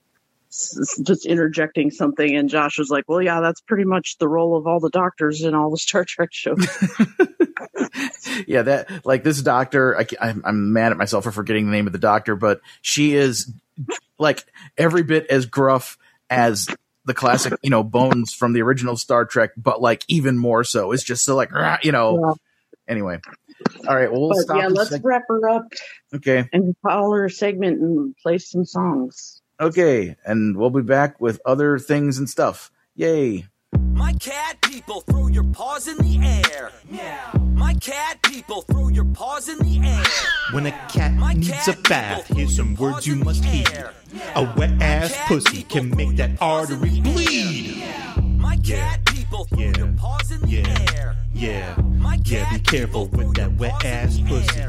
just 1.04 1.26
interjecting 1.26 1.92
something 1.92 2.34
and 2.36 2.48
josh 2.48 2.76
was 2.76 2.90
like 2.90 3.04
well 3.06 3.22
yeah 3.22 3.40
that's 3.40 3.60
pretty 3.60 3.84
much 3.84 4.18
the 4.18 4.26
role 4.26 4.56
of 4.56 4.66
all 4.66 4.80
the 4.80 4.90
doctors 4.90 5.42
in 5.42 5.54
all 5.54 5.70
the 5.70 5.78
star 5.78 6.04
trek 6.04 6.30
shows 6.32 6.66
yeah, 8.46 8.62
that 8.62 9.06
like 9.06 9.24
this 9.24 9.42
doctor. 9.42 9.98
I, 9.98 10.06
am 10.20 10.42
I'm 10.44 10.72
mad 10.72 10.92
at 10.92 10.98
myself 10.98 11.24
for 11.24 11.32
forgetting 11.32 11.66
the 11.66 11.72
name 11.72 11.86
of 11.86 11.92
the 11.92 11.98
doctor, 11.98 12.36
but 12.36 12.60
she 12.82 13.14
is 13.14 13.52
like 14.18 14.44
every 14.76 15.02
bit 15.02 15.26
as 15.28 15.46
gruff 15.46 15.98
as 16.28 16.68
the 17.04 17.14
classic, 17.14 17.54
you 17.62 17.70
know, 17.70 17.82
Bones 17.82 18.32
from 18.32 18.52
the 18.52 18.62
original 18.62 18.96
Star 18.96 19.24
Trek, 19.24 19.50
but 19.56 19.80
like 19.80 20.04
even 20.08 20.38
more 20.38 20.64
so. 20.64 20.92
It's 20.92 21.04
just 21.04 21.24
so 21.24 21.36
like, 21.36 21.52
rah, 21.52 21.78
you 21.82 21.92
know. 21.92 22.36
Anyway, 22.88 23.20
all 23.86 23.94
right. 23.94 24.10
Well, 24.10 24.28
we'll 24.28 24.42
stop. 24.42 24.56
yeah, 24.56 24.68
let's 24.68 24.90
seg- 24.90 25.04
wrap 25.04 25.22
her 25.28 25.48
up 25.48 25.66
okay. 26.14 26.48
and 26.52 26.74
call 26.84 27.12
her 27.12 27.28
segment 27.28 27.80
and 27.80 28.16
play 28.16 28.38
some 28.38 28.64
songs. 28.64 29.40
Okay, 29.60 30.16
and 30.24 30.56
we'll 30.56 30.70
be 30.70 30.82
back 30.82 31.20
with 31.20 31.40
other 31.44 31.78
things 31.78 32.18
and 32.18 32.28
stuff. 32.28 32.70
Yay! 32.96 33.46
My 33.92 34.12
cat 34.14 34.60
people, 34.62 35.00
throw 35.02 35.28
your 35.28 35.44
paws 35.44 35.88
in 35.88 35.96
the 35.98 36.18
air. 36.26 36.70
Yeah. 36.90 37.30
My 37.54 37.74
cat 37.74 38.22
people, 38.22 38.62
throw 38.62 38.88
your 38.88 39.04
paws 39.04 39.48
in 39.48 39.58
the 39.58 39.86
air. 39.86 40.04
When 40.52 40.66
a 40.66 40.72
cat 40.88 41.12
My 41.12 41.32
needs 41.32 41.68
a 41.68 41.76
bath, 41.88 42.26
here's 42.28 42.56
some 42.56 42.74
words 42.74 43.06
you 43.06 43.16
must 43.16 43.44
hear. 43.44 43.92
A 44.34 44.44
wet 44.56 44.80
ass 44.82 45.16
pussy 45.26 45.62
can 45.62 45.94
make 45.96 46.16
that 46.16 46.30
artery 46.40 47.00
bleed. 47.00 47.84
My 48.38 48.56
cat 48.56 49.04
people, 49.06 49.44
throw 49.44 49.60
your 49.60 49.92
paws 49.92 50.30
in 50.30 50.40
the 50.42 50.58
air. 50.96 51.16
Yeah, 51.32 51.74
yeah, 52.24 52.52
be 52.52 52.60
careful 52.60 53.06
with 53.06 53.34
that 53.34 53.52
wet 53.54 53.84
ass 53.84 54.18
pussy. 54.20 54.62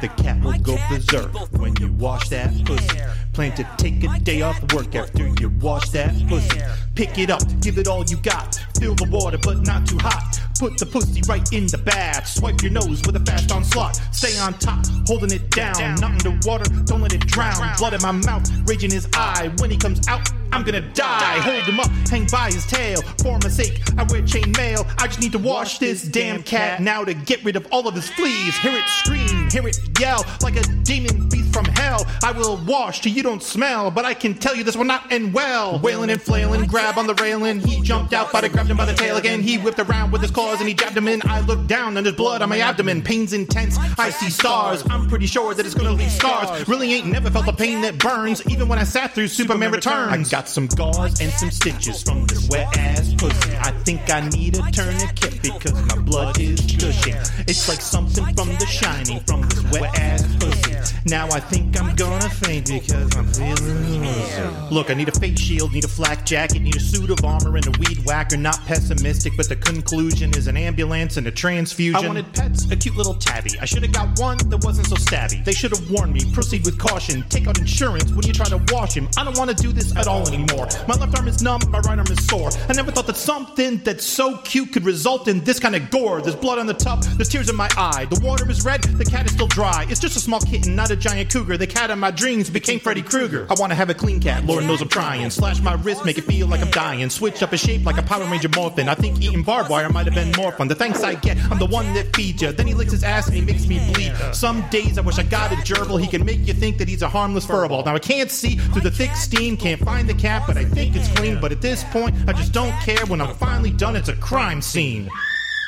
The 0.00 0.08
cat 0.08 0.40
will 0.42 0.58
go 0.58 0.76
berserk 0.88 1.32
when 1.58 1.74
you 1.76 1.92
wash 1.92 2.28
that 2.30 2.50
pussy. 2.64 3.00
Plan 3.32 3.54
to 3.56 3.64
take 3.76 4.02
a 4.04 4.18
day 4.18 4.42
off 4.42 4.60
work 4.72 4.94
after 4.94 5.28
you 5.40 5.50
wash 5.60 5.90
that 5.90 6.14
pussy. 6.28 6.60
Pick 6.94 7.18
it 7.18 7.30
up, 7.30 7.42
give 7.60 7.78
it 7.78 7.86
all 7.88 8.04
you 8.04 8.16
got. 8.18 8.60
Fill 8.78 8.94
the 8.94 9.08
water, 9.10 9.38
but 9.38 9.66
not 9.66 9.86
too 9.86 9.98
hot. 9.98 10.40
Put 10.58 10.76
the 10.78 10.86
pussy 10.86 11.22
right 11.26 11.50
in 11.52 11.66
the 11.66 11.78
bath. 11.78 12.28
Swipe 12.28 12.60
your 12.62 12.72
nose 12.72 13.00
with 13.06 13.16
a 13.16 13.20
fast 13.20 13.50
onslaught. 13.50 14.00
Stay 14.12 14.38
on 14.38 14.54
top, 14.54 14.84
holding 15.06 15.32
it 15.32 15.50
down. 15.50 15.94
Not 15.96 16.26
underwater, 16.26 16.68
don't 16.84 17.00
let 17.00 17.14
it 17.14 17.26
drown. 17.26 17.74
Blood 17.78 17.94
in 17.94 18.02
my 18.02 18.12
mouth, 18.12 18.50
rage 18.68 18.84
in 18.84 18.90
his 18.90 19.08
eye. 19.14 19.50
When 19.58 19.70
he 19.70 19.76
comes 19.76 20.06
out, 20.08 20.28
I'm 20.52 20.62
gonna 20.64 20.80
die. 20.92 21.38
Hold 21.40 21.62
him 21.62 21.80
up, 21.80 21.90
hang 22.08 22.26
by 22.26 22.50
his 22.50 22.66
tail. 22.66 23.00
For 23.22 23.38
my 23.38 23.48
sake, 23.48 23.80
I 23.96 24.02
wear 24.04 24.20
chain 24.22 24.52
mail. 24.58 24.86
I 24.98 25.06
just 25.06 25.20
need 25.20 25.32
to 25.32 25.38
wash 25.38 25.78
this 25.78 26.02
damn 26.02 26.42
cat 26.42 26.82
now 26.82 27.04
to 27.04 27.14
get 27.14 27.42
rid 27.44 27.56
of 27.56 27.66
all 27.70 27.88
of 27.88 27.94
his 27.94 28.10
fleas. 28.10 28.56
Hear 28.58 28.76
it 28.76 28.88
scream, 28.88 29.39
hear 29.50 29.66
it 29.66 29.78
yell 29.98 30.24
like 30.42 30.56
a 30.56 30.62
demon 30.84 31.28
beast 31.28 31.52
from 31.52 31.64
hell. 31.66 32.06
I 32.22 32.32
will 32.32 32.56
wash 32.66 33.00
till 33.00 33.12
you 33.12 33.22
don't 33.22 33.42
smell, 33.42 33.90
but 33.90 34.04
I 34.04 34.14
can 34.14 34.34
tell 34.34 34.54
you 34.54 34.64
this 34.64 34.76
will 34.76 34.84
not 34.84 35.10
end 35.12 35.34
well. 35.34 35.78
Wailing 35.80 36.10
and 36.10 36.20
flailing, 36.20 36.66
grab 36.66 36.98
on 36.98 37.06
the 37.06 37.14
railing. 37.14 37.60
He 37.60 37.80
jumped 37.82 38.12
out, 38.12 38.32
but 38.32 38.44
I 38.44 38.48
grabbed 38.48 38.70
him 38.70 38.76
by 38.76 38.84
the 38.86 38.94
tail 38.94 39.16
again. 39.16 39.42
He 39.42 39.58
whipped 39.58 39.78
around 39.78 40.10
with 40.12 40.22
his 40.22 40.30
claws 40.30 40.60
and 40.60 40.68
he 40.68 40.74
jabbed 40.74 40.96
him 40.96 41.08
in. 41.08 41.22
I 41.26 41.40
looked 41.40 41.66
down 41.66 41.96
and 41.96 42.06
there's 42.06 42.16
blood 42.16 42.42
on 42.42 42.48
my 42.48 42.60
abdomen. 42.60 43.02
Pain's 43.02 43.32
intense. 43.32 43.76
I 43.98 44.10
see 44.10 44.30
stars. 44.30 44.82
I'm 44.88 45.08
pretty 45.08 45.26
sure 45.26 45.54
that 45.54 45.66
it's 45.66 45.74
gonna 45.74 45.92
leave 45.92 46.10
scars. 46.10 46.66
Really 46.68 46.92
ain't 46.94 47.06
never 47.06 47.30
felt 47.30 47.46
the 47.46 47.52
pain 47.52 47.80
that 47.82 47.98
burns, 47.98 48.46
even 48.48 48.68
when 48.68 48.78
I 48.78 48.84
sat 48.84 49.14
through 49.14 49.28
Superman 49.28 49.72
Returns. 49.72 50.28
I 50.28 50.36
got 50.36 50.48
some 50.48 50.66
gauze 50.66 51.20
and 51.20 51.32
some 51.32 51.50
stitches 51.50 52.02
from 52.02 52.26
this 52.26 52.48
wet 52.48 52.76
ass 52.78 53.14
pussy. 53.14 53.56
I 53.56 53.72
think 53.84 54.08
I 54.10 54.28
need 54.28 54.58
a 54.58 54.62
tourniquet 54.70 55.42
because 55.42 55.72
my 55.86 55.96
blood 56.02 56.38
is 56.38 56.60
gushing. 56.76 57.14
It's 57.46 57.68
like 57.68 57.80
something 57.80 58.24
from 58.34 58.48
The 58.58 58.66
Shining 58.66 59.20
from 59.20 59.39
this 59.48 59.62
wet 59.70 59.98
ass 59.98 60.26
pussy. 60.36 60.79
Now 61.06 61.28
I 61.30 61.40
think 61.40 61.80
I'm 61.80 61.94
gonna 61.96 62.28
faint 62.28 62.68
because 62.68 63.16
I'm 63.16 63.26
feeling 63.32 63.90
woozy. 63.96 64.74
Look, 64.74 64.90
I 64.90 64.94
need 64.94 65.08
a 65.08 65.12
face 65.12 65.38
shield, 65.38 65.72
need 65.72 65.84
a 65.84 65.88
flak 65.88 66.24
jacket, 66.24 66.60
need 66.60 66.76
a 66.76 66.80
suit 66.80 67.10
of 67.10 67.24
armor 67.24 67.56
and 67.56 67.66
a 67.66 67.78
weed 67.78 68.04
whacker. 68.04 68.36
Not 68.36 68.58
pessimistic, 68.66 69.36
but 69.36 69.48
the 69.48 69.56
conclusion 69.56 70.30
is 70.34 70.46
an 70.46 70.56
ambulance 70.56 71.16
and 71.16 71.26
a 71.26 71.30
transfusion. 71.30 72.04
I 72.04 72.06
wanted 72.06 72.32
pets, 72.32 72.70
a 72.70 72.76
cute 72.76 72.96
little 72.96 73.14
tabby. 73.14 73.58
I 73.60 73.64
should 73.64 73.82
have 73.82 73.92
got 73.92 74.18
one 74.18 74.38
that 74.48 74.64
wasn't 74.64 74.86
so 74.86 74.96
stabby. 74.96 75.44
They 75.44 75.52
should 75.52 75.76
have 75.76 75.90
warned 75.90 76.12
me. 76.12 76.20
Proceed 76.32 76.64
with 76.64 76.78
caution. 76.78 77.24
Take 77.28 77.46
out 77.46 77.58
insurance 77.58 78.10
when 78.12 78.26
you 78.26 78.32
try 78.32 78.46
to 78.46 78.62
wash 78.72 78.94
him. 78.94 79.08
I 79.16 79.24
don't 79.24 79.36
want 79.36 79.50
to 79.50 79.56
do 79.56 79.72
this 79.72 79.94
at 79.96 80.06
all 80.06 80.26
anymore. 80.28 80.68
My 80.86 80.94
left 80.94 81.16
arm 81.16 81.28
is 81.28 81.42
numb, 81.42 81.60
my 81.70 81.80
right 81.80 81.98
arm 81.98 82.06
is 82.10 82.24
sore. 82.26 82.50
I 82.68 82.72
never 82.72 82.90
thought 82.90 83.06
that 83.06 83.16
something 83.16 83.78
that's 83.78 84.04
so 84.04 84.38
cute 84.38 84.72
could 84.72 84.84
result 84.84 85.28
in 85.28 85.42
this 85.44 85.58
kind 85.58 85.74
of 85.74 85.90
gore. 85.90 86.20
There's 86.20 86.36
blood 86.36 86.58
on 86.58 86.66
the 86.66 86.74
tub, 86.74 87.02
there's 87.02 87.28
tears 87.28 87.48
in 87.48 87.56
my 87.56 87.68
eye. 87.76 88.06
The 88.10 88.20
water 88.24 88.48
is 88.50 88.64
red, 88.64 88.82
the 88.82 89.04
cat 89.04 89.26
is 89.26 89.32
still 89.32 89.46
dry. 89.46 89.86
It's 89.88 90.00
just 90.00 90.16
a 90.16 90.20
small 90.20 90.40
kitten, 90.40 90.69
not 90.76 90.90
a 90.90 90.96
giant 90.96 91.30
cougar. 91.30 91.56
The 91.56 91.66
cat 91.66 91.90
of 91.90 91.98
my 91.98 92.10
dreams 92.10 92.50
became 92.50 92.80
Freddy 92.80 93.02
Krueger. 93.02 93.46
I 93.50 93.54
want 93.58 93.70
to 93.70 93.76
have 93.76 93.90
a 93.90 93.94
clean 93.94 94.20
cat, 94.20 94.44
Lord 94.44 94.64
knows 94.64 94.80
I'm 94.80 94.88
trying. 94.88 95.28
Slash 95.30 95.60
my 95.60 95.74
wrist, 95.74 96.04
make 96.04 96.18
it 96.18 96.24
feel 96.24 96.46
like 96.46 96.60
I'm 96.60 96.70
dying. 96.70 97.08
Switch 97.10 97.42
up 97.42 97.50
his 97.50 97.60
shape 97.60 97.84
like 97.84 97.98
a 97.98 98.02
Power 98.02 98.24
Ranger 98.24 98.48
morphin. 98.54 98.88
I 98.88 98.94
think 98.94 99.20
eating 99.20 99.42
barbed 99.42 99.70
wire 99.70 99.88
might 99.90 100.06
have 100.06 100.14
been 100.14 100.32
more 100.36 100.52
fun. 100.52 100.68
The 100.68 100.74
thanks 100.74 101.02
I 101.02 101.14
get, 101.14 101.38
I'm 101.50 101.58
the 101.58 101.66
one 101.66 101.92
that 101.94 102.14
feeds 102.14 102.42
you. 102.42 102.52
Then 102.52 102.66
he 102.66 102.74
licks 102.74 102.92
his 102.92 103.04
ass 103.04 103.26
and 103.26 103.36
he 103.36 103.42
makes 103.42 103.66
me 103.66 103.78
bleed. 103.92 104.14
Some 104.32 104.62
days 104.70 104.98
I 104.98 105.00
wish 105.02 105.18
I 105.18 105.22
got 105.22 105.52
a 105.52 105.56
gerbil. 105.56 106.00
He 106.00 106.06
can 106.06 106.24
make 106.24 106.46
you 106.46 106.54
think 106.54 106.78
that 106.78 106.88
he's 106.88 107.02
a 107.02 107.08
harmless 107.08 107.46
furball. 107.46 107.84
Now 107.84 107.94
I 107.94 107.98
can't 107.98 108.30
see 108.30 108.56
through 108.56 108.82
the 108.82 108.90
thick 108.90 109.14
steam, 109.16 109.56
can't 109.56 109.80
find 109.80 110.08
the 110.08 110.14
cat, 110.14 110.44
but 110.46 110.56
I 110.56 110.64
think 110.64 110.96
it's 110.96 111.08
clean. 111.16 111.40
But 111.40 111.52
at 111.52 111.60
this 111.60 111.84
point, 111.84 112.14
I 112.28 112.32
just 112.32 112.52
don't 112.52 112.72
care. 112.82 113.04
When 113.06 113.20
I'm 113.20 113.34
finally 113.34 113.70
done, 113.70 113.96
it's 113.96 114.08
a 114.08 114.16
crime 114.16 114.62
scene. 114.62 115.08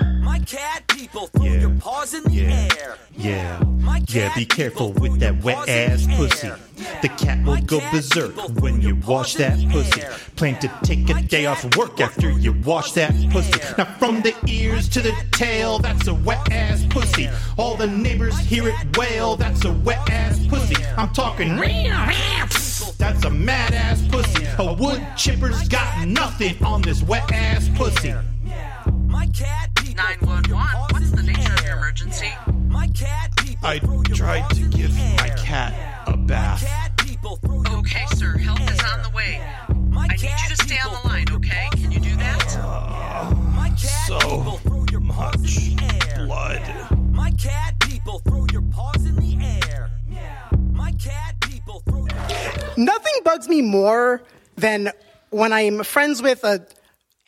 My 0.00 0.38
cat 0.40 0.86
people, 0.88 1.26
throw 1.28 1.44
your 1.44 1.70
paws 1.78 2.14
in 2.14 2.22
the 2.24 2.46
air. 2.46 2.96
Yeah, 3.16 3.62
yeah, 4.08 4.34
be 4.34 4.46
careful 4.46 4.92
with 4.92 5.20
that 5.20 5.42
wet 5.42 5.68
ass 5.68 6.06
pussy. 6.16 6.50
The 7.02 7.08
cat 7.08 7.44
will 7.44 7.60
go 7.60 7.80
berserk 7.90 8.34
when 8.60 8.80
you 8.80 8.96
wash 9.06 9.34
that 9.34 9.58
pussy. 9.70 10.02
Plan 10.36 10.58
to 10.60 10.68
take 10.82 11.08
a 11.10 11.22
day 11.22 11.46
off 11.46 11.64
work 11.76 12.00
after 12.00 12.30
you 12.30 12.52
wash 12.64 12.92
that 12.92 13.12
pussy. 13.30 13.60
Now, 13.76 13.84
from 13.98 14.22
the 14.22 14.34
ears 14.46 14.88
to 14.90 15.00
the 15.00 15.14
tail, 15.32 15.78
that's 15.78 16.06
a 16.08 16.14
wet 16.14 16.50
ass 16.50 16.84
pussy. 16.88 17.28
All 17.58 17.76
the 17.76 17.86
neighbors 17.86 18.38
hear 18.38 18.68
it 18.68 18.96
wail, 18.96 19.36
that's 19.36 19.64
a 19.64 19.72
wet 19.72 20.08
ass 20.10 20.38
pussy. 20.46 20.76
I'm 20.96 21.12
talking, 21.12 21.58
real, 21.58 21.90
that's 22.98 23.24
a 23.24 23.30
mad 23.30 23.74
ass 23.74 24.02
pussy. 24.08 24.46
A 24.58 24.72
wood 24.72 25.04
chipper's 25.16 25.68
got 25.68 26.06
nothing 26.06 26.62
on 26.64 26.82
this 26.82 27.02
wet 27.02 27.30
ass 27.32 27.68
pussy. 27.74 28.14
My 29.22 29.28
cat 29.28 29.72
people, 29.76 29.94
911, 29.94 30.80
what's 30.90 31.12
the 31.12 31.22
nature 31.22 31.54
of 31.54 31.64
your 31.64 31.76
emergency? 31.76 32.32
My 32.66 32.88
cat 32.88 33.30
people, 33.36 33.68
I 33.68 33.78
tried 34.12 34.50
to 34.50 34.68
give 34.68 34.92
my 34.96 35.28
cat 35.36 36.02
a 36.08 36.16
bath. 36.16 36.64
Okay, 37.70 38.04
sir, 38.16 38.36
help 38.36 38.60
is 38.62 38.80
on 38.80 39.02
the 39.04 39.10
way. 39.14 39.40
I 39.96 40.08
need 40.08 40.22
you 40.22 40.56
to 40.56 40.64
stay 40.64 40.76
on 40.84 41.00
the 41.00 41.08
line, 41.08 41.26
okay? 41.30 41.68
Can 41.70 41.92
you 41.92 42.00
do 42.00 42.16
that? 42.16 42.56
Uh, 42.58 43.76
so 43.76 44.58
much 45.00 45.76
blood. 46.16 46.90
My 47.12 47.30
cat 47.30 47.78
people, 47.78 48.18
throw 48.26 48.44
your 48.50 48.62
paws 48.62 49.06
in 49.06 49.14
the 49.14 49.60
air. 49.68 49.88
My 50.72 50.90
cat 50.94 51.36
people, 51.42 51.84
throw 51.88 52.08
Nothing 52.76 53.14
bugs 53.24 53.46
me 53.46 53.62
more 53.62 54.24
than 54.56 54.90
when 55.30 55.52
I'm 55.52 55.84
friends 55.84 56.20
with 56.20 56.42
a 56.42 56.66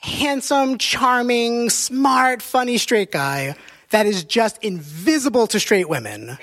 handsome, 0.04 0.76
charming, 0.76 1.70
smart, 1.70 2.42
funny 2.42 2.76
straight 2.76 3.10
guy 3.10 3.56
that 3.90 4.04
is 4.04 4.22
just 4.24 4.62
invisible 4.62 5.46
to 5.46 5.58
straight 5.58 5.88
women. 5.88 6.36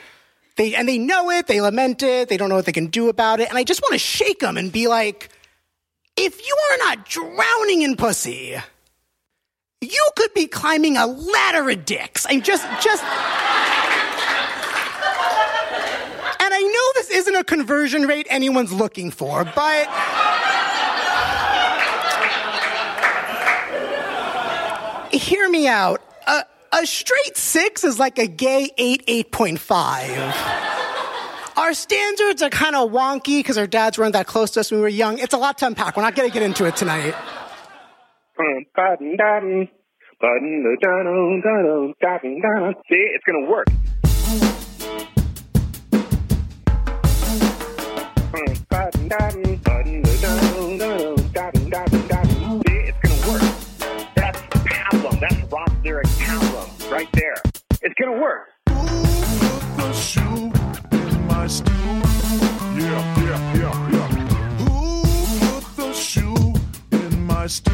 They 0.58 0.76
and 0.76 0.90
they 0.90 0.98
know 0.98 1.30
it, 1.30 1.48
they 1.48 1.62
lament 1.62 2.02
it, 2.02 2.28
they 2.28 2.38
don't 2.38 2.50
know 2.50 2.56
what 2.56 2.66
they 2.66 2.72
can 2.72 2.88
do 2.88 3.08
about 3.08 3.40
it, 3.40 3.50
and 3.50 3.58
I 3.58 3.64
just 3.64 3.82
want 3.82 3.94
to 3.94 4.00
shake 4.00 4.40
them 4.40 4.58
and 4.58 4.72
be 4.72 4.88
like, 4.88 5.30
if 6.18 6.46
you 6.46 6.58
are 6.72 6.78
not 6.80 7.06
drowning 7.06 7.84
in 7.84 7.96
pussy, 7.96 8.58
you 9.80 10.10
could 10.16 10.34
be 10.34 10.48
climbing 10.48 10.98
a 10.98 11.06
ladder 11.06 11.70
of 11.70 11.86
dicks. 11.86 12.26
I'm 12.28 12.42
just 12.42 12.66
just 12.84 13.04
And 16.44 16.54
I 16.56 16.62
know 16.62 17.02
this 17.02 17.12
isn't 17.12 17.36
a 17.36 17.44
conversion 17.44 18.08
rate 18.08 18.26
anyone's 18.30 18.74
looking 18.74 19.12
for, 19.12 19.46
but 19.46 19.88
hear 25.14 25.50
me 25.50 25.68
out. 25.68 26.02
A, 26.28 26.44
a 26.74 26.86
straight 26.86 27.38
six 27.38 27.84
is 27.84 28.00
like 28.00 28.20
a 28.20 28.28
gay 28.28 28.70
eight, 28.78 29.06
8.5. 29.08 31.58
Our 31.58 31.74
standards 31.74 32.42
are 32.42 32.50
kind 32.50 32.76
of 32.76 32.92
wonky 32.92 33.40
because 33.40 33.58
our 33.58 33.68
dads 33.68 33.98
weren't 33.98 34.14
that 34.14 34.28
close 34.28 34.52
to 34.52 34.62
us 34.62 34.72
when 34.72 34.80
we 34.80 34.84
were 34.84 34.90
young. 34.90 35.20
It's 35.20 35.34
a 35.34 35.38
lot 35.38 35.58
to 35.60 35.68
unpack. 35.68 35.98
We're 35.98 36.04
not 36.04 36.16
going 36.16 36.30
to 36.30 36.34
get 36.34 36.44
into 36.44 36.66
it 36.66 36.76
tonight. 36.76 37.14
See, 42.90 42.96
it's 42.96 43.24
gonna 43.26 43.50
work. 43.50 43.68
Lyric 55.84 56.08
pablum 56.08 56.92
right 56.92 57.10
there. 57.14 57.36
It's 57.82 57.96
work. 58.00 58.50
in 66.92 67.26
my 67.26 67.48
stew? 67.48 67.72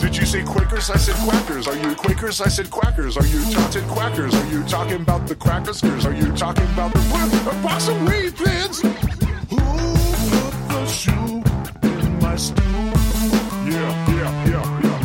Did 0.00 0.16
you 0.16 0.26
say 0.26 0.42
Quakers? 0.42 0.90
I 0.90 0.96
said 0.96 1.14
Quackers. 1.16 1.68
Are 1.68 1.76
you 1.76 1.94
Quakers? 1.94 2.40
I 2.40 2.48
said 2.48 2.66
quackers. 2.70 3.16
Are 3.16 3.26
you 3.26 3.40
taunted 3.52 3.84
quackers? 3.84 4.34
Are 4.34 4.46
you 4.46 4.64
talking 4.64 5.00
about 5.00 5.26
the 5.28 5.36
crackers? 5.36 5.82
Are 6.04 6.12
you 6.12 6.32
talking 6.32 6.66
about 6.72 6.92
the 6.92 7.00
what? 7.00 7.56
A 7.56 7.62
box 7.62 7.88
in 12.32 12.64
my? 12.64 12.96
Yeah, 13.68 14.08
yeah, 14.08 14.46
yeah, 14.48 14.80
yeah. 14.82 14.98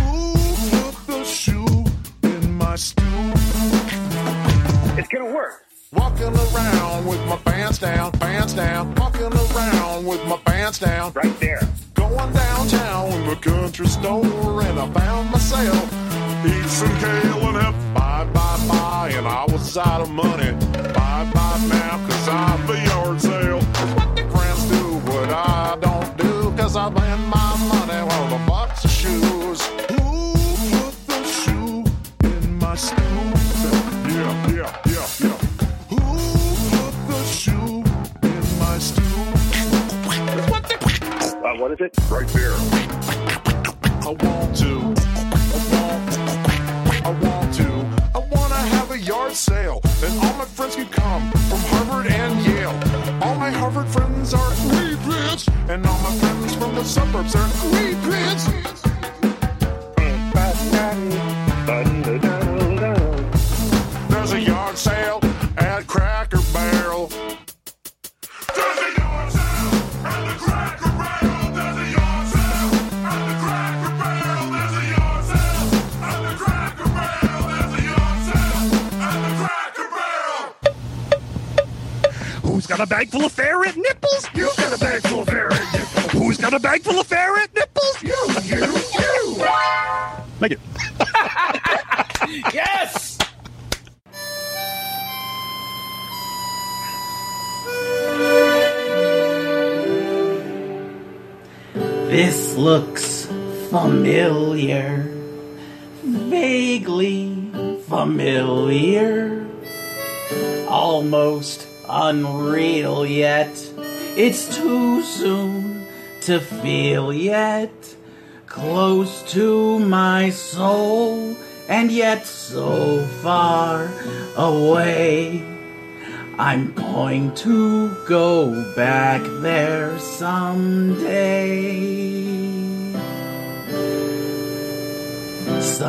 Who 0.00 0.32
put 0.70 1.06
the 1.06 1.24
shoe 1.24 1.84
in 2.22 2.56
my 2.56 2.76
stew? 2.76 3.04
It's 4.96 5.08
gonna 5.08 5.34
work. 5.34 5.64
Walking 5.92 6.34
around 6.34 7.06
with 7.06 7.20
my 7.26 7.36
pants 7.36 7.78
down, 7.78 8.12
pants 8.12 8.54
down. 8.54 8.94
Walking 8.94 9.32
around 9.32 10.06
with 10.06 10.24
my 10.26 10.38
pants 10.46 10.78
down. 10.78 11.12
Right 11.12 11.38
there. 11.40 11.60
Going 11.92 12.32
downtown 12.32 13.12
in 13.12 13.28
the 13.28 13.36
country 13.36 13.86
store 13.86 14.62
and 14.62 14.80
I 14.80 14.90
found 14.92 15.30
myself 15.30 15.92
eat 16.46 16.68
some 16.68 16.98
kale 17.00 17.48
and 17.48 17.56
have 17.58 17.94
bye 17.94 18.24
bye 18.32 18.66
bye 18.66 19.12
and 19.14 19.28
I 19.28 19.44
was 19.44 19.76
out 19.76 20.00
of 20.00 20.10
money. 20.10 20.52
Bye 20.94 21.30
bye 21.34 21.66
now 21.68 22.06
cause 22.08 22.28
I'm 22.28 22.66
the 22.66 22.78
yard 22.88 23.20
sale. 23.20 23.71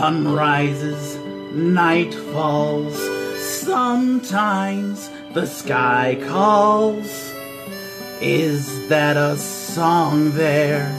Sun 0.03 0.35
rises, 0.35 1.15
night 1.55 2.13
falls, 2.33 2.93
sometimes 3.39 5.09
the 5.33 5.47
sky 5.47 6.21
calls. 6.27 7.33
Is 8.19 8.89
that 8.89 9.15
a 9.15 9.37
song 9.37 10.31
there? 10.31 10.91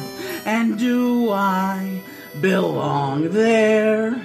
And 0.46 0.78
do 0.78 1.30
I 1.30 2.00
belong 2.40 3.28
there? 3.28 4.24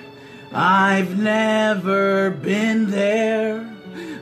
I've 0.53 1.19
never 1.19 2.29
been 2.29 2.89
there 2.89 3.69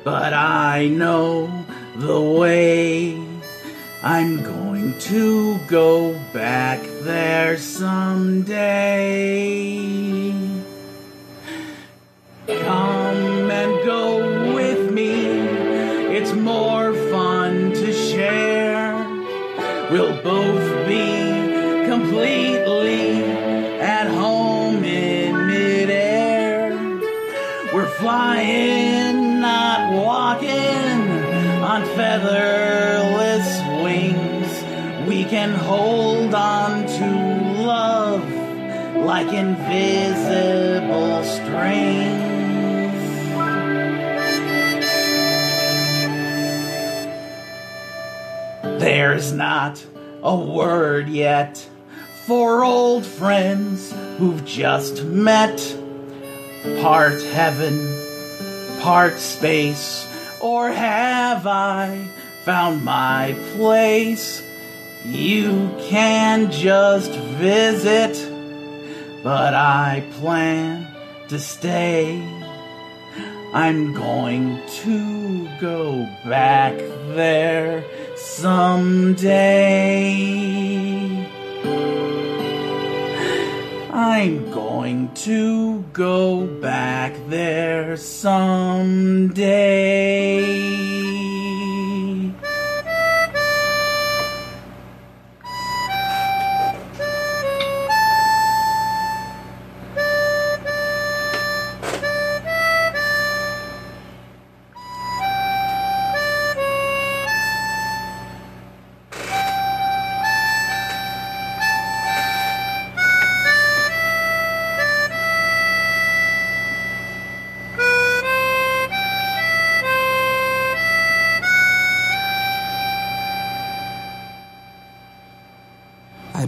but 0.04 0.34
I 0.34 0.88
know 0.88 1.66
the 1.98 2.20
way. 2.20 3.16
I'm 4.02 4.42
going 4.42 4.98
to 5.00 5.60
go 5.68 6.14
back 6.34 6.82
there 7.02 7.58
someday. 7.58 8.88
Come 12.48 13.52
and 13.52 13.86
go 13.86 14.54
with 14.56 14.90
me, 14.94 15.12
it's 16.16 16.32
more 16.32 16.94
fun 17.12 17.74
to 17.74 17.92
share. 17.92 18.96
We'll 19.92 20.16
both 20.24 20.88
be 20.88 21.88
completely 21.90 23.22
at 23.82 24.08
home 24.08 24.82
in 24.86 25.48
midair. 25.48 26.72
We're 27.74 27.90
flying, 28.00 29.42
not 29.42 29.92
walking 29.92 31.02
on 31.62 31.82
featherless 31.98 33.62
wings. 33.84 35.06
We 35.06 35.26
can 35.26 35.54
hold 35.54 36.34
on 36.34 36.86
to 36.86 37.62
love 37.62 38.24
like 39.06 39.34
invisible 39.34 41.24
strings. 41.26 41.47
There's 48.80 49.34
not 49.34 49.84
a 50.22 50.36
word 50.36 51.10
yet 51.10 51.68
for 52.28 52.64
old 52.64 53.08
friends 53.08 53.92
who've 54.20 54.46
just 54.46 55.04
met 55.04 55.58
part 56.82 57.20
heaven, 57.22 57.80
part 58.82 59.18
space, 59.18 60.08
or 60.42 60.70
have 60.70 61.48
I 61.48 62.08
found 62.46 62.84
my 62.86 63.36
place? 63.56 64.44
You 65.04 65.76
can 65.90 66.52
just 66.52 67.12
visit, 67.12 68.14
but 69.24 69.56
I 69.56 70.06
plan 70.20 70.88
to 71.30 71.40
stay. 71.40 72.37
I'm 73.60 73.92
going 73.92 74.62
to 74.84 75.50
go 75.60 76.08
back 76.24 76.78
there 77.16 77.84
someday. 78.16 79.34
I'm 83.92 84.52
going 84.52 85.12
to 85.26 85.82
go 85.92 86.46
back 86.46 87.16
there 87.30 87.98
someday. 87.98 89.38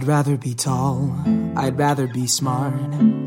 I'd 0.00 0.06
rather 0.06 0.38
be 0.38 0.54
tall, 0.54 1.14
I'd 1.56 1.78
rather 1.78 2.06
be 2.06 2.26
smart, 2.26 2.72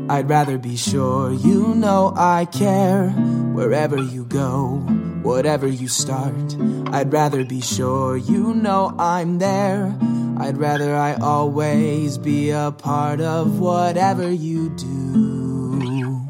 I'd 0.08 0.28
rather 0.28 0.58
be 0.58 0.74
sure 0.74 1.30
you 1.30 1.72
know 1.72 2.12
I 2.16 2.46
care. 2.46 3.10
Wherever 3.54 3.96
you 3.96 4.24
go, 4.24 4.78
whatever 5.22 5.68
you 5.68 5.86
start, 5.86 6.56
I'd 6.92 7.12
rather 7.12 7.44
be 7.44 7.60
sure 7.60 8.16
you 8.16 8.54
know 8.54 8.92
I'm 8.98 9.38
there. 9.38 9.96
I'd 10.36 10.58
rather 10.58 10.96
I 10.96 11.14
always 11.14 12.18
be 12.18 12.50
a 12.50 12.72
part 12.76 13.20
of 13.20 13.60
whatever 13.60 14.28
you 14.28 14.70
do. 14.70 16.26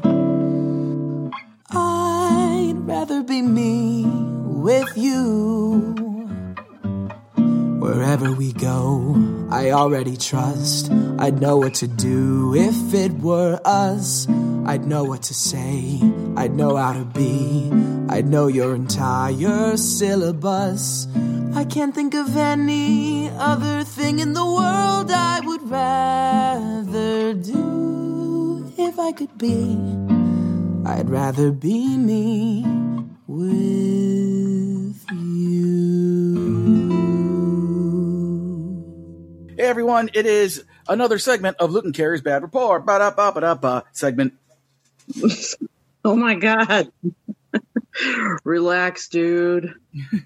I'd 1.71 2.75
rather 2.85 3.23
be 3.23 3.41
me 3.41 3.94
already 9.75 10.17
trust. 10.17 10.89
I'd 11.19 11.41
know 11.41 11.57
what 11.57 11.75
to 11.75 11.87
do 11.87 12.55
if 12.55 12.93
it 12.93 13.11
were 13.19 13.59
us. 13.65 14.27
I'd 14.65 14.87
know 14.87 15.03
what 15.03 15.23
to 15.23 15.33
say, 15.33 15.99
I'd 16.35 16.55
know 16.55 16.75
how 16.75 16.93
to 16.93 17.05
be. 17.05 17.69
I'd 18.09 18.27
know 18.27 18.47
your 18.47 18.73
entire 18.73 19.77
syllabus. 19.77 21.07
I 21.53 21.65
can't 21.65 21.93
think 21.93 22.13
of 22.15 22.35
any 22.35 23.29
other 23.29 23.83
thing 23.83 24.19
in 24.19 24.33
the 24.33 24.45
world 24.45 25.11
I 25.11 25.41
would 25.41 25.69
rather 25.69 27.33
do 27.33 28.73
if 28.77 28.97
I 28.99 29.11
could 29.11 29.37
be. 29.37 29.77
I'd 30.85 31.09
rather 31.09 31.51
be 31.51 31.97
me 31.97 32.63
with 33.27 33.74
Hey 39.65 39.71
everyone, 39.71 40.11
it 40.13 40.27
is 40.27 40.63
another 40.87 41.17
segment 41.17 41.57
of 41.59 41.71
Luke 41.71 41.85
and 41.85 41.93
Carrie's 41.93 42.21
Bad 42.21 42.43
Rapport. 42.43 42.81
Ba-da-ba-ba-da-ba 42.81 43.85
segment. 43.93 44.35
Oh 46.05 46.15
my 46.15 46.35
god. 46.35 46.91
Relax, 48.43 49.07
dude. 49.07 49.73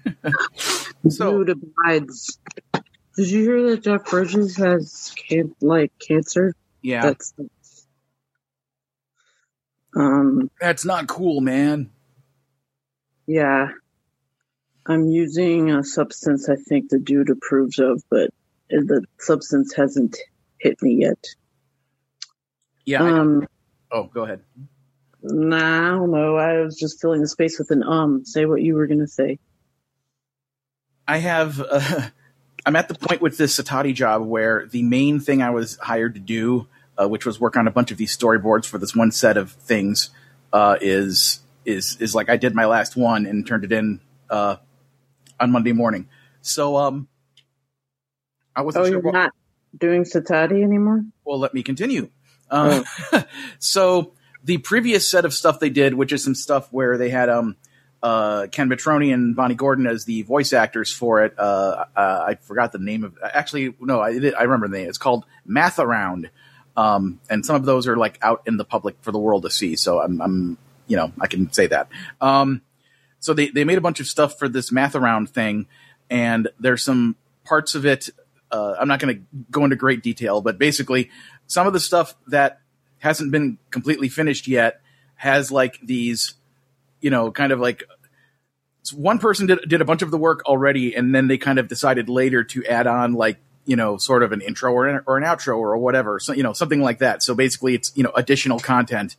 so, 1.08 1.42
dude 1.42 1.56
abides. 1.56 2.38
Did 3.16 3.30
you 3.30 3.40
hear 3.40 3.70
that 3.70 3.82
Jeff 3.82 4.04
Bridges 4.04 4.58
has 4.58 5.14
can- 5.16 5.56
like 5.62 5.90
cancer? 6.06 6.54
Yeah. 6.82 7.00
That's 7.00 7.32
um 9.96 10.50
That's 10.60 10.84
not 10.84 11.08
cool, 11.08 11.40
man. 11.40 11.88
yeah. 13.26 13.68
I'm 14.84 15.06
using 15.08 15.70
a 15.70 15.82
substance 15.82 16.50
I 16.50 16.56
think 16.56 16.90
the 16.90 16.98
dude 16.98 17.30
approves 17.30 17.78
of, 17.78 18.02
but 18.10 18.28
the 18.70 19.04
substance 19.18 19.74
hasn't 19.74 20.16
hit 20.58 20.80
me 20.82 20.94
yet. 21.00 21.24
Yeah. 22.84 23.02
I- 23.02 23.10
Um 23.10 23.46
oh, 23.90 24.04
go 24.04 24.24
ahead. 24.24 24.40
Nah, 25.22 25.88
I 25.88 25.90
don't 25.90 26.10
know. 26.10 26.36
I 26.36 26.60
was 26.60 26.78
just 26.78 27.00
filling 27.00 27.20
the 27.20 27.28
space 27.28 27.58
with 27.58 27.70
an 27.70 27.82
um. 27.82 28.24
Say 28.24 28.46
what 28.46 28.62
you 28.62 28.74
were 28.74 28.86
gonna 28.86 29.06
say. 29.06 29.38
I 31.06 31.18
have. 31.18 31.60
Uh, 31.60 32.08
I'm 32.66 32.76
at 32.76 32.88
the 32.88 32.94
point 32.94 33.22
with 33.22 33.38
this 33.38 33.58
Satati 33.58 33.94
job 33.94 34.22
where 34.22 34.66
the 34.66 34.82
main 34.82 35.18
thing 35.18 35.40
I 35.40 35.48
was 35.50 35.78
hired 35.78 36.12
to 36.14 36.20
do, 36.20 36.68
uh, 37.00 37.08
which 37.08 37.24
was 37.24 37.40
work 37.40 37.56
on 37.56 37.66
a 37.66 37.70
bunch 37.70 37.90
of 37.90 37.96
these 37.96 38.16
storyboards 38.16 38.66
for 38.66 38.76
this 38.76 38.94
one 38.94 39.10
set 39.12 39.36
of 39.38 39.52
things, 39.52 40.10
uh, 40.52 40.76
is 40.80 41.40
is 41.64 41.96
is 42.00 42.14
like 42.14 42.28
I 42.28 42.36
did 42.36 42.54
my 42.54 42.66
last 42.66 42.96
one 42.96 43.26
and 43.26 43.46
turned 43.46 43.64
it 43.64 43.72
in 43.72 44.00
uh, 44.28 44.56
on 45.38 45.50
Monday 45.50 45.72
morning. 45.72 46.08
So 46.42 46.76
um, 46.76 47.08
I 48.60 48.62
wasn't 48.62 48.82
Oh, 48.82 48.84
sure. 48.86 48.92
you're 48.94 49.00
what- 49.02 49.14
not 49.14 49.32
doing 49.76 50.04
satati 50.04 50.62
anymore? 50.62 51.04
well, 51.24 51.38
let 51.38 51.54
me 51.54 51.62
continue. 51.62 52.10
Uh, 52.50 52.82
so 53.58 54.12
the 54.44 54.58
previous 54.58 55.08
set 55.08 55.24
of 55.24 55.32
stuff 55.34 55.60
they 55.60 55.70
did, 55.70 55.94
which 55.94 56.12
is 56.12 56.22
some 56.24 56.34
stuff 56.34 56.68
where 56.72 56.98
they 56.98 57.08
had 57.10 57.28
um, 57.28 57.56
uh, 58.02 58.46
Ken 58.50 58.68
Mitchroney 58.68 59.12
and 59.14 59.36
Bonnie 59.36 59.54
Gordon 59.54 59.86
as 59.86 60.04
the 60.04 60.22
voice 60.22 60.52
actors 60.52 60.92
for 60.92 61.24
it. 61.24 61.34
Uh, 61.38 61.84
uh, 61.96 62.24
I 62.28 62.34
forgot 62.40 62.72
the 62.72 62.78
name 62.78 63.04
of. 63.04 63.16
Actually, 63.22 63.74
no, 63.80 64.00
I 64.00 64.08
I 64.38 64.42
remember 64.44 64.66
the 64.68 64.78
name. 64.78 64.88
It's 64.88 64.98
called 64.98 65.24
Math 65.46 65.78
Around, 65.78 66.30
um, 66.76 67.20
and 67.30 67.44
some 67.46 67.54
of 67.56 67.64
those 67.64 67.86
are 67.86 67.96
like 67.96 68.18
out 68.22 68.42
in 68.46 68.56
the 68.56 68.64
public 68.64 68.96
for 69.02 69.12
the 69.12 69.18
world 69.18 69.42
to 69.44 69.50
see. 69.50 69.76
So 69.76 70.00
I'm, 70.02 70.20
I'm 70.20 70.58
you 70.88 70.96
know, 70.96 71.12
I 71.20 71.26
can 71.28 71.52
say 71.52 71.66
that. 71.68 71.88
Um, 72.20 72.62
so 73.20 73.34
they 73.34 73.50
they 73.50 73.64
made 73.64 73.78
a 73.78 73.82
bunch 73.82 74.00
of 74.00 74.06
stuff 74.06 74.38
for 74.38 74.48
this 74.48 74.72
Math 74.72 74.96
Around 74.96 75.30
thing, 75.30 75.66
and 76.08 76.48
there's 76.58 76.82
some 76.82 77.14
parts 77.44 77.74
of 77.76 77.84
it. 77.86 78.08
Uh, 78.50 78.74
I'm 78.78 78.88
not 78.88 79.00
going 79.00 79.16
to 79.16 79.22
go 79.50 79.64
into 79.64 79.76
great 79.76 80.02
detail, 80.02 80.40
but 80.40 80.58
basically, 80.58 81.10
some 81.46 81.66
of 81.66 81.72
the 81.72 81.80
stuff 81.80 82.14
that 82.28 82.60
hasn't 82.98 83.30
been 83.30 83.58
completely 83.70 84.08
finished 84.08 84.48
yet 84.48 84.80
has 85.14 85.52
like 85.52 85.78
these, 85.82 86.34
you 87.00 87.10
know, 87.10 87.30
kind 87.30 87.52
of 87.52 87.60
like 87.60 87.84
one 88.94 89.18
person 89.18 89.46
did 89.46 89.60
did 89.68 89.80
a 89.80 89.84
bunch 89.84 90.02
of 90.02 90.10
the 90.10 90.18
work 90.18 90.42
already, 90.46 90.94
and 90.94 91.14
then 91.14 91.28
they 91.28 91.38
kind 91.38 91.58
of 91.58 91.68
decided 91.68 92.08
later 92.08 92.44
to 92.44 92.64
add 92.66 92.86
on 92.86 93.14
like 93.14 93.38
you 93.66 93.76
know 93.76 93.96
sort 93.98 94.22
of 94.22 94.32
an 94.32 94.40
intro 94.40 94.72
or 94.72 94.86
an, 94.86 95.02
or 95.06 95.18
an 95.18 95.24
outro 95.24 95.56
or 95.56 95.76
whatever, 95.78 96.18
so 96.18 96.32
you 96.32 96.42
know 96.42 96.52
something 96.52 96.80
like 96.80 96.98
that. 96.98 97.22
So 97.22 97.34
basically, 97.34 97.74
it's 97.74 97.92
you 97.94 98.02
know 98.02 98.12
additional 98.14 98.58
content 98.58 99.16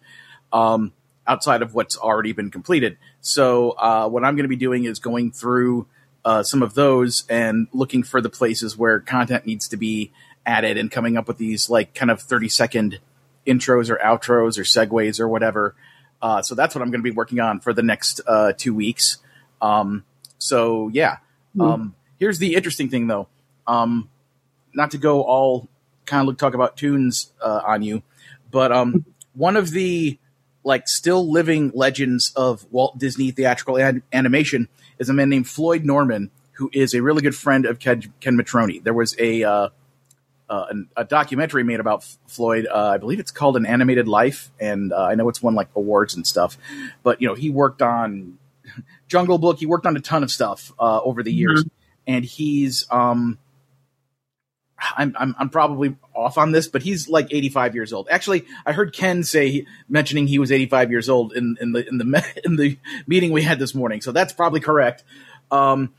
um, 0.51 0.93
outside 1.27 1.61
of 1.61 1.73
what's 1.73 1.97
already 1.97 2.33
been 2.33 2.51
completed. 2.51 2.97
So 3.21 3.71
uh, 3.71 4.09
what 4.09 4.23
I'm 4.23 4.35
going 4.35 4.43
to 4.43 4.49
be 4.49 4.55
doing 4.55 4.85
is 4.85 4.99
going 4.99 5.31
through 5.31 5.87
uh, 6.23 6.43
some 6.43 6.61
of 6.61 6.73
those 6.73 7.23
and 7.29 7.67
looking 7.73 8.03
for 8.03 8.21
the 8.21 8.29
places 8.29 8.77
where 8.77 8.99
content 8.99 9.45
needs 9.45 9.67
to 9.69 9.77
be 9.77 10.11
added 10.45 10.77
and 10.77 10.91
coming 10.91 11.17
up 11.17 11.27
with 11.27 11.37
these 11.37 11.69
like 11.69 11.93
kind 11.93 12.11
of 12.11 12.21
30 12.21 12.49
second 12.49 12.99
intros 13.45 13.89
or 13.89 13.97
outros 13.97 14.57
or 14.57 14.63
segues 14.63 15.19
or 15.19 15.27
whatever. 15.27 15.75
Uh, 16.21 16.41
so 16.41 16.53
that's 16.53 16.75
what 16.75 16.81
I'm 16.81 16.91
going 16.91 17.01
to 17.01 17.09
be 17.09 17.15
working 17.15 17.39
on 17.39 17.59
for 17.59 17.73
the 17.73 17.81
next 17.81 18.21
uh, 18.27 18.53
two 18.55 18.73
weeks. 18.73 19.17
Um, 19.61 20.03
so 20.37 20.89
yeah. 20.93 21.17
Um, 21.59 21.95
here's 22.17 22.39
the 22.39 22.55
interesting 22.55 22.89
thing 22.89 23.07
though. 23.07 23.27
Um, 23.67 24.09
not 24.73 24.91
to 24.91 24.97
go 24.97 25.21
all 25.21 25.67
kind 26.05 26.29
of 26.29 26.37
talk 26.37 26.53
about 26.53 26.77
tunes 26.77 27.31
uh, 27.41 27.61
on 27.65 27.83
you, 27.83 28.03
but 28.49 28.71
um, 28.71 29.05
one 29.33 29.57
of 29.57 29.71
the 29.71 30.17
like 30.63 30.87
still 30.87 31.29
living 31.29 31.71
legends 31.73 32.31
of 32.35 32.65
Walt 32.71 32.97
Disney 32.97 33.31
theatrical 33.31 33.77
an- 33.77 34.03
animation 34.13 34.69
is 35.01 35.09
a 35.09 35.13
man 35.13 35.29
named 35.29 35.49
Floyd 35.49 35.83
Norman, 35.83 36.29
who 36.53 36.69
is 36.71 36.93
a 36.93 37.01
really 37.01 37.23
good 37.23 37.35
friend 37.35 37.65
of 37.65 37.79
Ken, 37.79 38.13
Ken 38.19 38.37
Mitchroney. 38.37 38.83
There 38.83 38.93
was 38.93 39.15
a 39.19 39.43
uh, 39.43 39.69
uh, 40.47 40.65
an, 40.69 40.89
a 40.95 41.03
documentary 41.03 41.63
made 41.63 41.79
about 41.79 42.03
F- 42.03 42.17
Floyd. 42.27 42.67
Uh, 42.71 42.89
I 42.89 42.97
believe 42.99 43.19
it's 43.19 43.31
called 43.31 43.57
An 43.57 43.65
Animated 43.65 44.07
Life, 44.07 44.51
and 44.59 44.93
uh, 44.93 45.03
I 45.03 45.15
know 45.15 45.27
it's 45.27 45.41
won 45.41 45.55
like 45.55 45.69
awards 45.75 46.13
and 46.13 46.25
stuff. 46.27 46.57
But 47.01 47.19
you 47.19 47.27
know, 47.27 47.33
he 47.33 47.49
worked 47.49 47.81
on 47.81 48.37
Jungle 49.07 49.39
Book. 49.39 49.57
He 49.57 49.65
worked 49.65 49.87
on 49.87 49.97
a 49.97 49.99
ton 49.99 50.21
of 50.21 50.29
stuff 50.29 50.71
uh, 50.79 51.01
over 51.01 51.23
the 51.23 51.33
years, 51.33 51.65
and 52.05 52.23
he's 52.23 52.85
um, 52.91 53.39
I'm, 54.81 55.15
I'm 55.17 55.35
I'm 55.37 55.49
probably 55.49 55.95
off 56.13 56.37
on 56.37 56.51
this, 56.51 56.67
but 56.67 56.81
he's 56.81 57.07
like 57.07 57.27
85 57.31 57.75
years 57.75 57.93
old. 57.93 58.07
Actually, 58.09 58.45
I 58.65 58.71
heard 58.73 58.93
Ken 58.93 59.23
say 59.23 59.65
mentioning 59.87 60.27
he 60.27 60.39
was 60.39 60.51
85 60.51 60.91
years 60.91 61.09
old 61.09 61.33
in 61.33 61.57
in 61.61 61.71
the 61.71 61.87
in 61.87 61.97
the 61.97 62.41
in 62.45 62.55
the 62.55 62.77
meeting 63.07 63.31
we 63.31 63.43
had 63.43 63.59
this 63.59 63.75
morning. 63.75 64.01
So 64.01 64.11
that's 64.11 64.33
probably 64.33 64.59
correct. 64.59 65.03
Um, 65.51 65.93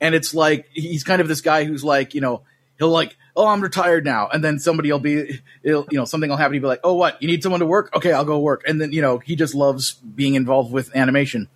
and 0.00 0.14
it's 0.14 0.34
like 0.34 0.68
he's 0.72 1.04
kind 1.04 1.20
of 1.20 1.28
this 1.28 1.40
guy 1.40 1.64
who's 1.64 1.84
like 1.84 2.14
you 2.14 2.20
know 2.20 2.42
he'll 2.78 2.90
like 2.90 3.16
oh 3.36 3.46
I'm 3.46 3.60
retired 3.60 4.04
now, 4.04 4.28
and 4.28 4.42
then 4.42 4.58
somebody 4.58 4.90
will 4.92 4.98
be 4.98 5.40
it'll, 5.62 5.86
you 5.90 5.98
know 5.98 6.04
something 6.04 6.30
will 6.30 6.36
happen. 6.36 6.54
He'll 6.54 6.62
be 6.62 6.68
like 6.68 6.80
oh 6.84 6.94
what 6.94 7.20
you 7.20 7.28
need 7.28 7.42
someone 7.42 7.60
to 7.60 7.66
work? 7.66 7.94
Okay, 7.96 8.12
I'll 8.12 8.24
go 8.24 8.38
work. 8.38 8.62
And 8.66 8.80
then 8.80 8.92
you 8.92 9.02
know 9.02 9.18
he 9.18 9.36
just 9.36 9.54
loves 9.54 9.94
being 9.94 10.34
involved 10.34 10.72
with 10.72 10.94
animation. 10.94 11.48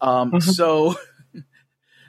Um, 0.00 0.40
so 0.40 0.94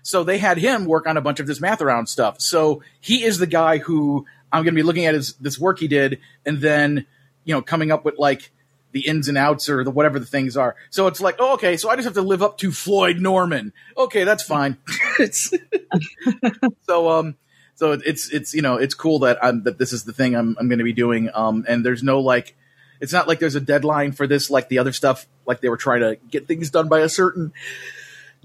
so 0.04 0.24
they 0.24 0.38
had 0.38 0.58
him 0.58 0.86
work 0.86 1.08
on 1.08 1.18
a 1.18 1.22
bunch 1.22 1.40
of 1.40 1.48
this 1.48 1.60
math 1.60 1.82
around 1.82 2.08
stuff. 2.08 2.40
So 2.42 2.84
he 3.00 3.24
is 3.24 3.40
the 3.40 3.48
guy 3.48 3.80
who 3.80 4.26
I'm 4.52 4.64
going 4.64 4.76
to 4.76 4.80
be 4.80 4.84
looking 4.84 5.06
at 5.06 5.16
his 5.16 5.34
this 5.36 5.58
work 5.58 5.80
he 5.80 5.88
did, 5.88 6.20
and 6.46 6.60
then 6.60 7.08
you 7.46 7.56
know 7.56 7.62
coming 7.62 7.92
up 7.92 8.06
with 8.06 8.20
like 8.20 8.52
the 8.92 9.08
ins 9.08 9.28
and 9.28 9.38
outs 9.38 9.70
or 9.70 9.84
the 9.84 9.90
whatever 9.90 10.20
the 10.20 10.26
things 10.26 10.56
are. 10.56 10.76
So 10.92 11.08
it's 11.08 11.20
like, 11.20 11.38
oh, 11.40 11.54
okay, 11.56 11.78
so 11.78 11.90
I 11.90 11.96
just 11.96 12.06
have 12.06 12.14
to 12.14 12.22
live 12.22 12.44
up 12.44 12.60
to 12.60 12.72
Floyd 12.72 13.20
Norman. 13.20 13.74
Okay, 13.98 14.24
that's 14.24 14.44
fine. 14.44 14.78
so 16.86 17.10
um, 17.10 17.36
so 17.76 17.94
it's 17.94 18.30
it's 18.30 18.54
you 18.54 18.62
know 18.62 18.76
it's 18.76 18.94
cool 18.94 19.20
that 19.20 19.44
I'm 19.44 19.64
that 19.64 19.80
this 19.80 19.94
is 19.94 20.04
the 20.04 20.14
thing 20.14 20.36
I'm 20.36 20.56
I'm 20.60 20.68
going 20.70 20.80
to 20.80 20.86
be 20.86 20.94
doing. 20.94 21.30
Um, 21.34 21.66
and 21.68 21.86
there's 21.86 22.04
no 22.04 22.20
like. 22.20 22.56
It's 23.02 23.12
not 23.12 23.28
like 23.28 23.40
there's 23.40 23.56
a 23.56 23.60
deadline 23.60 24.14
for 24.14 24.28
this, 24.28 24.50
like 24.50 24.70
the 24.70 24.78
other 24.78 24.94
stuff. 24.94 25.28
Like 25.46 25.60
they 25.60 25.68
were 25.68 25.76
trying 25.76 26.00
to 26.02 26.18
get 26.30 26.48
things 26.48 26.70
done 26.70 26.88
by 26.88 27.00
a 27.00 27.10
certain 27.10 27.52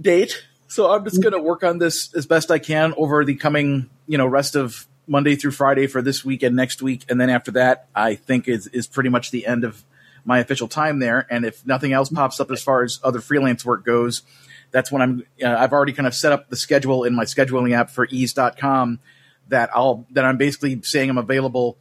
date. 0.01 0.48
So 0.69 0.91
I'm 0.91 1.05
just 1.05 1.23
going 1.23 1.33
to 1.33 1.41
work 1.41 1.65
on 1.65 1.79
this 1.79 2.15
as 2.15 2.27
best 2.27 2.51
I 2.51 2.59
can 2.59 2.95
over 2.97 3.25
the 3.25 3.35
coming, 3.35 3.89
you 4.07 4.19
know, 4.19 4.27
rest 4.27 4.55
of 4.55 4.87
Monday 5.07 5.35
through 5.35 5.53
Friday 5.53 5.87
for 5.87 6.03
this 6.03 6.25
week 6.25 6.43
and 6.43 6.55
next 6.55 6.83
week, 6.83 7.05
and 7.09 7.21
then 7.21 7.31
after 7.31 7.53
that, 7.53 7.89
I 7.95 8.15
think 8.15 8.47
is 8.47 8.67
is 8.69 8.87
pretty 8.87 9.09
much 9.09 9.31
the 9.31 9.47
end 9.47 9.65
of 9.65 9.83
my 10.25 10.39
official 10.39 10.69
time 10.69 10.99
there. 10.99 11.27
And 11.31 11.47
if 11.47 11.67
nothing 11.67 11.95
else 11.95 12.11
pops 12.11 12.39
up 12.39 12.51
as 12.51 12.63
far 12.63 12.83
as 12.83 13.01
other 13.03 13.21
freelance 13.21 13.65
work 13.65 13.85
goes, 13.85 14.23
that's 14.71 14.93
when 14.93 15.01
I'm. 15.01 15.23
Uh, 15.43 15.57
I've 15.57 15.73
already 15.73 15.95
kind 15.95 16.07
of 16.07 16.15
set 16.15 16.33
up 16.33 16.51
the 16.51 16.57
schedule 16.57 17.05
in 17.05 17.15
my 17.15 17.25
scheduling 17.25 17.73
app 17.73 17.89
for 17.89 18.07
Eaze.com 18.11 19.01
that 19.49 19.71
I'll 19.75 20.07
that 20.11 20.27
I'm 20.27 20.37
basically 20.37 20.83
saying 20.83 21.09
I'm 21.09 21.19
available. 21.19 21.79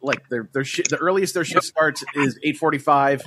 Like 0.00 0.28
their 0.30 0.48
their 0.52 0.64
shi 0.64 0.82
the 0.88 0.96
earliest 0.96 1.34
their 1.34 1.44
shift 1.44 1.64
starts 1.64 2.02
is 2.14 2.38
eight 2.42 2.56
forty 2.56 2.78
five. 2.78 3.22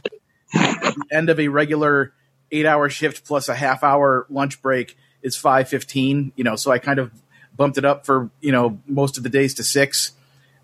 End 1.12 1.30
of 1.30 1.40
a 1.40 1.48
regular 1.50 2.14
eight 2.52 2.66
hour 2.66 2.90
shift 2.90 3.26
plus 3.26 3.50
a 3.50 3.56
half 3.56 3.84
hour 3.84 4.26
lunch 4.30 4.62
break 4.62 4.98
is 5.22 5.36
five 5.36 5.68
fifteen. 5.70 6.32
You 6.36 6.44
know, 6.44 6.56
so 6.56 6.72
I 6.72 6.80
kind 6.80 7.00
of 7.00 7.12
bumped 7.56 7.78
it 7.78 7.86
up 7.86 8.06
for 8.06 8.30
you 8.42 8.52
know 8.52 8.80
most 8.88 9.18
of 9.18 9.24
the 9.24 9.30
days 9.30 9.56
to 9.56 9.64
six. 9.64 10.14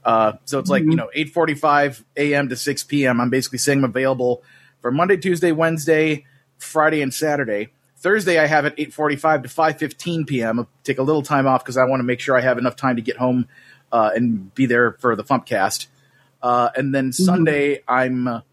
Uh, 0.03 0.33
so 0.45 0.59
it's 0.59 0.69
like 0.69 0.83
you 0.83 0.95
know 0.95 1.09
eight 1.13 1.29
forty 1.29 1.55
five 1.55 2.03
a.m. 2.15 2.49
to 2.49 2.55
six 2.55 2.83
p.m. 2.83 3.19
I'm 3.19 3.29
basically 3.29 3.59
saying 3.59 3.79
I'm 3.79 3.85
available 3.85 4.43
for 4.81 4.91
Monday, 4.91 5.17
Tuesday, 5.17 5.51
Wednesday, 5.51 6.25
Friday, 6.57 7.01
and 7.01 7.13
Saturday. 7.13 7.69
Thursday 7.97 8.37
I 8.37 8.45
have 8.45 8.65
at 8.65 8.75
eight 8.77 8.93
forty 8.93 9.15
five 9.15 9.41
to 9.43 9.49
five 9.49 9.79
fifteen 9.79 10.25
p.m. 10.25 10.59
I'll 10.59 10.69
take 10.83 10.99
a 10.99 11.03
little 11.03 11.23
time 11.23 11.47
off 11.47 11.63
because 11.63 11.77
I 11.77 11.85
want 11.85 12.01
to 12.01 12.03
make 12.03 12.19
sure 12.19 12.37
I 12.37 12.41
have 12.41 12.57
enough 12.57 12.75
time 12.75 12.97
to 12.97 13.01
get 13.01 13.17
home 13.17 13.47
uh, 13.91 14.11
and 14.15 14.53
be 14.53 14.67
there 14.67 14.93
for 14.93 15.15
the 15.15 15.23
FuMPcast. 15.23 15.87
Uh, 16.41 16.69
and 16.75 16.93
then 16.93 17.11
Sunday 17.11 17.81
I'm. 17.87 18.43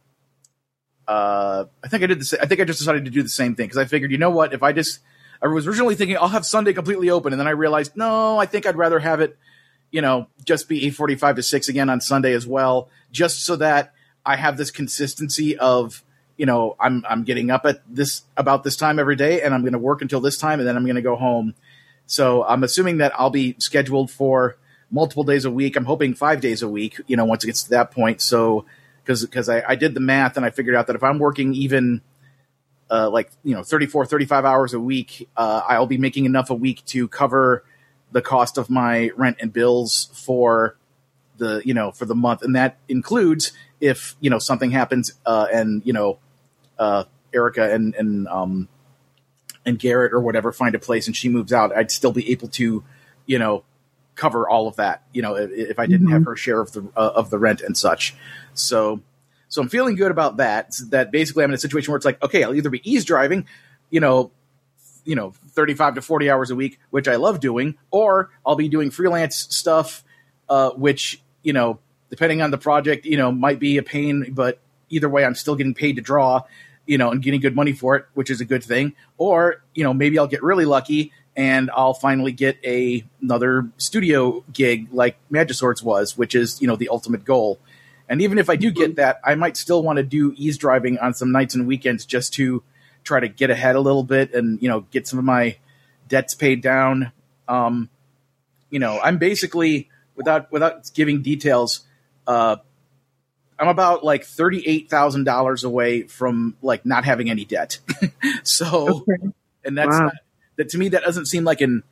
Uh, 1.12 1.66
I 1.84 1.89
think 1.89 2.02
I 2.02 2.06
did 2.06 2.20
the. 2.20 2.24
sa- 2.24 2.40
I 2.40 2.47
think 2.47 2.60
I 2.60 2.64
just 2.64 2.78
decided 2.78 3.05
to 3.05 3.10
do 3.10 3.22
the 3.22 3.28
same 3.28 3.55
thing 3.55 3.66
because 3.66 3.76
I 3.76 3.84
figured, 3.84 4.10
you 4.10 4.18
know 4.18 4.30
what, 4.30 4.55
if 4.55 4.62
I 4.62 4.72
just, 4.72 5.01
I 5.43 5.47
was 5.47 5.66
originally 5.66 5.94
thinking 5.94 6.16
I'll 6.16 6.28
have 6.28 6.47
Sunday 6.47 6.72
completely 6.72 7.10
open, 7.10 7.32
and 7.32 7.40
then 7.40 7.47
I 7.47 7.51
realized, 7.64 7.97
no, 7.97 8.39
I 8.39 8.47
think 8.47 8.64
I'd 8.64 8.76
rather 8.76 8.98
have 8.98 9.20
it, 9.20 9.36
you 9.90 10.01
know, 10.01 10.28
just 10.44 10.68
be 10.68 10.86
eight 10.86 10.94
forty-five 10.94 11.36
to 11.36 11.43
six 11.43 11.68
again 11.68 11.90
on 11.90 12.01
Sunday 12.01 12.32
as 12.32 12.47
well, 12.47 12.89
just 13.10 13.44
so 13.44 13.56
that 13.56 13.93
I 14.24 14.36
have 14.36 14.56
this 14.56 14.70
consistency 14.70 15.59
of, 15.59 16.02
you 16.39 16.47
know, 16.47 16.76
I'm 16.80 17.05
I'm 17.06 17.24
getting 17.24 17.51
up 17.51 17.66
at 17.66 17.82
this 17.86 18.22
about 18.36 18.64
this 18.64 18.76
time 18.76 18.98
every 18.98 19.16
day, 19.16 19.43
and 19.43 19.52
I'm 19.52 19.62
going 19.62 19.74
to 19.74 19.84
work 19.90 20.01
until 20.01 20.20
this 20.20 20.39
time, 20.39 20.60
and 20.60 20.66
then 20.66 20.76
I'm 20.76 20.84
going 20.84 21.02
to 21.02 21.02
go 21.02 21.16
home. 21.16 21.55
So 22.06 22.44
I'm 22.44 22.62
assuming 22.64 22.98
that 22.98 23.12
I'll 23.18 23.30
be 23.30 23.56
scheduled 23.59 24.10
for 24.10 24.56
multiple 24.90 25.24
days 25.24 25.44
a 25.44 25.51
week. 25.51 25.76
I'm 25.76 25.84
hoping 25.86 26.14
five 26.14 26.40
days 26.40 26.62
a 26.62 26.68
week, 26.68 27.01
you 27.06 27.16
know, 27.16 27.26
once 27.26 27.44
it 27.44 27.48
gets 27.48 27.64
to 27.64 27.70
that 27.70 27.90
point. 27.90 28.20
So 28.20 28.64
because 29.05 29.24
because 29.24 29.49
I, 29.49 29.62
I 29.66 29.74
did 29.74 29.95
the 29.95 30.01
math 30.01 30.37
and 30.37 30.47
I 30.47 30.51
figured 30.51 30.74
out 30.74 30.87
that 30.89 30.97
if 30.97 31.03
I'm 31.03 31.19
working 31.19 31.55
even 31.55 32.01
uh, 32.91 33.09
like 33.11 33.31
you 33.43 33.55
know 33.55 33.62
34 33.62 34.07
35 34.07 34.45
hours 34.45 34.74
a 34.74 34.81
week 34.81 35.27
uh, 35.35 35.62
i'll 35.66 35.87
be 35.87 35.97
making 35.97 36.27
enough 36.27 36.51
a 36.51 36.55
week 36.55 36.85
to 36.85 37.09
cover 37.09 37.65
the 38.12 38.20
cost 38.20 38.59
of 38.59 38.70
my 38.70 39.11
rent 39.16 39.39
and 39.41 39.53
bills 39.53 40.11
for 40.12 40.77
the 41.39 41.62
you 41.65 41.74
know 41.74 41.91
for 41.91 42.05
the 42.05 42.15
month. 42.15 42.43
And 42.43 42.55
that 42.55 42.79
includes 42.89 43.53
if 43.81 44.15
you 44.20 44.31
know 44.31 44.39
something 44.39 44.70
happens 44.70 45.12
uh, 45.27 45.49
and 45.53 45.83
you 45.85 45.93
know 45.93 46.19
uh, 46.79 47.05
erica 47.35 47.73
and 47.73 47.95
and 47.95 48.29
um 48.29 48.69
and 49.65 49.79
garrett 49.79 50.12
or 50.12 50.20
whatever 50.20 50.53
find 50.53 50.74
a 50.74 50.79
place 50.79 51.07
and 51.07 51.16
she 51.16 51.29
moves 51.29 51.53
out 51.53 51.74
i'd 51.77 51.91
still 51.91 52.12
be 52.12 52.31
able 52.33 52.49
to 52.49 52.83
you 53.27 53.39
know 53.39 53.62
cover 54.14 54.48
all 54.48 54.68
of 54.68 54.76
that 54.76 55.02
you 55.12 55.22
know 55.22 55.34
if, 55.36 55.51
if 55.51 55.78
i 55.78 55.86
didn't 55.86 56.09
have 56.09 56.24
her 56.24 56.36
share 56.36 56.60
of 56.60 56.72
the 56.72 56.82
uh, 56.97 57.12
of 57.14 57.30
the 57.30 57.39
rent 57.39 57.60
and 57.60 57.76
such 57.76 58.14
so 58.55 59.01
so 59.52 59.60
I'm 59.60 59.68
feeling 59.68 59.97
good 59.97 60.10
about 60.10 60.39
that. 60.39 60.74
That 60.89 61.12
basically 61.12 61.44
I'm 61.44 61.51
in 61.51 61.55
a 61.55 61.59
situation 61.59 61.93
where 61.93 61.98
it's 61.98 62.06
like, 62.06 62.22
okay, 62.22 62.43
I'll 62.43 62.55
either 62.55 62.70
be 62.70 62.80
Eaze 62.90 63.05
driving, 63.05 63.47
you 63.90 64.01
know, 64.01 64.30
you 65.05 65.14
know, 65.14 65.34
35 65.48 65.97
to 65.97 66.02
40 66.02 66.30
hours 66.30 66.51
a 66.51 66.55
week, 66.55 66.80
which 66.89 67.06
I 67.06 67.16
love 67.16 67.39
doing, 67.39 67.76
or 67.90 68.30
I'll 68.47 68.56
be 68.56 68.70
doing 68.70 68.90
freelance 68.90 69.36
stuff, 69.36 70.05
uh, 70.48 70.70
which, 70.70 71.20
you 71.43 71.52
know, 71.52 71.80
depending 72.09 72.40
on 72.40 72.51
the 72.51 72.56
project, 72.56 73.05
you 73.05 73.18
know, 73.18 73.30
might 73.30 73.59
be 73.59 73.76
a 73.76 73.82
pain, 73.82 74.32
but 74.32 74.59
either 74.89 75.10
way, 75.10 75.22
I'm 75.22 75.34
still 75.34 75.55
getting 75.55 75.74
paid 75.74 75.97
to 75.97 76.02
draw, 76.02 76.44
you 76.86 76.97
know, 76.97 77.10
and 77.10 77.20
getting 77.22 77.43
good 77.43 77.55
money 77.55 77.74
for 77.74 77.94
it, 77.97 78.06
which 78.14 78.30
is 78.30 78.40
a 78.40 78.47
good 78.47 78.64
thing. 78.64 78.94
Or, 79.18 79.62
you 79.74 79.84
know, 79.84 79.93
maybe 79.93 80.18
I'll 80.18 80.26
get 80.26 80.43
really 80.43 80.64
lucky 80.64 81.12
and 81.37 81.71
I'll 81.75 81.95
finally 81.95 82.33
get 82.33 82.59
a 82.65 83.05
another 83.21 83.69
studio 83.79 84.45
gig 84.53 84.89
like 84.93 85.17
Magiswords 85.31 85.83
was, 85.83 86.17
which 86.17 86.35
is, 86.35 86.61
you 86.61 86.67
know, 86.69 86.77
the 86.77 86.89
ultimate 86.91 87.25
goal. 87.25 87.59
And 88.09 88.21
even 88.21 88.39
if 88.39 88.51
I 88.51 88.57
do 88.57 88.71
get 88.71 88.97
that, 88.97 89.21
I 89.25 89.35
might 89.37 89.57
still 89.57 89.83
want 89.83 89.97
to 89.97 90.03
do 90.03 90.35
Eaze 90.37 90.59
driving 90.59 90.99
on 90.99 91.15
some 91.15 91.33
nights 91.33 91.55
and 91.55 91.67
weekends 91.67 92.05
just 92.05 92.35
to 92.35 92.63
try 93.05 93.21
to 93.21 93.29
get 93.29 93.51
ahead 93.51 93.75
a 93.75 93.81
little 93.81 94.05
bit 94.05 94.35
and 94.35 94.61
you 94.63 94.69
know 94.69 94.81
get 94.91 95.07
some 95.09 95.19
of 95.19 95.25
my 95.25 95.57
debts 96.09 96.35
paid 96.35 96.61
down. 96.61 97.13
Um, 97.49 97.89
you 98.71 98.79
know, 98.79 99.01
I'm 99.03 99.19
basically 99.19 99.89
without 100.15 100.53
without 100.53 100.91
giving 100.95 101.23
details. 101.23 101.81
Uh, 102.27 102.57
I'm 103.59 103.69
about 103.69 104.05
like 104.05 104.25
thirty 104.25 104.63
eight 104.67 104.91
thousand 104.91 105.25
dollars 105.25 105.65
away 105.65 106.03
from 106.03 106.57
like 106.63 106.85
not 106.85 107.05
having 107.05 107.31
any 107.31 107.45
debt. 107.45 107.79
so, 108.43 109.07
and 109.65 109.79
that's 109.79 109.89
Wow. 109.91 110.05
not, 110.07 110.15
that 110.57 110.70
to 110.70 110.79
me 110.79 110.91
that 110.91 111.03
doesn't 111.03 111.27
seem 111.27 111.45
like 111.45 111.61
an 111.61 111.83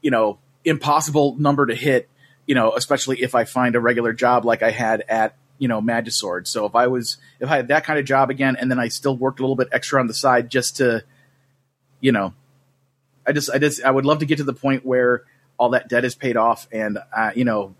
you 0.00 0.10
know 0.10 0.38
impossible 0.64 1.36
number 1.38 1.66
to 1.66 1.74
hit. 1.74 2.08
You 2.46 2.54
know, 2.54 2.72
especially 2.72 3.20
if 3.22 3.34
I 3.34 3.44
find 3.44 3.76
a 3.76 3.80
regular 3.80 4.14
job 4.14 4.46
like 4.46 4.62
I 4.62 4.70
had 4.70 5.04
at 5.08 5.36
you 5.58 5.68
know 5.68 5.80
Magisword. 5.80 6.46
So 6.46 6.64
if 6.66 6.74
I 6.74 6.86
was 6.86 7.18
if 7.40 7.50
I 7.50 7.56
had 7.56 7.68
that 7.68 7.84
kind 7.84 7.98
of 7.98 8.04
job 8.04 8.30
again, 8.30 8.56
and 8.56 8.70
then 8.70 8.78
I 8.78 8.88
still 8.88 9.16
worked 9.16 9.40
a 9.40 9.42
little 9.42 9.56
bit 9.56 9.68
extra 9.72 10.00
on 10.00 10.06
the 10.06 10.14
side 10.14 10.50
just 10.50 10.76
to, 10.76 11.04
you 12.00 12.12
know, 12.12 12.32
I 13.26 13.32
just 13.32 13.50
I 13.50 13.58
just 13.58 13.84
I 13.84 13.90
would 13.90 14.06
love 14.06 14.20
to 14.20 14.26
get 14.26 14.38
to 14.38 14.44
the 14.44 14.54
point 14.54 14.86
where 14.86 15.24
all 15.58 15.70
that 15.70 15.88
debt 15.88 16.04
is 16.04 16.14
paid 16.14 16.36
off, 16.36 16.68
and 16.72 16.98
uh, 17.14 17.32
you 17.34 17.44
know, 17.44 17.74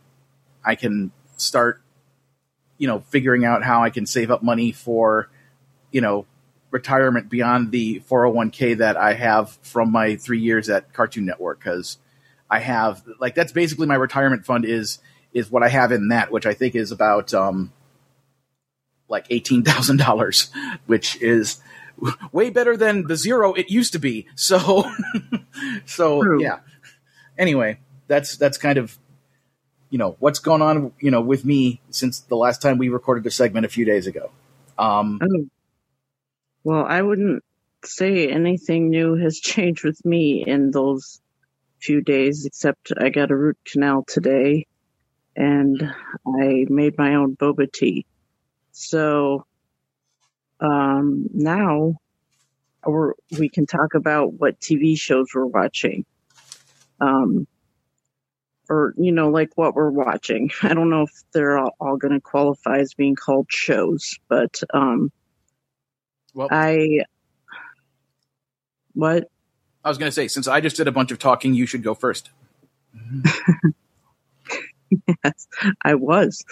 I 0.65 0.75
can 0.75 1.13
start, 1.37 1.81
you 2.77 2.89
know, 2.89 3.01
figuring 3.09 3.45
out 3.45 3.63
how 3.63 3.83
I 3.83 3.91
can 3.91 4.05
save 4.05 4.31
up 4.31 4.43
money 4.43 4.73
for, 4.73 5.31
you 5.93 6.01
know, 6.01 6.27
retirement 6.71 7.29
beyond 7.31 7.73
the 7.73 8.01
401k 8.01 8.79
that 8.79 8.97
I 8.97 9.15
have 9.15 9.59
from 9.63 9.91
my 9.91 10.17
three 10.17 10.41
years 10.41 10.69
at 10.69 10.93
Cartoon 10.93 11.25
Network 11.25 11.61
because 11.61 11.99
I 12.51 12.61
have 12.61 13.03
like 13.21 13.35
that's 13.35 13.53
basically 13.53 13.87
my 13.87 13.95
retirement 13.95 14.45
fund 14.45 14.65
is 14.65 14.99
is 15.33 15.51
what 15.51 15.63
I 15.63 15.69
have 15.69 15.93
in 15.93 16.09
that, 16.09 16.31
which 16.31 16.47
I 16.47 16.55
think 16.55 16.75
is 16.75 16.93
about 16.93 17.35
um 17.35 17.73
like 19.09 19.27
eighteen 19.31 19.63
thousand 19.65 19.99
dollars, 19.99 20.51
which 20.87 21.21
is 21.23 21.61
way 22.33 22.51
better 22.51 22.77
than 22.77 23.07
the 23.07 23.17
zero 23.17 23.53
it 23.55 23.71
used 23.71 23.93
to 23.95 23.99
be. 23.99 24.27
So 24.35 24.85
so 25.87 26.39
yeah. 26.39 26.61
Anyway, 27.37 27.79
that's 28.09 28.37
that's 28.37 28.59
kind 28.59 28.79
of 28.79 28.99
you 29.91 29.99
know 29.99 30.17
what's 30.19 30.39
going 30.39 30.61
on 30.61 30.93
you 31.01 31.11
know 31.11 31.21
with 31.21 31.45
me 31.45 31.81
since 31.91 32.21
the 32.21 32.37
last 32.37 32.61
time 32.61 32.79
we 32.79 32.89
recorded 32.89 33.25
the 33.25 33.31
segment 33.31 33.65
a 33.67 33.69
few 33.69 33.85
days 33.85 34.07
ago. 34.07 34.31
Um. 34.79 35.19
Well, 36.65 36.85
I 36.85 37.03
wouldn't 37.03 37.43
say 37.85 38.29
anything 38.29 38.91
new 38.91 39.15
has 39.17 39.39
changed 39.41 39.85
with 39.85 40.05
me 40.05 40.45
in 40.47 40.71
those 40.71 41.21
few 41.81 42.01
days, 42.03 42.45
except 42.45 42.93
I 42.99 43.09
got 43.09 43.31
a 43.31 43.37
root 43.37 43.59
canal 43.65 44.05
today 44.07 44.67
and 45.37 45.95
I 46.27 46.67
made 46.69 46.99
my 46.99 47.15
own 47.15 47.37
boba 47.37 47.71
tea. 47.73 48.05
So 48.73 49.47
um, 50.61 51.27
now 51.33 51.95
we 53.39 53.49
can 53.49 53.67
talk 53.67 53.95
about 53.95 54.35
what 54.35 54.61
TV 54.61 54.99
shows 54.99 55.29
we're 55.35 55.47
watching. 55.47 56.05
Um, 57.01 57.47
or, 58.69 58.95
you 58.99 59.13
know, 59.13 59.31
like 59.31 59.51
what 59.55 59.75
we're 59.75 59.91
watching. 59.91 60.51
I 60.63 60.75
don't 60.75 60.91
know 60.91 61.03
if 61.03 61.13
they're 61.33 61.59
all, 61.59 61.77
all 61.81 61.97
going 61.97 62.15
to 62.15 62.21
qualify 62.21 62.79
as 62.79 62.95
being 62.95 63.15
called 63.15 63.47
shows, 63.49 64.19
but 64.29 64.61
um, 64.75 65.11
well, 66.39 66.49
I 66.53 67.01
what 68.93 69.29
I 69.85 69.89
was 69.89 69.99
going 69.99 70.07
to 70.07 70.15
say 70.15 70.29
since 70.29 70.47
I 70.47 70.61
just 70.61 70.77
did 70.77 70.87
a 70.87 70.93
bunch 70.93 71.11
of 71.11 71.19
talking, 71.19 71.53
you 71.53 71.67
should 71.67 71.83
go 71.83 71.95
first. 71.95 72.31
yes, 75.25 75.49
I 75.85 75.97
was. 75.97 76.45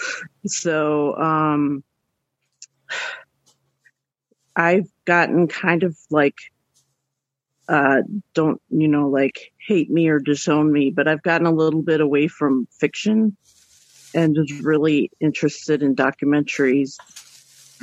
So 0.45 1.17
um 1.17 1.85
I've 4.57 4.91
gotten 5.05 5.47
kind 5.47 5.85
of 5.85 5.97
like 6.11 6.35
uh 7.69 8.03
don't 8.35 8.61
you 8.71 8.89
know 8.89 9.09
like 9.09 9.53
hate 9.65 9.89
me 9.89 10.09
or 10.09 10.19
disown 10.19 10.73
me, 10.73 10.91
but 10.91 11.07
I've 11.07 11.23
gotten 11.23 11.47
a 11.47 11.53
little 11.53 11.83
bit 11.83 12.01
away 12.01 12.27
from 12.27 12.67
fiction 12.73 13.37
and 14.17 14.37
is 14.37 14.61
really 14.63 15.13
interested 15.21 15.85
in 15.85 15.95
documentaries. 15.95 16.97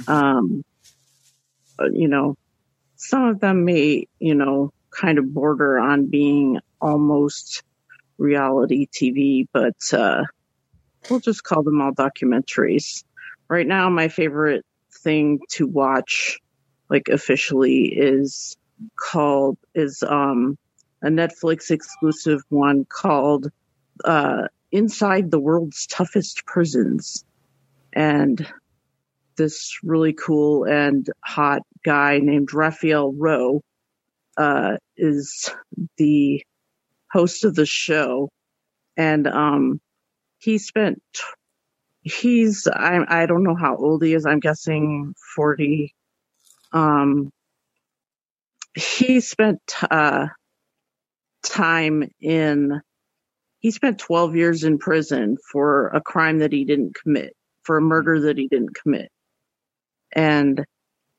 Um 0.10 0.66
uh, 0.68 0.73
you 1.92 2.08
know, 2.08 2.36
some 2.96 3.26
of 3.26 3.40
them 3.40 3.66
may, 3.66 4.08
you 4.20 4.36
know, 4.36 4.72
kind 4.92 5.18
of 5.18 5.34
border 5.34 5.80
on 5.80 6.08
being 6.08 6.60
almost 6.82 7.64
reality 8.18 8.88
TV, 8.88 9.48
but 9.52 9.76
uh, 9.94 10.24
we'll 11.10 11.20
just 11.20 11.44
call 11.44 11.64
them 11.64 11.82
all 11.82 11.92
documentaries. 11.92 13.04
Right 13.50 13.68
now, 13.68 13.90
my 13.90 14.08
favorite 14.08 14.66
thing 14.92 15.40
to 15.52 15.68
watch, 15.68 16.40
like 16.90 17.10
officially, 17.10 17.86
is 17.86 18.56
called 18.96 19.58
is 19.76 20.04
um 20.04 20.58
a 21.02 21.08
Netflix 21.08 21.70
exclusive 21.72 22.42
one 22.50 22.86
called 22.86 23.50
uh, 24.06 24.48
"Inside 24.72 25.32
the 25.32 25.40
World's 25.40 25.86
Toughest 25.88 26.46
Prisons," 26.46 27.26
and 27.92 28.48
this 29.38 29.80
really 29.84 30.14
cool 30.14 30.66
and 30.66 31.08
hot 31.24 31.62
guy 31.86 32.20
named 32.20 32.54
Raphael 32.54 33.14
Rowe 33.14 33.62
uh, 34.38 34.78
is 34.98 35.52
the 35.98 36.44
host 37.12 37.46
of 37.46 37.56
the 37.56 37.66
show, 37.66 38.30
and 38.98 39.28
um, 39.28 39.82
he 40.40 40.58
spent. 40.58 41.02
He's 42.04 42.68
I 42.68 43.00
I 43.08 43.26
don't 43.28 43.44
know 43.44 43.56
how 43.56 43.78
old 43.78 44.04
he 44.04 44.14
is. 44.14 44.26
I'm 44.26 44.40
guessing 44.40 45.14
forty. 45.36 45.94
Um, 46.74 47.32
he 48.76 49.22
spent 49.22 49.62
uh, 49.90 50.28
time 51.44 52.10
in. 52.22 52.82
He 53.60 53.72
spent 53.72 54.00
12 54.00 54.36
years 54.36 54.64
in 54.66 54.80
prison 54.80 55.38
for 55.52 55.90
a 55.90 56.02
crime 56.02 56.40
that 56.40 56.54
he 56.54 56.66
didn't 56.66 56.96
commit, 56.96 57.34
for 57.64 57.78
a 57.78 57.82
murder 57.82 58.22
that 58.22 58.38
he 58.38 58.48
didn't 58.50 58.76
commit. 58.76 59.10
And 60.14 60.66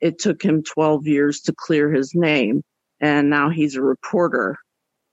it 0.00 0.18
took 0.18 0.42
him 0.42 0.62
12 0.62 1.06
years 1.06 1.40
to 1.42 1.54
clear 1.56 1.92
his 1.92 2.14
name. 2.14 2.62
And 3.00 3.30
now 3.30 3.50
he's 3.50 3.76
a 3.76 3.82
reporter. 3.82 4.56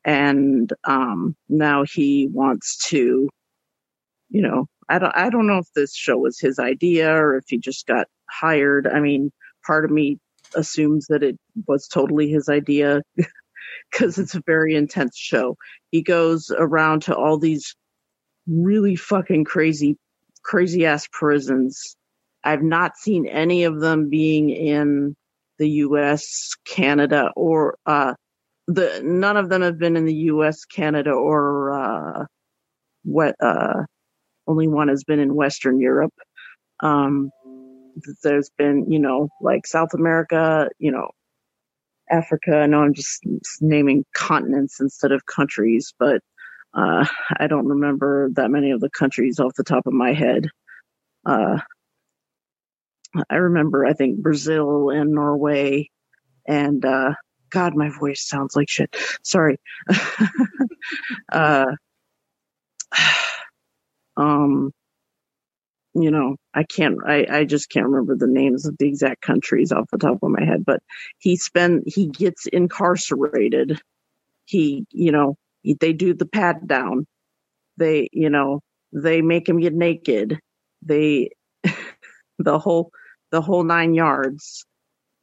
And 0.04 0.72
um, 0.84 1.36
now 1.50 1.84
he 1.84 2.28
wants 2.32 2.90
to, 2.90 3.30
you 4.30 4.42
know, 4.42 4.68
I 4.90 5.00
don't, 5.00 5.16
I 5.16 5.30
don't 5.30 5.48
know 5.48 5.60
if 5.60 5.72
this 5.76 5.96
show 5.96 6.18
was 6.18 6.40
his 6.40 6.60
idea 6.60 7.14
or 7.14 7.38
if 7.38 7.46
he 7.48 7.58
just 7.58 7.88
got 7.88 8.08
hired. 8.30 8.88
I 8.88 9.00
mean, 9.00 9.32
part 9.66 9.86
of 9.86 9.92
me 9.92 10.18
assumes 10.56 11.08
that 11.08 11.24
it 11.24 11.38
was 11.68 11.88
totally 11.88 12.30
his 12.30 12.50
idea 12.50 13.02
because 13.92 14.18
it's 14.18 14.36
a 14.36 14.44
very 14.46 14.76
intense 14.76 15.18
show. 15.18 15.58
He 15.92 16.02
goes 16.02 16.52
around 16.56 17.04
to 17.04 17.16
all 17.16 17.38
these 17.38 17.76
really 18.48 18.96
fucking 18.96 19.46
crazy, 19.46 19.98
crazy 20.44 20.86
ass 20.86 21.08
prisons. 21.12 21.96
I've 22.44 22.64
not 22.64 22.98
seen 22.98 23.28
any 23.28 23.64
of 23.64 23.80
them 23.80 24.10
being 24.10 24.50
in 24.50 25.16
the 25.60 25.70
U.S., 25.70 26.56
Canada, 26.66 27.32
or 27.36 27.78
uh, 27.86 28.14
the 28.68 29.02
none 29.04 29.38
of 29.38 29.50
them 29.50 29.62
have 29.62 29.78
been 29.78 29.96
in 29.96 30.06
the 30.06 30.14
U.S., 30.14 30.66
Canada, 30.66 31.12
or 31.12 31.72
uh, 31.74 32.26
what? 33.04 33.36
Uh, 33.40 33.84
only 34.48 34.68
one 34.68 34.88
has 34.88 35.04
been 35.04 35.20
in 35.20 35.36
Western 35.36 35.80
Europe. 35.80 36.14
Um, 36.82 37.30
there's 38.24 38.50
been, 38.58 38.92
you 38.92 39.00
know, 39.00 39.30
like 39.42 39.68
South 39.68 39.94
America, 39.94 40.70
you 40.80 40.92
know, 40.92 41.10
Africa. 42.10 42.58
I 42.58 42.66
know 42.66 42.82
I'm 42.82 42.94
just 42.94 43.24
naming 43.62 44.06
continents 44.14 44.80
instead 44.80 45.12
of 45.12 45.26
countries, 45.26 45.94
but 45.98 46.22
uh, 46.74 47.06
I 47.38 47.48
don't 47.48 47.68
remember 47.68 48.30
that 48.34 48.52
many 48.52 48.72
of 48.72 48.82
the 48.82 48.90
countries 48.90 49.40
off 49.40 49.54
the 49.56 49.64
top 49.64 49.86
of 49.86 49.94
my 49.94 50.14
head. 50.14 50.48
Uh, 51.26 51.60
I 53.30 53.36
remember, 53.36 53.86
I 53.86 53.94
think 53.94 54.20
Brazil 54.20 54.90
and 54.90 55.12
Norway, 55.12 55.90
and 56.48 56.84
uh, 56.86 57.14
God, 57.50 57.76
my 57.76 57.90
voice 57.90 58.26
sounds 58.26 58.56
like 58.56 58.70
shit. 58.70 58.96
Sorry. 59.24 59.58
uh, 61.32 61.66
um, 64.18 64.72
you 65.94 66.10
know, 66.10 66.38
I 66.54 66.64
can't, 66.64 67.00
I, 67.06 67.26
I 67.30 67.44
just 67.44 67.70
can't 67.70 67.88
remember 67.88 68.16
the 68.16 68.32
names 68.32 68.66
of 68.66 68.78
the 68.78 68.88
exact 68.88 69.22
countries 69.22 69.72
off 69.72 69.90
the 69.92 69.98
top 69.98 70.20
of 70.24 70.32
my 70.32 70.44
head, 70.44 70.64
but 70.66 70.82
he 71.20 71.36
spend, 71.36 71.84
he 71.86 72.08
gets 72.08 72.46
incarcerated. 72.48 73.80
He, 74.46 74.86
you 74.92 75.12
know, 75.12 75.36
they 75.80 75.94
do 75.94 76.14
the 76.14 76.26
pat 76.26 76.66
down. 76.66 77.08
They, 77.78 78.10
you 78.14 78.30
know, 78.30 78.62
they 78.94 79.22
make 79.22 79.48
him 79.48 79.60
get 79.60 79.74
naked. 79.74 80.40
They, 80.82 81.32
the 82.40 82.58
whole, 82.58 82.92
the 83.32 83.42
whole 83.42 83.64
nine 83.64 83.94
yards. 83.94 84.66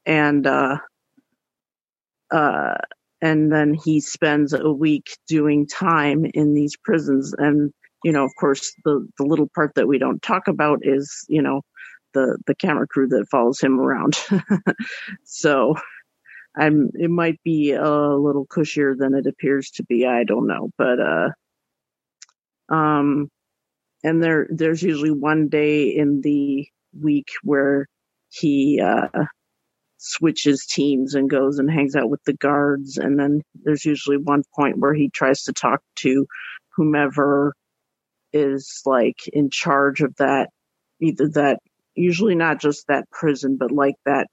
And, 0.07 0.47
uh, 0.47 0.79
uh, 2.31 2.75
and 3.21 3.53
then 3.53 3.75
he 3.75 4.01
spends 4.01 4.53
a 4.53 4.71
week 4.73 5.17
doing 5.27 5.67
time 5.67 6.25
in 6.35 6.55
these 6.55 6.77
prisons 6.77 7.35
and 7.37 7.73
you 8.05 8.13
know, 8.13 8.25
of 8.25 8.35
course, 8.37 8.75
the 8.85 9.07
the 9.19 9.25
little 9.25 9.49
part 9.55 9.75
that 9.75 9.89
we 9.89 9.99
don't 9.99 10.23
talk 10.23 10.49
about 10.49 10.81
is, 10.83 11.25
you 11.29 11.43
know, 11.43 11.63
the 12.15 12.39
the 12.47 12.55
camera 12.55 12.87
crew 12.87 13.09
that 13.09 13.27
follows 13.31 13.61
him 13.61 13.81
around. 13.81 14.19
so, 15.25 15.75
I'm 16.57 16.91
it 16.95 17.11
might 17.11 17.43
be 17.45 17.73
a 17.73 17.91
little 17.91 18.47
cushier 18.47 18.97
than 18.97 19.15
it 19.15 19.27
appears 19.27 19.71
to 19.73 19.85
be. 19.85 20.07
I 20.07 20.25
don't 20.25 20.47
know, 20.47 20.71
but 20.79 20.99
uh, 21.01 21.31
um, 22.75 23.31
and 24.05 24.23
there 24.23 24.47
there's 24.51 24.83
usually 24.83 25.13
one 25.13 25.49
day 25.49 25.89
in 25.89 26.21
the 26.23 26.67
week 27.01 27.29
where 27.43 27.87
he 28.31 28.81
uh 28.81 29.09
switches 29.99 30.65
teams 30.67 31.15
and 31.15 31.29
goes 31.29 31.59
and 31.59 31.71
hangs 31.71 31.97
out 31.97 32.09
with 32.09 32.23
the 32.25 32.35
guards 32.35 32.99
and 32.99 33.19
then 33.19 33.43
there's 33.65 33.85
usually 33.85 34.17
one 34.17 34.45
point 34.55 34.79
where 34.79 34.95
he 34.95 35.11
tries 35.11 35.43
to 35.43 35.53
talk 35.53 35.81
to 35.97 36.27
whomever 36.77 37.53
is 38.33 38.83
like 38.85 39.27
in 39.33 39.51
charge 39.51 40.01
of 40.01 40.15
that, 40.17 40.51
either 41.01 41.29
that, 41.31 41.59
usually 41.95 42.35
not 42.35 42.61
just 42.61 42.87
that 42.89 43.11
prison, 43.11 43.57
but 43.59 43.73
like 43.73 43.97
that, 44.05 44.29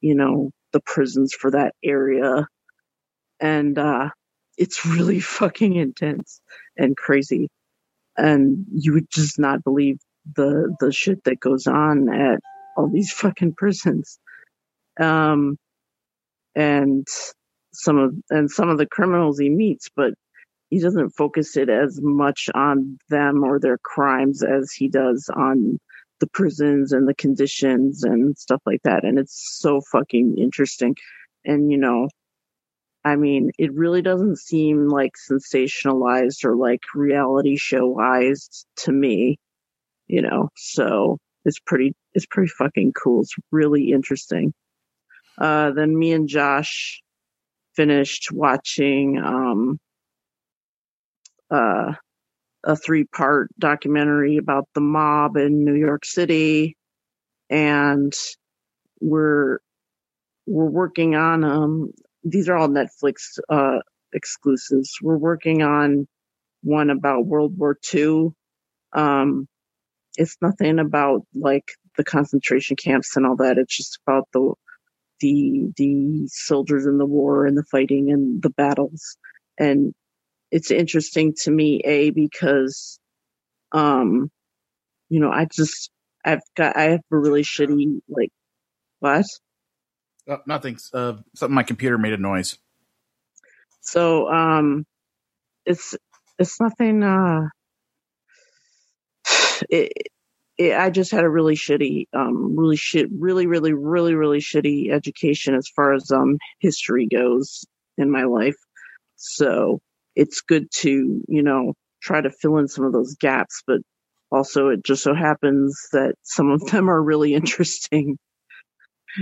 you 0.00 0.14
know, 0.14 0.50
the 0.72 0.80
prisons 0.80 1.32
for 1.32 1.50
that 1.52 1.74
area. 1.82 2.46
And, 3.40 3.78
uh, 3.78 4.10
it's 4.56 4.86
really 4.86 5.20
fucking 5.20 5.74
intense 5.74 6.40
and 6.76 6.96
crazy. 6.96 7.48
And 8.16 8.66
you 8.72 8.94
would 8.94 9.10
just 9.10 9.38
not 9.38 9.64
believe 9.64 9.98
the, 10.36 10.74
the 10.80 10.92
shit 10.92 11.24
that 11.24 11.40
goes 11.40 11.66
on 11.66 12.08
at 12.08 12.40
all 12.76 12.88
these 12.88 13.12
fucking 13.12 13.54
prisons. 13.54 14.18
Um, 15.00 15.58
and 16.54 17.06
some 17.72 17.98
of, 17.98 18.14
and 18.30 18.50
some 18.50 18.68
of 18.68 18.78
the 18.78 18.86
criminals 18.86 19.38
he 19.38 19.50
meets, 19.50 19.90
but 19.94 20.14
he 20.70 20.80
doesn't 20.80 21.10
focus 21.10 21.56
it 21.56 21.68
as 21.68 22.00
much 22.02 22.48
on 22.54 22.98
them 23.08 23.44
or 23.44 23.58
their 23.58 23.78
crimes 23.78 24.42
as 24.42 24.72
he 24.72 24.88
does 24.88 25.28
on 25.34 25.78
the 26.20 26.26
prisons 26.28 26.92
and 26.92 27.08
the 27.08 27.14
conditions 27.14 28.04
and 28.04 28.36
stuff 28.38 28.62
like 28.66 28.82
that. 28.84 29.04
And 29.04 29.18
it's 29.18 29.58
so 29.60 29.80
fucking 29.92 30.36
interesting. 30.38 30.96
And, 31.44 31.70
you 31.70 31.78
know, 31.78 32.08
I 33.04 33.16
mean, 33.16 33.50
it 33.58 33.74
really 33.74 34.00
doesn't 34.00 34.38
seem 34.38 34.88
like 34.88 35.12
sensationalized 35.30 36.44
or 36.44 36.56
like 36.56 36.80
reality 36.94 37.58
showized 37.58 38.64
to 38.76 38.92
me, 38.92 39.38
you 40.06 40.22
know, 40.22 40.48
so 40.56 41.18
it's 41.44 41.58
pretty, 41.58 41.94
it's 42.14 42.26
pretty 42.26 42.48
fucking 42.48 42.92
cool. 42.92 43.22
It's 43.22 43.34
really 43.50 43.92
interesting. 43.92 44.52
Uh, 45.38 45.72
then 45.72 45.98
me 45.98 46.12
and 46.12 46.28
Josh 46.28 47.02
finished 47.74 48.30
watching, 48.32 49.18
um, 49.18 49.78
uh, 51.50 51.92
a 52.66 52.76
three 52.76 53.04
part 53.04 53.50
documentary 53.58 54.38
about 54.38 54.68
the 54.74 54.80
mob 54.80 55.36
in 55.36 55.64
New 55.64 55.74
York 55.74 56.04
City. 56.04 56.76
And 57.50 58.12
we're, 59.00 59.58
we're 60.46 60.64
working 60.64 61.14
on, 61.14 61.44
um, 61.44 61.92
these 62.22 62.48
are 62.48 62.56
all 62.56 62.68
Netflix, 62.68 63.38
uh, 63.50 63.80
exclusives. 64.14 64.96
We're 65.02 65.18
working 65.18 65.62
on 65.62 66.06
one 66.62 66.88
about 66.88 67.26
World 67.26 67.58
War 67.58 67.76
II. 67.94 68.30
Um, 68.94 69.46
it's 70.16 70.36
nothing 70.40 70.78
about 70.78 71.22
like 71.34 71.72
the 71.96 72.04
concentration 72.04 72.76
camps 72.76 73.16
and 73.16 73.26
all 73.26 73.36
that. 73.36 73.58
It's 73.58 73.76
just 73.76 73.98
about 74.06 74.28
the, 74.32 74.54
the, 75.20 75.72
the 75.76 76.28
soldiers 76.28 76.86
in 76.86 76.98
the 76.98 77.06
war 77.06 77.46
and 77.46 77.56
the 77.56 77.64
fighting 77.64 78.10
and 78.10 78.42
the 78.42 78.50
battles. 78.50 79.16
And 79.58 79.94
it's 80.50 80.70
interesting 80.70 81.34
to 81.42 81.50
me, 81.50 81.80
A, 81.84 82.10
because, 82.10 82.98
um, 83.72 84.30
you 85.08 85.20
know, 85.20 85.30
I 85.30 85.46
just, 85.52 85.90
I've 86.24 86.42
got, 86.56 86.76
I 86.76 86.82
have 86.82 87.00
a 87.12 87.16
really 87.16 87.42
shitty, 87.42 88.00
like, 88.08 88.30
what? 89.00 89.26
Oh, 90.28 90.38
nothing. 90.46 90.78
Uh, 90.92 91.14
something. 91.34 91.54
My 91.54 91.62
computer 91.62 91.98
made 91.98 92.12
a 92.12 92.16
noise. 92.18 92.58
So, 93.80 94.28
um, 94.28 94.86
it's, 95.66 95.94
it's 96.38 96.60
nothing, 96.60 97.02
uh, 97.02 97.48
it, 99.68 99.92
it, 100.58 100.78
I 100.78 100.90
just 100.90 101.10
had 101.10 101.24
a 101.24 101.28
really 101.28 101.54
shitty, 101.54 102.06
um, 102.14 102.56
really 102.56 102.76
shit, 102.76 103.08
really, 103.12 103.46
really, 103.46 103.72
really, 103.72 104.14
really 104.14 104.38
shitty 104.38 104.92
education 104.92 105.54
as 105.54 105.68
far 105.74 105.94
as, 105.94 106.10
um, 106.10 106.38
history 106.60 107.06
goes 107.06 107.64
in 107.98 108.10
my 108.10 108.24
life. 108.24 108.56
So, 109.16 109.80
it's 110.16 110.42
good 110.42 110.70
to, 110.70 111.22
you 111.28 111.42
know, 111.42 111.74
try 112.02 112.20
to 112.20 112.30
fill 112.30 112.58
in 112.58 112.68
some 112.68 112.84
of 112.84 112.92
those 112.92 113.16
gaps, 113.16 113.62
but 113.66 113.80
also 114.30 114.68
it 114.68 114.84
just 114.84 115.02
so 115.02 115.14
happens 115.14 115.88
that 115.92 116.14
some 116.22 116.50
of 116.50 116.64
them 116.66 116.88
are 116.88 117.02
really 117.02 117.34
interesting. 117.40 118.18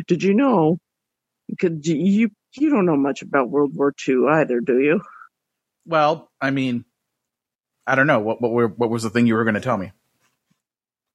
Did 0.06 0.22
you 0.22 0.34
know? 0.34 0.78
Could 1.58 1.86
you 1.86 2.30
you 2.56 2.70
don't 2.70 2.86
know 2.86 2.96
much 2.96 3.22
about 3.22 3.50
World 3.50 3.72
War 3.74 3.92
II 4.08 4.26
either, 4.30 4.60
do 4.60 4.78
you? 4.78 5.00
Well, 5.84 6.30
I 6.40 6.50
mean, 6.50 6.84
I 7.86 7.94
don't 7.94 8.06
know 8.06 8.20
what 8.20 8.40
what 8.40 8.78
what 8.78 8.90
was 8.90 9.02
the 9.02 9.10
thing 9.10 9.26
you 9.26 9.34
were 9.34 9.44
going 9.44 9.54
to 9.54 9.60
tell 9.60 9.76
me. 9.76 9.92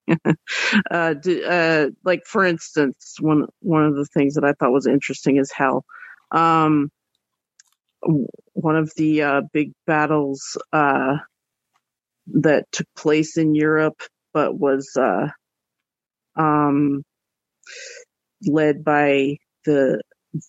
uh, 0.92 1.14
d- 1.16 1.44
uh, 1.46 1.88
like 2.06 2.26
for 2.26 2.46
instance, 2.46 3.18
one 3.22 3.48
one 3.62 3.86
of 3.86 3.96
the 3.96 4.06
things 4.06 4.36
that 4.36 4.46
I 4.46 4.54
thought 4.54 4.72
was 4.74 4.88
interesting 4.88 5.38
is 5.38 5.52
how 5.52 5.84
um, 6.32 6.92
one 8.54 8.78
of 8.78 8.92
the 8.98 9.24
uh, 9.24 9.42
big 9.54 9.74
battles 9.88 10.58
uh, 10.74 11.18
that 12.28 12.66
took 12.72 12.88
place 12.98 13.38
in 13.38 13.56
Europe, 13.56 14.02
but 14.34 14.58
was 14.58 14.90
uh, 15.00 15.30
um, 16.38 17.04
led 18.48 18.84
by 18.84 19.38
the 19.66 20.02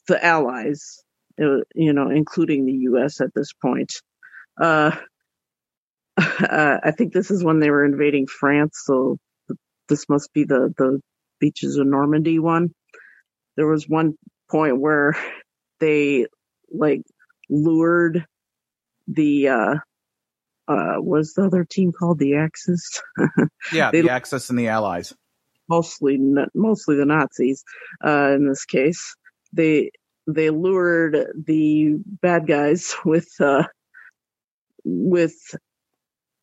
the 0.08 0.24
Allies, 0.24 0.98
uh, 1.42 1.58
you 1.74 1.92
know, 1.94 2.10
including 2.10 2.66
the 2.66 2.72
U.S. 2.92 3.20
at 3.20 3.30
this 3.34 3.52
point. 3.54 3.92
I 6.18 6.92
think 6.96 7.12
this 7.12 7.30
is 7.30 7.44
when 7.44 7.60
they 7.60 7.70
were 7.70 7.84
invading 7.84 8.26
France, 8.26 8.82
so 8.84 9.18
this 9.88 10.08
must 10.08 10.32
be 10.32 10.44
the 10.44 10.72
the 10.76 11.00
beaches 11.40 11.76
of 11.76 11.86
Normandy 11.86 12.38
one. 12.38 12.70
There 13.56 13.66
was 13.66 13.88
one 13.88 14.14
point 14.50 14.78
where 14.80 15.16
they 15.80 16.26
like 16.70 17.02
lured 17.48 18.26
the 19.06 19.48
uh 19.48 19.74
uh 20.68 20.94
was 20.98 21.32
the 21.34 21.44
other 21.44 21.64
team 21.64 21.92
called 21.92 22.18
the 22.18 22.36
Axis? 22.36 23.02
Yeah, 23.72 23.90
the 23.90 24.10
Axis 24.10 24.50
and 24.50 24.58
the 24.58 24.68
Allies. 24.68 25.14
mostly 25.68 26.18
mostly 26.54 26.96
the 26.96 27.04
Nazis 27.04 27.64
uh, 28.04 28.32
in 28.34 28.48
this 28.48 28.64
case. 28.64 29.14
They 29.52 29.90
they 30.26 30.50
lured 30.50 31.16
the 31.46 31.96
bad 32.22 32.46
guys 32.46 32.94
with 33.04 33.28
uh, 33.40 33.64
with 34.84 35.34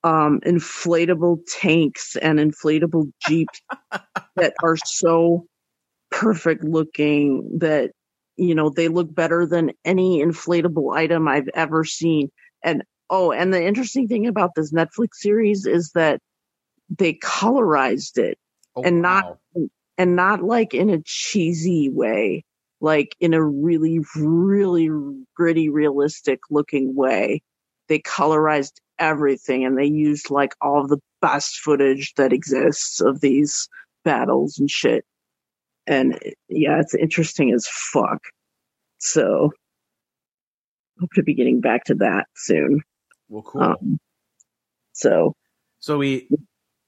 um, 0.06 0.40
inflatable 0.42 1.40
tanks 1.48 2.16
and 2.16 2.38
inflatable 2.38 3.12
jeeps 3.28 3.60
that 4.36 4.54
are 4.64 4.78
so 4.78 5.48
perfect 6.12 6.64
looking 6.64 7.58
that 7.60 7.92
you 8.38 8.54
know 8.54 8.70
they 8.70 8.88
look 8.88 9.14
better 9.14 9.48
than 9.48 9.72
any 9.84 10.22
inflatable 10.24 10.96
item 10.96 11.28
I've 11.28 11.50
ever 11.56 11.84
seen. 11.84 12.30
And 12.64 12.84
oh, 13.10 13.32
and 13.32 13.52
the 13.52 13.66
interesting 13.66 14.08
thing 14.08 14.28
about 14.28 14.52
this 14.56 14.72
Netflix 14.72 15.16
series 15.16 15.66
is 15.66 15.92
that 15.96 16.22
they 16.96 17.16
colorized 17.16 18.20
it 18.20 18.38
and 18.84 19.02
not 19.02 19.38
and 19.98 20.16
not 20.16 20.44
like 20.44 20.76
in 20.76 20.92
a 20.92 21.02
cheesy 21.04 21.90
way 21.90 22.44
like 22.80 23.16
in 23.20 23.34
a 23.34 23.44
really 23.44 24.02
really 24.16 24.90
gritty 25.36 25.70
realistic 25.70 26.42
looking 26.52 26.94
way 26.94 27.42
they 27.88 28.00
colorized 28.00 28.74
everything 29.00 29.66
and 29.66 29.78
they 29.78 29.86
used 29.86 30.30
like 30.30 30.54
all 30.62 30.88
the 30.88 31.00
best 31.22 31.58
footage 31.58 32.14
that 32.16 32.34
exists 32.34 33.02
of 33.02 33.22
these 33.22 33.68
battles 34.04 34.58
and 34.58 34.70
shit. 34.70 35.06
And 35.88 36.18
yeah 36.50 36.80
it's 36.80 36.96
interesting 36.96 37.52
as 37.52 37.68
fuck. 37.68 38.22
So 38.98 39.52
hope 41.00 41.12
to 41.16 41.24
be 41.24 41.34
getting 41.34 41.62
back 41.62 41.84
to 41.86 41.96
that 41.96 42.26
soon. 42.36 42.82
Well, 43.30 43.44
cool. 43.44 43.62
um, 43.62 44.00
so 44.94 45.36
So 45.80 45.98
we, 45.98 46.30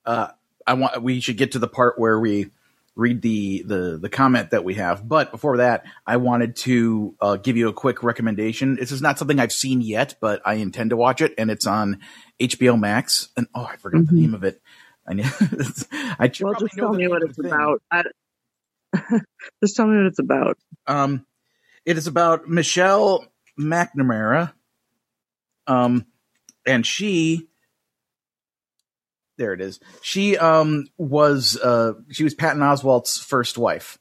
uh, 0.06 0.30
I 0.66 0.74
want 0.74 1.02
we 1.02 1.20
should 1.20 1.38
get 1.38 1.52
to 1.54 1.60
the 1.60 1.68
part 1.68 2.00
where 2.00 2.20
we 2.20 2.52
read 2.98 3.22
the 3.22 3.64
the 3.66 3.98
the 4.02 4.10
comment 4.10 4.52
that 4.52 4.64
we 4.64 4.74
have. 4.74 5.08
But 5.08 5.32
before 5.32 5.58
that, 5.58 5.86
I 6.06 6.18
wanted 6.18 6.56
to 6.58 7.16
uh, 7.22 7.36
give 7.38 7.56
you 7.56 7.70
a 7.70 7.74
quick 7.74 8.04
recommendation. 8.04 8.76
This 8.76 8.92
is 8.92 9.02
not 9.02 9.20
something 9.20 9.40
I've 9.40 9.54
seen 9.54 9.82
yet, 9.82 10.16
but 10.20 10.42
I 10.46 10.56
intend 10.56 10.90
to 10.90 10.98
watch 10.98 11.22
it, 11.22 11.34
and 11.38 11.50
it's 11.50 11.68
on 11.68 12.00
HBO 12.40 12.78
Max. 12.80 13.30
And 13.38 13.48
oh, 13.56 13.64
I 13.64 13.78
forgot 13.78 14.08
the 14.08 14.14
name 14.14 14.34
of 14.34 14.44
it. 14.44 14.62
I 15.08 15.14
know. 15.14 15.30
I 16.20 16.30
should 16.32 16.46
well 16.46 16.60
just 16.60 16.74
tell 16.76 16.94
me 16.94 17.08
what 17.08 17.22
it's 17.24 17.38
thing. 17.38 17.46
about 17.46 17.82
I, 17.92 18.04
just 19.64 19.76
tell 19.76 19.88
me 19.88 19.98
what 19.98 20.08
it's 20.08 20.20
about 20.20 20.58
Um, 20.88 21.26
it 21.86 21.98
is 21.98 22.08
about 22.08 22.50
Michelle 22.50 23.26
McNamara. 23.58 24.54
Um, 25.68 26.06
and 26.66 26.86
she, 26.86 27.47
there 29.38 29.54
it 29.54 29.62
is. 29.62 29.80
She 30.02 30.38
um 30.38 30.88
was 30.98 31.58
uh 31.62 31.94
she 32.10 32.24
was 32.24 32.34
Patton 32.34 32.62
Oswalt's 32.62 33.18
first 33.18 33.58
wife. 33.58 33.98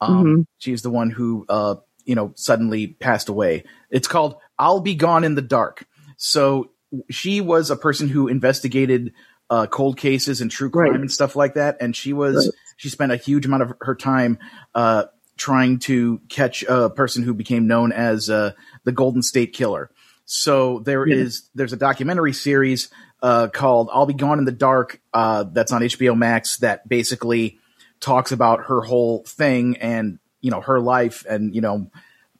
Um, 0.00 0.24
Mhm. 0.24 0.46
she's 0.58 0.82
the 0.82 0.90
one 0.90 1.10
who 1.10 1.44
uh 1.48 1.76
you 2.04 2.14
know 2.14 2.32
suddenly 2.36 2.88
passed 2.88 3.28
away. 3.28 3.64
It's 3.90 4.08
called 4.08 4.36
"I'll 4.58 4.80
Be 4.80 4.94
Gone 4.94 5.24
in 5.24 5.34
the 5.34 5.42
Dark." 5.42 5.86
So 6.16 6.70
she 7.10 7.40
was 7.40 7.70
a 7.70 7.76
person 7.76 8.08
who 8.08 8.28
investigated 8.28 9.12
uh, 9.48 9.66
cold 9.66 9.96
cases 9.96 10.40
and 10.40 10.50
true 10.50 10.70
crime 10.70 10.94
and 10.94 11.10
stuff 11.10 11.34
like 11.36 11.54
that, 11.54 11.76
and 11.80 11.94
she 11.94 12.12
was 12.12 12.46
Right. 12.46 12.54
she 12.76 12.88
spent 12.88 13.12
a 13.12 13.16
huge 13.16 13.46
amount 13.46 13.62
of 13.64 13.72
her 13.80 13.94
time 13.94 14.38
uh, 14.74 15.04
trying 15.36 15.78
to 15.80 16.20
catch 16.28 16.62
a 16.64 16.88
person 16.90 17.22
who 17.22 17.34
became 17.34 17.66
known 17.66 17.92
as 17.92 18.30
uh, 18.30 18.52
the 18.84 18.92
Golden 18.92 19.22
State 19.22 19.52
Killer. 19.52 19.90
So 20.24 20.78
there 20.80 21.04
is 21.04 21.42
Yeah. 21.42 21.48
there's 21.56 21.72
a 21.72 21.76
documentary 21.76 22.32
series 22.32 22.90
uh, 23.22 23.48
called 23.48 23.90
"I'll 23.92 24.06
Be 24.06 24.14
Gone 24.14 24.38
in 24.38 24.44
the 24.44 24.52
Dark" 24.52 25.00
uh, 25.12 25.44
that's 25.44 25.72
on 25.72 25.82
HBO 25.82 26.16
Max 26.16 26.58
that 26.58 26.88
basically 26.88 27.58
talks 28.00 28.32
about 28.32 28.64
her 28.64 28.80
whole 28.80 29.24
thing 29.24 29.76
and 29.76 30.18
you 30.40 30.50
know 30.50 30.60
her 30.60 30.80
life 30.80 31.24
and 31.28 31.54
you 31.54 31.60
know 31.60 31.90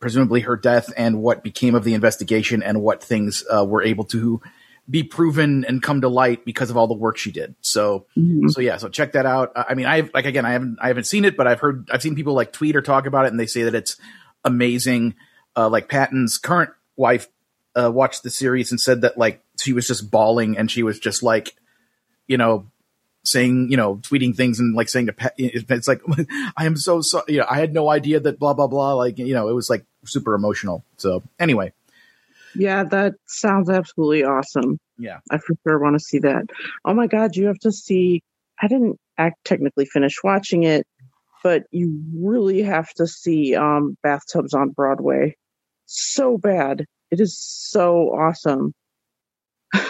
presumably 0.01 0.41
her 0.41 0.57
death 0.57 0.93
and 0.97 1.21
what 1.21 1.45
became 1.45 1.75
of 1.75 1.85
the 1.85 1.95
investigation 1.95 2.63
and 2.63 2.81
what 2.81 3.03
things 3.03 3.45
uh, 3.55 3.65
were 3.65 3.83
able 3.83 4.05
to 4.05 4.41
be 4.89 5.03
proven 5.05 5.65
and 5.67 5.83
come 5.83 6.01
to 6.01 6.09
light 6.09 6.45
because 6.45 6.71
of 6.71 6.77
all 6.77 6.89
the 6.89 6.95
work 6.95 7.17
she 7.17 7.31
did. 7.31 7.55
So, 7.61 8.07
so 8.51 8.61
yeah, 8.61 8.79
so 8.79 8.89
check 8.89 9.13
that 9.13 9.27
out. 9.27 9.53
I 9.55 9.67
I 9.71 9.75
mean, 9.75 9.87
I've 9.87 10.11
like 10.13 10.25
again, 10.25 10.45
I 10.45 10.53
haven't, 10.53 10.79
I 10.81 10.89
haven't 10.89 11.05
seen 11.05 11.25
it, 11.25 11.37
but 11.37 11.47
I've 11.47 11.61
heard, 11.61 11.89
I've 11.93 12.03
seen 12.03 12.17
people 12.17 12.35
like 12.35 12.53
tweet 12.53 12.75
or 12.75 12.83
talk 12.83 13.07
about 13.07 13.27
it, 13.27 13.29
and 13.29 13.39
they 13.39 13.47
say 13.47 13.63
that 13.65 13.75
it's 13.75 13.97
amazing. 14.45 15.15
Uh, 15.55 15.69
like 15.69 15.89
Patton's 15.89 16.39
current 16.39 16.71
wife 16.97 17.29
uh, 17.75 17.91
watched 17.91 18.23
the 18.23 18.31
series 18.31 18.71
and 18.71 18.81
said 18.81 19.03
that 19.03 19.19
like 19.19 19.43
she 19.59 19.73
was 19.73 19.87
just 19.87 20.11
bawling 20.11 20.57
and 20.59 20.71
she 20.71 20.83
was 20.83 20.99
just 20.99 21.23
like, 21.23 21.55
you 22.27 22.37
know, 22.37 22.67
saying, 23.25 23.71
you 23.71 23.77
know, 23.77 23.97
tweeting 23.97 24.35
things 24.35 24.59
and 24.61 24.75
like 24.75 24.89
saying 24.89 25.07
to 25.07 25.13
Pat, 25.13 25.35
it's 25.37 25.89
like, 25.89 26.01
I 26.57 26.67
am 26.67 26.77
so 26.77 27.01
sorry. 27.01 27.25
You 27.29 27.39
know, 27.41 27.47
I 27.49 27.59
had 27.59 27.73
no 27.73 27.91
idea 27.91 28.21
that 28.21 28.39
blah 28.39 28.55
blah 28.55 28.67
blah. 28.67 28.95
Like, 28.95 29.19
you 29.19 29.35
know, 29.35 29.49
it 29.49 29.55
was 29.55 29.71
like 29.71 29.85
super 30.05 30.35
emotional. 30.35 30.85
So 30.97 31.23
anyway, 31.39 31.73
Yeah, 32.55 32.85
that 32.85 33.15
sounds 33.27 33.71
absolutely 33.71 34.25
awesome. 34.25 34.79
Yeah. 34.99 35.21
I 35.31 35.39
for 35.39 35.55
sure 35.67 35.79
want 35.79 35.99
to 35.99 36.05
see 36.05 36.19
that. 36.21 36.47
Oh 36.85 36.95
my 36.95 37.07
god, 37.07 37.37
you 37.37 37.47
have 37.47 37.59
to 37.61 37.73
see 37.73 38.23
I 38.61 38.69
didn't 38.69 38.99
act 39.17 39.45
technically 39.45 39.87
finish 39.87 40.17
watching 40.23 40.65
it, 40.65 40.87
but 41.43 41.65
you 41.71 42.03
really 42.15 42.63
have 42.63 42.93
to 42.95 43.07
see 43.07 43.55
um 43.55 43.97
Bathtubs 44.05 44.55
on 44.55 44.71
Broadway. 44.71 45.37
So 45.87 46.39
bad. 46.39 46.87
It 47.11 47.21
is 47.21 47.39
so 47.39 48.11
awesome. 48.15 48.75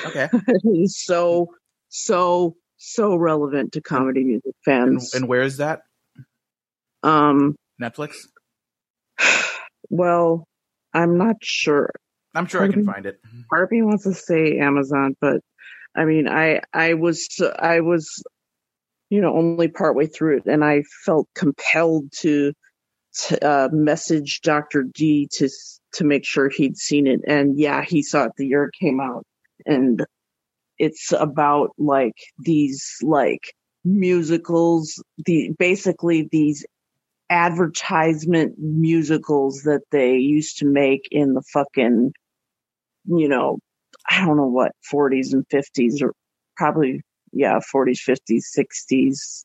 Okay. 0.07 0.29
it 0.49 0.79
is 0.79 0.99
so 0.99 1.49
so 1.89 2.57
so 2.77 3.15
relevant 3.17 3.73
to 3.73 3.81
comedy 3.81 4.25
music 4.25 4.55
fans. 4.65 5.15
and 5.15 5.29
where 5.29 5.43
is 5.43 5.59
that? 5.59 5.83
um 7.03 7.57
Netflix. 7.81 8.17
well, 9.91 10.47
I'm 10.93 11.17
not 11.17 11.37
sure. 11.43 11.91
I'm 12.35 12.47
sure 12.47 12.63
I 12.63 12.69
can 12.69 12.85
find 12.85 13.07
it. 13.07 13.21
Me 13.71 13.83
wants 13.83 14.05
to 14.05 14.15
say 14.15 14.59
Amazon, 14.59 15.17
but 15.21 15.41
I 15.97 16.05
mean, 16.05 16.29
I 16.29 16.61
I 16.73 16.95
was 16.95 17.29
I 17.59 17.81
was, 17.81 18.23
you 19.09 19.21
know, 19.21 19.37
only 19.37 19.69
partway 19.69 20.07
through 20.07 20.39
it, 20.39 20.47
and 20.47 20.65
I 20.65 20.85
felt 21.05 21.29
compelled 21.35 22.13
to, 22.21 22.53
to 23.13 23.47
uh, 23.47 23.69
message 23.73 24.41
Doctor 24.43 24.83
D 24.83 25.29
to 25.33 25.49
to 25.95 26.05
make 26.05 26.25
sure 26.25 26.49
he'd 26.49 26.77
seen 26.77 27.07
it, 27.07 27.21
and 27.27 27.59
yeah, 27.59 27.83
he 27.83 28.03
saw 28.03 28.25
it 28.25 28.33
the 28.37 28.47
year 28.47 28.65
it 28.65 28.75
came 28.79 29.01
out, 29.01 29.25
and 29.67 30.05
it's 30.79 31.13
about 31.13 31.71
like 31.79 32.17
these 32.39 32.97
like 33.03 33.53
musicals, 33.85 35.03
the 35.27 35.51
basically 35.59 36.29
these 36.31 36.65
advertisement 37.31 38.55
musicals 38.59 39.63
that 39.63 39.83
they 39.93 40.17
used 40.17 40.59
to 40.59 40.67
make 40.67 41.09
in 41.13 41.35
the 41.35 41.43
fucking 41.53 42.13
you 43.07 43.29
know 43.29 43.59
i 44.09 44.25
don't 44.25 44.37
know 44.37 44.49
what 44.49 44.73
40s 44.93 45.33
and 45.33 45.47
50s 45.49 46.03
or 46.03 46.13
probably 46.57 47.03
yeah 47.33 47.61
40s 47.73 48.01
50s 48.07 48.43
60s 48.59 49.45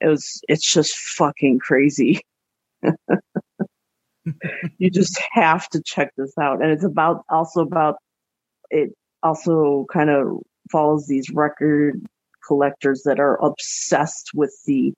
it 0.00 0.08
was 0.08 0.40
it's 0.48 0.70
just 0.70 0.96
fucking 0.96 1.60
crazy 1.60 2.20
you 4.78 4.90
just 4.90 5.20
have 5.32 5.68
to 5.70 5.82
check 5.84 6.12
this 6.16 6.32
out. 6.40 6.62
And 6.62 6.70
it's 6.70 6.84
about 6.84 7.24
also 7.28 7.60
about 7.60 7.96
it 8.70 8.90
also 9.22 9.86
kind 9.92 10.10
of 10.10 10.38
follows 10.70 11.06
these 11.06 11.30
record 11.30 12.00
collectors 12.46 13.02
that 13.04 13.20
are 13.20 13.42
obsessed 13.44 14.30
with 14.34 14.54
the 14.66 14.92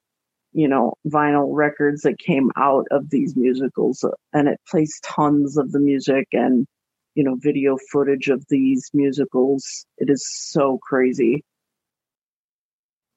you 0.52 0.68
know 0.68 0.94
vinyl 1.06 1.48
records 1.52 2.02
that 2.02 2.18
came 2.18 2.50
out 2.56 2.86
of 2.90 3.10
these 3.10 3.36
musicals. 3.36 4.04
And 4.32 4.48
it 4.48 4.60
plays 4.68 5.00
tons 5.04 5.56
of 5.56 5.72
the 5.72 5.80
music 5.80 6.28
and 6.32 6.66
you 7.14 7.24
know 7.24 7.36
video 7.38 7.76
footage 7.92 8.28
of 8.28 8.44
these 8.48 8.90
musicals. 8.92 9.86
It 9.98 10.10
is 10.10 10.26
so 10.28 10.78
crazy. 10.82 11.44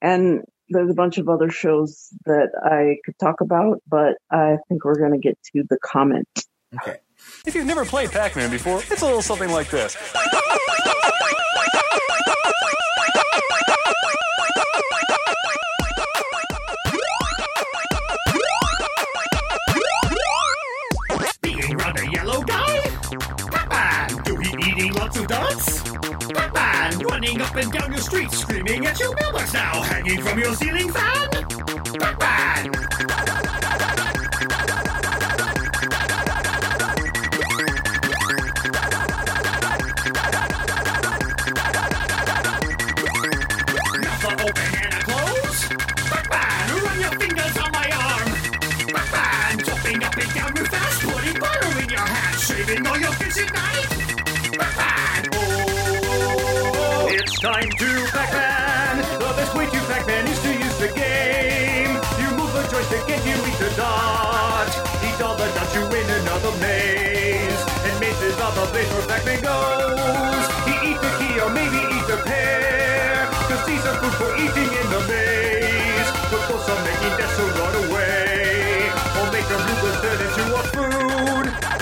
And 0.01 0.43
there's 0.73 0.89
a 0.89 0.95
bunch 0.95 1.17
of 1.17 1.29
other 1.29 1.49
shows 1.49 2.09
that 2.25 2.49
I 2.63 2.97
could 3.05 3.17
talk 3.19 3.41
about, 3.41 3.81
but 3.87 4.17
I 4.31 4.57
think 4.67 4.83
we're 4.83 4.97
going 4.97 5.13
to 5.13 5.19
get 5.19 5.37
to 5.53 5.63
the 5.69 5.77
comment. 5.83 6.27
Okay. 6.75 6.97
If 7.45 7.55
you've 7.55 7.67
never 7.67 7.85
played 7.85 8.11
Pac 8.11 8.35
Man 8.35 8.49
before, 8.49 8.81
it's 8.89 9.01
a 9.01 9.05
little 9.05 9.21
something 9.21 9.51
like 9.51 9.69
this. 9.69 9.95
Being 21.41 21.77
rather 21.77 22.03
yellow 22.05 22.41
guy? 22.41 22.79
Papa, 23.51 24.23
Do 24.23 24.35
he 24.37 24.71
eating 24.71 24.93
lots 24.93 25.17
of 25.17 25.27
dots? 25.27 26.62
Running 27.13 27.41
up 27.41 27.55
and 27.55 27.71
down 27.71 27.91
your 27.91 28.01
street, 28.01 28.31
screaming 28.31 28.87
at 28.87 28.99
your 28.99 29.13
mailbox 29.13 29.53
now, 29.53 29.83
hanging 29.83 30.19
from 30.19 30.39
your 30.39 30.55
ceiling 30.55 30.91
fan? 30.91 31.29
Pac-Man! 31.99 33.42
Time 57.43 57.69
to 57.75 58.07
Pac-Man! 58.07 59.03
The 59.19 59.33
best 59.35 59.53
way 59.53 59.65
to 59.65 59.79
Pac-Man 59.91 60.27
is 60.31 60.39
to 60.47 60.51
use 60.55 60.77
the 60.79 60.87
game! 60.95 61.91
You 62.15 62.31
move 62.39 62.47
the 62.55 62.63
joystick 62.71 63.03
and 63.03 63.19
you 63.27 63.35
eat 63.35 63.59
the 63.59 63.67
dot! 63.75 64.71
Eat 65.03 65.19
all 65.19 65.35
the 65.35 65.51
dots, 65.51 65.75
you 65.75 65.83
win 65.91 66.07
another 66.23 66.55
maze! 66.63 67.59
And 67.83 67.99
mazes 67.99 68.39
are 68.39 68.55
the 68.55 68.63
place 68.71 68.87
where 68.95 69.07
Pac-Man 69.11 69.43
goes! 69.43 70.45
He 70.71 70.95
eats 70.95 71.03
the 71.03 71.11
key 71.19 71.35
or 71.43 71.51
maybe 71.51 71.83
eat 71.83 72.07
the 72.07 72.15
pear! 72.23 73.27
Cause 73.51 73.67
these 73.67 73.83
are 73.91 73.97
food 73.99 74.15
for 74.15 74.31
eating 74.39 74.71
in 74.79 74.87
the 74.87 75.03
maze! 75.11 76.09
But 76.31 76.47
those 76.47 76.63
are 76.63 76.81
making 76.87 77.13
death 77.19 77.35
so 77.35 77.43
run 77.59 77.75
away! 77.91 78.87
Or 79.19 79.27
make 79.35 79.47
the 79.51 79.59
bloopers 79.59 79.99
turn 79.99 80.19
into 80.23 80.43
a 80.47 80.63
food! 80.71 81.72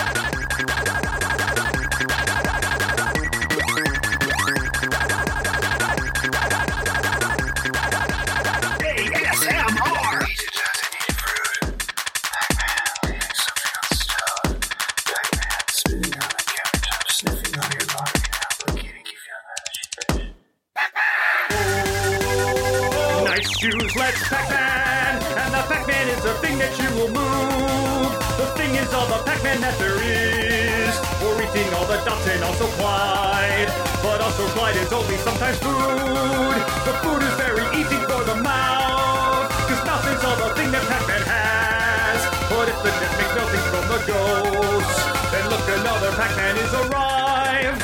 Sometimes 35.22 35.58
food. 35.60 36.58
The 36.86 36.94
food 37.06 37.22
is 37.22 37.34
very 37.38 37.66
easy 37.78 38.00
for 38.10 38.24
the 38.26 38.36
mouth. 38.42 39.50
Cause 39.70 39.86
mouth 39.86 40.06
is 40.10 40.24
all 40.24 40.36
the 40.36 40.56
thing 40.56 40.72
that 40.72 40.82
Pac-Man 40.90 41.22
has. 41.22 42.20
But 42.50 42.70
if 42.70 42.78
the 42.82 42.90
death 42.90 43.16
makes 43.22 43.36
nothing 43.38 43.64
from 43.70 43.86
the 43.94 44.00
ghosts, 44.10 45.02
then 45.32 45.46
look, 45.50 45.62
another 45.80 46.12
Pac-Man 46.18 46.58
is 46.58 46.74
arrived. 46.74 47.82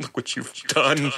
Look 0.00 0.16
what 0.16 0.34
you've 0.34 0.52
done. 0.66 1.12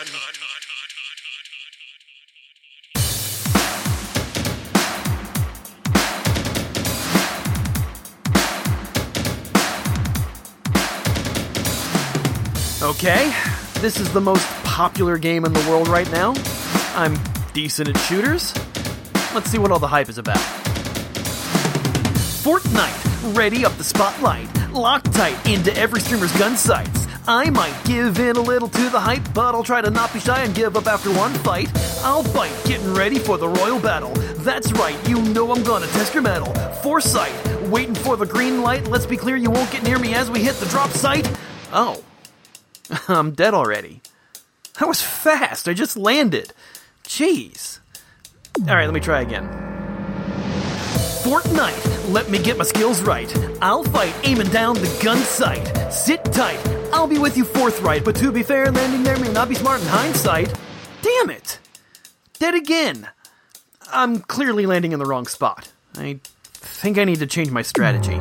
This 13.84 14.00
is 14.00 14.10
the 14.14 14.20
most 14.20 14.46
popular 14.64 15.18
game 15.18 15.44
in 15.44 15.52
the 15.52 15.60
world 15.68 15.88
right 15.88 16.10
now. 16.10 16.32
I'm 16.94 17.18
decent 17.52 17.86
at 17.86 17.98
shooters. 17.98 18.56
Let's 19.34 19.50
see 19.50 19.58
what 19.58 19.70
all 19.70 19.78
the 19.78 19.86
hype 19.86 20.08
is 20.08 20.16
about. 20.16 20.38
Fortnite, 22.40 23.36
ready 23.36 23.66
up 23.66 23.76
the 23.76 23.84
spotlight, 23.84 24.48
locked 24.72 25.12
tight 25.12 25.36
into 25.46 25.70
every 25.76 26.00
streamer's 26.00 26.32
gun 26.38 26.56
sights. 26.56 27.06
I 27.28 27.50
might 27.50 27.78
give 27.84 28.18
in 28.20 28.36
a 28.36 28.40
little 28.40 28.70
to 28.70 28.88
the 28.88 28.98
hype, 28.98 29.34
but 29.34 29.54
I'll 29.54 29.62
try 29.62 29.82
to 29.82 29.90
not 29.90 30.14
be 30.14 30.18
shy 30.18 30.42
and 30.42 30.54
give 30.54 30.78
up 30.78 30.86
after 30.86 31.12
one 31.12 31.34
fight. 31.34 31.70
I'll 32.02 32.24
fight, 32.24 32.58
getting 32.64 32.94
ready 32.94 33.18
for 33.18 33.36
the 33.36 33.50
royal 33.50 33.78
battle. 33.78 34.14
That's 34.38 34.72
right, 34.72 34.96
you 35.06 35.20
know 35.20 35.52
I'm 35.52 35.62
gonna 35.62 35.88
test 35.88 36.14
your 36.14 36.22
metal. 36.22 36.54
Foresight, 36.82 37.34
waiting 37.64 37.94
for 37.94 38.16
the 38.16 38.24
green 38.24 38.62
light. 38.62 38.88
Let's 38.88 39.04
be 39.04 39.18
clear, 39.18 39.36
you 39.36 39.50
won't 39.50 39.70
get 39.70 39.82
near 39.82 39.98
me 39.98 40.14
as 40.14 40.30
we 40.30 40.40
hit 40.40 40.54
the 40.54 40.66
drop 40.70 40.88
site. 40.88 41.30
Oh, 41.70 42.02
I'm 43.08 43.32
dead 43.32 43.54
already. 43.54 44.00
That 44.78 44.88
was 44.88 45.02
fast. 45.02 45.68
I 45.68 45.74
just 45.74 45.96
landed. 45.96 46.52
Jeez. 47.04 47.78
All 48.60 48.74
right, 48.74 48.86
let 48.86 48.94
me 48.94 49.00
try 49.00 49.20
again. 49.20 49.48
Fortnite, 51.24 52.12
let 52.12 52.28
me 52.28 52.38
get 52.38 52.58
my 52.58 52.64
skills 52.64 53.00
right. 53.00 53.34
I'll 53.62 53.84
fight 53.84 54.14
aiming 54.24 54.48
down 54.48 54.74
the 54.74 55.00
gun 55.02 55.16
sight. 55.18 55.92
Sit 55.92 56.22
tight, 56.26 56.60
I'll 56.92 57.06
be 57.06 57.18
with 57.18 57.36
you 57.36 57.44
forthright. 57.44 58.04
But 58.04 58.16
to 58.16 58.30
be 58.30 58.42
fair, 58.42 58.70
landing 58.70 59.02
there 59.02 59.18
may 59.18 59.32
not 59.32 59.48
be 59.48 59.54
smart 59.54 59.80
in 59.80 59.86
hindsight. 59.88 60.52
Damn 61.00 61.30
it! 61.30 61.58
Dead 62.38 62.54
again. 62.54 63.08
I'm 63.90 64.20
clearly 64.20 64.66
landing 64.66 64.92
in 64.92 64.98
the 64.98 65.06
wrong 65.06 65.26
spot. 65.26 65.72
I 65.96 66.20
think 66.52 66.98
I 66.98 67.04
need 67.04 67.20
to 67.20 67.26
change 67.26 67.50
my 67.50 67.62
strategy. 67.62 68.20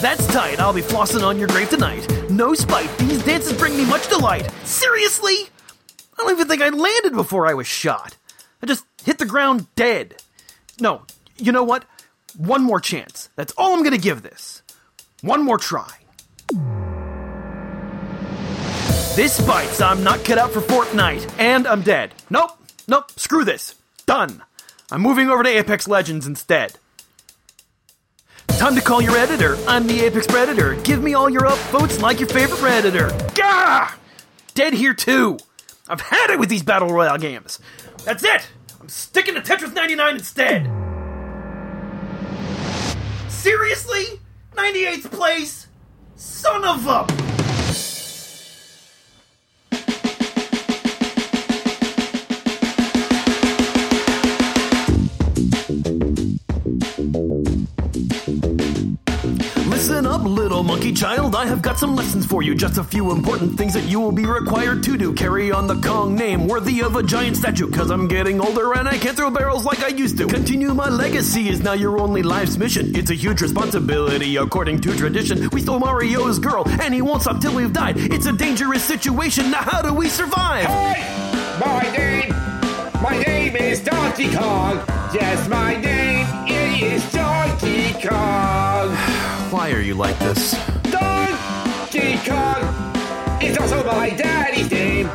That's 0.00 0.24
tight, 0.28 0.60
I'll 0.60 0.72
be 0.72 0.80
flossing 0.80 1.24
on 1.24 1.40
your 1.40 1.48
grave 1.48 1.70
tonight. 1.70 2.30
No 2.30 2.54
spite, 2.54 2.96
these 2.98 3.24
dances 3.24 3.52
bring 3.52 3.76
me 3.76 3.84
much 3.84 4.08
delight. 4.08 4.48
Seriously? 4.64 5.34
I 5.34 6.16
don't 6.18 6.30
even 6.30 6.46
think 6.46 6.62
I 6.62 6.68
landed 6.68 7.14
before 7.14 7.48
I 7.48 7.54
was 7.54 7.66
shot. 7.66 8.16
I 8.62 8.66
just 8.66 8.84
hit 9.02 9.18
the 9.18 9.26
ground 9.26 9.66
dead. 9.74 10.22
No, 10.80 11.02
you 11.36 11.50
know 11.50 11.64
what? 11.64 11.84
One 12.36 12.62
more 12.62 12.78
chance. 12.78 13.28
That's 13.34 13.52
all 13.58 13.74
I'm 13.74 13.82
gonna 13.82 13.98
give 13.98 14.22
this. 14.22 14.62
One 15.22 15.44
more 15.44 15.58
try. 15.58 15.92
This 19.16 19.44
bites. 19.44 19.80
I'm 19.80 20.04
not 20.04 20.24
cut 20.24 20.38
out 20.38 20.52
for 20.52 20.60
Fortnite, 20.60 21.28
and 21.40 21.66
I'm 21.66 21.82
dead. 21.82 22.14
Nope, 22.30 22.52
nope, 22.86 23.10
screw 23.16 23.44
this. 23.44 23.74
Done. 24.06 24.44
I'm 24.92 25.02
moving 25.02 25.28
over 25.28 25.42
to 25.42 25.48
Apex 25.48 25.88
Legends 25.88 26.24
instead. 26.24 26.78
Time 28.58 28.74
to 28.74 28.80
call 28.80 29.00
your 29.00 29.16
editor. 29.16 29.56
I'm 29.68 29.86
the 29.86 30.00
Apex 30.00 30.26
Predator. 30.26 30.74
Give 30.82 31.00
me 31.00 31.14
all 31.14 31.30
your 31.30 31.42
upvotes 31.42 32.00
like 32.00 32.18
your 32.18 32.28
favorite 32.28 32.58
Redditor. 32.58 33.36
Gah! 33.36 33.94
Dead 34.54 34.74
here 34.74 34.94
too. 34.94 35.38
I've 35.88 36.00
had 36.00 36.30
it 36.30 36.40
with 36.40 36.48
these 36.48 36.64
Battle 36.64 36.88
Royale 36.88 37.18
games. 37.18 37.60
That's 38.04 38.24
it! 38.24 38.48
I'm 38.80 38.88
sticking 38.88 39.36
to 39.36 39.40
Tetris 39.40 39.72
99 39.72 40.16
instead! 40.16 40.64
Seriously? 43.30 44.18
98th 44.56 45.12
place? 45.12 45.68
Son 46.16 46.64
of 46.64 46.84
a. 46.88 47.37
monkey 60.68 60.92
child. 60.92 61.34
I 61.34 61.46
have 61.46 61.62
got 61.62 61.78
some 61.78 61.96
lessons 61.96 62.26
for 62.26 62.42
you. 62.42 62.54
Just 62.54 62.76
a 62.76 62.84
few 62.84 63.10
important 63.10 63.56
things 63.56 63.72
that 63.72 63.84
you 63.84 64.00
will 64.00 64.12
be 64.12 64.26
required 64.26 64.82
to 64.82 64.98
do. 64.98 65.14
Carry 65.14 65.50
on 65.50 65.66
the 65.66 65.76
Kong 65.76 66.14
name, 66.14 66.46
worthy 66.46 66.82
of 66.82 66.94
a 66.94 67.02
giant 67.02 67.38
statue. 67.38 67.70
Cause 67.70 67.90
I'm 67.90 68.06
getting 68.06 68.38
older 68.38 68.74
and 68.74 68.86
I 68.86 68.98
can't 68.98 69.16
throw 69.16 69.30
barrels 69.30 69.64
like 69.64 69.82
I 69.82 69.88
used 69.88 70.18
to. 70.18 70.26
Continue 70.26 70.74
my 70.74 70.90
legacy 70.90 71.48
is 71.48 71.62
now 71.62 71.72
your 71.72 71.98
only 71.98 72.22
life's 72.22 72.58
mission. 72.58 72.94
It's 72.94 73.10
a 73.10 73.14
huge 73.14 73.40
responsibility, 73.40 74.36
according 74.36 74.82
to 74.82 74.94
tradition. 74.94 75.48
We 75.52 75.62
stole 75.62 75.78
Mario's 75.78 76.38
girl, 76.38 76.68
and 76.68 76.92
he 76.92 77.00
won't 77.00 77.22
stop 77.22 77.40
till 77.40 77.54
we've 77.54 77.72
died. 77.72 77.96
It's 77.96 78.26
a 78.26 78.32
dangerous 78.32 78.84
situation. 78.84 79.50
Now, 79.50 79.62
how 79.62 79.80
do 79.80 79.94
we 79.94 80.10
survive? 80.10 80.68
My 81.58 81.82
name, 81.96 82.28
my 83.02 83.16
name 83.26 83.56
is 83.56 83.80
Donkey 83.80 84.34
Kong. 84.34 84.76
Yes, 85.14 85.48
my 85.48 85.80
name 85.80 86.26
it 86.46 86.82
is 86.82 87.10
Donkey 87.10 88.06
Kong. 88.06 88.67
Why 89.50 89.72
are 89.72 89.80
you 89.80 89.94
like 89.94 90.18
this? 90.18 90.52
Donkey 90.90 92.18
Kong 92.28 92.62
is 93.42 93.56
also 93.56 93.82
my 93.82 94.10
daddy's 94.10 94.70
name, 94.70 95.08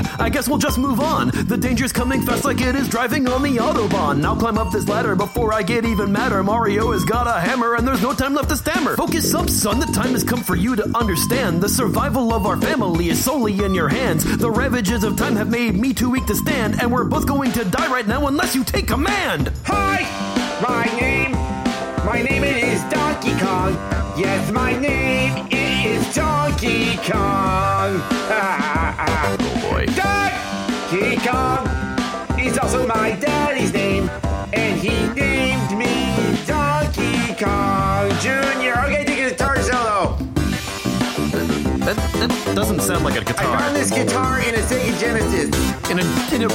okay, 0.00 0.08
I 0.18 0.28
guess 0.28 0.48
we'll 0.48 0.58
just 0.58 0.78
move 0.78 1.00
on. 1.00 1.28
The 1.28 1.56
danger's 1.56 1.92
coming 1.92 2.22
fast 2.22 2.44
like 2.44 2.60
it 2.60 2.74
is 2.74 2.88
driving 2.88 3.28
on 3.28 3.42
the 3.42 3.56
Autobahn. 3.56 4.20
Now 4.20 4.34
climb 4.34 4.58
up 4.58 4.72
this 4.72 4.88
ladder 4.88 5.16
before 5.16 5.52
I 5.52 5.62
get 5.62 5.84
even 5.84 6.12
madder. 6.12 6.42
Mario 6.42 6.92
has 6.92 7.04
got 7.04 7.26
a 7.26 7.40
hammer 7.40 7.74
and 7.74 7.86
there's 7.86 8.02
no 8.02 8.12
time 8.12 8.34
left 8.34 8.48
to 8.50 8.56
stammer. 8.56 8.96
Focus 8.96 9.34
up, 9.34 9.48
son, 9.48 9.78
the 9.80 9.86
time 9.86 10.12
has 10.12 10.24
come 10.24 10.42
for 10.42 10.56
you 10.56 10.76
to 10.76 10.84
understand. 10.96 11.62
The 11.62 11.68
survival 11.68 12.32
of 12.32 12.46
our 12.46 12.56
family 12.60 13.08
is 13.08 13.22
solely 13.22 13.64
in 13.64 13.74
your 13.74 13.88
hands. 13.88 14.24
The 14.38 14.50
ravages 14.50 15.04
of 15.04 15.16
time 15.16 15.36
have 15.36 15.50
made 15.50 15.74
me 15.74 15.92
too 15.92 16.10
weak 16.10 16.26
to 16.26 16.34
stand, 16.34 16.80
and 16.80 16.90
we're 16.90 17.04
both 17.04 17.26
going 17.26 17.52
to 17.52 17.64
die 17.64 17.90
right 17.90 18.06
now 18.06 18.26
unless 18.26 18.54
you 18.54 18.64
take 18.64 18.88
command. 18.88 19.52
Hi, 19.64 20.02
my 20.62 20.84
name, 21.00 21.32
my 22.04 22.22
name 22.22 22.44
is 22.44 22.82
Donkey 22.92 23.32
Kong. 23.38 23.74
Yes, 24.18 24.50
my 24.50 24.78
name 24.78 25.48
is 25.50 26.14
Donkey 26.14 26.96
Kong. 27.08 28.02
Donkey 30.92 31.16
Kong 31.26 31.66
is 32.38 32.58
also 32.58 32.86
my 32.86 33.12
daddy's 33.12 33.72
name, 33.72 34.10
and 34.52 34.78
he 34.78 34.90
named 35.14 35.78
me 35.78 36.36
Donkey 36.44 37.32
Kong 37.42 38.10
Jr. 38.20 38.78
Okay, 38.84 39.02
take 39.06 39.18
a 39.20 39.30
guitar 39.30 39.56
solo. 39.62 40.18
That, 41.86 41.96
that 41.96 42.52
doesn't 42.54 42.80
sound 42.80 43.04
like 43.04 43.18
a 43.18 43.24
guitar. 43.24 43.56
I 43.56 43.58
found 43.58 43.74
this 43.74 43.90
guitar 43.90 44.40
in 44.40 44.54
a 44.54 44.58
Sega 44.58 45.00
Genesis. 45.00 45.48
In 45.90 45.98
a, 45.98 46.34
in 46.34 46.42
a, 46.42 46.48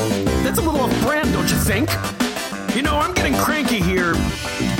that's 0.44 0.60
a 0.60 0.62
little 0.62 0.82
off 0.82 1.02
brand, 1.02 1.34
don't 1.34 1.50
you 1.50 1.58
think? 1.58 1.90
You 2.76 2.84
know, 2.84 2.96
I'm 2.96 3.16
getting 3.16 3.34
cranky 3.38 3.80
here 3.80 4.14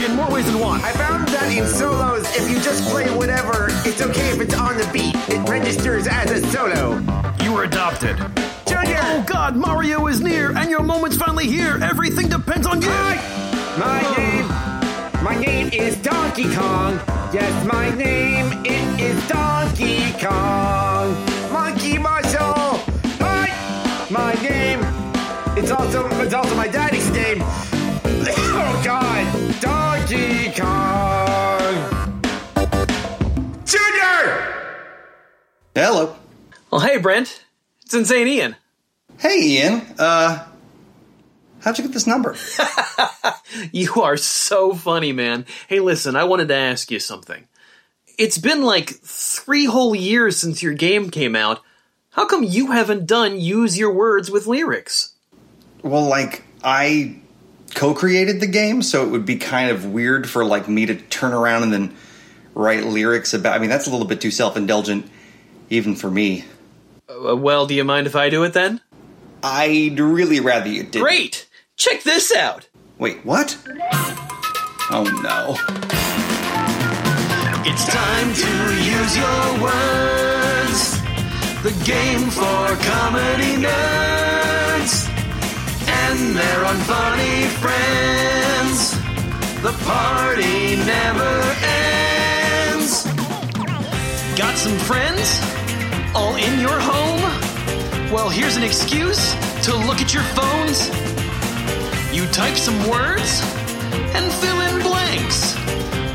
in 0.06 0.16
more 0.16 0.30
ways 0.30 0.46
than 0.46 0.60
one. 0.60 0.82
I 0.82 0.92
found 0.92 1.30
that 1.30 1.52
in 1.52 1.66
solos, 1.66 2.28
if 2.38 2.48
you 2.48 2.60
just 2.60 2.84
play 2.92 3.10
whatever, 3.18 3.70
it's 3.88 4.04
okay 4.04 4.30
if 4.30 4.40
it's 4.40 4.54
on 4.54 4.78
the 4.78 4.88
beat. 4.94 5.16
It 5.30 5.50
registers 5.50 6.06
as 6.06 6.30
a 6.30 6.48
solo. 6.52 7.04
You 7.42 7.54
were 7.54 7.64
adopted. 7.64 8.18
Junior! 8.86 9.00
Oh 9.02 9.24
God, 9.26 9.56
Mario 9.56 10.08
is 10.08 10.22
near, 10.22 10.56
and 10.56 10.70
your 10.70 10.84
moment's 10.84 11.18
finally 11.18 11.48
here. 11.48 11.80
Everything 11.82 12.28
depends 12.30 12.68
on 12.68 12.82
you. 12.82 12.88
Hi. 12.90 13.38
My 13.78 14.02
name, 14.18 14.48
my 15.24 15.36
name 15.40 15.70
is 15.72 15.98
Donkey 15.98 16.54
Kong. 16.54 17.00
Yes, 17.34 17.66
my 17.66 17.90
name 17.96 18.66
it 18.66 19.00
is 19.00 19.28
Donkey 19.28 20.12
Kong. 20.14 21.14
Monkey 21.52 21.98
muscle. 21.98 22.80
Hi, 23.20 23.50
my 24.10 24.34
name. 24.42 24.80
It's 25.58 25.72
also 25.72 26.08
it's 26.22 26.34
also 26.34 26.56
my 26.56 26.68
daddy's 26.68 27.10
name. 27.12 27.42
Oh 28.60 28.82
God, 28.84 29.62
Donkey 29.62 30.52
Kong. 30.60 31.76
Junior. 33.66 34.86
Hello. 35.76 36.16
Well, 36.72 36.82
hey, 36.82 36.98
Brent. 36.98 37.44
It's 37.84 37.94
Insane 37.94 38.28
Ian. 38.28 38.56
Hey, 39.18 39.42
Ian. 39.42 39.82
Uh, 39.98 40.46
how'd 41.62 41.78
you 41.78 41.84
get 41.84 41.94
this 41.94 42.08
number? 42.08 42.36
You 43.72 44.02
are 44.04 44.18
so 44.18 44.74
funny, 44.74 45.14
man. 45.14 45.46
Hey, 45.68 45.80
listen, 45.80 46.16
I 46.16 46.26
wanted 46.26 46.50
to 46.50 46.56
ask 46.56 46.92
you 46.92 47.00
something. 47.00 47.48
It's 48.18 48.38
been 48.38 48.64
like 48.64 48.90
three 48.90 49.66
whole 49.66 49.96
years 49.96 50.38
since 50.38 50.62
your 50.62 50.74
game 50.74 51.10
came 51.10 51.36
out. 51.36 51.62
How 52.12 52.26
come 52.26 52.44
you 52.44 52.72
haven't 52.72 53.06
done 53.06 53.40
Use 53.40 53.78
Your 53.78 53.92
Words 53.92 54.30
with 54.30 54.48
lyrics? 54.48 55.14
Well, 55.82 56.08
like 56.08 56.44
I 56.64 57.18
co-created 57.76 58.40
the 58.40 58.48
game, 58.48 58.82
so 58.82 59.06
it 59.06 59.10
would 59.10 59.26
be 59.26 59.38
kind 59.38 59.70
of 59.70 59.86
weird 59.86 60.30
for 60.30 60.44
like 60.44 60.68
me 60.68 60.86
to 60.86 60.96
turn 60.96 61.34
around 61.34 61.64
and 61.64 61.74
then 61.74 61.96
write 62.54 62.84
lyrics 62.86 63.34
about. 63.34 63.56
I 63.56 63.60
mean, 63.60 63.70
that's 63.70 63.88
a 63.88 63.92
little 63.92 64.08
bit 64.08 64.20
too 64.20 64.32
self-indulgent, 64.32 65.10
even 65.70 65.96
for 65.96 66.10
me. 66.10 66.46
Uh, 67.08 67.36
well, 67.36 67.66
do 67.66 67.74
you 67.74 67.84
mind 67.84 68.08
if 68.08 68.16
I 68.16 68.30
do 68.30 68.44
it 68.44 68.54
then? 68.54 68.82
I'd 69.44 70.00
really 70.00 70.40
rather 70.40 70.70
you 70.70 70.84
did. 70.84 71.02
Great! 71.02 71.48
Check 71.76 72.04
this 72.04 72.34
out! 72.34 72.68
Wait, 72.98 73.24
what? 73.26 73.58
Oh 74.90 75.04
no. 75.22 75.56
It's 77.70 77.86
time 77.86 78.34
to 78.34 78.52
use 78.82 79.18
your 79.18 79.62
words. 79.62 80.98
The 81.62 81.74
game 81.86 82.30
for 82.30 82.76
comedy 82.88 83.62
nerds 83.62 85.10
and 85.88 86.36
their 86.36 86.64
unfunny 86.64 87.48
friends. 87.62 88.98
The 89.62 89.74
party 89.84 90.78
never 90.78 91.56
ends. 92.74 93.04
Got 94.38 94.58
some 94.58 94.78
friends 94.80 95.42
all 96.16 96.36
in 96.36 96.60
your 96.60 96.80
home? 96.80 97.47
Well, 98.10 98.30
here's 98.30 98.56
an 98.56 98.64
excuse 98.64 99.34
to 99.66 99.76
look 99.76 100.00
at 100.00 100.14
your 100.14 100.24
phones. 100.24 100.88
You 102.16 102.26
type 102.28 102.56
some 102.56 102.78
words 102.90 103.42
and 104.16 104.32
fill 104.32 104.62
in 104.62 104.82
blanks. 104.82 105.58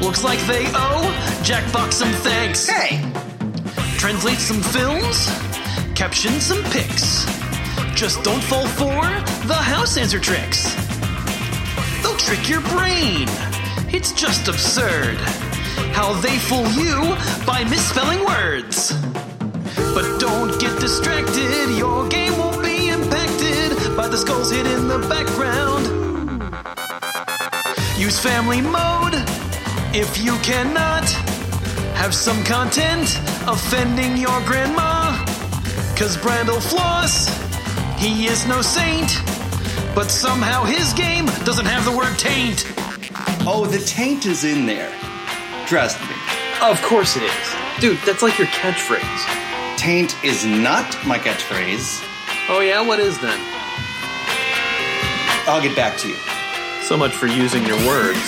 Looks 0.00 0.24
like 0.24 0.38
they 0.46 0.66
owe 0.68 1.12
Jackbox 1.44 1.92
some 1.92 2.10
thanks. 2.12 2.66
Hey! 2.66 2.98
Translate 3.98 4.38
some 4.38 4.62
films, 4.62 5.26
caption 5.94 6.40
some 6.40 6.62
pics. 6.70 7.26
Just 7.94 8.24
don't 8.24 8.42
fall 8.42 8.66
for 8.68 9.02
the 9.46 9.54
house 9.54 9.98
answer 9.98 10.18
tricks. 10.18 10.74
They'll 12.02 12.16
trick 12.16 12.48
your 12.48 12.62
brain. 12.62 13.28
It's 13.92 14.12
just 14.12 14.48
absurd 14.48 15.18
how 15.92 16.14
they 16.14 16.38
fool 16.38 16.66
you 16.72 17.14
by 17.46 17.64
misspelling 17.64 18.24
words. 18.24 18.94
But 19.94 20.18
don't 20.18 20.58
get 20.60 20.78
distracted, 20.80 21.76
your 21.76 22.08
game 22.08 22.36
won't 22.38 22.62
be 22.62 22.88
impacted 22.88 23.96
by 23.96 24.08
the 24.08 24.16
skulls 24.16 24.50
hid 24.50 24.66
in 24.66 24.88
the 24.88 24.98
background. 25.08 25.86
Use 27.98 28.18
family 28.18 28.60
mode 28.60 29.14
if 29.94 30.18
you 30.18 30.36
cannot 30.38 31.08
have 31.94 32.14
some 32.14 32.42
content 32.44 33.20
offending 33.46 34.16
your 34.16 34.40
grandma. 34.42 35.16
Cause 35.96 36.16
Brentalfloss, 36.16 37.28
he 37.98 38.26
is 38.26 38.46
no 38.46 38.62
saint, 38.62 39.20
but 39.94 40.10
somehow 40.10 40.64
his 40.64 40.92
game 40.94 41.26
doesn't 41.44 41.66
have 41.66 41.84
the 41.84 41.96
word 41.96 42.18
taint. 42.18 42.64
Oh, 43.46 43.66
the 43.66 43.78
taint 43.80 44.26
is 44.26 44.44
in 44.44 44.66
there. 44.66 44.90
Trust 45.66 46.00
me. 46.00 46.16
Of 46.62 46.80
course 46.82 47.16
it 47.16 47.22
is. 47.22 47.80
Dude, 47.80 47.98
that's 48.06 48.22
like 48.22 48.38
your 48.38 48.48
catchphrase. 48.48 49.51
Taint 49.82 50.14
is 50.22 50.44
not 50.44 50.86
my 51.04 51.18
catchphrase. 51.18 52.06
Oh, 52.48 52.60
yeah? 52.60 52.86
What 52.86 53.00
is 53.00 53.18
then? 53.18 53.36
I'll 55.48 55.60
get 55.60 55.74
back 55.74 55.98
to 55.98 56.08
you. 56.08 56.14
So 56.82 56.96
much 56.96 57.16
for 57.16 57.26
using 57.26 57.66
your 57.66 57.78
words. 57.78 58.22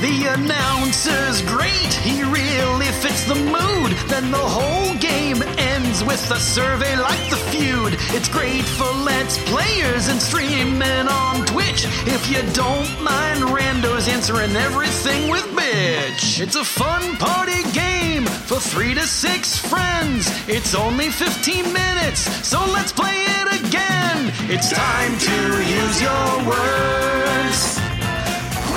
The 0.00 0.24
announcer's 0.32 1.42
great, 1.42 1.92
he 2.00 2.22
really 2.22 2.86
fits 3.04 3.26
the 3.26 3.34
mood. 3.34 3.92
Then 4.08 4.30
the 4.30 4.38
whole 4.38 4.94
game 4.96 5.42
ends 5.58 6.02
with 6.02 6.30
a 6.30 6.40
survey 6.40 6.96
like 6.96 7.28
the 7.28 7.36
feud. 7.52 7.96
It's 8.16 8.30
great 8.30 8.64
for 8.64 8.90
Let's 9.04 9.36
Players 9.44 10.08
and 10.08 10.18
streaming 10.18 11.08
on 11.08 11.44
Twitch. 11.44 11.84
If 12.08 12.30
you 12.30 12.40
don't 12.54 12.88
mind 13.02 13.40
randos 13.52 14.08
answering 14.08 14.56
everything 14.56 15.28
with 15.30 15.44
bitch. 15.48 16.40
It's 16.40 16.56
a 16.56 16.64
fun 16.64 17.18
party 17.18 17.62
game 17.74 17.93
for 18.26 18.60
three 18.60 18.94
to 18.94 19.02
six 19.02 19.58
friends. 19.58 20.28
It's 20.48 20.74
only 20.74 21.08
15 21.10 21.72
minutes, 21.72 22.20
so 22.46 22.58
let's 22.72 22.92
play 22.92 23.24
it 23.40 23.48
again. 23.60 24.32
It's 24.50 24.70
time 24.70 25.18
to 25.18 25.36
use 25.80 26.02
your 26.02 26.44
words. 26.46 27.78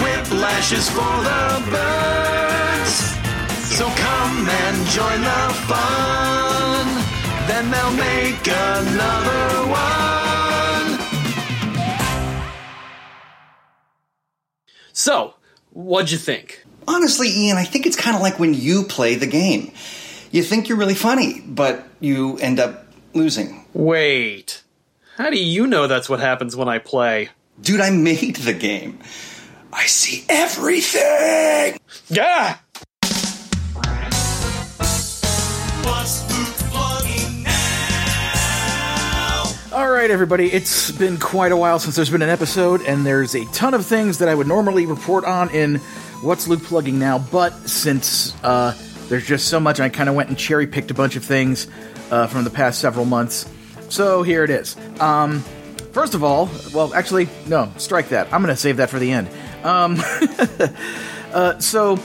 Whiplash 0.01 0.71
is 0.71 0.89
for 0.89 1.15
the 1.29 1.63
birds. 1.71 2.95
So 3.77 3.85
come 3.85 4.49
and 4.49 4.87
join 4.87 5.21
the 5.21 5.53
fun. 5.67 6.85
Then 7.47 7.71
they'll 7.71 7.93
make 7.93 8.47
another 8.47 9.67
one. 9.69 9.87
So, 14.93 15.35
what'd 15.71 16.11
you 16.11 16.17
think? 16.17 16.66
Honestly, 16.87 17.27
Ian, 17.29 17.57
I 17.57 17.65
think 17.65 17.85
it's 17.85 17.97
kind 17.97 18.15
of 18.15 18.21
like 18.21 18.39
when 18.39 18.53
you 18.53 18.83
play 18.83 19.15
the 19.15 19.27
game. 19.27 19.71
You 20.31 20.41
think 20.41 20.69
you're 20.69 20.77
really 20.77 20.95
funny, 20.95 21.41
but 21.41 21.85
you 21.99 22.37
end 22.37 22.61
up 22.61 22.85
losing. 23.13 23.65
Wait. 23.73 24.63
How 25.17 25.29
do 25.29 25.37
you 25.37 25.67
know 25.67 25.87
that's 25.87 26.09
what 26.09 26.21
happens 26.21 26.55
when 26.55 26.69
I 26.69 26.79
play? 26.79 27.29
Dude, 27.59 27.81
I 27.81 27.89
made 27.89 28.37
the 28.37 28.53
game. 28.53 28.99
I 29.73 29.85
see 29.85 30.23
everything! 30.29 31.77
Yeah! 32.07 32.57
All 39.73 39.91
right, 39.91 40.09
everybody. 40.09 40.51
It's 40.51 40.91
been 40.91 41.17
quite 41.17 41.51
a 41.51 41.57
while 41.57 41.79
since 41.79 41.95
there's 41.95 42.09
been 42.09 42.21
an 42.21 42.29
episode, 42.29 42.81
and 42.81 43.05
there's 43.05 43.35
a 43.35 43.45
ton 43.45 43.73
of 43.73 43.85
things 43.85 44.19
that 44.19 44.29
I 44.29 44.33
would 44.33 44.47
normally 44.47 44.85
report 44.85 45.25
on 45.25 45.49
in 45.49 45.81
What's 46.21 46.47
Luke 46.47 46.63
Plugging 46.63 46.97
Now, 46.97 47.19
but 47.19 47.51
since 47.69 48.35
uh, 48.43 48.73
there's 49.07 49.25
just 49.25 49.49
so 49.49 49.59
much, 49.59 49.79
I 49.79 49.89
kind 49.89 50.09
of 50.09 50.15
went 50.15 50.29
and 50.29 50.37
cherry 50.37 50.65
picked 50.65 50.89
a 50.89 50.95
bunch 50.95 51.15
of 51.15 51.23
things 51.23 51.67
uh, 52.09 52.25
from 52.25 52.43
the 52.43 52.49
past 52.49 52.79
several 52.79 53.05
months. 53.05 53.47
so 53.89 54.23
here 54.23 54.43
it 54.43 54.49
is. 54.49 54.75
Um, 54.99 55.41
first 55.91 56.15
of 56.15 56.23
all, 56.23 56.49
well, 56.73 56.91
actually, 56.95 57.29
no, 57.47 57.71
strike 57.77 58.09
that. 58.09 58.33
I'm 58.33 58.41
going 58.41 58.53
to 58.53 58.59
save 58.59 58.77
that 58.77 58.89
for 58.89 58.97
the 58.97 59.11
end. 59.11 59.29
Um, 59.63 59.97
uh, 61.33 61.59
so, 61.59 61.99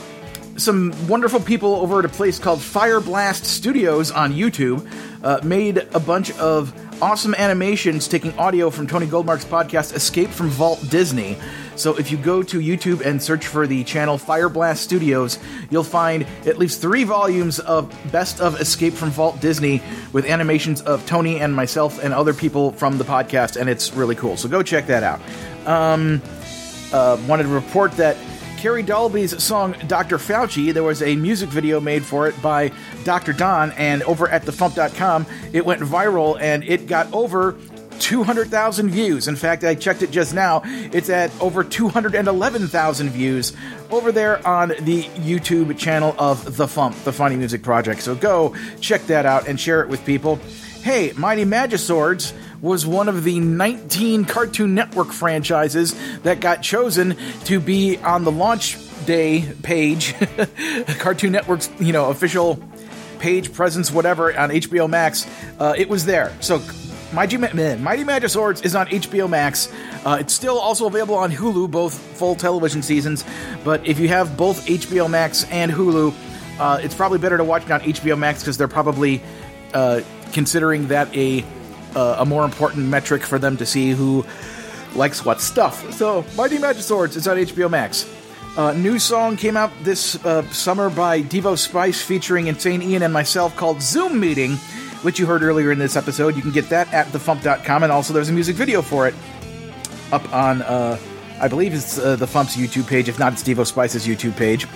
some 0.57 0.93
wonderful 1.07 1.39
people 1.39 1.75
over 1.75 1.97
at 1.97 2.05
a 2.05 2.09
place 2.09 2.37
called 2.37 2.61
Fire 2.61 2.99
Blast 2.99 3.45
Studios 3.45 4.11
on 4.11 4.31
YouTube 4.31 4.87
uh, 5.23 5.39
made 5.43 5.77
a 5.95 5.99
bunch 5.99 6.31
of 6.37 6.71
awesome 7.01 7.33
animations 7.33 8.07
taking 8.07 8.37
audio 8.37 8.69
from 8.69 8.85
Tony 8.85 9.07
Goldmark's 9.07 9.45
podcast 9.45 9.95
Escape 9.95 10.29
from 10.29 10.49
Vault 10.49 10.79
Disney. 10.89 11.37
So 11.75 11.97
if 11.97 12.11
you 12.11 12.17
go 12.17 12.43
to 12.43 12.59
YouTube 12.59 13.01
and 13.01 13.21
search 13.21 13.47
for 13.47 13.65
the 13.65 13.83
channel 13.83 14.17
Fire 14.17 14.49
Blast 14.49 14.83
Studios, 14.83 15.39
you'll 15.69 15.83
find 15.83 16.25
at 16.45 16.57
least 16.57 16.81
three 16.81 17.03
volumes 17.03 17.59
of 17.59 17.93
Best 18.11 18.39
of 18.39 18.59
Escape 18.61 18.93
from 18.93 19.09
Vault 19.09 19.39
Disney 19.41 19.81
with 20.11 20.25
animations 20.25 20.81
of 20.81 21.05
Tony 21.05 21.39
and 21.39 21.53
myself 21.55 22.03
and 22.03 22.13
other 22.13 22.33
people 22.33 22.71
from 22.73 22.97
the 22.97 23.03
podcast, 23.03 23.59
and 23.59 23.69
it's 23.69 23.93
really 23.93 24.15
cool. 24.15 24.37
So 24.37 24.47
go 24.47 24.61
check 24.61 24.87
that 24.87 25.03
out. 25.03 25.19
Um, 25.67 26.21
uh, 26.91 27.17
wanted 27.27 27.43
to 27.43 27.49
report 27.49 27.91
that 27.93 28.17
Carrie 28.57 28.83
Dalby's 28.83 29.43
song 29.43 29.75
Dr. 29.87 30.17
Fauci, 30.17 30.73
there 30.73 30.83
was 30.83 31.01
a 31.01 31.17
music 31.17 31.49
video 31.49 31.81
made 31.81 32.05
for 32.05 32.27
it 32.27 32.41
by 32.41 32.71
Dr. 33.03 33.33
Don, 33.33 33.71
and 33.71 34.03
over 34.03 34.29
at 34.29 34.43
thefump.com, 34.43 35.25
it 35.51 35.65
went 35.65 35.81
viral 35.81 36.39
and 36.39 36.63
it 36.63 36.87
got 36.87 37.11
over 37.11 37.57
200,000 37.99 38.89
views. 38.89 39.27
In 39.27 39.35
fact, 39.35 39.63
I 39.63 39.75
checked 39.75 40.01
it 40.01 40.11
just 40.11 40.33
now. 40.33 40.61
It's 40.65 41.09
at 41.09 41.31
over 41.41 41.63
211,000 41.63 43.09
views 43.09 43.53
over 43.91 44.11
there 44.11 44.45
on 44.47 44.69
the 44.69 45.03
YouTube 45.03 45.77
channel 45.77 46.15
of 46.17 46.57
The 46.57 46.65
FuMP, 46.65 47.03
the 47.03 47.13
Funny 47.13 47.35
Music 47.35 47.63
Project. 47.63 48.01
So 48.01 48.15
go 48.15 48.55
check 48.79 49.05
that 49.07 49.25
out 49.25 49.47
and 49.47 49.59
share 49.59 49.81
it 49.81 49.89
with 49.89 50.05
people. 50.05 50.37
Hey, 50.81 51.13
Mighty 51.15 51.45
Magiswords 51.45 52.33
was 52.61 52.85
one 52.85 53.09
of 53.09 53.23
the 53.23 53.39
19 53.39 54.25
Cartoon 54.25 54.73
Network 54.73 55.11
franchises 55.11 55.93
that 56.21 56.39
got 56.39 56.61
chosen 56.61 57.17
to 57.45 57.59
be 57.59 57.97
on 57.97 58.23
the 58.23 58.31
launch 58.31 58.77
day 59.05 59.53
page, 59.63 60.15
Cartoon 60.99 61.33
Network's, 61.33 61.69
you 61.79 61.91
know, 61.91 62.09
official 62.09 62.61
page 63.19 63.53
presence, 63.53 63.91
whatever, 63.91 64.37
on 64.37 64.49
HBO 64.49 64.89
Max. 64.89 65.27
Uh, 65.59 65.73
it 65.77 65.89
was 65.89 66.05
there. 66.05 66.35
So 66.41 66.61
Mighty, 67.13 67.37
Ma- 67.37 67.75
Mighty 67.77 68.03
Magiswords 68.03 68.65
is 68.65 68.75
on 68.75 68.87
HBO 68.87 69.29
Max. 69.29 69.71
Uh, 70.03 70.17
it's 70.19 70.33
still 70.33 70.57
also 70.57 70.87
available 70.87 71.15
on 71.15 71.31
Hulu, 71.31 71.69
both 71.69 71.97
full 71.97 72.35
television 72.35 72.81
seasons. 72.81 73.23
But 73.63 73.85
if 73.87 73.99
you 73.99 74.07
have 74.07 74.35
both 74.35 74.65
HBO 74.65 75.09
Max 75.09 75.43
and 75.51 75.71
Hulu, 75.71 76.13
uh, 76.59 76.79
it's 76.81 76.95
probably 76.95 77.19
better 77.19 77.37
to 77.37 77.43
watch 77.43 77.63
it 77.63 77.71
on 77.71 77.81
HBO 77.81 78.17
Max 78.17 78.41
because 78.41 78.57
they're 78.57 78.67
probably 78.67 79.21
uh, 79.73 80.01
considering 80.31 80.87
that 80.87 81.15
a 81.15 81.43
uh, 81.95 82.17
a 82.19 82.25
more 82.25 82.43
important 82.43 82.87
metric 82.87 83.21
for 83.21 83.37
them 83.37 83.55
to 83.57 83.65
see 83.65 83.91
who 83.91 84.25
likes 84.95 85.23
what 85.23 85.39
stuff. 85.39 85.93
So, 85.93 86.25
Mighty 86.35 86.57
Magiswords 86.57 87.15
is 87.15 87.27
on 87.27 87.37
HBO 87.37 87.69
Max. 87.69 88.09
Uh, 88.57 88.71
new 88.73 88.99
song 88.99 89.35
came 89.35 89.57
out 89.57 89.71
this 89.81 90.23
uh, 90.25 90.47
summer 90.49 90.89
by 90.89 91.21
Devo 91.23 91.57
Spice 91.57 92.01
featuring 92.01 92.47
Insane 92.47 92.81
Ian 92.83 93.01
and 93.01 93.13
myself 93.13 93.55
called 93.55 93.81
Zoom 93.81 94.19
Meeting, 94.19 94.57
which 95.03 95.19
you 95.19 95.25
heard 95.25 95.43
earlier 95.43 95.71
in 95.71 95.79
this 95.79 95.95
episode. 95.95 96.35
You 96.35 96.41
can 96.41 96.51
get 96.51 96.69
that 96.69 96.91
at 96.93 97.07
thefump.com, 97.07 97.83
and 97.83 97.91
also 97.91 98.13
there's 98.13 98.29
a 98.29 98.33
music 98.33 98.55
video 98.55 98.81
for 98.81 99.07
it 99.07 99.13
up 100.11 100.31
on, 100.33 100.61
uh, 100.61 100.97
I 101.39 101.47
believe 101.47 101.73
it's 101.73 101.97
uh, 101.97 102.15
the 102.15 102.25
FuMP's 102.25 102.55
YouTube 102.55 102.87
page. 102.87 103.09
If 103.09 103.19
not, 103.19 103.33
it's 103.33 103.43
Devo 103.43 103.65
Spice's 103.65 104.07
YouTube 104.07 104.37
page. 104.37 104.67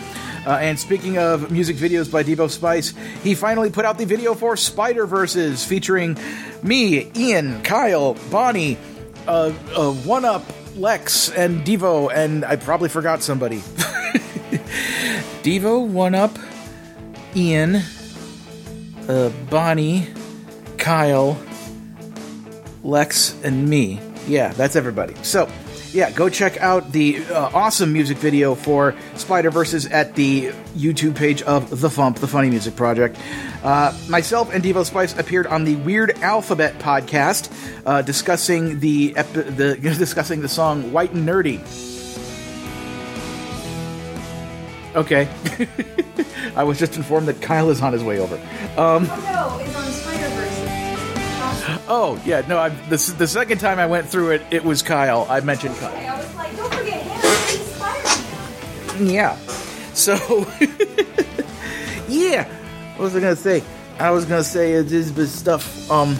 Uh, 0.45 0.57
and 0.61 0.79
speaking 0.79 1.17
of 1.17 1.51
music 1.51 1.75
videos 1.75 2.09
by 2.11 2.23
Devo 2.23 2.49
Spice, 2.49 2.93
he 3.21 3.35
finally 3.35 3.69
put 3.69 3.83
out 3.85 3.97
the 3.97 4.05
video 4.05 4.33
for 4.33 4.55
Spider 4.55 5.05
Verses 5.05 5.65
featuring 5.65 6.17
me, 6.63 7.11
Ian, 7.15 7.61
Kyle, 7.63 8.15
Bonnie, 8.31 8.77
uh, 9.27 9.51
uh, 9.75 9.91
One 9.91 10.23
Up, 10.25 10.43
Lex, 10.75 11.29
and 11.29 11.65
Devo, 11.65 12.11
and 12.13 12.45
I 12.45 12.55
probably 12.55 12.89
forgot 12.89 13.21
somebody. 13.21 13.57
Devo, 15.43 15.85
One 15.85 16.15
Up, 16.15 16.37
Ian, 17.35 17.81
uh, 19.09 19.29
Bonnie, 19.49 20.07
Kyle, 20.87 21.37
Lex, 22.81 23.35
and 23.43 23.67
me. 23.67 23.99
Yeah, 24.25 24.53
that's 24.53 24.77
everybody. 24.77 25.15
So, 25.21 25.51
yeah, 25.91 26.11
go 26.11 26.29
check 26.29 26.61
out 26.61 26.93
the 26.93 27.25
uh, 27.25 27.49
awesome 27.53 27.91
music 27.91 28.17
video 28.19 28.55
for 28.55 28.95
Spider 29.15 29.51
Verses 29.51 29.85
at 29.87 30.15
the 30.15 30.45
YouTube 30.77 31.17
page 31.17 31.41
of 31.41 31.81
The 31.81 31.89
FuMP, 31.89 32.19
the 32.19 32.27
Funny 32.27 32.49
Music 32.49 32.77
Project. 32.77 33.17
Uh, 33.63 33.93
myself 34.07 34.53
and 34.53 34.63
Devo 34.63 34.85
Spice 34.85 35.13
appeared 35.19 35.45
on 35.47 35.65
the 35.65 35.75
Weird 35.75 36.11
Alphabet 36.19 36.79
podcast, 36.79 37.51
uh, 37.85 38.01
discussing 38.01 38.79
the, 38.79 39.11
the 39.11 39.77
discussing 39.81 40.39
the 40.39 40.47
song 40.47 40.93
"White 40.93 41.11
and 41.11 41.27
Nerdy." 41.27 41.59
Okay, 44.95 45.27
I 46.55 46.63
was 46.63 46.79
just 46.79 46.95
informed 46.95 47.27
that 47.27 47.41
Kyle 47.41 47.71
is 47.71 47.81
on 47.81 47.91
his 47.91 48.05
way 48.05 48.19
over. 48.19 48.35
Um, 48.77 49.03
no, 49.03 50.06
oh 51.87 52.21
yeah, 52.25 52.41
no, 52.47 52.57
I, 52.57 52.69
the, 52.69 53.15
the 53.17 53.27
second 53.27 53.59
time 53.59 53.79
I 53.79 53.85
went 53.85 54.07
through 54.07 54.31
it, 54.31 54.41
it 54.51 54.63
was 54.63 54.81
Kyle. 54.81 55.25
I 55.29 55.39
mentioned 55.41 55.75
Kyle. 55.77 55.95
I 55.95 56.17
was 56.17 56.35
like, 56.35 56.55
don't 56.55 56.73
forget 56.73 57.01
him. 57.01 57.19
He's 57.47 57.75
Spider-Man. 57.75 59.07
Yeah. 59.07 59.35
So, 59.93 60.13
yeah. 62.07 62.47
What 62.95 63.03
was 63.05 63.15
I 63.15 63.19
gonna 63.19 63.35
say? 63.35 63.63
I 63.99 64.11
was 64.11 64.25
gonna 64.25 64.43
say 64.43 64.77
uh, 64.77 64.83
this 64.83 65.11
this 65.11 65.31
stuff. 65.31 65.89
Um, 65.91 66.17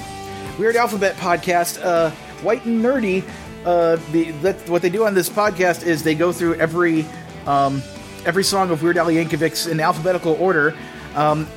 Weird 0.58 0.76
Alphabet 0.76 1.16
podcast. 1.16 1.84
Uh, 1.84 2.12
White 2.42 2.66
and 2.66 2.84
nerdy. 2.84 3.24
Uh, 3.66 3.98
the 4.12 4.32
that 4.42 4.70
what 4.70 4.82
they 4.82 4.90
do 4.90 5.06
on 5.06 5.14
this 5.14 5.30
podcast 5.30 5.86
is 5.86 6.04
they 6.04 6.16
go 6.16 6.32
through 6.32 6.56
every 6.56 7.06
um, 7.46 7.82
every 8.26 8.44
song 8.44 8.70
of 8.72 8.84
Weird 8.84 8.98
Al 8.98 9.08
Yankovic's 9.08 9.68
in 9.68 9.80
alphabetical 9.80 10.34
order. 10.34 10.76
Um, 11.16 11.48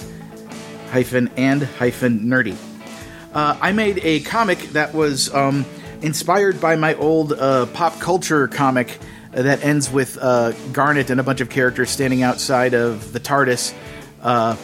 hyphen 0.90 1.30
and 1.36 1.62
hyphen 1.62 2.20
nerdy. 2.20 2.56
Uh, 3.32 3.56
I 3.60 3.70
made 3.72 4.00
a 4.02 4.20
comic 4.20 4.58
that 4.70 4.92
was 4.92 5.32
um, 5.32 5.64
inspired 6.02 6.60
by 6.60 6.76
my 6.76 6.94
old 6.94 7.32
uh, 7.32 7.66
pop 7.66 8.00
culture 8.00 8.48
comic 8.48 8.98
that 9.32 9.64
ends 9.64 9.90
with 9.90 10.18
uh, 10.20 10.52
Garnet 10.72 11.10
and 11.10 11.20
a 11.20 11.22
bunch 11.22 11.40
of 11.40 11.50
characters 11.50 11.90
standing 11.90 12.22
outside 12.22 12.74
of 12.74 13.12
the 13.12 13.20
TARDIS, 13.20 13.74
uh, 14.22 14.56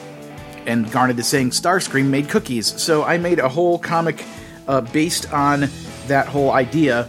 and 0.67 0.91
Garnet 0.91 1.19
is 1.19 1.29
saying 1.29 1.51
Starscream 1.51 2.07
made 2.07 2.29
cookies. 2.29 2.67
So 2.81 3.05
I 3.05 3.19
made 3.19 3.39
a 3.39 3.49
whole 3.49 3.79
comic 3.79 4.25
uh, 4.67 4.81
based 4.81 5.33
on 5.33 5.69
that 6.09 6.27
whole 6.27 6.51
idea 6.51 7.09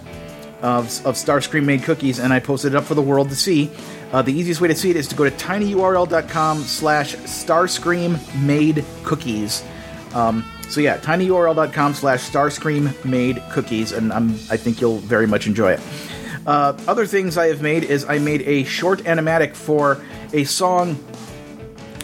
of, 0.61 0.85
of 1.05 1.15
Starscream 1.15 1.65
made 1.65 1.83
cookies, 1.83 2.19
and 2.19 2.31
I 2.31 2.39
posted 2.39 2.73
it 2.73 2.77
up 2.77 2.83
for 2.83 2.95
the 2.95 3.01
world 3.01 3.29
to 3.29 3.35
see. 3.35 3.71
Uh, 4.11 4.21
the 4.21 4.31
easiest 4.31 4.61
way 4.61 4.67
to 4.69 4.75
see 4.75 4.89
it 4.89 4.95
is 4.95 5.07
to 5.07 5.15
go 5.15 5.25
to 5.25 5.31
tinyurl.com 5.31 6.59
slash 6.59 7.15
starscream 7.15 8.17
made 8.41 8.85
cookies. 9.03 9.63
Um, 10.13 10.45
so 10.69 10.81
yeah, 10.81 10.97
tinyurl.com 10.97 11.93
slash 11.93 12.29
starscream 12.29 13.03
made 13.05 13.41
cookies, 13.51 13.91
and 13.91 14.11
I'm, 14.11 14.31
I 14.49 14.57
think 14.57 14.81
you'll 14.81 14.99
very 14.99 15.27
much 15.27 15.47
enjoy 15.47 15.73
it. 15.73 15.79
Uh, 16.45 16.77
other 16.87 17.05
things 17.05 17.37
I 17.37 17.47
have 17.47 17.61
made 17.61 17.83
is 17.83 18.05
I 18.05 18.19
made 18.19 18.41
a 18.43 18.63
short 18.63 18.99
animatic 19.01 19.55
for 19.55 20.01
a 20.33 20.43
song 20.45 20.97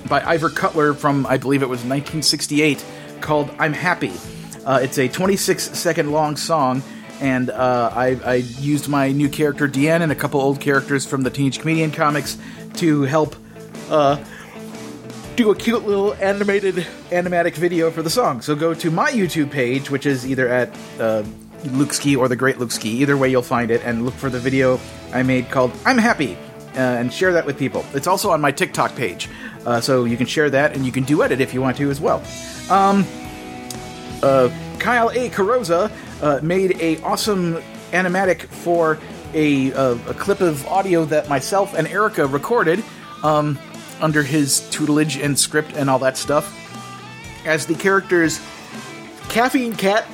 by 0.10 0.22
Ivor 0.22 0.50
Cutler 0.50 0.94
from 0.94 1.26
I 1.28 1.38
believe 1.38 1.62
it 1.62 1.70
was 1.70 1.80
1968 1.80 2.84
called 3.22 3.50
"I'm 3.58 3.74
Happy." 3.74 4.12
Uh, 4.66 4.80
it's 4.82 4.98
a 4.98 5.08
26 5.08 5.78
second 5.78 6.12
long 6.12 6.36
song, 6.36 6.84
and 7.22 7.50
uh, 7.50 7.92
I, 7.94 8.20
I 8.26 8.36
used 8.36 8.88
my 8.88 9.12
new 9.12 9.30
character 9.30 9.68
Deanne 9.68 10.02
and 10.02 10.12
a 10.12 10.16
couple 10.16 10.42
old 10.42 10.60
characters 10.60 11.06
from 11.06 11.24
the 11.24 11.30
Teenage 11.30 11.60
Comedian 11.60 11.92
comics 11.92 12.38
to 12.76 13.04
help 13.04 13.36
uh, 13.90 14.24
do 15.36 15.52
a 15.52 15.56
cute 15.56 15.86
little 15.86 16.14
animated 16.16 16.76
animatic 17.10 17.56
video 17.56 17.92
for 17.92 18.02
the 18.02 18.10
song. 18.10 18.42
So 18.42 18.56
go 18.56 18.74
to 18.74 18.92
my 18.92 19.12
YouTube 19.12 19.52
page, 19.52 19.90
which 19.90 20.06
is 20.06 20.26
either 20.26 20.48
at 20.48 20.76
uh, 21.00 21.24
Luke 21.66 21.94
Ski 21.94 22.16
or 22.16 22.28
the 22.28 22.36
Great 22.36 22.60
Luke 22.60 22.72
Ski. 22.72 22.90
Either 23.02 23.18
way, 23.18 23.30
you'll 23.30 23.42
find 23.42 23.72
it, 23.72 23.82
and 23.84 24.06
look 24.06 24.14
for 24.14 24.30
the 24.30 24.40
video 24.40 24.80
I 25.12 25.24
made 25.24 25.50
called 25.50 25.72
"I'm 25.86 25.98
Happy." 25.98 26.38
Uh, 26.76 26.80
and 26.80 27.14
share 27.14 27.34
that 27.34 27.46
with 27.46 27.58
people. 27.58 27.86
It's 27.94 28.08
also 28.08 28.32
on 28.32 28.42
my 28.42 28.52
TikTok 28.52 28.96
page, 28.96 29.30
uh, 29.64 29.80
so 29.80 30.06
you 30.06 30.18
can 30.18 30.26
share 30.26 30.50
that 30.50 30.76
and 30.76 30.84
you 30.84 30.92
can 30.92 31.04
duet 31.04 31.32
it 31.32 31.40
if 31.40 31.54
you 31.54 31.62
want 31.62 31.78
to 31.78 31.92
as 31.92 32.02
well. 32.02 32.18
Um, 32.68 33.06
uh, 34.24 34.50
Kyle 34.80 35.10
A. 35.10 35.30
Carrozza 35.30 35.92
uh, 36.24 36.40
made 36.42 36.82
a 36.82 37.00
awesome 37.04 37.62
animatic 37.92 38.42
for 38.42 38.98
a, 39.36 39.70
a, 39.72 39.92
a 39.92 40.14
clip 40.16 40.42
of 40.42 40.66
audio 40.66 41.06
that 41.06 41.30
myself 41.30 41.76
and 41.76 41.88
Erica 41.88 42.26
recorded 42.26 42.84
um, 43.22 43.60
under 44.04 44.22
his 44.22 44.70
tutelage 44.70 45.16
and 45.16 45.40
script 45.40 45.74
and 45.76 45.90
all 45.90 46.00
that 46.00 46.18
stuff 46.18 46.60
as 47.46 47.66
the 47.66 47.74
characters 47.74 48.40
Caffeine 49.30 49.76
Cat 49.76 50.06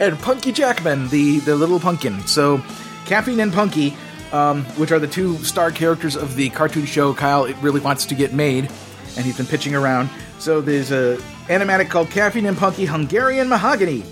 and 0.00 0.18
Punky 0.18 0.52
Jackman, 0.52 1.08
the, 1.08 1.38
the 1.40 1.56
little 1.56 1.80
pumpkin. 1.80 2.26
So, 2.26 2.62
Caffeine 3.06 3.40
and 3.40 3.52
Punky, 3.52 3.96
um, 4.32 4.64
which 4.76 4.92
are 4.92 4.98
the 4.98 5.06
two 5.06 5.36
star 5.38 5.70
characters 5.70 6.16
of 6.16 6.34
the 6.36 6.50
cartoon 6.50 6.86
show 6.86 7.14
Kyle 7.14 7.44
it 7.44 7.56
really 7.62 7.80
wants 7.80 8.06
to 8.06 8.14
get 8.14 8.32
made, 8.32 8.64
and 9.16 9.24
he's 9.24 9.36
been 9.36 9.46
pitching 9.46 9.74
around. 9.74 10.10
So, 10.40 10.60
there's 10.60 10.90
a 10.90 11.16
animatic 11.46 11.88
called 11.88 12.10
Caffeine 12.10 12.46
and 12.46 12.56
Punky 12.56 12.84
Hungarian 12.84 13.48
Mahogany, 13.48 14.04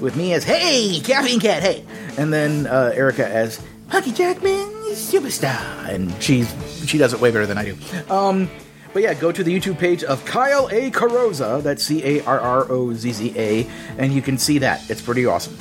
with 0.00 0.16
me 0.16 0.32
as 0.32 0.44
Hey 0.44 1.00
Caffeine 1.00 1.40
Cat, 1.40 1.62
hey, 1.62 1.84
and 2.16 2.32
then 2.32 2.66
uh, 2.66 2.92
Erica 2.94 3.28
as 3.28 3.60
Punky 3.88 4.12
Jackman 4.12 4.77
superstar, 4.96 5.88
and 5.88 6.10
she's 6.22 6.52
she 6.86 6.98
does 6.98 7.12
it 7.12 7.20
way 7.20 7.30
better 7.30 7.46
than 7.46 7.58
I 7.58 7.64
do. 7.64 7.76
Um, 8.10 8.50
but 8.92 9.02
yeah, 9.02 9.14
go 9.14 9.30
to 9.30 9.44
the 9.44 9.54
YouTube 9.54 9.78
page 9.78 10.02
of 10.02 10.24
Kyle 10.24 10.68
A. 10.68 10.90
Carrozza. 10.90 11.62
That's 11.62 11.82
C 11.82 12.02
A 12.04 12.24
R 12.24 12.40
R 12.40 12.70
O 12.70 12.92
Z 12.94 13.12
Z 13.12 13.32
A, 13.36 13.66
and 13.98 14.12
you 14.12 14.22
can 14.22 14.38
see 14.38 14.58
that. 14.58 14.88
It's 14.90 15.02
pretty 15.02 15.26
awesome. 15.26 15.56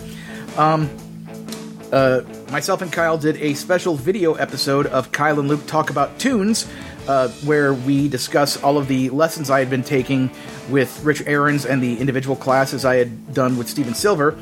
Um, 0.57 0.89
uh, 1.91 2.21
myself 2.51 2.81
and 2.81 2.91
Kyle 2.91 3.17
did 3.17 3.37
a 3.37 3.53
special 3.53 3.95
video 3.95 4.33
episode 4.33 4.87
of 4.87 5.11
Kyle 5.11 5.39
and 5.39 5.47
Luke 5.47 5.65
talk 5.67 5.89
about 5.89 6.19
tunes, 6.19 6.67
uh, 7.07 7.29
where 7.45 7.73
we 7.73 8.07
discuss 8.07 8.61
all 8.61 8.77
of 8.77 8.87
the 8.87 9.09
lessons 9.09 9.49
I 9.49 9.59
had 9.59 9.69
been 9.69 9.83
taking 9.83 10.29
with 10.69 11.03
Rich 11.03 11.21
Arons 11.21 11.65
and 11.65 11.81
the 11.81 11.97
individual 11.99 12.35
classes 12.35 12.85
I 12.85 12.95
had 12.95 13.33
done 13.33 13.57
with 13.57 13.69
Steven 13.69 13.93
Silver. 13.93 14.37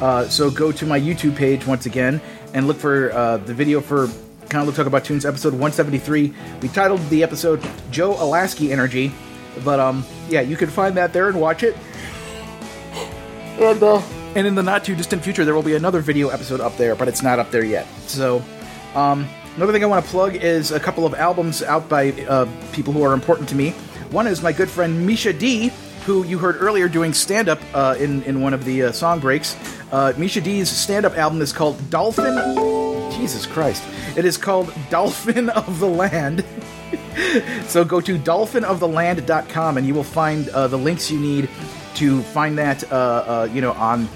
Uh, 0.00 0.28
so 0.28 0.50
go 0.50 0.72
to 0.72 0.86
my 0.86 0.98
YouTube 0.98 1.36
page 1.36 1.66
once 1.66 1.86
again 1.86 2.20
and 2.54 2.66
look 2.66 2.78
for 2.78 3.12
uh, 3.12 3.36
the 3.38 3.54
video 3.54 3.80
for 3.80 4.08
Luke 4.52 4.74
talk 4.74 4.86
about 4.86 5.04
tunes 5.04 5.24
episode 5.24 5.52
173. 5.52 6.34
We 6.60 6.68
titled 6.68 7.00
the 7.08 7.22
episode 7.22 7.62
Joe 7.90 8.14
Alaskey 8.14 8.70
Energy, 8.72 9.12
but 9.64 9.78
um, 9.78 10.04
yeah, 10.28 10.40
you 10.40 10.56
can 10.56 10.68
find 10.68 10.96
that 10.96 11.12
there 11.12 11.28
and 11.28 11.40
watch 11.40 11.62
it. 11.62 11.76
And, 13.60 13.82
uh, 13.82 14.02
and 14.34 14.46
in 14.46 14.56
the 14.56 14.62
not 14.62 14.84
too 14.84 14.96
distant 14.96 15.22
future, 15.22 15.44
there 15.44 15.54
will 15.54 15.62
be 15.62 15.76
another 15.76 16.00
video 16.00 16.30
episode 16.30 16.60
up 16.60 16.76
there, 16.76 16.96
but 16.96 17.06
it's 17.06 17.22
not 17.22 17.38
up 17.38 17.50
there 17.52 17.64
yet. 17.64 17.86
So, 18.06 18.42
um, 18.94 19.28
another 19.56 19.72
thing 19.72 19.84
I 19.84 19.86
want 19.86 20.04
to 20.04 20.10
plug 20.10 20.34
is 20.34 20.72
a 20.72 20.80
couple 20.80 21.06
of 21.06 21.14
albums 21.14 21.62
out 21.62 21.88
by 21.88 22.10
uh, 22.10 22.48
people 22.72 22.92
who 22.92 23.02
are 23.02 23.12
important 23.12 23.48
to 23.50 23.54
me. 23.54 23.70
One 24.10 24.26
is 24.26 24.42
my 24.42 24.52
good 24.52 24.68
friend 24.68 25.06
Misha 25.06 25.32
D, 25.32 25.70
who 26.06 26.24
you 26.24 26.38
heard 26.38 26.56
earlier 26.58 26.88
doing 26.88 27.14
stand 27.14 27.48
up 27.48 27.60
uh, 27.72 27.94
in, 28.00 28.24
in 28.24 28.40
one 28.40 28.52
of 28.52 28.64
the 28.64 28.84
uh, 28.84 28.92
song 28.92 29.20
breaks. 29.20 29.56
Uh, 29.92 30.12
Misha 30.16 30.40
D's 30.40 30.68
stand 30.68 31.06
up 31.06 31.16
album 31.16 31.40
is 31.40 31.52
called 31.52 31.88
Dolphin. 31.88 32.89
Jesus 33.20 33.46
Christ. 33.46 33.84
It 34.16 34.24
is 34.24 34.38
called 34.38 34.72
Dolphin 34.88 35.50
of 35.50 35.78
the 35.78 35.86
Land. 35.86 36.42
so 37.66 37.84
go 37.84 38.00
to 38.00 38.18
dolphinoftheland.com 38.18 39.76
and 39.76 39.86
you 39.86 39.92
will 39.92 40.02
find 40.02 40.48
uh, 40.48 40.68
the 40.68 40.78
links 40.78 41.10
you 41.10 41.20
need 41.20 41.50
to 41.96 42.22
find 42.22 42.56
that, 42.56 42.90
uh, 42.90 42.96
uh, 42.96 43.48
you 43.52 43.60
know, 43.60 43.72
on 43.72 44.08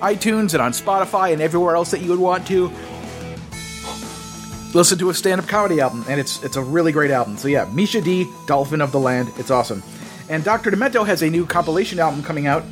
iTunes 0.00 0.54
and 0.54 0.62
on 0.62 0.70
Spotify 0.70 1.32
and 1.32 1.42
everywhere 1.42 1.74
else 1.74 1.90
that 1.90 2.02
you 2.02 2.10
would 2.10 2.20
want 2.20 2.46
to 2.46 2.68
listen 4.74 4.96
to 4.98 5.10
a 5.10 5.14
stand-up 5.14 5.48
comedy 5.48 5.80
album, 5.80 6.04
and 6.08 6.20
it's 6.20 6.40
it's 6.44 6.54
a 6.54 6.62
really 6.62 6.92
great 6.92 7.10
album. 7.10 7.36
So 7.36 7.48
yeah, 7.48 7.68
Misha 7.72 8.00
D, 8.00 8.30
Dolphin 8.46 8.80
of 8.80 8.92
the 8.92 9.00
Land, 9.00 9.32
it's 9.38 9.50
awesome. 9.50 9.82
And 10.28 10.44
Dr. 10.44 10.70
Demento 10.70 11.04
has 11.04 11.22
a 11.22 11.28
new 11.28 11.46
compilation 11.46 11.98
album 11.98 12.22
coming 12.22 12.46
out. 12.46 12.62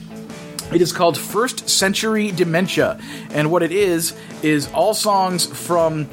It 0.72 0.80
is 0.80 0.92
called 0.92 1.18
First 1.18 1.68
Century 1.68 2.30
Dementia, 2.30 3.00
and 3.30 3.50
what 3.50 3.64
it 3.64 3.72
is 3.72 4.14
is 4.42 4.70
all 4.72 4.94
songs 4.94 5.44
from 5.46 6.08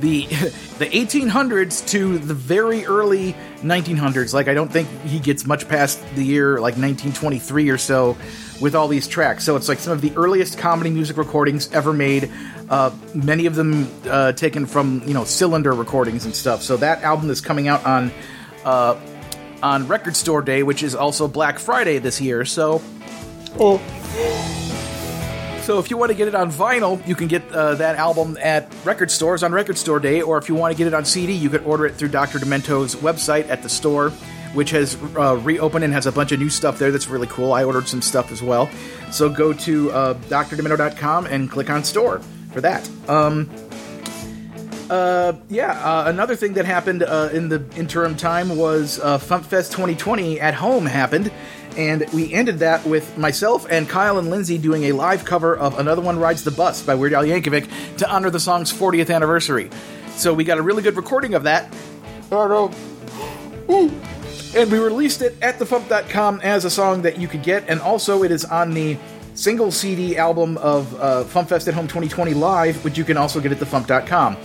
the 0.00 0.26
the 0.78 0.86
1800s 0.86 1.88
to 1.88 2.18
the 2.18 2.34
very 2.34 2.84
early 2.84 3.34
1900s. 3.62 4.34
Like 4.34 4.48
I 4.48 4.54
don't 4.54 4.70
think 4.70 4.88
he 5.04 5.18
gets 5.18 5.46
much 5.46 5.66
past 5.66 5.98
the 6.14 6.24
year 6.24 6.54
like 6.54 6.74
1923 6.74 7.70
or 7.70 7.78
so 7.78 8.18
with 8.60 8.74
all 8.74 8.86
these 8.86 9.08
tracks. 9.08 9.44
So 9.44 9.56
it's 9.56 9.68
like 9.68 9.78
some 9.78 9.94
of 9.94 10.02
the 10.02 10.12
earliest 10.14 10.58
comedy 10.58 10.90
music 10.90 11.16
recordings 11.16 11.72
ever 11.72 11.94
made. 11.94 12.30
Uh, 12.68 12.90
many 13.14 13.46
of 13.46 13.54
them 13.54 13.90
uh, 14.06 14.32
taken 14.32 14.66
from 14.66 15.02
you 15.06 15.14
know 15.14 15.24
cylinder 15.24 15.72
recordings 15.72 16.26
and 16.26 16.34
stuff. 16.34 16.62
So 16.62 16.76
that 16.76 17.02
album 17.02 17.30
is 17.30 17.40
coming 17.40 17.66
out 17.66 17.86
on 17.86 18.12
uh, 18.66 19.00
on 19.62 19.88
Record 19.88 20.16
Store 20.16 20.42
Day, 20.42 20.62
which 20.62 20.82
is 20.82 20.94
also 20.94 21.28
Black 21.28 21.58
Friday 21.58 21.96
this 21.98 22.20
year. 22.20 22.44
So. 22.44 22.82
Oh. 23.58 23.78
So 25.62 25.78
if 25.78 25.90
you 25.90 25.96
want 25.96 26.10
to 26.10 26.16
get 26.16 26.26
it 26.26 26.34
on 26.34 26.50
vinyl, 26.50 27.06
you 27.06 27.14
can 27.14 27.28
get 27.28 27.48
uh, 27.52 27.76
that 27.76 27.94
album 27.96 28.36
at 28.42 28.72
record 28.84 29.10
stores 29.10 29.44
on 29.44 29.52
Record 29.52 29.78
Store 29.78 30.00
Day, 30.00 30.20
or 30.20 30.36
if 30.36 30.48
you 30.48 30.56
want 30.56 30.72
to 30.72 30.76
get 30.76 30.88
it 30.88 30.94
on 30.94 31.04
CD, 31.04 31.32
you 31.32 31.48
can 31.48 31.64
order 31.64 31.86
it 31.86 31.94
through 31.94 32.08
Dr. 32.08 32.40
Demento's 32.40 32.96
website 32.96 33.48
at 33.48 33.62
the 33.62 33.68
store, 33.68 34.10
which 34.54 34.70
has 34.70 34.96
uh, 35.16 35.36
reopened 35.36 35.84
and 35.84 35.92
has 35.92 36.06
a 36.06 36.12
bunch 36.12 36.32
of 36.32 36.40
new 36.40 36.50
stuff 36.50 36.80
there 36.80 36.90
that's 36.90 37.06
really 37.06 37.28
cool. 37.28 37.52
I 37.52 37.62
ordered 37.62 37.86
some 37.86 38.02
stuff 38.02 38.32
as 38.32 38.42
well. 38.42 38.68
So 39.12 39.28
go 39.28 39.52
to 39.52 39.92
uh, 39.92 40.14
drdemento.com 40.14 41.26
and 41.26 41.48
click 41.48 41.70
on 41.70 41.84
store 41.84 42.20
for 42.52 42.60
that. 42.60 42.90
Um, 43.08 43.48
uh, 44.90 45.32
yeah, 45.48 45.72
uh, 45.82 46.04
another 46.10 46.36
thing 46.36 46.52
that 46.54 46.66
happened 46.66 47.02
uh, 47.02 47.30
in 47.32 47.48
the 47.48 47.64
interim 47.76 48.14
time 48.14 48.56
was 48.56 49.00
uh, 49.00 49.16
FuMPFest 49.16 49.70
2020 49.70 50.38
at 50.38 50.54
home 50.54 50.84
happened, 50.84 51.32
and 51.76 52.04
we 52.12 52.32
ended 52.32 52.58
that 52.60 52.84
with 52.84 53.16
myself 53.16 53.66
and 53.70 53.88
Kyle 53.88 54.18
and 54.18 54.30
Lindsay 54.30 54.58
doing 54.58 54.84
a 54.84 54.92
live 54.92 55.24
cover 55.24 55.56
of 55.56 55.78
Another 55.78 56.02
One 56.02 56.18
Rides 56.18 56.44
the 56.44 56.50
Bus 56.50 56.82
by 56.82 56.94
Weird 56.94 57.12
Al 57.12 57.24
Yankovic 57.24 57.96
to 57.98 58.10
honor 58.10 58.30
the 58.30 58.40
song's 58.40 58.72
40th 58.72 59.14
anniversary. 59.14 59.70
So 60.16 60.34
we 60.34 60.44
got 60.44 60.58
a 60.58 60.62
really 60.62 60.82
good 60.82 60.96
recording 60.96 61.34
of 61.34 61.44
that. 61.44 61.74
And 64.54 64.70
we 64.70 64.78
released 64.78 65.22
it 65.22 65.36
at 65.40 65.58
thefump.com 65.58 66.40
as 66.42 66.64
a 66.64 66.70
song 66.70 67.02
that 67.02 67.18
you 67.18 67.26
could 67.26 67.42
get, 67.42 67.64
and 67.68 67.80
also 67.80 68.22
it 68.22 68.30
is 68.30 68.44
on 68.44 68.74
the 68.74 68.98
single 69.34 69.70
CD 69.70 70.18
album 70.18 70.58
of 70.58 70.94
uh, 71.00 71.24
FuMPFest 71.24 71.68
at 71.68 71.74
Home 71.74 71.88
2020 71.88 72.34
Live, 72.34 72.84
which 72.84 72.98
you 72.98 73.04
can 73.04 73.16
also 73.16 73.40
get 73.40 73.50
at 73.52 73.58
thefump.com. 73.58 74.36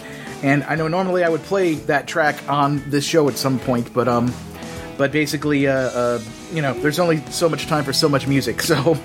And 0.44 0.64
I 0.64 0.76
know 0.76 0.88
normally 0.88 1.24
I 1.24 1.30
would 1.30 1.42
play 1.44 1.74
that 1.74 2.08
track 2.08 2.38
on 2.48 2.82
this 2.90 3.04
show 3.04 3.28
at 3.28 3.38
some 3.38 3.60
point, 3.60 3.94
but 3.94 4.08
um, 4.08 4.34
but 4.98 5.12
basically, 5.12 5.68
uh, 5.68 5.74
uh, 5.74 6.20
you 6.52 6.62
know, 6.62 6.74
there's 6.74 7.00
only 7.00 7.18
so 7.32 7.50
much 7.50 7.68
time 7.68 7.84
for 7.84 7.94
so 7.94 8.10
much 8.10 8.28
music. 8.28 8.62
So 8.62 8.98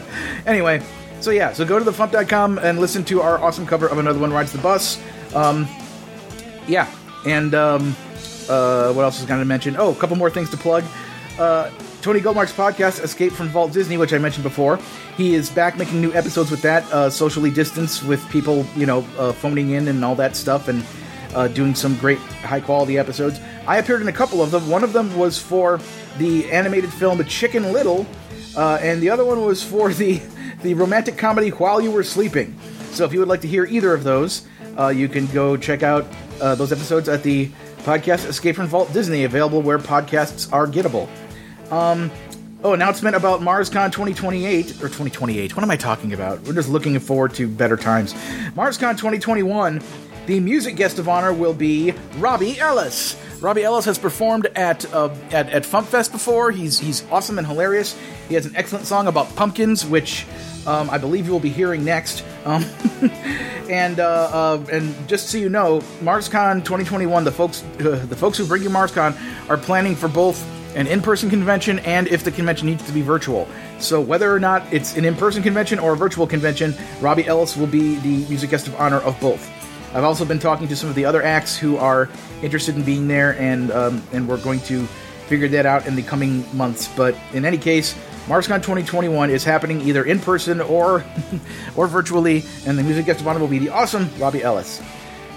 anyway, 0.46 0.82
so 1.20 1.30
yeah, 1.30 1.52
so 1.52 1.64
go 1.64 1.78
to 1.78 1.84
thefump.com 1.84 2.58
and 2.58 2.78
listen 2.78 3.04
to 3.06 3.20
our 3.20 3.38
awesome 3.38 3.66
cover 3.66 3.86
of 3.86 3.98
Another 3.98 4.18
One 4.18 4.32
Rides 4.32 4.52
the 4.52 4.58
Bus. 4.58 5.00
Um, 5.34 5.68
yeah, 6.66 6.92
and 7.26 7.54
um, 7.54 7.96
uh, 8.48 8.92
what 8.92 9.02
else 9.02 9.18
was 9.18 9.26
going 9.26 9.40
to 9.40 9.46
mention? 9.46 9.76
Oh, 9.76 9.92
a 9.92 9.94
couple 9.94 10.16
more 10.16 10.30
things 10.30 10.50
to 10.50 10.56
plug. 10.56 10.84
Uh, 11.38 11.70
Tony 12.02 12.20
Goldmark's 12.20 12.52
podcast, 12.52 13.02
Escape 13.02 13.32
from 13.32 13.48
Vault 13.48 13.72
Disney, 13.72 13.98
which 13.98 14.14
I 14.14 14.18
mentioned 14.18 14.44
before. 14.44 14.78
He 15.16 15.34
is 15.34 15.50
back 15.50 15.76
making 15.76 16.00
new 16.00 16.12
episodes 16.14 16.50
with 16.50 16.62
that, 16.62 16.84
uh, 16.92 17.10
socially 17.10 17.50
distanced, 17.50 18.04
with 18.04 18.26
people, 18.30 18.64
you 18.74 18.86
know, 18.86 19.06
uh, 19.18 19.32
phoning 19.32 19.70
in 19.70 19.88
and 19.88 20.02
all 20.02 20.14
that 20.14 20.34
stuff, 20.34 20.68
and 20.68 20.82
uh, 21.34 21.48
doing 21.48 21.74
some 21.74 21.96
great 21.96 22.18
high 22.18 22.60
quality 22.60 22.98
episodes. 22.98 23.40
I 23.66 23.78
appeared 23.78 24.02
in 24.02 24.08
a 24.08 24.12
couple 24.12 24.42
of 24.42 24.50
them. 24.50 24.68
One 24.68 24.84
of 24.84 24.92
them 24.92 25.16
was 25.16 25.38
for 25.38 25.80
the 26.18 26.50
animated 26.50 26.92
film 26.92 27.24
Chicken 27.24 27.72
Little, 27.72 28.06
uh, 28.56 28.78
and 28.80 29.00
the 29.00 29.10
other 29.10 29.24
one 29.24 29.44
was 29.44 29.62
for 29.62 29.92
the 29.92 30.20
the 30.62 30.74
romantic 30.74 31.16
comedy 31.16 31.50
While 31.50 31.80
You 31.80 31.90
Were 31.90 32.02
Sleeping. 32.02 32.56
So 32.90 33.04
if 33.04 33.12
you 33.12 33.20
would 33.20 33.28
like 33.28 33.40
to 33.42 33.48
hear 33.48 33.64
either 33.64 33.94
of 33.94 34.04
those, 34.04 34.46
uh, 34.78 34.88
you 34.88 35.08
can 35.08 35.26
go 35.26 35.56
check 35.56 35.82
out 35.82 36.06
uh, 36.40 36.54
those 36.54 36.72
episodes 36.72 37.08
at 37.08 37.22
the 37.22 37.50
podcast 37.78 38.26
Escape 38.26 38.56
from 38.56 38.66
Vault 38.66 38.92
Disney, 38.92 39.24
available 39.24 39.62
where 39.62 39.78
podcasts 39.78 40.52
are 40.52 40.66
gettable. 40.66 41.08
Um, 41.72 42.10
oh, 42.62 42.74
announcement 42.74 43.16
about 43.16 43.40
MarsCon 43.40 43.92
2028 43.92 44.70
or 44.82 44.88
2028. 44.88 45.56
What 45.56 45.62
am 45.62 45.70
I 45.70 45.76
talking 45.76 46.12
about? 46.12 46.40
We're 46.42 46.54
just 46.54 46.68
looking 46.68 46.98
forward 46.98 47.34
to 47.34 47.48
better 47.48 47.76
times. 47.76 48.12
MarsCon 48.54 48.96
2021. 48.96 49.80
The 50.26 50.40
music 50.40 50.76
guest 50.76 50.98
of 50.98 51.08
honor 51.08 51.32
will 51.32 51.54
be 51.54 51.92
Robbie 52.18 52.58
Ellis. 52.58 53.16
Robbie 53.40 53.64
Ellis 53.64 53.86
has 53.86 53.98
performed 53.98 54.46
at 54.54 54.84
uh, 54.92 55.08
at, 55.30 55.48
at 55.50 55.62
FuMPFest 55.64 56.12
before. 56.12 56.50
He's 56.50 56.78
he's 56.78 57.04
awesome 57.10 57.38
and 57.38 57.46
hilarious. 57.46 57.98
He 58.28 58.34
has 58.34 58.46
an 58.46 58.54
excellent 58.54 58.86
song 58.86 59.06
about 59.06 59.34
pumpkins, 59.34 59.84
which 59.86 60.26
um, 60.66 60.90
I 60.90 60.98
believe 60.98 61.26
you 61.26 61.32
will 61.32 61.40
be 61.40 61.48
hearing 61.48 61.84
next. 61.84 62.22
Um, 62.44 62.64
and 63.70 63.98
uh, 63.98 64.30
uh, 64.32 64.66
and 64.70 64.94
just 65.08 65.30
so 65.30 65.38
you 65.38 65.48
know, 65.48 65.80
MarsCon 66.00 66.58
2021, 66.58 67.24
the 67.24 67.32
folks 67.32 67.62
uh, 67.80 68.04
the 68.08 68.16
folks 68.16 68.36
who 68.36 68.46
bring 68.46 68.62
you 68.62 68.70
MarsCon 68.70 69.16
are 69.48 69.56
planning 69.56 69.96
for 69.96 70.08
both 70.08 70.46
an 70.76 70.86
in-person 70.86 71.28
convention 71.30 71.80
and 71.80 72.06
if 72.08 72.22
the 72.22 72.30
convention 72.30 72.66
needs 72.66 72.84
to 72.84 72.92
be 72.92 73.02
virtual. 73.02 73.48
So 73.80 74.00
whether 74.00 74.32
or 74.32 74.38
not 74.38 74.62
it's 74.72 74.96
an 74.96 75.04
in-person 75.04 75.42
convention 75.42 75.78
or 75.78 75.94
a 75.94 75.96
virtual 75.96 76.26
convention, 76.26 76.74
Robbie 77.00 77.26
Ellis 77.26 77.56
will 77.56 77.66
be 77.66 77.96
the 77.96 78.28
music 78.28 78.50
guest 78.50 78.68
of 78.68 78.76
honor 78.76 78.98
of 78.98 79.18
both. 79.20 79.50
I've 79.92 80.04
also 80.04 80.24
been 80.24 80.38
talking 80.38 80.68
to 80.68 80.76
some 80.76 80.88
of 80.88 80.94
the 80.94 81.04
other 81.04 81.22
acts 81.22 81.56
who 81.56 81.76
are 81.76 82.08
interested 82.42 82.76
in 82.76 82.84
being 82.84 83.08
there, 83.08 83.36
and 83.38 83.70
um, 83.72 84.02
and 84.12 84.28
we're 84.28 84.42
going 84.42 84.60
to 84.60 84.86
figure 85.26 85.48
that 85.48 85.66
out 85.66 85.86
in 85.86 85.96
the 85.96 86.02
coming 86.02 86.44
months. 86.56 86.88
But 86.88 87.16
in 87.32 87.44
any 87.44 87.58
case, 87.58 87.94
MarsCon 88.26 88.58
2021 88.58 89.30
is 89.30 89.44
happening 89.44 89.80
either 89.80 90.04
in 90.04 90.20
person 90.20 90.60
or 90.60 91.04
or 91.76 91.88
virtually, 91.88 92.44
and 92.66 92.78
the 92.78 92.82
music 92.82 93.06
guest 93.06 93.20
of 93.20 93.28
honor 93.28 93.40
will 93.40 93.48
be 93.48 93.58
the 93.58 93.70
awesome 93.70 94.08
Robbie 94.18 94.42
Ellis. 94.42 94.80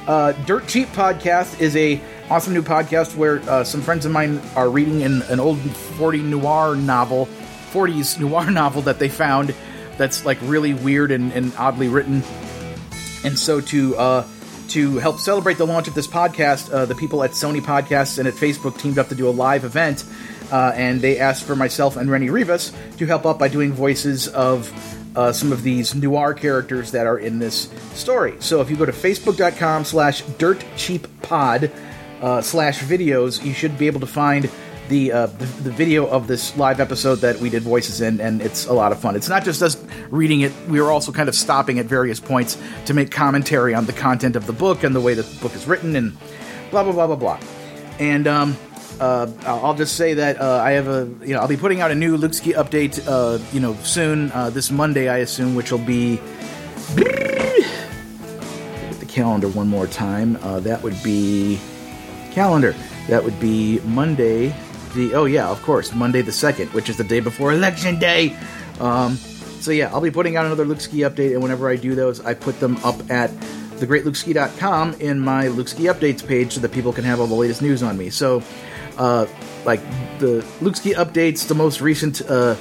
Uh, 0.08 0.34
Dirt 0.46 0.68
Cheap 0.68 0.90
Podcast 0.90 1.62
is 1.62 1.76
a 1.76 2.02
awesome 2.30 2.54
new 2.54 2.62
podcast 2.62 3.16
where 3.16 3.40
uh, 3.50 3.64
some 3.64 3.82
friends 3.82 4.06
of 4.06 4.12
mine 4.12 4.42
are 4.56 4.70
reading 4.70 5.02
an, 5.04 5.22
an 5.24 5.40
old 5.40 5.60
40 5.60 6.20
noir 6.24 6.76
novel, 6.76 7.28
40s 7.72 8.20
noir 8.20 8.52
novel 8.52 8.82
that 8.84 9.00
they 9.00 9.10
found 9.10 9.56
that's 9.98 10.26
like 10.26 10.38
really 10.42 10.74
weird 10.74 11.12
and, 11.12 11.32
and 11.32 11.54
oddly 11.58 11.88
written. 11.88 12.22
And 13.24 13.40
so 13.40 13.62
to 13.62 13.96
uh, 13.96 14.28
to 14.74 14.98
help 14.98 15.20
celebrate 15.20 15.60
the 15.60 15.68
launch 15.68 15.88
of 15.88 15.94
this 15.94 16.08
podcast, 16.08 16.74
uh, 16.74 16.86
the 16.86 16.96
people 16.96 17.24
at 17.24 17.32
Sony 17.32 17.62
Podcasts 17.62 18.18
and 18.18 18.28
at 18.28 18.34
Facebook 18.34 18.76
teamed 18.80 18.98
up 18.98 19.08
to 19.10 19.16
do 19.16 19.30
a 19.30 19.32
live 19.32 19.66
event, 19.66 20.04
uh, 20.52 20.74
and 20.76 21.00
they 21.00 21.20
asked 21.20 21.44
for 21.44 21.56
myself 21.56 21.96
and 21.96 22.10
Rennie 22.10 22.32
Rivas 22.32 22.74
to 22.98 23.06
help 23.06 23.24
out 23.28 23.38
by 23.38 23.48
doing 23.50 23.72
voices 23.72 24.28
of 24.30 24.74
uh, 25.16 25.32
some 25.32 25.52
of 25.52 25.62
these 25.62 25.94
noir 25.94 26.34
characters 26.34 26.90
that 26.92 27.06
are 27.06 27.20
in 27.20 27.38
this 27.38 27.70
story. 27.94 28.36
So 28.40 28.62
if 28.62 28.72
you 28.72 28.76
go 28.76 28.86
to 28.86 28.92
facebook.com 28.92 29.86
slash 29.86 30.24
dirtcheappod 30.24 31.72
uh, 32.22 32.42
slash 32.42 32.80
videos, 32.80 33.46
you 33.46 33.54
should 33.54 33.78
be 33.78 33.86
able 33.86 34.00
to 34.00 34.08
find 34.08 34.50
the, 34.90 35.12
uh, 35.12 35.26
the 35.28 35.46
the 35.46 35.72
video 35.72 36.08
of 36.08 36.28
this 36.28 36.56
live 36.58 36.80
episode 36.80 37.16
that 37.16 37.40
we 37.40 37.50
did 37.50 37.64
voices 37.64 38.02
in, 38.02 38.20
and 38.20 38.42
it's 38.42 38.66
a 38.66 38.74
lot 38.74 38.92
of 38.92 39.00
fun. 39.00 39.16
It's 39.16 39.30
not 39.30 39.44
just 39.44 39.62
us 39.62 39.82
reading 40.10 40.42
it; 40.42 40.52
we 40.68 40.82
were 40.82 40.92
also 40.92 41.12
kind 41.12 41.30
of 41.30 41.36
stopping 41.36 41.80
at 41.80 41.86
various 41.86 42.20
points 42.20 42.58
to 42.86 42.94
make 42.94 43.12
commentary 43.12 43.74
on 43.74 43.86
the 43.86 43.94
content 43.94 44.36
of 44.36 44.46
the 44.46 44.54
book 44.54 44.84
and 44.84 44.96
the 44.96 45.02
way 45.02 45.14
the 45.14 45.24
book 45.42 45.56
is 45.56 45.68
written, 45.68 45.96
and 45.96 46.18
blah 46.72 46.84
blah 46.84 46.92
blah 46.92 47.08
blah 47.08 47.16
blah. 47.16 47.40
And 48.00 48.28
um, 48.28 48.58
uh, 49.00 49.28
I'll 49.46 49.74
just 49.74 49.96
say 49.96 50.14
that 50.16 50.40
uh, 50.40 50.58
I 50.58 50.72
have 50.72 50.88
a 50.88 51.10
you 51.22 51.34
know 51.34 51.40
I'll 51.40 51.48
be 51.48 51.58
putting 51.58 51.82
out 51.82 51.92
a 51.92 51.96
new 51.96 52.18
Luke 52.18 52.34
Ski 52.34 52.54
update 52.54 53.02
uh, 53.08 53.44
you 53.52 53.60
know 53.60 53.76
soon 53.84 54.32
uh, 54.32 54.50
this 54.50 54.72
Monday 54.72 55.08
I 55.08 55.18
assume, 55.18 55.56
which 55.56 55.72
will 55.72 55.80
be. 55.80 56.20
The 59.00 59.08
calendar 59.08 59.48
one 59.48 59.68
more 59.68 59.88
time. 59.88 60.38
Uh, 60.42 60.60
that 60.62 60.82
would 60.84 61.02
be 61.04 61.60
calendar. 62.32 62.76
That 63.08 63.24
would 63.24 63.40
be 63.40 63.80
Monday. 63.82 64.54
The 64.94 65.14
oh 65.16 65.26
yeah, 65.26 65.50
of 65.50 65.62
course, 65.64 65.94
Monday 65.94 66.22
the 66.22 66.32
second, 66.32 66.72
which 66.74 66.90
is 66.90 66.98
the 66.98 67.04
day 67.04 67.20
before 67.20 67.52
election 67.52 68.00
day. 68.00 68.36
Um, 68.80 69.16
so 69.60 69.72
yeah, 69.72 69.92
I'll 69.94 70.02
be 70.02 70.12
putting 70.12 70.36
out 70.36 70.46
another 70.46 70.66
Luke 70.66 70.82
Ski 70.82 71.00
update, 71.00 71.34
and 71.34 71.42
whenever 71.42 71.70
I 71.70 71.76
do 71.76 71.96
those, 71.96 72.20
I 72.20 72.34
put 72.34 72.60
them 72.60 72.78
up 72.84 73.10
at 73.10 73.30
thegreatlukeski.com 73.80 74.96
in 74.96 75.20
my 75.20 75.48
Luke 75.48 75.68
Ski 75.68 75.84
updates 75.84 76.26
page, 76.26 76.54
so 76.54 76.62
that 76.62 76.72
people 76.72 76.94
can 76.94 77.04
have 77.04 77.20
all 77.20 77.28
the 77.28 77.36
latest 77.36 77.62
news 77.62 77.82
on 77.82 77.98
me. 77.98 78.10
So, 78.10 78.44
uh, 78.98 79.26
like 79.66 79.82
the 80.20 80.46
Luke 80.62 80.76
Ski 80.76 80.94
updates, 80.94 81.48
the 81.48 81.56
most 81.56 81.82
recent, 81.82 82.22
uh, 82.30 82.56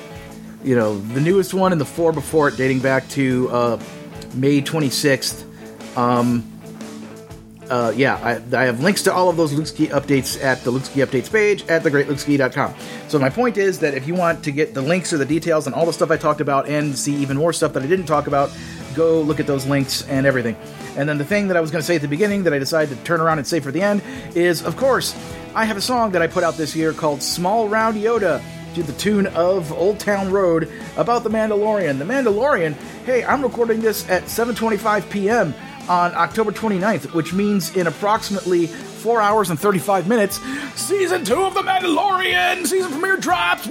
you 0.65 0.77
know, 0.77 0.99
the 0.99 1.21
newest 1.21 1.55
one 1.55 1.73
and 1.73 1.81
the 1.81 1.85
four 1.85 2.13
before 2.13 2.49
it, 2.49 2.57
dating 2.57 2.81
back 2.81 3.09
to 3.11 3.49
uh, 3.51 3.83
May 4.35 4.63
26th. 4.63 5.45
Um, 5.97 6.52
uh, 7.73 7.91
yeah, 7.97 8.17
I, 8.23 8.57
I 8.57 8.65
have 8.65 8.81
links 8.81 9.01
to 9.05 9.13
all 9.15 9.31
of 9.31 9.39
those 9.39 9.55
Luke 9.55 9.67
Ski 9.67 9.87
updates 9.87 10.39
at 10.45 10.63
the 10.63 10.71
Luke 10.71 10.85
Ski 10.85 11.01
updates 11.01 11.33
page 11.33 11.67
at 11.69 11.83
thegreatlukeski.com. 11.83 12.75
So 13.09 13.19
my 13.19 13.31
point 13.31 13.57
is 13.57 13.79
that 13.79 13.95
if 13.95 14.07
you 14.07 14.15
want 14.15 14.45
to 14.45 14.53
get 14.53 14.75
the 14.75 14.83
links 14.83 15.11
or 15.11 15.17
the 15.17 15.25
details 15.25 15.67
and 15.67 15.75
all 15.75 15.87
the 15.87 15.93
stuff 15.93 16.11
I 16.11 16.19
talked 16.19 16.43
about 16.43 16.69
and 16.69 16.97
see 16.99 17.15
even 17.17 17.39
more 17.39 17.51
stuff 17.51 17.73
that 17.73 17.83
I 17.83 17.87
didn't 17.87 18.05
talk 18.05 18.27
about, 18.27 18.51
go 18.95 19.23
look 19.23 19.41
at 19.41 19.47
those 19.47 19.65
links 19.65 20.07
and 20.09 20.27
everything. 20.27 20.55
And 20.99 21.09
then 21.09 21.17
the 21.17 21.25
thing 21.25 21.49
that 21.49 21.57
I 21.57 21.63
was 21.63 21.71
going 21.71 21.81
to 21.81 21.87
say 21.87 21.97
at 21.97 22.03
the 22.03 22.09
beginning 22.09 22.43
that 22.43 22.53
I 22.53 22.59
decided 22.59 22.99
to 22.99 23.05
turn 23.05 23.23
around 23.23 23.39
and 23.39 23.47
say 23.47 23.59
for 23.59 23.71
the 23.71 23.81
end 23.81 24.03
is, 24.35 24.63
of 24.63 24.77
course, 24.77 25.15
I 25.55 25.65
have 25.65 25.79
a 25.79 25.81
song 25.83 26.13
that 26.13 26.21
I 26.21 26.27
put 26.27 26.45
out 26.45 26.59
this 26.59 26.77
year 26.77 26.93
called 26.93 27.23
Small 27.23 27.71
Round 27.71 27.97
Yoda 27.97 28.43
to 28.75 28.83
the 28.83 28.93
tune 28.95 29.29
of 29.29 29.73
Old 29.73 29.99
Town 29.99 30.31
Road 30.31 30.71
about 30.99 31.25
the 31.25 31.31
Mandalorian. 31.31 31.99
The 31.99 32.05
Mandalorian, 32.05 32.75
hey, 33.05 33.25
I'm 33.25 33.43
recording 33.43 33.81
this 33.81 34.09
at 34.11 34.25
7:25 34.25 35.11
p.m. 35.11 35.55
on 35.89 36.15
October 36.15 36.53
29th, 36.53 37.13
which 37.15 37.33
means 37.33 37.75
in 37.77 37.87
approximately 37.87 38.67
4 38.67 39.21
hours 39.21 39.51
and 39.51 39.59
35 39.59 40.09
minutes, 40.09 40.41
season 40.75 41.25
2 41.25 41.43
of 41.43 41.55
The 41.55 41.63
Mandalorian 41.63 42.67
season 42.67 42.91
premiere 42.93 43.17
drops. 43.17 43.69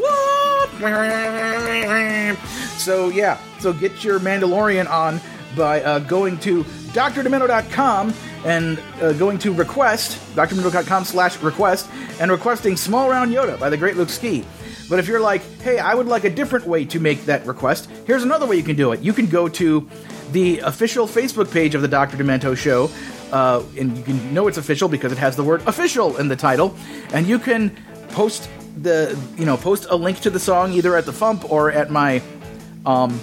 So 2.77 3.09
yeah, 3.09 3.37
so 3.59 3.71
get 3.73 4.03
your 4.03 4.19
Mandalorian 4.19 4.89
on 4.89 5.21
by 5.55 5.81
uh, 5.83 5.99
going 5.99 6.37
to 6.39 6.63
drdemento.com 6.63 8.13
and 8.43 8.79
uh, 9.01 9.13
going 9.13 9.37
to 9.39 9.53
request, 9.53 10.17
drdemento.com 10.35 11.05
slash 11.05 11.41
request, 11.41 11.89
and 12.19 12.31
requesting 12.31 12.75
Small 12.75 13.09
Round 13.09 13.31
Yoda 13.31 13.59
by 13.59 13.69
the 13.69 13.77
Great 13.77 13.95
Luke 13.97 14.09
Ski. 14.09 14.43
But 14.89 14.99
if 14.99 15.07
you're 15.07 15.21
like, 15.21 15.41
hey, 15.61 15.79
I 15.79 15.93
would 15.93 16.07
like 16.07 16.25
a 16.25 16.29
different 16.29 16.67
way 16.67 16.83
to 16.85 16.99
make 16.99 17.23
that 17.25 17.45
request, 17.45 17.89
here's 18.05 18.23
another 18.23 18.45
way 18.45 18.57
you 18.57 18.63
can 18.63 18.75
do 18.75 18.91
it. 18.91 18.99
You 18.99 19.13
can 19.13 19.27
go 19.27 19.47
to 19.47 19.87
the 20.31 20.59
official 20.59 21.07
Facebook 21.07 21.51
page 21.51 21.75
of 21.75 21.81
the 21.81 21.87
Dr. 21.87 22.17
Demento 22.17 22.55
Show, 22.55 22.89
uh, 23.31 23.63
and 23.77 23.97
you 23.97 24.03
can 24.03 24.33
know 24.33 24.47
it's 24.47 24.57
official 24.57 24.89
because 24.89 25.11
it 25.11 25.17
has 25.17 25.35
the 25.35 25.43
word 25.43 25.61
official 25.67 26.17
in 26.17 26.27
the 26.27 26.35
title, 26.35 26.75
and 27.13 27.27
you 27.27 27.39
can 27.39 27.75
post 28.09 28.49
the, 28.81 29.17
you 29.37 29.45
know, 29.45 29.57
post 29.57 29.87
a 29.89 29.95
link 29.95 30.19
to 30.21 30.29
the 30.29 30.39
song 30.39 30.73
either 30.73 30.95
at 30.95 31.05
the 31.05 31.11
FuMP 31.11 31.49
or 31.49 31.71
at 31.71 31.89
my, 31.89 32.21
um, 32.85 33.19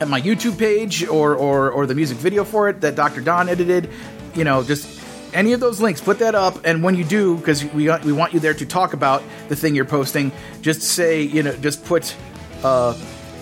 at 0.00 0.08
my 0.08 0.20
YouTube 0.20 0.58
page 0.58 1.04
or, 1.04 1.34
or, 1.34 1.70
or 1.70 1.86
the 1.86 1.94
music 1.94 2.18
video 2.18 2.44
for 2.44 2.68
it 2.68 2.80
that 2.80 2.94
Dr. 2.94 3.20
Don 3.20 3.48
edited. 3.48 3.90
You 4.34 4.44
know, 4.44 4.62
just 4.64 5.02
any 5.32 5.52
of 5.52 5.60
those 5.60 5.80
links, 5.80 6.00
put 6.00 6.18
that 6.20 6.34
up. 6.34 6.64
And 6.64 6.82
when 6.82 6.94
you 6.94 7.04
do, 7.04 7.36
because 7.36 7.64
we, 7.64 7.90
we 7.90 8.12
want 8.12 8.32
you 8.32 8.40
there 8.40 8.54
to 8.54 8.66
talk 8.66 8.94
about 8.94 9.22
the 9.48 9.56
thing 9.56 9.74
you're 9.74 9.84
posting, 9.84 10.32
just 10.60 10.82
say, 10.82 11.22
you 11.22 11.42
know, 11.42 11.54
just 11.56 11.84
put 11.84 12.16
uh, 12.62 12.98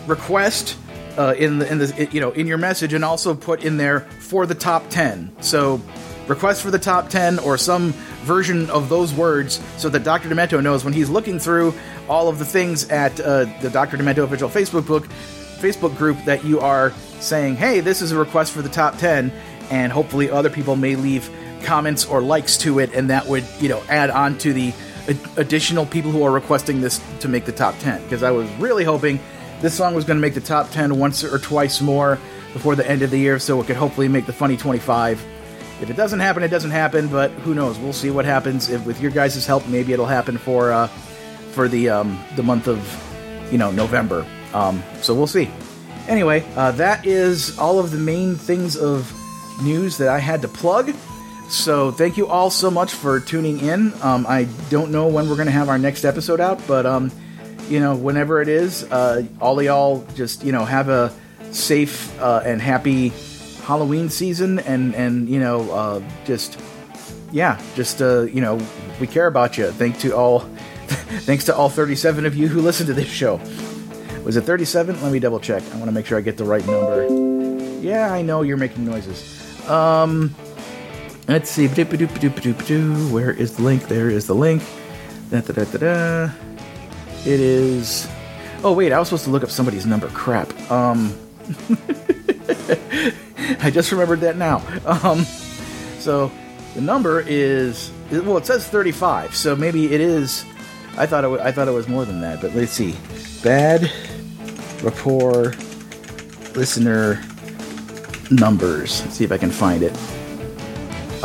request 0.07 0.77
uh, 1.19 1.35
in 1.39 1.59
the 1.59 1.71
in 1.71 1.79
the 1.79 2.09
you 2.13 2.21
know 2.21 2.31
in 2.33 2.47
your 2.47 2.59
message, 2.59 2.93
and 2.93 3.05
also 3.05 3.35
put 3.35 3.65
in 3.65 3.77
there 3.77 4.01
for 4.01 4.47
the 4.47 4.55
top 4.55 4.89
ten. 4.91 5.31
So 5.41 5.81
request 6.29 6.63
for 6.63 6.71
the 6.71 6.79
top 6.79 7.09
10 7.09 7.41
or 7.41 7.59
some 7.59 7.93
version 8.23 8.71
of 8.71 8.89
those 8.89 9.13
words 9.13 9.61
so 9.77 9.89
that 9.89 10.05
Dr. 10.05 10.29
Demento 10.29 10.63
knows 10.63 10.85
when 10.85 10.95
he's 10.95 11.11
looking 11.11 11.41
through 11.41 11.75
all 12.09 12.29
of 12.29 12.39
the 12.39 12.45
things 12.45 12.89
at 12.91 13.19
uh, 13.21 13.45
the 13.61 13.69
Dr. 13.71 13.97
Demento 13.97 14.19
official 14.19 14.49
Facebook 14.49 14.87
book 14.87 15.09
Facebook 15.63 15.97
group 15.97 16.23
that 16.25 16.45
you 16.45 16.59
are 16.59 16.93
saying, 17.21 17.55
hey, 17.55 17.81
this 17.81 18.03
is 18.03 18.11
a 18.11 18.19
request 18.19 18.53
for 18.53 18.63
the 18.63 18.69
top 18.69 18.99
10, 18.99 19.33
and 19.71 19.93
hopefully 19.93 20.29
other 20.29 20.51
people 20.51 20.75
may 20.75 20.97
leave 20.97 21.31
comments 21.63 22.05
or 22.05 22.21
likes 22.21 22.57
to 22.59 22.81
it, 22.81 22.93
and 22.95 23.09
that 23.11 23.27
would, 23.29 23.45
you 23.61 23.69
know, 23.69 23.81
add 23.89 24.11
on 24.11 24.37
to 24.39 24.53
the 24.53 24.75
additional 25.37 25.87
people 25.87 26.11
who 26.11 26.25
are 26.25 26.33
requesting 26.33 26.81
this 26.81 27.01
to 27.21 27.29
make 27.29 27.45
the 27.45 27.53
top 27.53 27.79
10. 27.79 28.03
Because 28.03 28.25
I 28.25 28.33
was 28.33 28.51
really 28.55 28.83
hoping 28.83 29.21
this 29.63 29.75
song 29.75 29.95
was 29.95 30.05
going 30.05 30.17
to 30.17 30.21
make 30.21 30.35
the 30.35 30.41
top 30.41 30.71
10 30.71 30.99
once 30.99 31.23
or 31.25 31.39
twice 31.39 31.81
more 31.81 32.19
before 32.53 32.75
the 32.75 32.89
end 32.89 33.03
of 33.03 33.11
the 33.11 33.19
year, 33.19 33.39
so 33.39 33.61
it 33.61 33.67
could 33.67 33.77
hopefully 33.77 34.09
make 34.09 34.27
the 34.27 34.33
funny 34.33 34.57
25. 34.57 35.25
If 35.81 35.89
it 35.89 35.97
doesn't 35.97 36.21
happen, 36.21 36.43
it 36.43 36.49
doesn't 36.49 36.71
happen, 36.71 37.09
but 37.09 37.31
who 37.31 37.55
knows? 37.55 37.79
We'll 37.79 37.93
see 37.93 38.11
what 38.11 38.25
happens. 38.25 38.69
If 38.69 38.85
with 38.85 39.01
your 39.01 39.11
guys' 39.11 39.47
help, 39.47 39.67
maybe 39.69 39.93
it'll 39.93 40.07
happen 40.07 40.37
for 40.37 40.73
uh, 40.73 40.89
for 41.53 41.69
the 41.69 41.89
um, 41.89 42.23
the 42.37 42.43
month 42.43 42.69
of 42.69 42.81
you 43.51 43.59
know 43.59 43.71
November. 43.71 44.27
Um, 44.53 44.83
so 45.01 45.15
we'll 45.15 45.27
see. 45.27 45.51
Anyway, 46.09 46.45
uh, 46.57 46.73
that 46.73 47.07
is 47.07 47.57
all 47.59 47.79
of 47.79 47.91
the 47.91 47.99
main 47.99 48.35
things 48.37 48.77
of 48.77 49.13
news 49.63 49.97
that 49.99 50.09
I 50.09 50.19
had 50.19 50.43
to 50.43 50.49
plug. 50.49 50.93
So 51.49 51.91
thank 51.91 52.17
you 52.17 52.27
all 52.27 52.51
so 52.51 52.71
much 52.71 52.93
for 52.93 53.21
tuning 53.21 53.61
in. 53.61 53.93
Um, 54.03 54.27
I 54.29 54.49
don't 54.71 54.91
know 54.91 55.07
when 55.07 55.29
we're 55.29 55.37
going 55.37 55.47
to 55.47 55.53
have 55.53 55.69
our 55.69 55.79
next 55.79 56.05
episode 56.05 56.41
out, 56.41 56.61
but 56.67 56.87
um, 56.87 57.11
you 57.69 57.81
know, 57.81 57.95
whenever 57.95 58.43
it 58.43 58.49
is, 58.49 58.85
uh, 58.85 59.25
all 59.41 59.59
of 59.59 59.65
y'all 59.65 60.07
just 60.15 60.45
you 60.45 60.53
know 60.53 60.65
have 60.65 60.89
a 60.89 61.13
safe 61.51 62.19
uh, 62.21 62.43
and 62.45 62.61
happy 62.61 63.13
Halloween 63.65 64.09
season, 64.11 64.59
and 64.61 64.95
and 64.95 65.29
you 65.29 65.41
know 65.41 65.71
uh, 65.71 66.03
just 66.25 66.59
yeah, 67.31 67.61
just 67.75 68.03
uh, 68.03 68.23
you 68.23 68.41
know 68.41 68.61
we 69.01 69.07
care 69.07 69.27
about 69.27 69.59
you. 69.59 69.71
Thank 69.71 69.99
to 70.01 70.15
all, 70.17 70.41
thanks 71.27 71.45
to 71.45 71.57
all 71.57 71.69
37 71.69 72.27
of 72.27 72.37
you 72.37 72.49
who 72.49 72.61
listen 72.61 72.87
to 72.87 72.95
this 72.95 73.09
show. 73.09 73.41
Was 74.25 74.37
it 74.37 74.43
37? 74.43 75.03
Let 75.03 75.13
me 75.13 75.19
double 75.19 75.41
check. 75.41 75.63
I 75.73 75.77
want 75.77 75.87
to 75.87 75.93
make 75.93 76.07
sure 76.07 76.17
I 76.17 76.21
get 76.21 76.37
the 76.37 76.45
right 76.45 76.65
number. 76.67 77.81
Yeah, 77.81 78.13
I 78.13 78.23
know 78.23 78.43
you're 78.43 78.57
making 78.57 78.85
noises. 78.85 79.69
Um, 79.69 80.33
let's 81.27 81.51
see. 81.51 81.67
Where 81.67 83.33
is 83.33 83.57
the 83.57 83.63
link? 83.63 83.89
There 83.89 84.11
is 84.11 84.27
the 84.29 84.35
link. 84.35 84.63
Da, 85.31 85.41
da, 85.41 85.53
da, 85.53 85.65
da, 85.65 85.79
da. 85.79 86.52
It 87.25 87.41
is. 87.41 88.09
Oh 88.65 88.73
wait, 88.73 88.93
I 88.93 88.99
was 88.99 89.09
supposed 89.09 89.25
to 89.25 89.31
look 89.31 89.43
up 89.43 89.51
somebody's 89.51 89.87
number. 89.87 90.09
Crap. 90.09 90.49
Um, 90.71 91.17
I 93.61 93.71
just 93.71 93.91
remembered 93.93 94.21
that 94.21 94.37
now. 94.37 94.63
Um, 94.85 95.25
so 95.99 96.31
the 96.75 96.81
number 96.81 97.21
is 97.21 97.91
well, 98.11 98.37
it 98.39 98.47
says 98.47 98.67
35, 98.69 99.35
so 99.35 99.57
maybe 99.57 99.93
it 99.93 100.01
is. 100.01 100.45
I 100.97 101.07
thought 101.07 101.25
it. 101.25 101.29
wa- 101.29 101.39
I 101.43 101.53
thought 101.53 101.69
it 101.69 101.73
was 101.73 101.89
more 101.89 102.05
than 102.05 102.21
that, 102.21 102.41
but 102.41 102.55
let's 102.55 102.73
see. 102.73 102.97
Bad 103.43 103.91
rapport 104.83 105.55
listener 106.55 107.23
numbers. 108.31 109.01
Let's 109.03 109.15
see 109.17 109.25
if 109.25 109.33
I 109.33 109.39
can 109.39 109.51
find 109.51 109.83
it. 109.83 109.97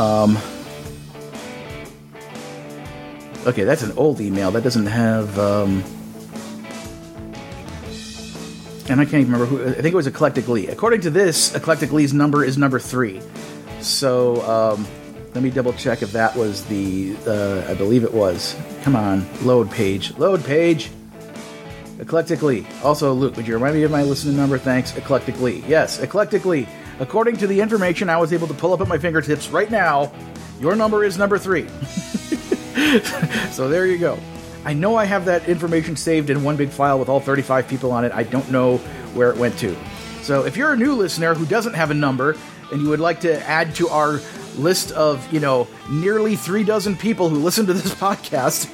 Um. 0.00 0.38
Okay, 3.48 3.64
that's 3.64 3.82
an 3.82 3.92
old 3.96 4.20
email. 4.20 4.50
That 4.50 4.62
doesn't 4.62 4.84
have. 4.84 5.38
Um, 5.38 5.82
and 8.90 9.00
I 9.00 9.06
can't 9.06 9.22
even 9.22 9.32
remember 9.32 9.46
who. 9.46 9.70
I 9.70 9.72
think 9.72 9.86
it 9.86 9.94
was 9.94 10.06
Eclectic 10.06 10.48
Lee. 10.48 10.66
According 10.66 11.00
to 11.02 11.10
this, 11.10 11.54
Eclectic 11.54 11.90
Lee's 11.90 12.12
number 12.12 12.44
is 12.44 12.58
number 12.58 12.78
three. 12.78 13.22
So 13.80 14.42
um, 14.42 14.86
let 15.32 15.42
me 15.42 15.48
double 15.48 15.72
check 15.72 16.02
if 16.02 16.12
that 16.12 16.36
was 16.36 16.62
the. 16.66 17.16
Uh, 17.26 17.64
I 17.66 17.72
believe 17.72 18.04
it 18.04 18.12
was. 18.12 18.54
Come 18.82 18.94
on, 18.94 19.26
load 19.46 19.70
page, 19.70 20.14
load 20.18 20.44
page. 20.44 20.90
Eclectically. 22.00 22.66
Also, 22.84 23.14
Luke, 23.14 23.34
would 23.36 23.48
you 23.48 23.54
remind 23.54 23.76
me 23.76 23.82
of 23.82 23.90
my 23.90 24.02
listening 24.02 24.36
number? 24.36 24.58
Thanks. 24.58 24.92
Eclectically. 24.92 25.66
Yes, 25.66 26.00
eclectically. 26.00 26.68
According 27.00 27.38
to 27.38 27.46
the 27.46 27.62
information 27.62 28.10
I 28.10 28.18
was 28.18 28.34
able 28.34 28.46
to 28.48 28.54
pull 28.54 28.74
up 28.74 28.82
at 28.82 28.88
my 28.88 28.98
fingertips 28.98 29.48
right 29.48 29.70
now, 29.70 30.12
your 30.60 30.76
number 30.76 31.02
is 31.02 31.16
number 31.16 31.38
three. 31.38 31.66
so 33.50 33.68
there 33.68 33.86
you 33.86 33.98
go. 33.98 34.18
I 34.64 34.72
know 34.72 34.96
I 34.96 35.04
have 35.04 35.24
that 35.26 35.48
information 35.48 35.96
saved 35.96 36.30
in 36.30 36.42
one 36.42 36.56
big 36.56 36.70
file 36.70 36.98
with 36.98 37.08
all 37.08 37.20
35 37.20 37.68
people 37.68 37.92
on 37.92 38.04
it. 38.04 38.12
I 38.12 38.22
don't 38.22 38.50
know 38.50 38.78
where 39.14 39.30
it 39.30 39.36
went 39.36 39.58
to. 39.58 39.76
So 40.22 40.44
if 40.44 40.56
you're 40.56 40.72
a 40.72 40.76
new 40.76 40.94
listener 40.94 41.34
who 41.34 41.46
doesn't 41.46 41.74
have 41.74 41.90
a 41.90 41.94
number 41.94 42.36
and 42.70 42.82
you 42.82 42.88
would 42.88 43.00
like 43.00 43.20
to 43.20 43.42
add 43.48 43.74
to 43.76 43.88
our 43.88 44.20
list 44.56 44.92
of, 44.92 45.32
you 45.32 45.40
know, 45.40 45.66
nearly 45.90 46.36
three 46.36 46.64
dozen 46.64 46.96
people 46.96 47.28
who 47.28 47.38
listen 47.38 47.66
to 47.66 47.72
this 47.72 47.94
podcast, 47.94 48.70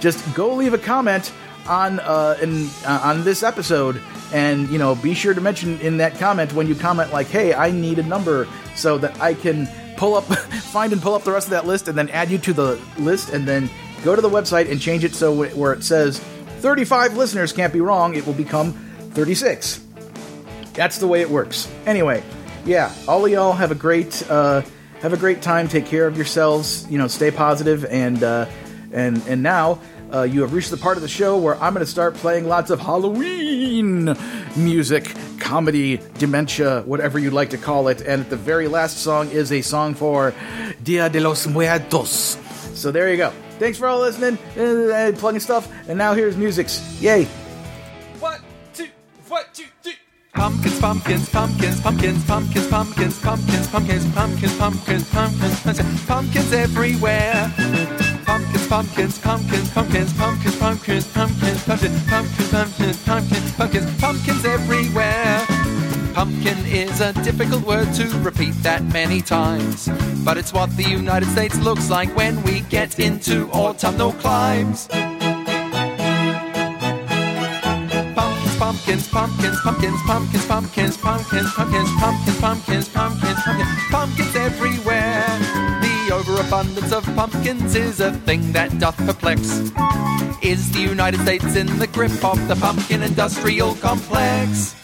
just 0.00 0.34
go 0.34 0.54
leave 0.54 0.74
a 0.74 0.78
comment 0.78 1.32
on 1.66 2.00
uh, 2.00 2.36
in, 2.40 2.68
uh, 2.84 3.00
on 3.04 3.24
this 3.24 3.42
episode, 3.42 4.02
and 4.32 4.68
you 4.70 4.78
know, 4.78 4.94
be 4.94 5.14
sure 5.14 5.34
to 5.34 5.40
mention 5.40 5.78
in 5.80 5.98
that 5.98 6.18
comment 6.18 6.52
when 6.52 6.66
you 6.66 6.74
comment 6.74 7.12
like, 7.12 7.26
"Hey, 7.26 7.54
I 7.54 7.70
need 7.70 7.98
a 7.98 8.02
number," 8.02 8.48
so 8.74 8.98
that 8.98 9.20
I 9.20 9.34
can 9.34 9.68
pull 9.98 10.14
up, 10.14 10.24
find 10.72 10.92
and 10.92 11.02
pull 11.02 11.14
up 11.14 11.24
the 11.24 11.32
rest 11.32 11.48
of 11.48 11.50
that 11.50 11.66
list, 11.66 11.88
and 11.88 11.98
then 11.98 12.08
add 12.08 12.30
you 12.30 12.38
to 12.38 12.52
the 12.54 12.80
list, 12.98 13.30
and 13.30 13.46
then 13.46 13.68
go 14.04 14.16
to 14.16 14.22
the 14.22 14.30
website 14.30 14.70
and 14.70 14.80
change 14.80 15.04
it 15.04 15.14
so 15.14 15.34
wh- 15.34 15.56
where 15.58 15.72
it 15.72 15.82
says 15.84 16.18
35 16.60 17.16
listeners 17.16 17.52
can't 17.52 17.72
be 17.72 17.80
wrong, 17.80 18.14
it 18.14 18.24
will 18.26 18.32
become 18.32 18.72
36. 19.10 19.84
That's 20.72 20.98
the 20.98 21.06
way 21.08 21.20
it 21.20 21.28
works. 21.28 21.70
Anyway, 21.86 22.22
yeah, 22.64 22.92
all 23.06 23.24
of 23.24 23.32
y'all 23.32 23.52
have 23.52 23.72
a 23.72 23.74
great 23.74 24.22
uh, 24.30 24.62
have 25.00 25.12
a 25.12 25.16
great 25.16 25.42
time. 25.42 25.66
Take 25.68 25.86
care 25.86 26.06
of 26.06 26.16
yourselves. 26.16 26.86
You 26.88 26.98
know, 26.98 27.08
stay 27.08 27.30
positive, 27.32 27.84
and 27.84 28.22
uh, 28.22 28.46
and 28.92 29.20
and 29.26 29.42
now 29.42 29.80
uh, 30.12 30.22
you 30.22 30.40
have 30.42 30.52
reached 30.52 30.70
the 30.70 30.76
part 30.76 30.96
of 30.96 31.02
the 31.02 31.08
show 31.08 31.36
where 31.36 31.54
I'm 31.56 31.74
going 31.74 31.84
to 31.84 31.90
start 31.90 32.14
playing 32.14 32.48
lots 32.48 32.70
of 32.70 32.80
Halloween 32.80 34.16
music, 34.56 35.14
comedy, 35.38 36.00
dementia, 36.18 36.82
whatever 36.82 37.18
you'd 37.18 37.32
like 37.32 37.50
to 37.50 37.58
call 37.58 37.88
it. 37.88 38.00
And 38.00 38.28
the 38.30 38.36
very 38.36 38.68
last 38.68 38.98
song 38.98 39.30
is 39.30 39.52
a 39.52 39.62
song 39.62 39.94
for 39.94 40.34
Dia 40.82 41.08
de 41.08 41.20
los 41.20 41.46
Muertos. 41.46 42.38
So 42.74 42.90
there 42.90 43.10
you 43.10 43.16
go. 43.16 43.32
Thanks 43.58 43.76
for 43.76 43.88
all 43.88 44.00
listening 44.00 44.38
and, 44.56 45.16
plugging 45.18 45.40
stuff. 45.40 45.70
And 45.88 45.98
now 45.98 46.14
here's 46.14 46.36
music's. 46.36 46.80
Yay! 47.02 47.26
Pumpkins, 50.38 50.78
pumpkins, 50.78 51.28
pumpkins, 51.28 51.80
pumpkins, 51.80 52.24
pumpkins, 52.24 52.68
pumpkins, 52.68 52.70
pumpkins, 52.70 53.68
pumpkins, 53.68 54.12
pumpkins, 54.12 54.56
pumpkins, 54.56 54.56
pumpkins, 54.56 55.10
pumpkins, 55.10 56.06
pumpkins 56.06 56.52
everywhere. 56.52 57.97
Pumpkins, 58.28 58.68
pumpkins, 58.68 59.18
pumpkins, 59.18 59.70
pumpkins, 59.72 60.12
pumpkins, 60.12 60.56
pumpkins, 60.58 61.06
pumpkins, 61.06 61.64
pumpkins, 61.64 61.64
pumpkins, 61.64 62.50
pumpkins, 62.52 63.02
pumpkins, 63.06 63.52
pumpkins, 63.56 63.98
pumpkins 63.98 64.44
everywhere. 64.44 65.46
Pumpkin 66.12 66.58
is 66.66 67.00
a 67.00 67.14
difficult 67.24 67.64
word 67.64 67.90
to 67.94 68.04
repeat 68.18 68.52
that 68.62 68.84
many 68.92 69.22
times, 69.22 69.88
but 70.26 70.36
it's 70.36 70.52
what 70.52 70.68
the 70.76 70.82
United 70.82 71.26
States 71.30 71.58
looks 71.60 71.88
like 71.88 72.14
when 72.14 72.42
we 72.42 72.60
get 72.60 72.98
into 72.98 73.48
autumnal 73.50 74.12
climes. 74.12 74.88
Pumpkins, 78.58 79.08
pumpkins, 79.08 79.58
pumpkins, 79.62 80.02
pumpkins, 80.02 80.46
pumpkins, 80.46 80.46
pumpkins, 80.46 80.96
pumpkins, 80.98 81.50
pumpkins, 81.54 81.90
pumpkins, 81.96 82.38
pumpkins, 82.38 82.88
pumpkins, 82.90 83.42
pumpkins 83.42 83.88
pumpkins 83.90 84.36
everywhere. 84.36 85.17
The 86.48 86.54
overabundance 86.54 86.92
of 86.94 87.04
pumpkins 87.14 87.74
is 87.74 88.00
a 88.00 88.10
thing 88.10 88.52
that 88.52 88.78
doth 88.78 88.96
perplex. 88.96 89.70
Is 90.40 90.72
the 90.72 90.80
United 90.80 91.20
States 91.20 91.56
in 91.56 91.66
the 91.78 91.86
grip 91.86 92.24
of 92.24 92.38
the 92.48 92.56
pumpkin 92.56 93.02
industrial 93.02 93.74
complex? 93.74 94.74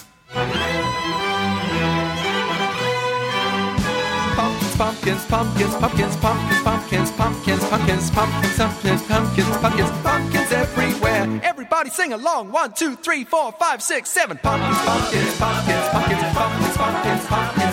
Pumpkins, 4.76 5.24
pumpkins, 5.24 5.74
pumpkins, 5.76 6.16
pumpkins, 6.16 6.16
pumpkins, 6.62 7.10
pumpkins, 7.12 7.12
pumpkins, 7.12 8.10
pumpkins, 8.10 8.10
pumpkins, 8.10 9.02
pumpkins, 9.08 9.56
pumpkins, 9.56 9.90
pumpkins 10.02 10.52
everywhere. 10.52 11.40
Everybody 11.42 11.88
sing 11.88 12.12
along. 12.12 12.52
One, 12.52 12.74
two, 12.74 12.94
three, 12.96 13.24
four, 13.24 13.52
five, 13.52 13.80
six, 13.80 14.10
seven. 14.10 14.36
Pumpkins, 14.42 14.78
pumpkins, 14.84 15.38
pumpkins, 15.38 15.88
pumpkins, 15.88 16.20
pumpkins, 16.34 16.76
pumpkins, 16.76 17.26
pumpkins, 17.26 17.63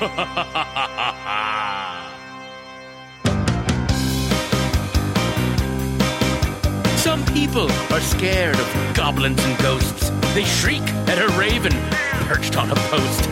Some 0.00 0.08
people 7.34 7.70
are 7.92 8.00
scared 8.00 8.58
of 8.58 8.94
goblins 8.94 9.44
and 9.44 9.58
ghosts. 9.58 10.08
They 10.32 10.44
shriek 10.44 10.80
at 11.06 11.18
a 11.18 11.28
raven 11.38 11.74
perched 12.24 12.56
on 12.56 12.70
a 12.70 12.74
post. 12.74 13.28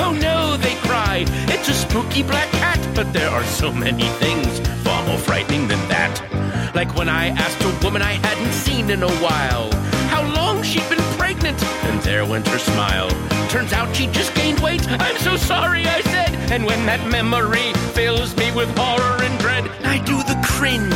Oh 0.00 0.10
no, 0.20 0.56
they 0.56 0.74
cry, 0.88 1.24
it's 1.28 1.68
a 1.68 1.74
spooky 1.74 2.24
black 2.24 2.50
cat. 2.50 2.80
But 2.96 3.12
there 3.12 3.30
are 3.30 3.44
so 3.44 3.72
many 3.72 4.08
things 4.18 4.58
far 4.82 5.06
more 5.06 5.18
frightening 5.18 5.68
than 5.68 5.78
that. 5.88 6.20
Like 6.74 6.96
when 6.96 7.08
I 7.08 7.28
asked 7.28 7.62
a 7.62 7.72
woman 7.84 8.02
I 8.02 8.14
hadn't 8.14 8.54
seen 8.54 8.90
in 8.90 9.04
a 9.04 9.10
while 9.22 9.70
how 10.08 10.24
long 10.34 10.64
she'd 10.64 10.88
been 10.88 11.07
pregnant, 11.38 11.62
and 11.84 12.00
there 12.02 12.24
went 12.24 12.46
her 12.48 12.58
smile. 12.58 13.10
Turns 13.48 13.72
out 13.72 13.94
she 13.94 14.06
just 14.08 14.34
gained 14.34 14.60
weight. 14.60 14.86
I'm 14.88 15.16
so 15.18 15.36
sorry, 15.36 15.86
I 15.86 16.00
said. 16.02 16.34
And 16.50 16.64
when 16.64 16.84
that 16.86 17.06
memory 17.08 17.72
fills 17.94 18.36
me 18.36 18.50
with 18.52 18.68
horror 18.76 19.22
and 19.22 19.38
dread, 19.38 19.64
I 19.84 19.98
do 19.98 20.16
the 20.18 20.38
cringe. 20.44 20.92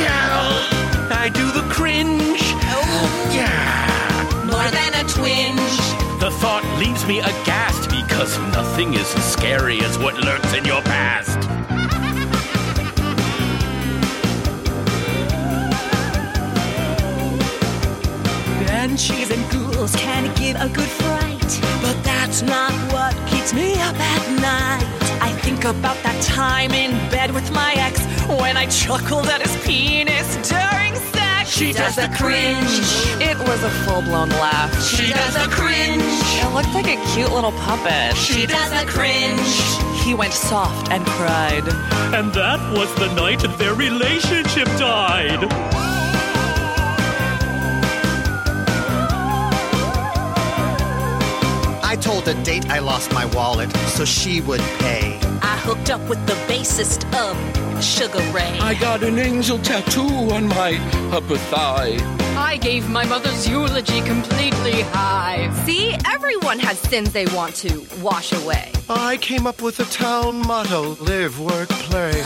Yeah. 0.00 0.68
I 1.10 1.30
do 1.32 1.46
the 1.52 1.66
cringe. 1.68 2.40
Oh. 2.72 3.30
Yeah. 3.32 4.46
More 4.46 4.70
than 4.70 4.94
a 4.94 5.08
twinge. 5.08 5.76
The 6.20 6.30
thought 6.40 6.64
leaves 6.78 7.06
me 7.06 7.20
aghast 7.20 7.90
because 7.90 8.38
nothing 8.52 8.94
is 8.94 9.14
as 9.14 9.32
scary 9.32 9.80
as 9.80 9.98
what 9.98 10.16
lurks 10.18 10.54
in 10.54 10.64
your 10.64 10.82
past. 10.82 11.57
Banshees 18.88 19.30
and 19.30 19.50
ghouls 19.50 19.94
can 19.96 20.34
give 20.34 20.56
a 20.56 20.66
good 20.66 20.88
fright, 20.88 21.60
but 21.82 22.02
that's 22.04 22.40
not 22.40 22.72
what 22.90 23.14
keeps 23.28 23.52
me 23.52 23.74
up 23.74 23.94
at 23.94 24.40
night. 24.40 25.20
I 25.20 25.30
think 25.42 25.64
about 25.64 26.02
that 26.04 26.18
time 26.22 26.72
in 26.72 26.92
bed 27.10 27.32
with 27.32 27.52
my 27.52 27.74
ex 27.76 28.00
when 28.40 28.56
I 28.56 28.64
chuckled 28.64 29.26
at 29.26 29.42
his 29.42 29.54
penis 29.62 30.36
during 30.48 30.94
sex. 31.12 31.50
She 31.50 31.74
does 31.74 31.96
the 31.96 32.08
cringe. 32.16 32.80
It 33.20 33.36
was 33.46 33.62
a 33.62 33.70
full 33.84 34.00
blown 34.00 34.30
laugh. 34.30 34.72
She 34.82 35.12
does 35.12 35.34
the 35.34 35.52
cringe. 35.52 36.02
It 36.40 36.50
looked 36.54 36.72
like 36.72 36.88
a 36.88 36.96
cute 37.12 37.30
little 37.30 37.52
puppet. 37.68 38.16
She 38.16 38.46
does 38.46 38.70
the 38.70 38.86
cringe. 38.88 39.52
He 40.02 40.14
went 40.14 40.32
soft 40.32 40.90
and 40.90 41.04
cried. 41.04 41.68
And 42.16 42.32
that 42.32 42.60
was 42.72 42.88
the 42.94 43.14
night 43.14 43.44
their 43.58 43.74
relationship 43.74 44.66
died. 44.78 45.44
Told 52.00 52.28
a 52.28 52.34
date 52.42 52.68
I 52.70 52.78
lost 52.78 53.12
my 53.12 53.26
wallet, 53.26 53.70
so 53.96 54.04
she 54.04 54.40
would 54.42 54.60
pay. 54.80 55.18
I 55.42 55.56
hooked 55.58 55.90
up 55.90 56.00
with 56.08 56.24
the 56.26 56.34
bassist 56.52 57.04
of 57.14 57.36
Sugar 57.82 58.20
Ray. 58.32 58.58
I 58.60 58.74
got 58.74 59.02
an 59.02 59.18
angel 59.18 59.58
tattoo 59.58 60.32
on 60.32 60.48
my 60.48 60.78
upper 61.12 61.36
thigh. 61.36 61.96
I 62.36 62.56
gave 62.56 62.88
my 62.88 63.04
mother's 63.04 63.48
eulogy 63.48 64.00
completely 64.02 64.82
high. 64.82 65.52
See, 65.66 65.96
everyone 66.06 66.58
has 66.60 66.78
sins 66.78 67.12
they 67.12 67.26
want 67.26 67.54
to 67.56 67.86
wash 68.00 68.32
away. 68.32 68.72
I 68.88 69.16
came 69.18 69.46
up 69.46 69.60
with 69.62 69.80
a 69.80 69.84
town 69.84 70.46
motto 70.46 70.96
live, 71.00 71.40
work, 71.40 71.68
play. 71.68 72.22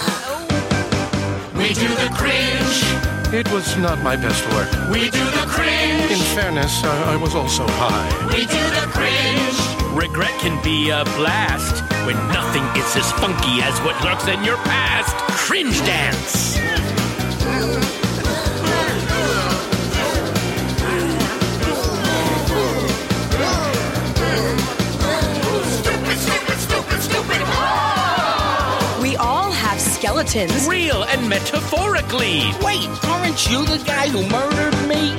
We 1.57 1.73
do 1.75 1.89
the 1.89 2.11
cringe. 2.15 3.22
It 3.35 3.51
was 3.51 3.79
not 3.79 3.99
my 4.03 4.15
best 4.15 4.45
work. 4.53 4.71
We 4.91 5.09
do 5.09 5.25
the 5.25 5.47
cringe. 5.49 6.11
In 6.13 6.19
fairness, 6.37 6.85
I, 6.85 7.15
I 7.15 7.17
was 7.17 7.35
also 7.35 7.65
high. 7.67 8.27
We 8.27 8.45
do 8.45 8.63
the 8.77 8.87
cringe. 8.93 9.97
Regret 9.97 10.39
can 10.41 10.63
be 10.63 10.91
a 10.91 11.03
blast 11.17 11.83
when 12.05 12.17
nothing 12.29 12.63
is 12.77 12.95
as 12.95 13.11
funky 13.13 13.63
as 13.63 13.79
what 13.87 13.97
lurks 14.05 14.29
in 14.29 14.45
your 14.45 14.59
past. 14.59 15.17
Cringe 15.33 15.79
dance. 15.79 16.59
Skeletons. 30.27 30.69
Real 30.69 31.05
and 31.05 31.29
metaphorically. 31.29 32.43
Wait, 32.63 32.89
aren't 33.05 33.51
you 33.51 33.65
the 33.65 33.83
guy 33.87 34.09
who 34.09 34.27
murdered 34.29 34.89
me? 34.89 35.13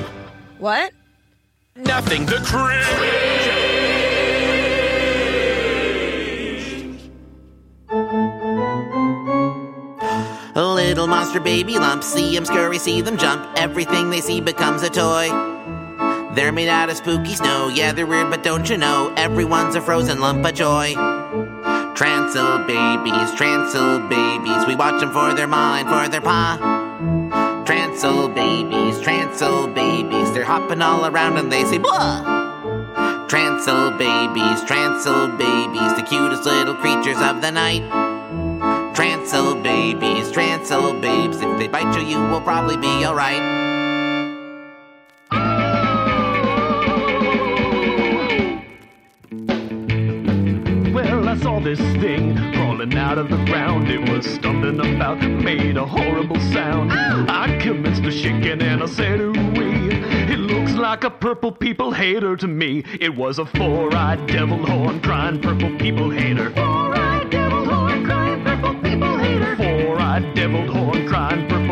What? 0.59 0.91
Nothing. 1.75 2.25
The 2.25 2.37
cringe. 2.45 2.83
Little 10.55 11.07
monster 11.07 11.39
baby 11.39 11.79
lumps, 11.79 12.05
see 12.05 12.35
them 12.35 12.45
scurry, 12.45 12.77
see 12.77 13.01
them 13.01 13.17
jump. 13.17 13.43
Everything 13.57 14.11
they 14.11 14.21
see 14.21 14.41
becomes 14.41 14.83
a 14.83 14.89
toy. 14.89 15.29
They're 16.35 16.51
made 16.51 16.69
out 16.69 16.89
of 16.89 16.97
spooky 16.97 17.33
snow. 17.33 17.69
Yeah, 17.69 17.93
they're 17.93 18.05
weird, 18.05 18.29
but 18.29 18.43
don't 18.43 18.69
you 18.69 18.77
know? 18.77 19.11
Everyone's 19.17 19.75
a 19.75 19.81
frozen 19.81 20.19
lump 20.19 20.45
of 20.45 20.53
joy. 20.53 20.93
Transil 21.95 22.65
babies, 22.65 23.29
transil 23.37 24.09
babies. 24.09 24.65
We 24.65 24.75
watch 24.75 24.99
them 24.99 25.11
for 25.11 25.35
their 25.35 25.45
mind, 25.47 25.87
for 25.87 26.09
their 26.09 26.21
pa. 26.21 26.57
Transil 27.67 28.33
babies, 28.33 28.97
transil 28.99 29.71
babies. 29.71 30.31
They're 30.33 30.43
hopping 30.43 30.81
all 30.81 31.05
around 31.05 31.37
and 31.37 31.51
they 31.51 31.63
say 31.65 31.77
blah. 31.77 32.23
Transil 33.27 33.95
babies, 33.99 34.61
transil 34.63 35.37
babies. 35.37 35.93
The 35.95 36.01
cutest 36.01 36.45
little 36.45 36.73
creatures 36.75 37.21
of 37.21 37.41
the 37.41 37.51
night. 37.51 37.83
Transil 38.95 39.61
babies, 39.61 40.31
transil 40.31 40.99
babes. 40.99 41.41
If 41.41 41.59
they 41.59 41.67
bite 41.67 41.95
you, 41.95 42.07
you 42.07 42.19
will 42.27 42.41
probably 42.41 42.77
be 42.77 43.05
alright. 43.05 43.82
Saw 51.53 51.59
this 51.59 51.79
thing 52.01 52.35
crawling 52.53 52.95
out 52.95 53.17
of 53.17 53.29
the 53.29 53.37
ground. 53.45 53.89
It 53.89 54.09
was 54.09 54.25
stumbling 54.25 54.79
about, 54.79 55.21
made 55.21 55.77
a 55.77 55.85
horrible 55.85 56.39
sound. 56.39 56.91
I 56.91 57.59
commenced 57.61 58.03
to 58.03 58.11
shaking 58.11 58.61
and 58.61 58.81
I 58.81 58.85
said, 58.87 59.19
ooh 59.19 59.31
wee. 59.31 59.89
It 60.33 60.39
looks 60.39 60.73
like 60.73 61.03
a 61.03 61.09
purple 61.09 61.51
people 61.51 61.91
hater 61.91 62.35
to 62.37 62.47
me. 62.47 62.83
It 62.99 63.15
was 63.15 63.39
a 63.39 63.45
four-eyed 63.45 64.27
devil 64.27 64.65
horn 64.65 64.99
crying 65.01 65.41
purple 65.41 65.77
people 65.77 66.09
hater. 66.09 66.49
Four-eyed 66.51 67.29
devil 67.29 67.65
horn 67.65 68.05
crying 68.05 68.43
purple 68.43 68.73
people 68.81 69.17
hater. 69.17 69.55
Four-eyed 69.55 70.33
devil 70.33 70.71
horn 70.71 70.82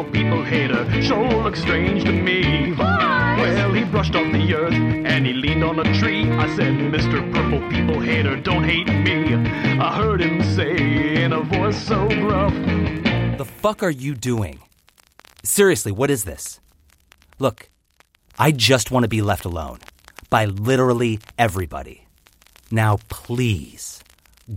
crying 0.02 0.12
purple 0.12 0.22
people 0.22 0.44
hater. 0.44 1.02
Sure 1.02 1.44
looks 1.44 1.62
strange 1.62 2.04
to 2.04 2.12
me. 2.12 2.74
Well, 2.74 3.74
he 3.74 3.84
brushed 3.84 4.16
off 4.16 4.32
the 4.32 4.54
earth 4.54 4.74
and 4.74 5.26
he 5.26 5.34
leaned 5.34 5.64
on 5.64 5.80
a 5.80 6.00
tree. 6.00 6.30
I 6.32 6.48
said, 6.56 6.74
Mr. 6.74 7.34
Purple 7.34 7.68
People 7.70 8.00
Hater, 8.00 8.36
don't 8.38 8.64
hate 8.64 8.88
me. 8.88 9.34
I 9.80 9.96
heard 9.96 10.22
him 10.22 10.44
say 10.44 11.24
in 11.24 11.34
a 11.34 11.42
voice 11.42 11.82
so 11.88 12.08
gruff. 12.08 12.54
The 13.38 13.46
fuck 13.46 13.84
are 13.84 13.90
you 13.90 14.14
doing? 14.14 14.60
Seriously, 15.44 15.92
what 15.92 16.12
is 16.12 16.24
this? 16.24 16.60
Look, 17.40 17.70
I 18.38 18.52
just 18.52 18.92
want 18.92 19.04
to 19.04 19.10
be 19.10 19.22
left 19.22 19.46
alone 19.46 19.80
by 20.30 20.46
literally 20.46 21.20
everybody. 21.38 22.06
Now, 22.70 22.98
please, 23.10 24.04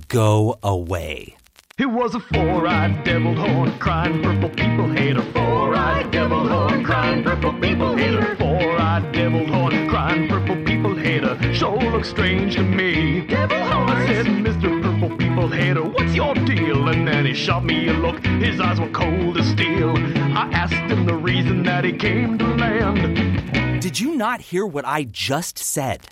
go 0.09 0.59
away. 0.63 1.37
It 1.77 1.87
was 1.87 2.15
a 2.15 2.21
four-eyed 2.21 3.03
devil 3.03 3.35
horn 3.35 3.77
crying 3.81 4.23
purple 4.23 4.49
people 4.51 4.93
hater. 4.93 5.23
Four-eyed 5.33 6.13
devil 6.13 6.47
horn 6.47 6.85
crying 6.85 7.25
purple 7.25 7.53
people 7.55 7.97
hater. 7.97 8.37
Four-eyed 8.37 9.11
devil 9.11 9.45
horn 9.45 9.89
crying 9.89 10.29
purple 10.29 10.55
people 10.65 10.95
hater. 10.95 11.37
Sure 11.53 11.77
looks 11.77 12.11
strange 12.11 12.55
to 12.55 12.63
me. 12.63 13.27
Devil 13.27 13.61
horn. 13.65 13.89
I 13.91 14.07
said, 14.07 14.27
Mr. 14.27 14.83
Purple 14.83 15.17
People 15.17 15.49
Hater, 15.49 15.83
what's 15.83 16.15
your 16.15 16.35
deal? 16.35 16.89
And 16.91 17.09
then 17.09 17.27
he 17.27 17.35
shot 17.35 17.65
me 17.65 17.89
a 17.89 17.93
look. 17.93 18.25
His 18.25 18.61
eyes 18.61 18.79
were 18.79 18.91
cold 18.91 19.37
as 19.37 19.49
steel. 19.51 19.97
I 19.99 20.49
asked 20.53 20.75
him 20.75 21.07
the 21.07 21.17
reason 21.17 21.65
that 21.65 21.83
he 21.83 21.93
came 21.93 22.39
to 22.39 22.47
land. 22.55 23.83
Did 23.83 23.99
you 23.99 24.15
not 24.15 24.41
hear 24.41 24.65
what 24.65 24.85
I 24.85 25.03
just 25.03 25.59
said? 25.59 26.03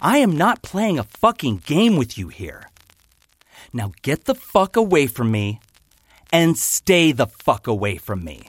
I 0.00 0.18
am 0.18 0.36
not 0.36 0.62
playing 0.62 0.98
a 0.98 1.04
fucking 1.04 1.58
game 1.58 1.96
with 1.96 2.18
you 2.18 2.28
here. 2.28 2.68
Now 3.76 3.92
get 4.00 4.24
the 4.24 4.34
fuck 4.34 4.74
away 4.74 5.06
from 5.06 5.30
me 5.30 5.60
and 6.32 6.56
stay 6.56 7.12
the 7.12 7.26
fuck 7.26 7.66
away 7.66 7.98
from 7.98 8.24
me. 8.24 8.44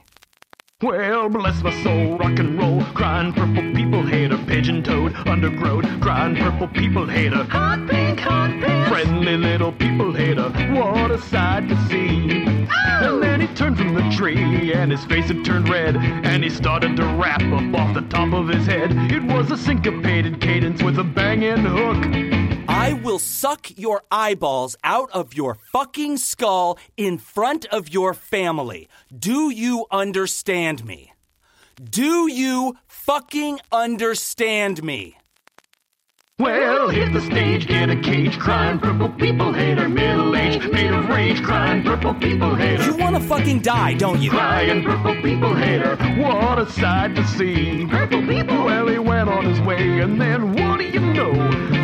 Well, 0.80 1.28
bless 1.28 1.62
my 1.62 1.82
soul, 1.82 2.16
rock 2.16 2.38
and 2.38 2.58
roll, 2.58 2.82
crying 2.94 3.34
purple 3.34 3.74
people 3.74 4.06
hater, 4.06 4.38
pigeon 4.46 4.82
toed, 4.82 5.14
undergrowth, 5.26 5.84
crying 6.00 6.34
purple 6.34 6.68
people 6.68 7.06
hater, 7.06 7.44
hot 7.44 7.86
pink, 7.90 8.18
hot 8.20 8.52
pink, 8.52 8.88
friendly 8.88 9.36
little 9.36 9.72
people 9.72 10.14
hater, 10.14 10.48
what 10.72 11.10
a 11.10 11.18
sight 11.18 11.68
to 11.68 11.76
see. 11.88 12.46
And 12.70 13.22
then 13.22 13.42
he 13.42 13.48
turned 13.48 13.76
from 13.76 13.92
the 13.92 14.08
tree, 14.16 14.72
and 14.72 14.90
his 14.90 15.04
face 15.04 15.28
had 15.28 15.44
turned 15.44 15.68
red, 15.68 15.94
and 15.96 16.42
he 16.42 16.48
started 16.48 16.96
to 16.96 17.04
rap 17.04 17.42
up 17.42 17.74
off 17.74 17.92
the 17.92 18.06
top 18.08 18.32
of 18.32 18.48
his 18.48 18.66
head. 18.66 18.92
It 19.12 19.24
was 19.24 19.50
a 19.50 19.58
syncopated 19.58 20.40
cadence 20.40 20.82
with 20.82 20.98
a 20.98 21.04
banging 21.04 21.66
hook. 21.66 22.27
I 22.78 22.92
will 22.92 23.18
suck 23.18 23.76
your 23.76 24.02
eyeballs 24.08 24.76
out 24.84 25.10
of 25.10 25.34
your 25.34 25.56
fucking 25.72 26.16
skull 26.18 26.78
in 26.96 27.18
front 27.18 27.66
of 27.66 27.88
your 27.88 28.14
family. 28.14 28.88
Do 29.12 29.50
you 29.50 29.86
understand 29.90 30.84
me? 30.84 31.12
Do 31.82 32.30
you 32.30 32.76
fucking 32.86 33.58
understand 33.72 34.84
me? 34.84 35.17
Well, 36.40 36.88
hit 36.88 37.12
the 37.12 37.20
stage, 37.20 37.66
get 37.66 37.90
a 37.90 37.96
cage, 37.96 38.38
crying 38.38 38.78
purple 38.78 39.08
people 39.08 39.52
hater, 39.52 39.88
middle 39.88 40.36
age, 40.36 40.70
made 40.70 40.92
of 40.92 41.08
rage, 41.08 41.42
crying 41.42 41.82
purple 41.82 42.14
people 42.14 42.54
hater. 42.54 42.84
You 42.84 42.96
wanna 42.96 43.18
fucking 43.18 43.58
die, 43.58 43.94
don't 43.94 44.20
you? 44.20 44.30
Crying 44.30 44.84
purple 44.84 45.20
people 45.20 45.52
hater, 45.52 45.96
what 46.16 46.60
a 46.60 46.70
sight 46.70 47.16
to 47.16 47.26
see. 47.26 47.86
Purple 47.86 48.24
people. 48.24 48.64
Well, 48.64 48.86
he 48.86 49.00
went 49.00 49.28
on 49.28 49.46
his 49.46 49.60
way, 49.62 49.98
and 49.98 50.20
then 50.20 50.52
what 50.52 50.78
do 50.78 50.84
you 50.84 51.00
know? 51.00 51.32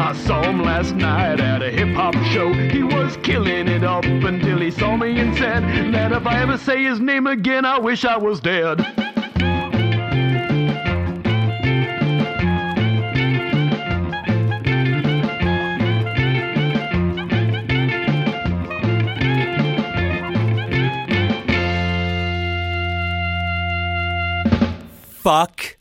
I 0.01 0.13
saw 0.13 0.45
him 0.45 0.63
last 0.63 0.95
night 0.95 1.41
at 1.41 1.61
a 1.61 1.73
hip 1.73 1.89
hop 1.97 2.15
show. 2.33 2.53
He 2.53 2.85
was 2.85 3.17
killing 3.25 3.67
it 3.67 3.83
up 3.83 4.05
until 4.05 4.61
he 4.61 4.71
saw 4.71 4.97
me 4.97 5.19
and 5.19 5.37
said 5.37 5.65
that 5.93 6.13
if 6.13 6.29
I 6.29 6.43
ever 6.43 6.59
say 6.59 6.85
his 6.85 7.01
name 7.01 7.27
again, 7.27 7.65
I 7.65 7.81
wish 7.81 8.05
I 8.05 8.19
was 8.19 8.39
dead. 8.39 9.14
Fuck 25.25 25.79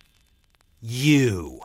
you. 0.79 1.59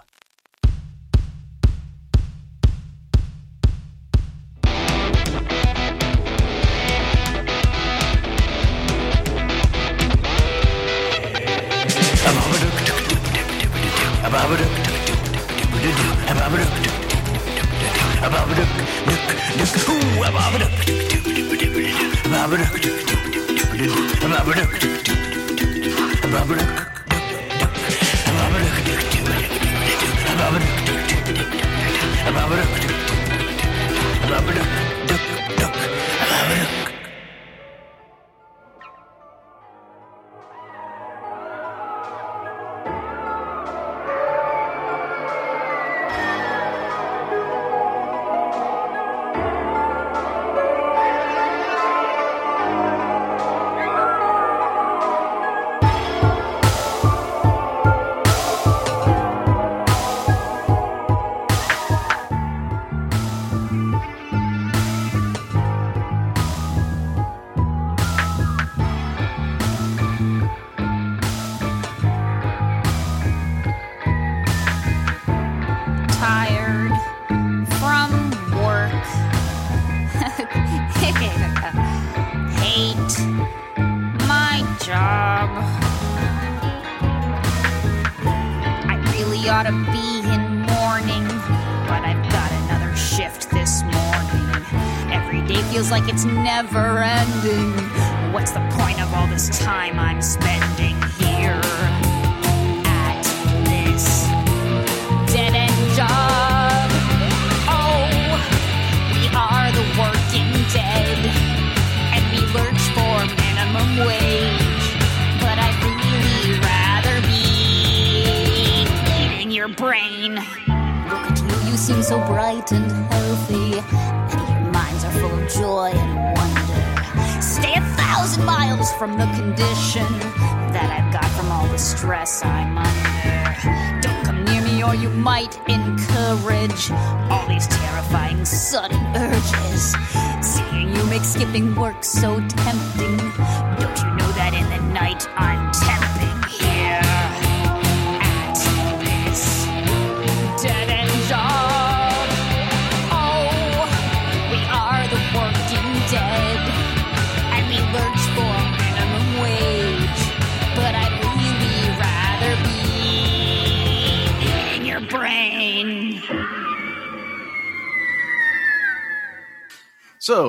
Tired 30.39 30.79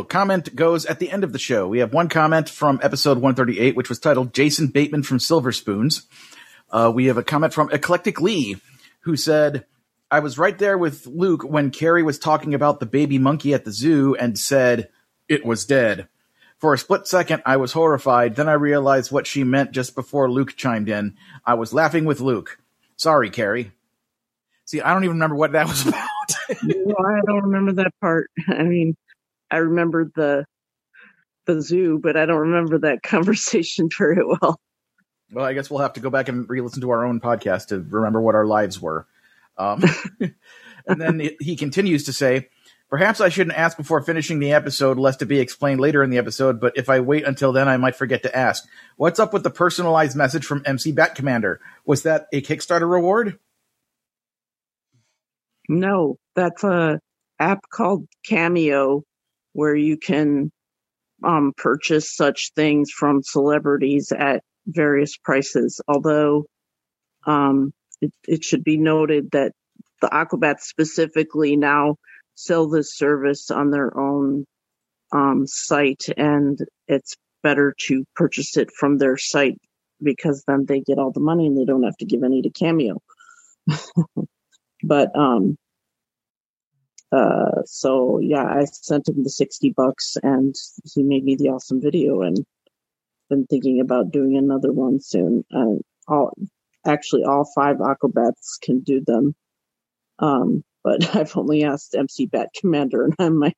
comment 0.09 0.55
goes 0.55 0.85
at 0.85 0.99
the 0.99 1.11
end 1.11 1.23
of 1.23 1.31
the 1.31 1.39
show. 1.39 1.67
We 1.67 1.79
have 1.79 1.93
one 1.93 2.09
comment 2.09 2.49
from 2.49 2.79
episode 2.83 3.17
138, 3.17 3.75
which 3.75 3.89
was 3.89 3.99
titled 3.99 4.33
Jason 4.33 4.67
Bateman 4.67 5.03
from 5.03 5.19
Silver 5.19 5.51
Spoons. 5.51 6.07
Uh, 6.69 6.91
we 6.93 7.05
have 7.05 7.17
a 7.17 7.23
comment 7.23 7.53
from 7.53 7.71
Eclectic 7.71 8.19
Lee, 8.19 8.57
who 9.01 9.15
said, 9.15 9.65
I 10.11 10.19
was 10.19 10.37
right 10.37 10.57
there 10.57 10.77
with 10.77 11.05
Luke 11.05 11.43
when 11.43 11.71
Carrie 11.71 12.03
was 12.03 12.19
talking 12.19 12.53
about 12.53 12.79
the 12.79 12.85
baby 12.85 13.19
monkey 13.19 13.53
at 13.53 13.63
the 13.65 13.71
zoo 13.71 14.15
and 14.15 14.37
said, 14.37 14.89
it 15.27 15.45
was 15.45 15.65
dead. 15.65 16.07
For 16.57 16.73
a 16.73 16.77
split 16.77 17.07
second, 17.07 17.43
I 17.45 17.57
was 17.57 17.71
horrified. 17.71 18.35
Then 18.35 18.49
I 18.49 18.53
realized 18.53 19.11
what 19.11 19.27
she 19.27 19.43
meant 19.43 19.71
just 19.71 19.95
before 19.95 20.29
Luke 20.29 20.55
chimed 20.57 20.89
in. 20.89 21.15
I 21.45 21.53
was 21.53 21.73
laughing 21.73 22.05
with 22.05 22.19
Luke. 22.19 22.59
Sorry, 22.97 23.29
Carrie. 23.29 23.71
See, 24.65 24.81
I 24.81 24.93
don't 24.93 25.03
even 25.03 25.15
remember 25.15 25.37
what 25.37 25.53
that 25.53 25.67
was 25.67 25.81
about. 25.87 26.07
I 26.49 27.21
don't 27.25 27.43
remember 27.43 27.71
that 27.73 27.93
part. 28.01 28.29
I 28.49 28.63
mean, 28.63 28.97
I 29.51 29.57
remember 29.57 30.11
the 30.15 30.45
the 31.45 31.61
zoo, 31.61 31.99
but 32.01 32.15
I 32.15 32.25
don't 32.25 32.49
remember 32.49 32.79
that 32.79 33.01
conversation 33.03 33.89
very 33.97 34.23
well. 34.23 34.59
Well, 35.31 35.45
I 35.45 35.53
guess 35.53 35.69
we'll 35.69 35.81
have 35.81 35.93
to 35.93 35.99
go 35.99 36.09
back 36.09 36.27
and 36.27 36.49
re-listen 36.49 36.81
to 36.81 36.89
our 36.89 37.05
own 37.05 37.19
podcast 37.19 37.67
to 37.67 37.79
remember 37.79 38.19
what 38.19 38.35
our 38.35 38.45
lives 38.45 38.81
were. 38.81 39.05
Um, 39.57 39.83
and 40.87 40.99
then 40.99 41.29
he- 41.39 41.55
continues 41.55 42.05
to 42.05 42.13
say, 42.13 42.49
"Perhaps 42.89 43.21
I 43.21 43.29
shouldn't 43.29 43.57
ask 43.57 43.77
before 43.77 44.01
finishing 44.01 44.39
the 44.39 44.53
episode, 44.53 44.97
lest 44.97 45.21
it 45.21 45.25
be 45.25 45.39
explained 45.39 45.81
later 45.81 46.01
in 46.01 46.09
the 46.09 46.17
episode. 46.17 46.59
But 46.59 46.77
if 46.77 46.89
I 46.89 47.01
wait 47.01 47.25
until 47.25 47.51
then, 47.51 47.67
I 47.67 47.77
might 47.77 47.95
forget 47.95 48.23
to 48.23 48.35
ask. 48.35 48.65
What's 48.95 49.19
up 49.19 49.33
with 49.33 49.43
the 49.43 49.49
personalized 49.51 50.15
message 50.15 50.45
from 50.45 50.63
MC 50.65 50.91
Bat 50.93 51.15
Commander? 51.15 51.59
Was 51.85 52.03
that 52.03 52.27
a 52.33 52.41
Kickstarter 52.41 52.89
reward? 52.89 53.37
No, 55.67 56.17
that's 56.35 56.63
a 56.63 56.99
app 57.39 57.59
called 57.69 58.07
Cameo 58.25 59.03
where 59.53 59.75
you 59.75 59.97
can 59.97 60.51
um, 61.23 61.53
purchase 61.57 62.15
such 62.15 62.51
things 62.55 62.91
from 62.91 63.21
celebrities 63.23 64.11
at 64.11 64.43
various 64.67 65.17
prices. 65.17 65.81
Although 65.87 66.45
um, 67.25 67.73
it, 68.01 68.11
it 68.27 68.43
should 68.43 68.63
be 68.63 68.77
noted 68.77 69.31
that 69.31 69.53
the 70.01 70.07
Aquabats 70.07 70.61
specifically 70.61 71.55
now 71.55 71.95
sell 72.35 72.69
this 72.69 72.95
service 72.95 73.51
on 73.51 73.69
their 73.69 73.97
own 73.99 74.45
um, 75.11 75.45
site, 75.45 76.05
and 76.15 76.57
it's 76.87 77.15
better 77.43 77.73
to 77.87 78.05
purchase 78.15 78.55
it 78.57 78.69
from 78.71 78.97
their 78.97 79.17
site 79.17 79.57
because 80.01 80.43
then 80.47 80.65
they 80.65 80.79
get 80.79 80.97
all 80.97 81.11
the 81.11 81.19
money 81.19 81.47
and 81.47 81.57
they 81.57 81.65
don't 81.65 81.83
have 81.83 81.97
to 81.97 82.05
give 82.05 82.23
any 82.23 82.41
to 82.41 82.49
Cameo. 82.49 83.01
but 84.83 85.13
um, 85.15 85.57
uh, 87.11 87.63
so 87.65 88.19
yeah, 88.19 88.43
I 88.43 88.65
sent 88.65 89.09
him 89.09 89.23
the 89.23 89.29
60 89.29 89.73
bucks 89.75 90.15
and 90.21 90.55
he 90.93 91.03
made 91.03 91.23
me 91.23 91.35
the 91.35 91.49
awesome 91.49 91.81
video 91.81 92.21
and 92.21 92.45
been 93.29 93.45
thinking 93.47 93.79
about 93.79 94.11
doing 94.11 94.37
another 94.37 94.71
one 94.71 94.99
soon. 94.99 95.43
Uh, 95.53 95.75
all, 96.07 96.33
actually 96.85 97.23
all 97.23 97.49
five 97.55 97.77
Aquabats 97.77 98.59
can 98.61 98.79
do 98.79 99.01
them. 99.05 99.35
Um, 100.19 100.63
but 100.83 101.15
I've 101.15 101.35
only 101.35 101.63
asked 101.63 101.95
MC 101.95 102.27
Bat 102.27 102.49
Commander 102.59 103.05
and 103.05 103.15
I 103.19 103.29
might, 103.29 103.57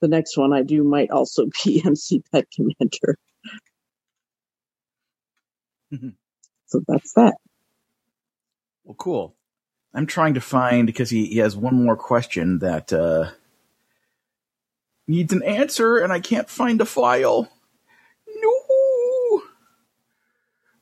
the 0.00 0.08
next 0.08 0.36
one 0.36 0.52
I 0.52 0.62
do 0.62 0.82
might 0.82 1.10
also 1.10 1.46
be 1.64 1.82
MC 1.86 2.22
Bat 2.32 2.46
Commander. 2.54 3.18
so 6.66 6.82
that's 6.86 7.12
that. 7.14 7.34
Well, 8.84 8.94
cool. 8.94 9.36
I'm 9.92 10.06
trying 10.06 10.34
to 10.34 10.40
find 10.40 10.86
because 10.86 11.10
he, 11.10 11.26
he 11.26 11.38
has 11.38 11.56
one 11.56 11.84
more 11.84 11.96
question 11.96 12.60
that 12.60 12.92
uh, 12.92 13.30
needs 15.08 15.32
an 15.32 15.42
answer, 15.42 15.98
and 15.98 16.12
I 16.12 16.20
can't 16.20 16.48
find 16.48 16.80
a 16.80 16.84
file. 16.84 17.50
No. 18.36 19.42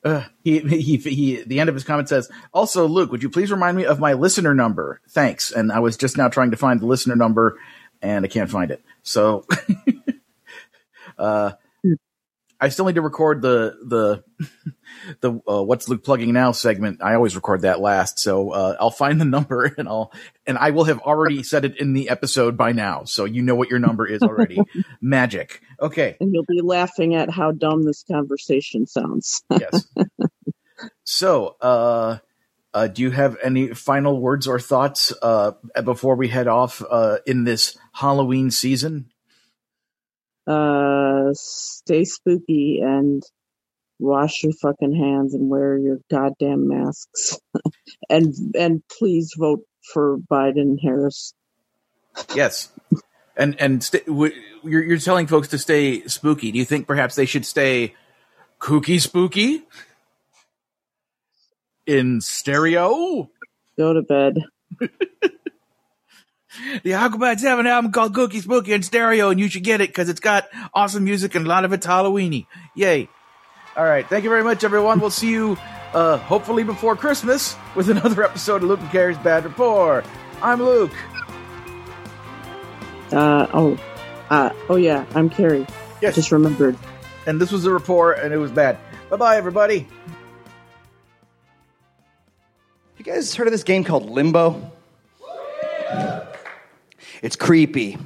Uh, 0.03 0.23
he, 0.43 0.59
he 0.59 0.97
he 0.97 1.43
the 1.43 1.59
end 1.59 1.67
of 1.67 1.75
his 1.75 1.83
comment 1.83 2.07
says 2.07 2.31
also 2.53 2.87
Luke 2.87 3.11
would 3.11 3.21
you 3.21 3.29
please 3.29 3.51
remind 3.51 3.75
me 3.75 3.83
of 3.83 3.99
my 3.99 4.13
listener 4.13 4.55
number 4.55 5.01
thanks 5.09 5.51
and 5.51 5.73
I 5.73 5.79
was 5.79 5.97
just 5.97 6.15
now 6.15 6.29
trying 6.29 6.51
to 6.51 6.57
find 6.57 6.79
the 6.79 6.85
listener 6.85 7.17
number 7.17 7.59
and 8.01 8.23
I 8.23 8.29
can't 8.29 8.49
find 8.49 8.71
it 8.71 8.81
so 9.03 9.45
uh 11.17 11.51
I 12.61 12.69
still 12.69 12.85
need 12.85 12.95
to 12.95 13.01
record 13.01 13.41
the 13.41 13.77
the 13.83 14.23
the 15.21 15.41
uh, 15.47 15.63
what's 15.63 15.87
Luke 15.87 16.03
plugging 16.03 16.33
now 16.33 16.51
segment. 16.51 17.01
I 17.01 17.15
always 17.15 17.35
record 17.35 17.61
that 17.61 17.79
last, 17.79 18.19
so 18.19 18.51
uh, 18.51 18.75
I'll 18.79 18.91
find 18.91 19.19
the 19.19 19.25
number 19.25 19.63
and 19.77 19.87
I'll 19.87 20.11
and 20.45 20.57
I 20.57 20.71
will 20.71 20.85
have 20.85 20.99
already 20.99 21.43
said 21.49 21.65
it 21.65 21.77
in 21.77 21.93
the 21.93 22.09
episode 22.09 22.57
by 22.57 22.71
now, 22.71 23.03
so 23.05 23.25
you 23.25 23.41
know 23.41 23.55
what 23.55 23.69
your 23.69 23.79
number 23.79 24.05
is 24.07 24.21
already. 24.21 24.59
Magic. 25.01 25.61
Okay. 25.81 26.17
And 26.19 26.33
you'll 26.33 26.45
be 26.45 26.61
laughing 26.61 27.15
at 27.15 27.29
how 27.29 27.51
dumb 27.51 27.83
this 27.83 28.03
conversation 28.03 28.85
sounds. 28.85 29.43
yes. 29.49 29.87
So, 31.03 31.55
uh, 31.59 32.19
uh, 32.73 32.87
do 32.87 33.01
you 33.01 33.11
have 33.11 33.37
any 33.43 33.73
final 33.73 34.21
words 34.21 34.47
or 34.47 34.59
thoughts 34.59 35.11
uh, 35.21 35.53
before 35.83 36.15
we 36.15 36.27
head 36.27 36.47
off 36.47 36.83
uh, 36.89 37.17
in 37.25 37.43
this 37.43 37.77
Halloween 37.93 38.51
season? 38.51 39.09
Uh, 40.49 41.31
stay 41.33 42.03
spooky 42.03 42.79
and 42.81 43.21
wash 43.99 44.41
your 44.41 44.53
fucking 44.53 44.95
hands 44.95 45.35
and 45.35 45.47
wear 45.47 45.77
your 45.77 45.99
goddamn 46.09 46.67
masks. 46.67 47.37
and 48.09 48.33
and 48.57 48.81
please 48.97 49.35
vote 49.37 49.61
for 49.93 50.17
Biden 50.17 50.77
Harris. 50.81 51.35
Yes. 52.35 52.71
And 53.37 53.59
and 53.61 53.83
st- 53.83 54.07
w- 54.07 54.33
you're 54.63 54.83
you're 54.83 54.97
telling 54.97 55.27
folks 55.27 55.49
to 55.49 55.59
stay 55.59 56.01
spooky. 56.07 56.51
Do 56.51 56.57
you 56.57 56.65
think 56.65 56.87
perhaps 56.87 57.13
they 57.13 57.27
should 57.27 57.45
stay 57.45 57.93
kooky 58.59 58.99
spooky 58.99 59.63
in 61.85 62.21
stereo? 62.21 63.29
Go 63.77 63.93
to 63.93 64.01
bed. 64.01 64.39
The 66.83 66.91
Aquabats 66.91 67.41
have 67.41 67.59
an 67.59 67.67
album 67.67 67.91
called 67.91 68.13
Kooky 68.13 68.41
Spooky 68.41 68.73
in 68.73 68.83
stereo, 68.83 69.29
and 69.29 69.39
you 69.39 69.47
should 69.49 69.63
get 69.63 69.81
it 69.81 69.89
because 69.89 70.09
it's 70.09 70.19
got 70.19 70.47
awesome 70.73 71.03
music 71.03 71.35
and 71.35 71.45
a 71.45 71.49
lot 71.49 71.65
of 71.65 71.73
it's 71.73 71.85
Halloweeny. 71.85 72.45
Yay! 72.75 73.07
All 73.77 73.85
right, 73.85 74.07
thank 74.07 74.23
you 74.23 74.29
very 74.29 74.43
much, 74.43 74.63
everyone. 74.63 74.99
We'll 74.99 75.09
see 75.09 75.29
you 75.31 75.57
uh, 75.93 76.17
hopefully 76.17 76.63
before 76.63 76.95
Christmas 76.95 77.55
with 77.75 77.89
another 77.95 78.23
episode 78.23 78.57
of 78.63 78.69
Luke 78.69 78.79
and 78.81 78.89
Carrie's 78.91 79.17
Bad 79.19 79.45
Rapport. 79.45 80.03
I'm 80.41 80.61
Luke. 80.61 80.91
Uh 83.11 83.47
oh. 83.53 83.79
Uh 84.29 84.51
oh 84.69 84.75
yeah, 84.75 85.05
I'm 85.15 85.29
Carrie. 85.29 85.65
Yes. 86.01 86.15
Just 86.15 86.31
remembered. 86.31 86.77
and 87.25 87.41
this 87.41 87.51
was 87.51 87.65
a 87.65 87.71
report, 87.71 88.19
and 88.19 88.33
it 88.33 88.37
was 88.37 88.51
bad. 88.51 88.77
Bye 89.09 89.17
bye, 89.17 89.37
everybody. 89.37 89.87
You 92.97 93.05
guys 93.05 93.33
heard 93.33 93.47
of 93.47 93.51
this 93.53 93.63
game 93.63 93.83
called 93.83 94.09
Limbo? 94.09 94.71
It's 97.21 97.35
creepy. 97.35 97.97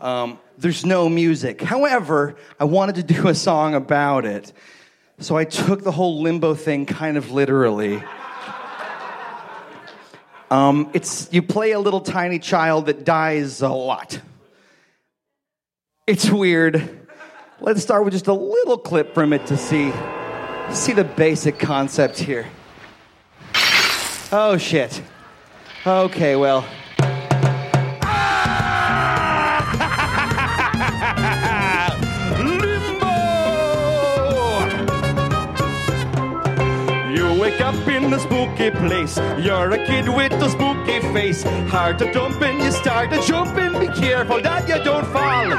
Um, 0.00 0.38
there's 0.58 0.84
no 0.84 1.08
music. 1.08 1.60
However, 1.60 2.36
I 2.58 2.64
wanted 2.64 2.94
to 2.96 3.02
do 3.02 3.28
a 3.28 3.34
song 3.34 3.74
about 3.74 4.24
it. 4.24 4.52
So 5.18 5.36
I 5.36 5.44
took 5.44 5.82
the 5.82 5.92
whole 5.92 6.22
limbo 6.22 6.54
thing 6.54 6.86
kind 6.86 7.16
of 7.16 7.30
literally. 7.30 8.02
Um, 10.50 10.90
it's 10.92 11.28
you 11.32 11.42
play 11.42 11.72
a 11.72 11.80
little 11.80 12.00
tiny 12.00 12.38
child 12.38 12.86
that 12.86 13.04
dies 13.04 13.62
a 13.62 13.68
lot. 13.68 14.20
It's 16.06 16.30
weird. 16.30 17.06
Let's 17.60 17.82
start 17.82 18.04
with 18.04 18.12
just 18.12 18.26
a 18.26 18.34
little 18.34 18.78
clip 18.78 19.14
from 19.14 19.32
it 19.32 19.46
to 19.46 19.56
see 19.56 19.92
see 20.70 20.92
the 20.92 21.04
basic 21.04 21.58
concept 21.58 22.18
here. 22.18 22.46
Oh 24.30 24.56
shit. 24.58 25.02
Okay, 25.86 26.36
well. 26.36 26.64
Spooky 38.54 38.70
place. 38.70 39.16
You're 39.38 39.70
a 39.72 39.86
kid 39.86 40.08
with 40.08 40.32
a 40.32 40.48
spooky 40.48 41.00
face. 41.12 41.42
Hard 41.68 41.98
to 41.98 42.12
jump 42.12 42.40
in, 42.42 42.60
you 42.60 42.70
start 42.70 43.10
to 43.10 43.20
jump 43.22 43.56
in. 43.58 43.72
Be 43.80 43.88
careful 43.88 44.40
that 44.42 44.68
you 44.68 44.82
don't 44.84 45.06
fall. 45.06 45.50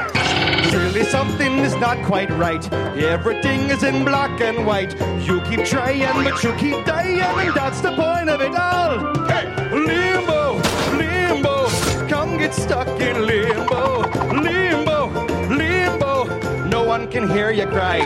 Surely 0.69 1.03
something 1.03 1.59
is 1.59 1.75
not 1.75 1.97
quite 2.05 2.29
right. 2.31 2.63
Everything 2.97 3.69
is 3.69 3.83
in 3.83 4.05
black 4.05 4.39
and 4.41 4.65
white. 4.65 4.93
You 5.25 5.41
keep 5.41 5.65
trying, 5.65 6.23
but 6.23 6.43
you 6.43 6.53
keep 6.55 6.85
dying, 6.85 7.19
and 7.19 7.53
that's 7.53 7.81
the 7.81 7.91
point 7.91 8.29
of 8.29 8.41
it 8.41 8.55
all. 8.55 9.13
Hey, 9.27 9.45
limbo, 9.71 10.55
limbo, 10.97 11.67
come 12.07 12.37
get 12.37 12.53
stuck 12.53 12.87
in 13.01 13.25
limbo, 13.25 14.03
limbo, 14.31 15.09
limbo. 15.49 16.25
No 16.67 16.83
one 16.83 17.07
can 17.09 17.29
hear 17.29 17.51
you 17.51 17.67
cry. 17.67 17.99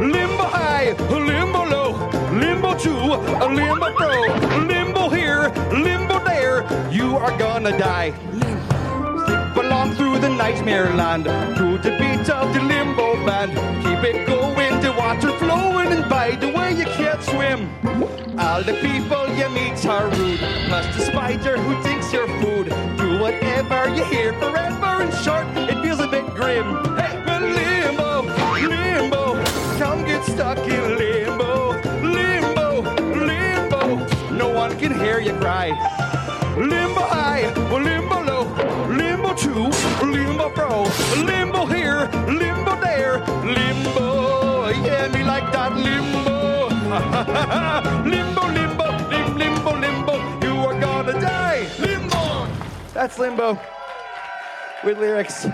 Limbo 0.00 0.44
high, 0.44 0.92
limbo 1.10 1.64
low, 1.64 1.77
a 2.86 3.48
limbo 3.48 3.92
pro, 3.94 4.22
limbo 4.66 5.08
here, 5.08 5.50
limbo 5.72 6.18
there. 6.24 6.62
You 6.90 7.16
are 7.16 7.36
gonna 7.38 7.76
die. 7.76 8.12
Slip 9.26 9.56
along 9.64 9.94
through 9.94 10.18
the 10.18 10.28
nightmare 10.28 10.94
land, 10.94 11.24
to 11.24 11.78
the 11.78 11.96
beat 11.98 12.28
of 12.30 12.54
the 12.54 12.60
limbo 12.60 13.14
band. 13.26 13.52
Keep 13.84 14.14
it 14.14 14.26
going, 14.26 14.80
the 14.80 14.92
water 14.92 15.32
flowing, 15.38 15.92
and 15.92 16.08
by 16.08 16.36
the 16.36 16.48
way, 16.48 16.72
you 16.72 16.84
can't 16.84 17.22
swim. 17.22 17.68
All 18.38 18.62
the 18.62 18.74
people 18.74 19.26
you 19.34 19.48
meet 19.50 19.84
are 19.86 20.08
rude, 20.08 20.38
plus 20.68 20.86
the 20.96 21.02
spider 21.06 21.56
who 21.58 21.82
thinks 21.82 22.12
you're 22.12 22.28
food. 22.40 22.68
Do 22.96 23.18
whatever 23.18 23.88
you 23.94 24.04
hear 24.04 24.32
forever. 24.34 25.02
In 25.02 25.10
short, 25.24 25.46
it 25.56 25.82
feels 25.82 26.00
a 26.00 26.06
bit 26.06 26.26
grim. 26.34 26.84
Hey, 26.96 27.07
cry. 35.74 36.56
Limbo 36.56 37.00
high, 37.00 37.52
limbo 37.70 38.22
low, 38.22 38.44
limbo 38.88 39.34
two, 39.34 39.70
limbo 40.06 40.50
pro, 40.50 40.84
limbo 41.24 41.66
here, 41.66 42.08
limbo 42.26 42.76
there, 42.80 43.18
limbo. 43.44 44.68
Yeah, 44.68 45.08
me 45.08 45.22
like 45.24 45.52
that 45.52 45.76
limbo. 45.76 46.68
limbo, 48.08 48.46
limbo, 48.48 49.08
lim, 49.08 49.38
limbo, 49.38 49.72
limbo. 49.76 50.14
You 50.44 50.56
are 50.66 50.80
gonna 50.80 51.20
die. 51.20 51.68
Limbo. 51.78 52.48
That's 52.92 53.18
Limbo 53.18 53.58
with 54.84 54.98
lyrics. 54.98 55.46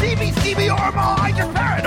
See 0.00 0.54
me 0.54 0.70
or 0.70 0.78
am 0.78 0.94
I 0.96 1.32
just 1.36 1.52
paranoid? 1.54 1.79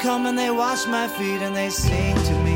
Come 0.00 0.26
and 0.26 0.38
they 0.38 0.50
wash 0.50 0.86
my 0.86 1.08
feet 1.08 1.42
and 1.42 1.54
they 1.54 1.70
sing 1.70 2.14
to 2.14 2.34
me. 2.44 2.47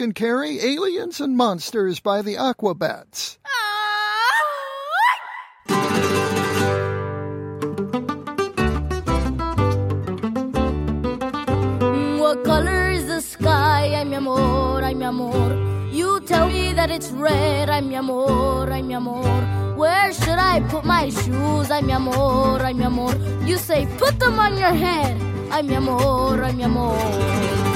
For 0.00 0.10
carry 0.14 0.58
Aliens 0.60 1.20
and 1.20 1.36
Monsters 1.36 2.00
by 2.00 2.22
the 2.22 2.36
Aquabats. 2.36 3.36
What 12.18 12.44
color 12.44 12.90
is 12.92 13.08
the 13.08 13.20
sky? 13.20 14.02
Mi 14.06 14.16
amor, 14.16 14.80
mi 14.80 15.04
amor. 15.04 15.90
You 15.92 16.20
tell 16.20 16.48
me 16.48 16.72
that 16.72 16.90
it's 16.90 17.10
red. 17.10 17.68
Mi 17.84 17.94
amor, 17.96 18.64
mi 18.82 18.94
amor. 18.94 19.22
Where 19.76 20.14
should 20.14 20.38
I 20.38 20.60
put 20.70 20.86
my 20.86 21.10
shoes? 21.10 21.68
Mi 21.68 21.92
amor, 21.92 22.72
mi 22.72 22.84
amor. 22.84 23.14
You 23.44 23.58
say, 23.58 23.86
put 23.98 24.18
them 24.18 24.38
on 24.38 24.56
your 24.56 24.72
head. 24.72 25.20
Mi 25.62 25.74
amor, 25.74 26.52
mi 26.54 26.62
amor. 26.62 27.69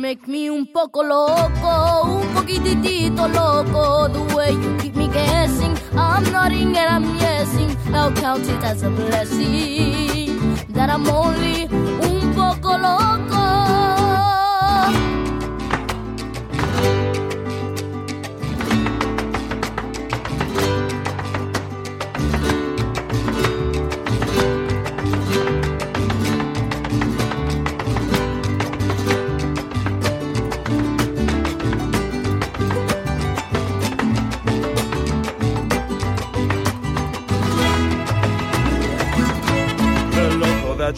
Make 0.00 0.26
me 0.28 0.48
un 0.48 0.64
poco 0.64 1.02
loco, 1.02 2.04
un 2.04 2.32
poquitito 2.32 3.28
loco. 3.28 4.08
The 4.08 4.34
way 4.34 4.52
you 4.52 4.74
keep 4.78 4.96
me 4.96 5.08
guessing, 5.08 5.76
I'm 5.94 6.24
nodding 6.32 6.74
and 6.74 7.04
I'm 7.04 7.18
yesing. 7.18 7.76
I'll 7.92 8.10
count 8.10 8.48
it 8.48 8.64
as 8.64 8.82
a 8.82 8.88
blessing 8.88 10.64
that 10.70 10.88
I'm 10.88 11.06
only 11.06 11.64
un 11.64 12.32
poco 12.34 12.78
loco. 12.78 13.69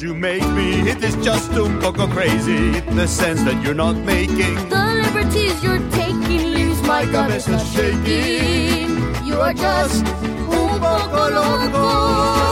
You 0.03 0.15
make 0.15 0.47
me, 0.49 0.81
it 0.91 1.03
is 1.05 1.15
just 1.25 1.53
un 1.53 1.81
poco 1.81 2.09
crazy. 2.09 2.81
The 2.81 3.07
sense 3.07 3.43
that 3.45 3.63
you're 3.63 3.75
not 3.75 3.97
making. 3.97 4.55
The 4.69 4.85
liberties 5.05 5.63
you're 5.63 5.79
taking 5.91 6.55
leaves 6.55 6.83
my 6.83 7.05
cabeza 7.07 7.59
shaking. 7.73 8.91
You 9.25 9.37
are 9.41 9.55
just 9.55 10.05
un 10.07 10.81
poco 10.81 11.31
loco. 11.39 12.43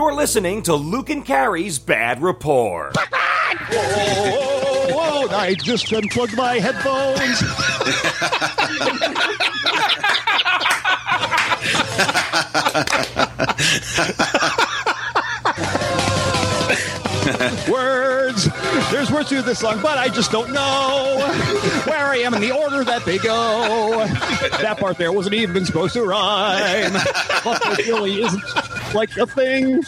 You're 0.00 0.14
listening 0.14 0.62
to 0.62 0.74
Luke 0.76 1.10
and 1.10 1.22
Carrie's 1.26 1.78
Bad 1.78 2.22
Rapport. 2.22 2.90
Whoa, 3.70 4.94
whoa, 4.94 5.28
I 5.28 5.54
just 5.62 5.92
unplugged 5.92 6.38
my 6.38 6.54
headphones. 6.58 7.42
words. 17.70 18.48
There's 18.90 19.10
words 19.10 19.28
to 19.28 19.42
this 19.42 19.58
song, 19.58 19.82
but 19.82 19.98
I 19.98 20.08
just 20.08 20.32
don't 20.32 20.50
know 20.54 21.30
where 21.84 22.06
I 22.06 22.16
am 22.24 22.32
in 22.32 22.40
the 22.40 22.52
order 22.52 22.84
that 22.84 23.04
they 23.04 23.18
go. 23.18 24.06
That 24.62 24.78
part 24.78 24.96
there 24.96 25.12
wasn't 25.12 25.34
even 25.34 25.66
supposed 25.66 25.92
to 25.92 26.04
rhyme. 26.04 26.94
Really 27.86 28.22
isn't 28.22 28.69
like 28.94 29.16
a 29.16 29.26
thing. 29.26 29.82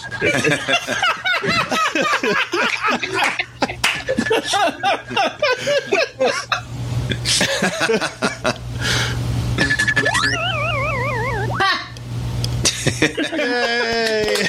Yay! 13.03 14.47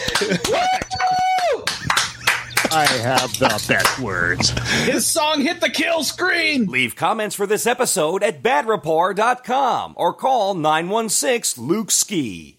I 2.76 2.86
have 3.04 3.38
the 3.38 3.64
best 3.68 4.00
words. 4.00 4.50
His 4.86 5.06
song 5.06 5.42
hit 5.42 5.62
the 5.62 5.70
kill 5.70 6.04
screen. 6.04 6.66
Leave 6.66 6.96
comments 6.96 7.36
for 7.36 7.46
this 7.46 7.68
episode 7.68 8.24
at 8.24 8.42
badrapport.com 8.42 9.94
or 9.96 10.14
call 10.14 10.56
916 10.56 11.64
Luke 11.64 11.92
Ski. 11.92 12.58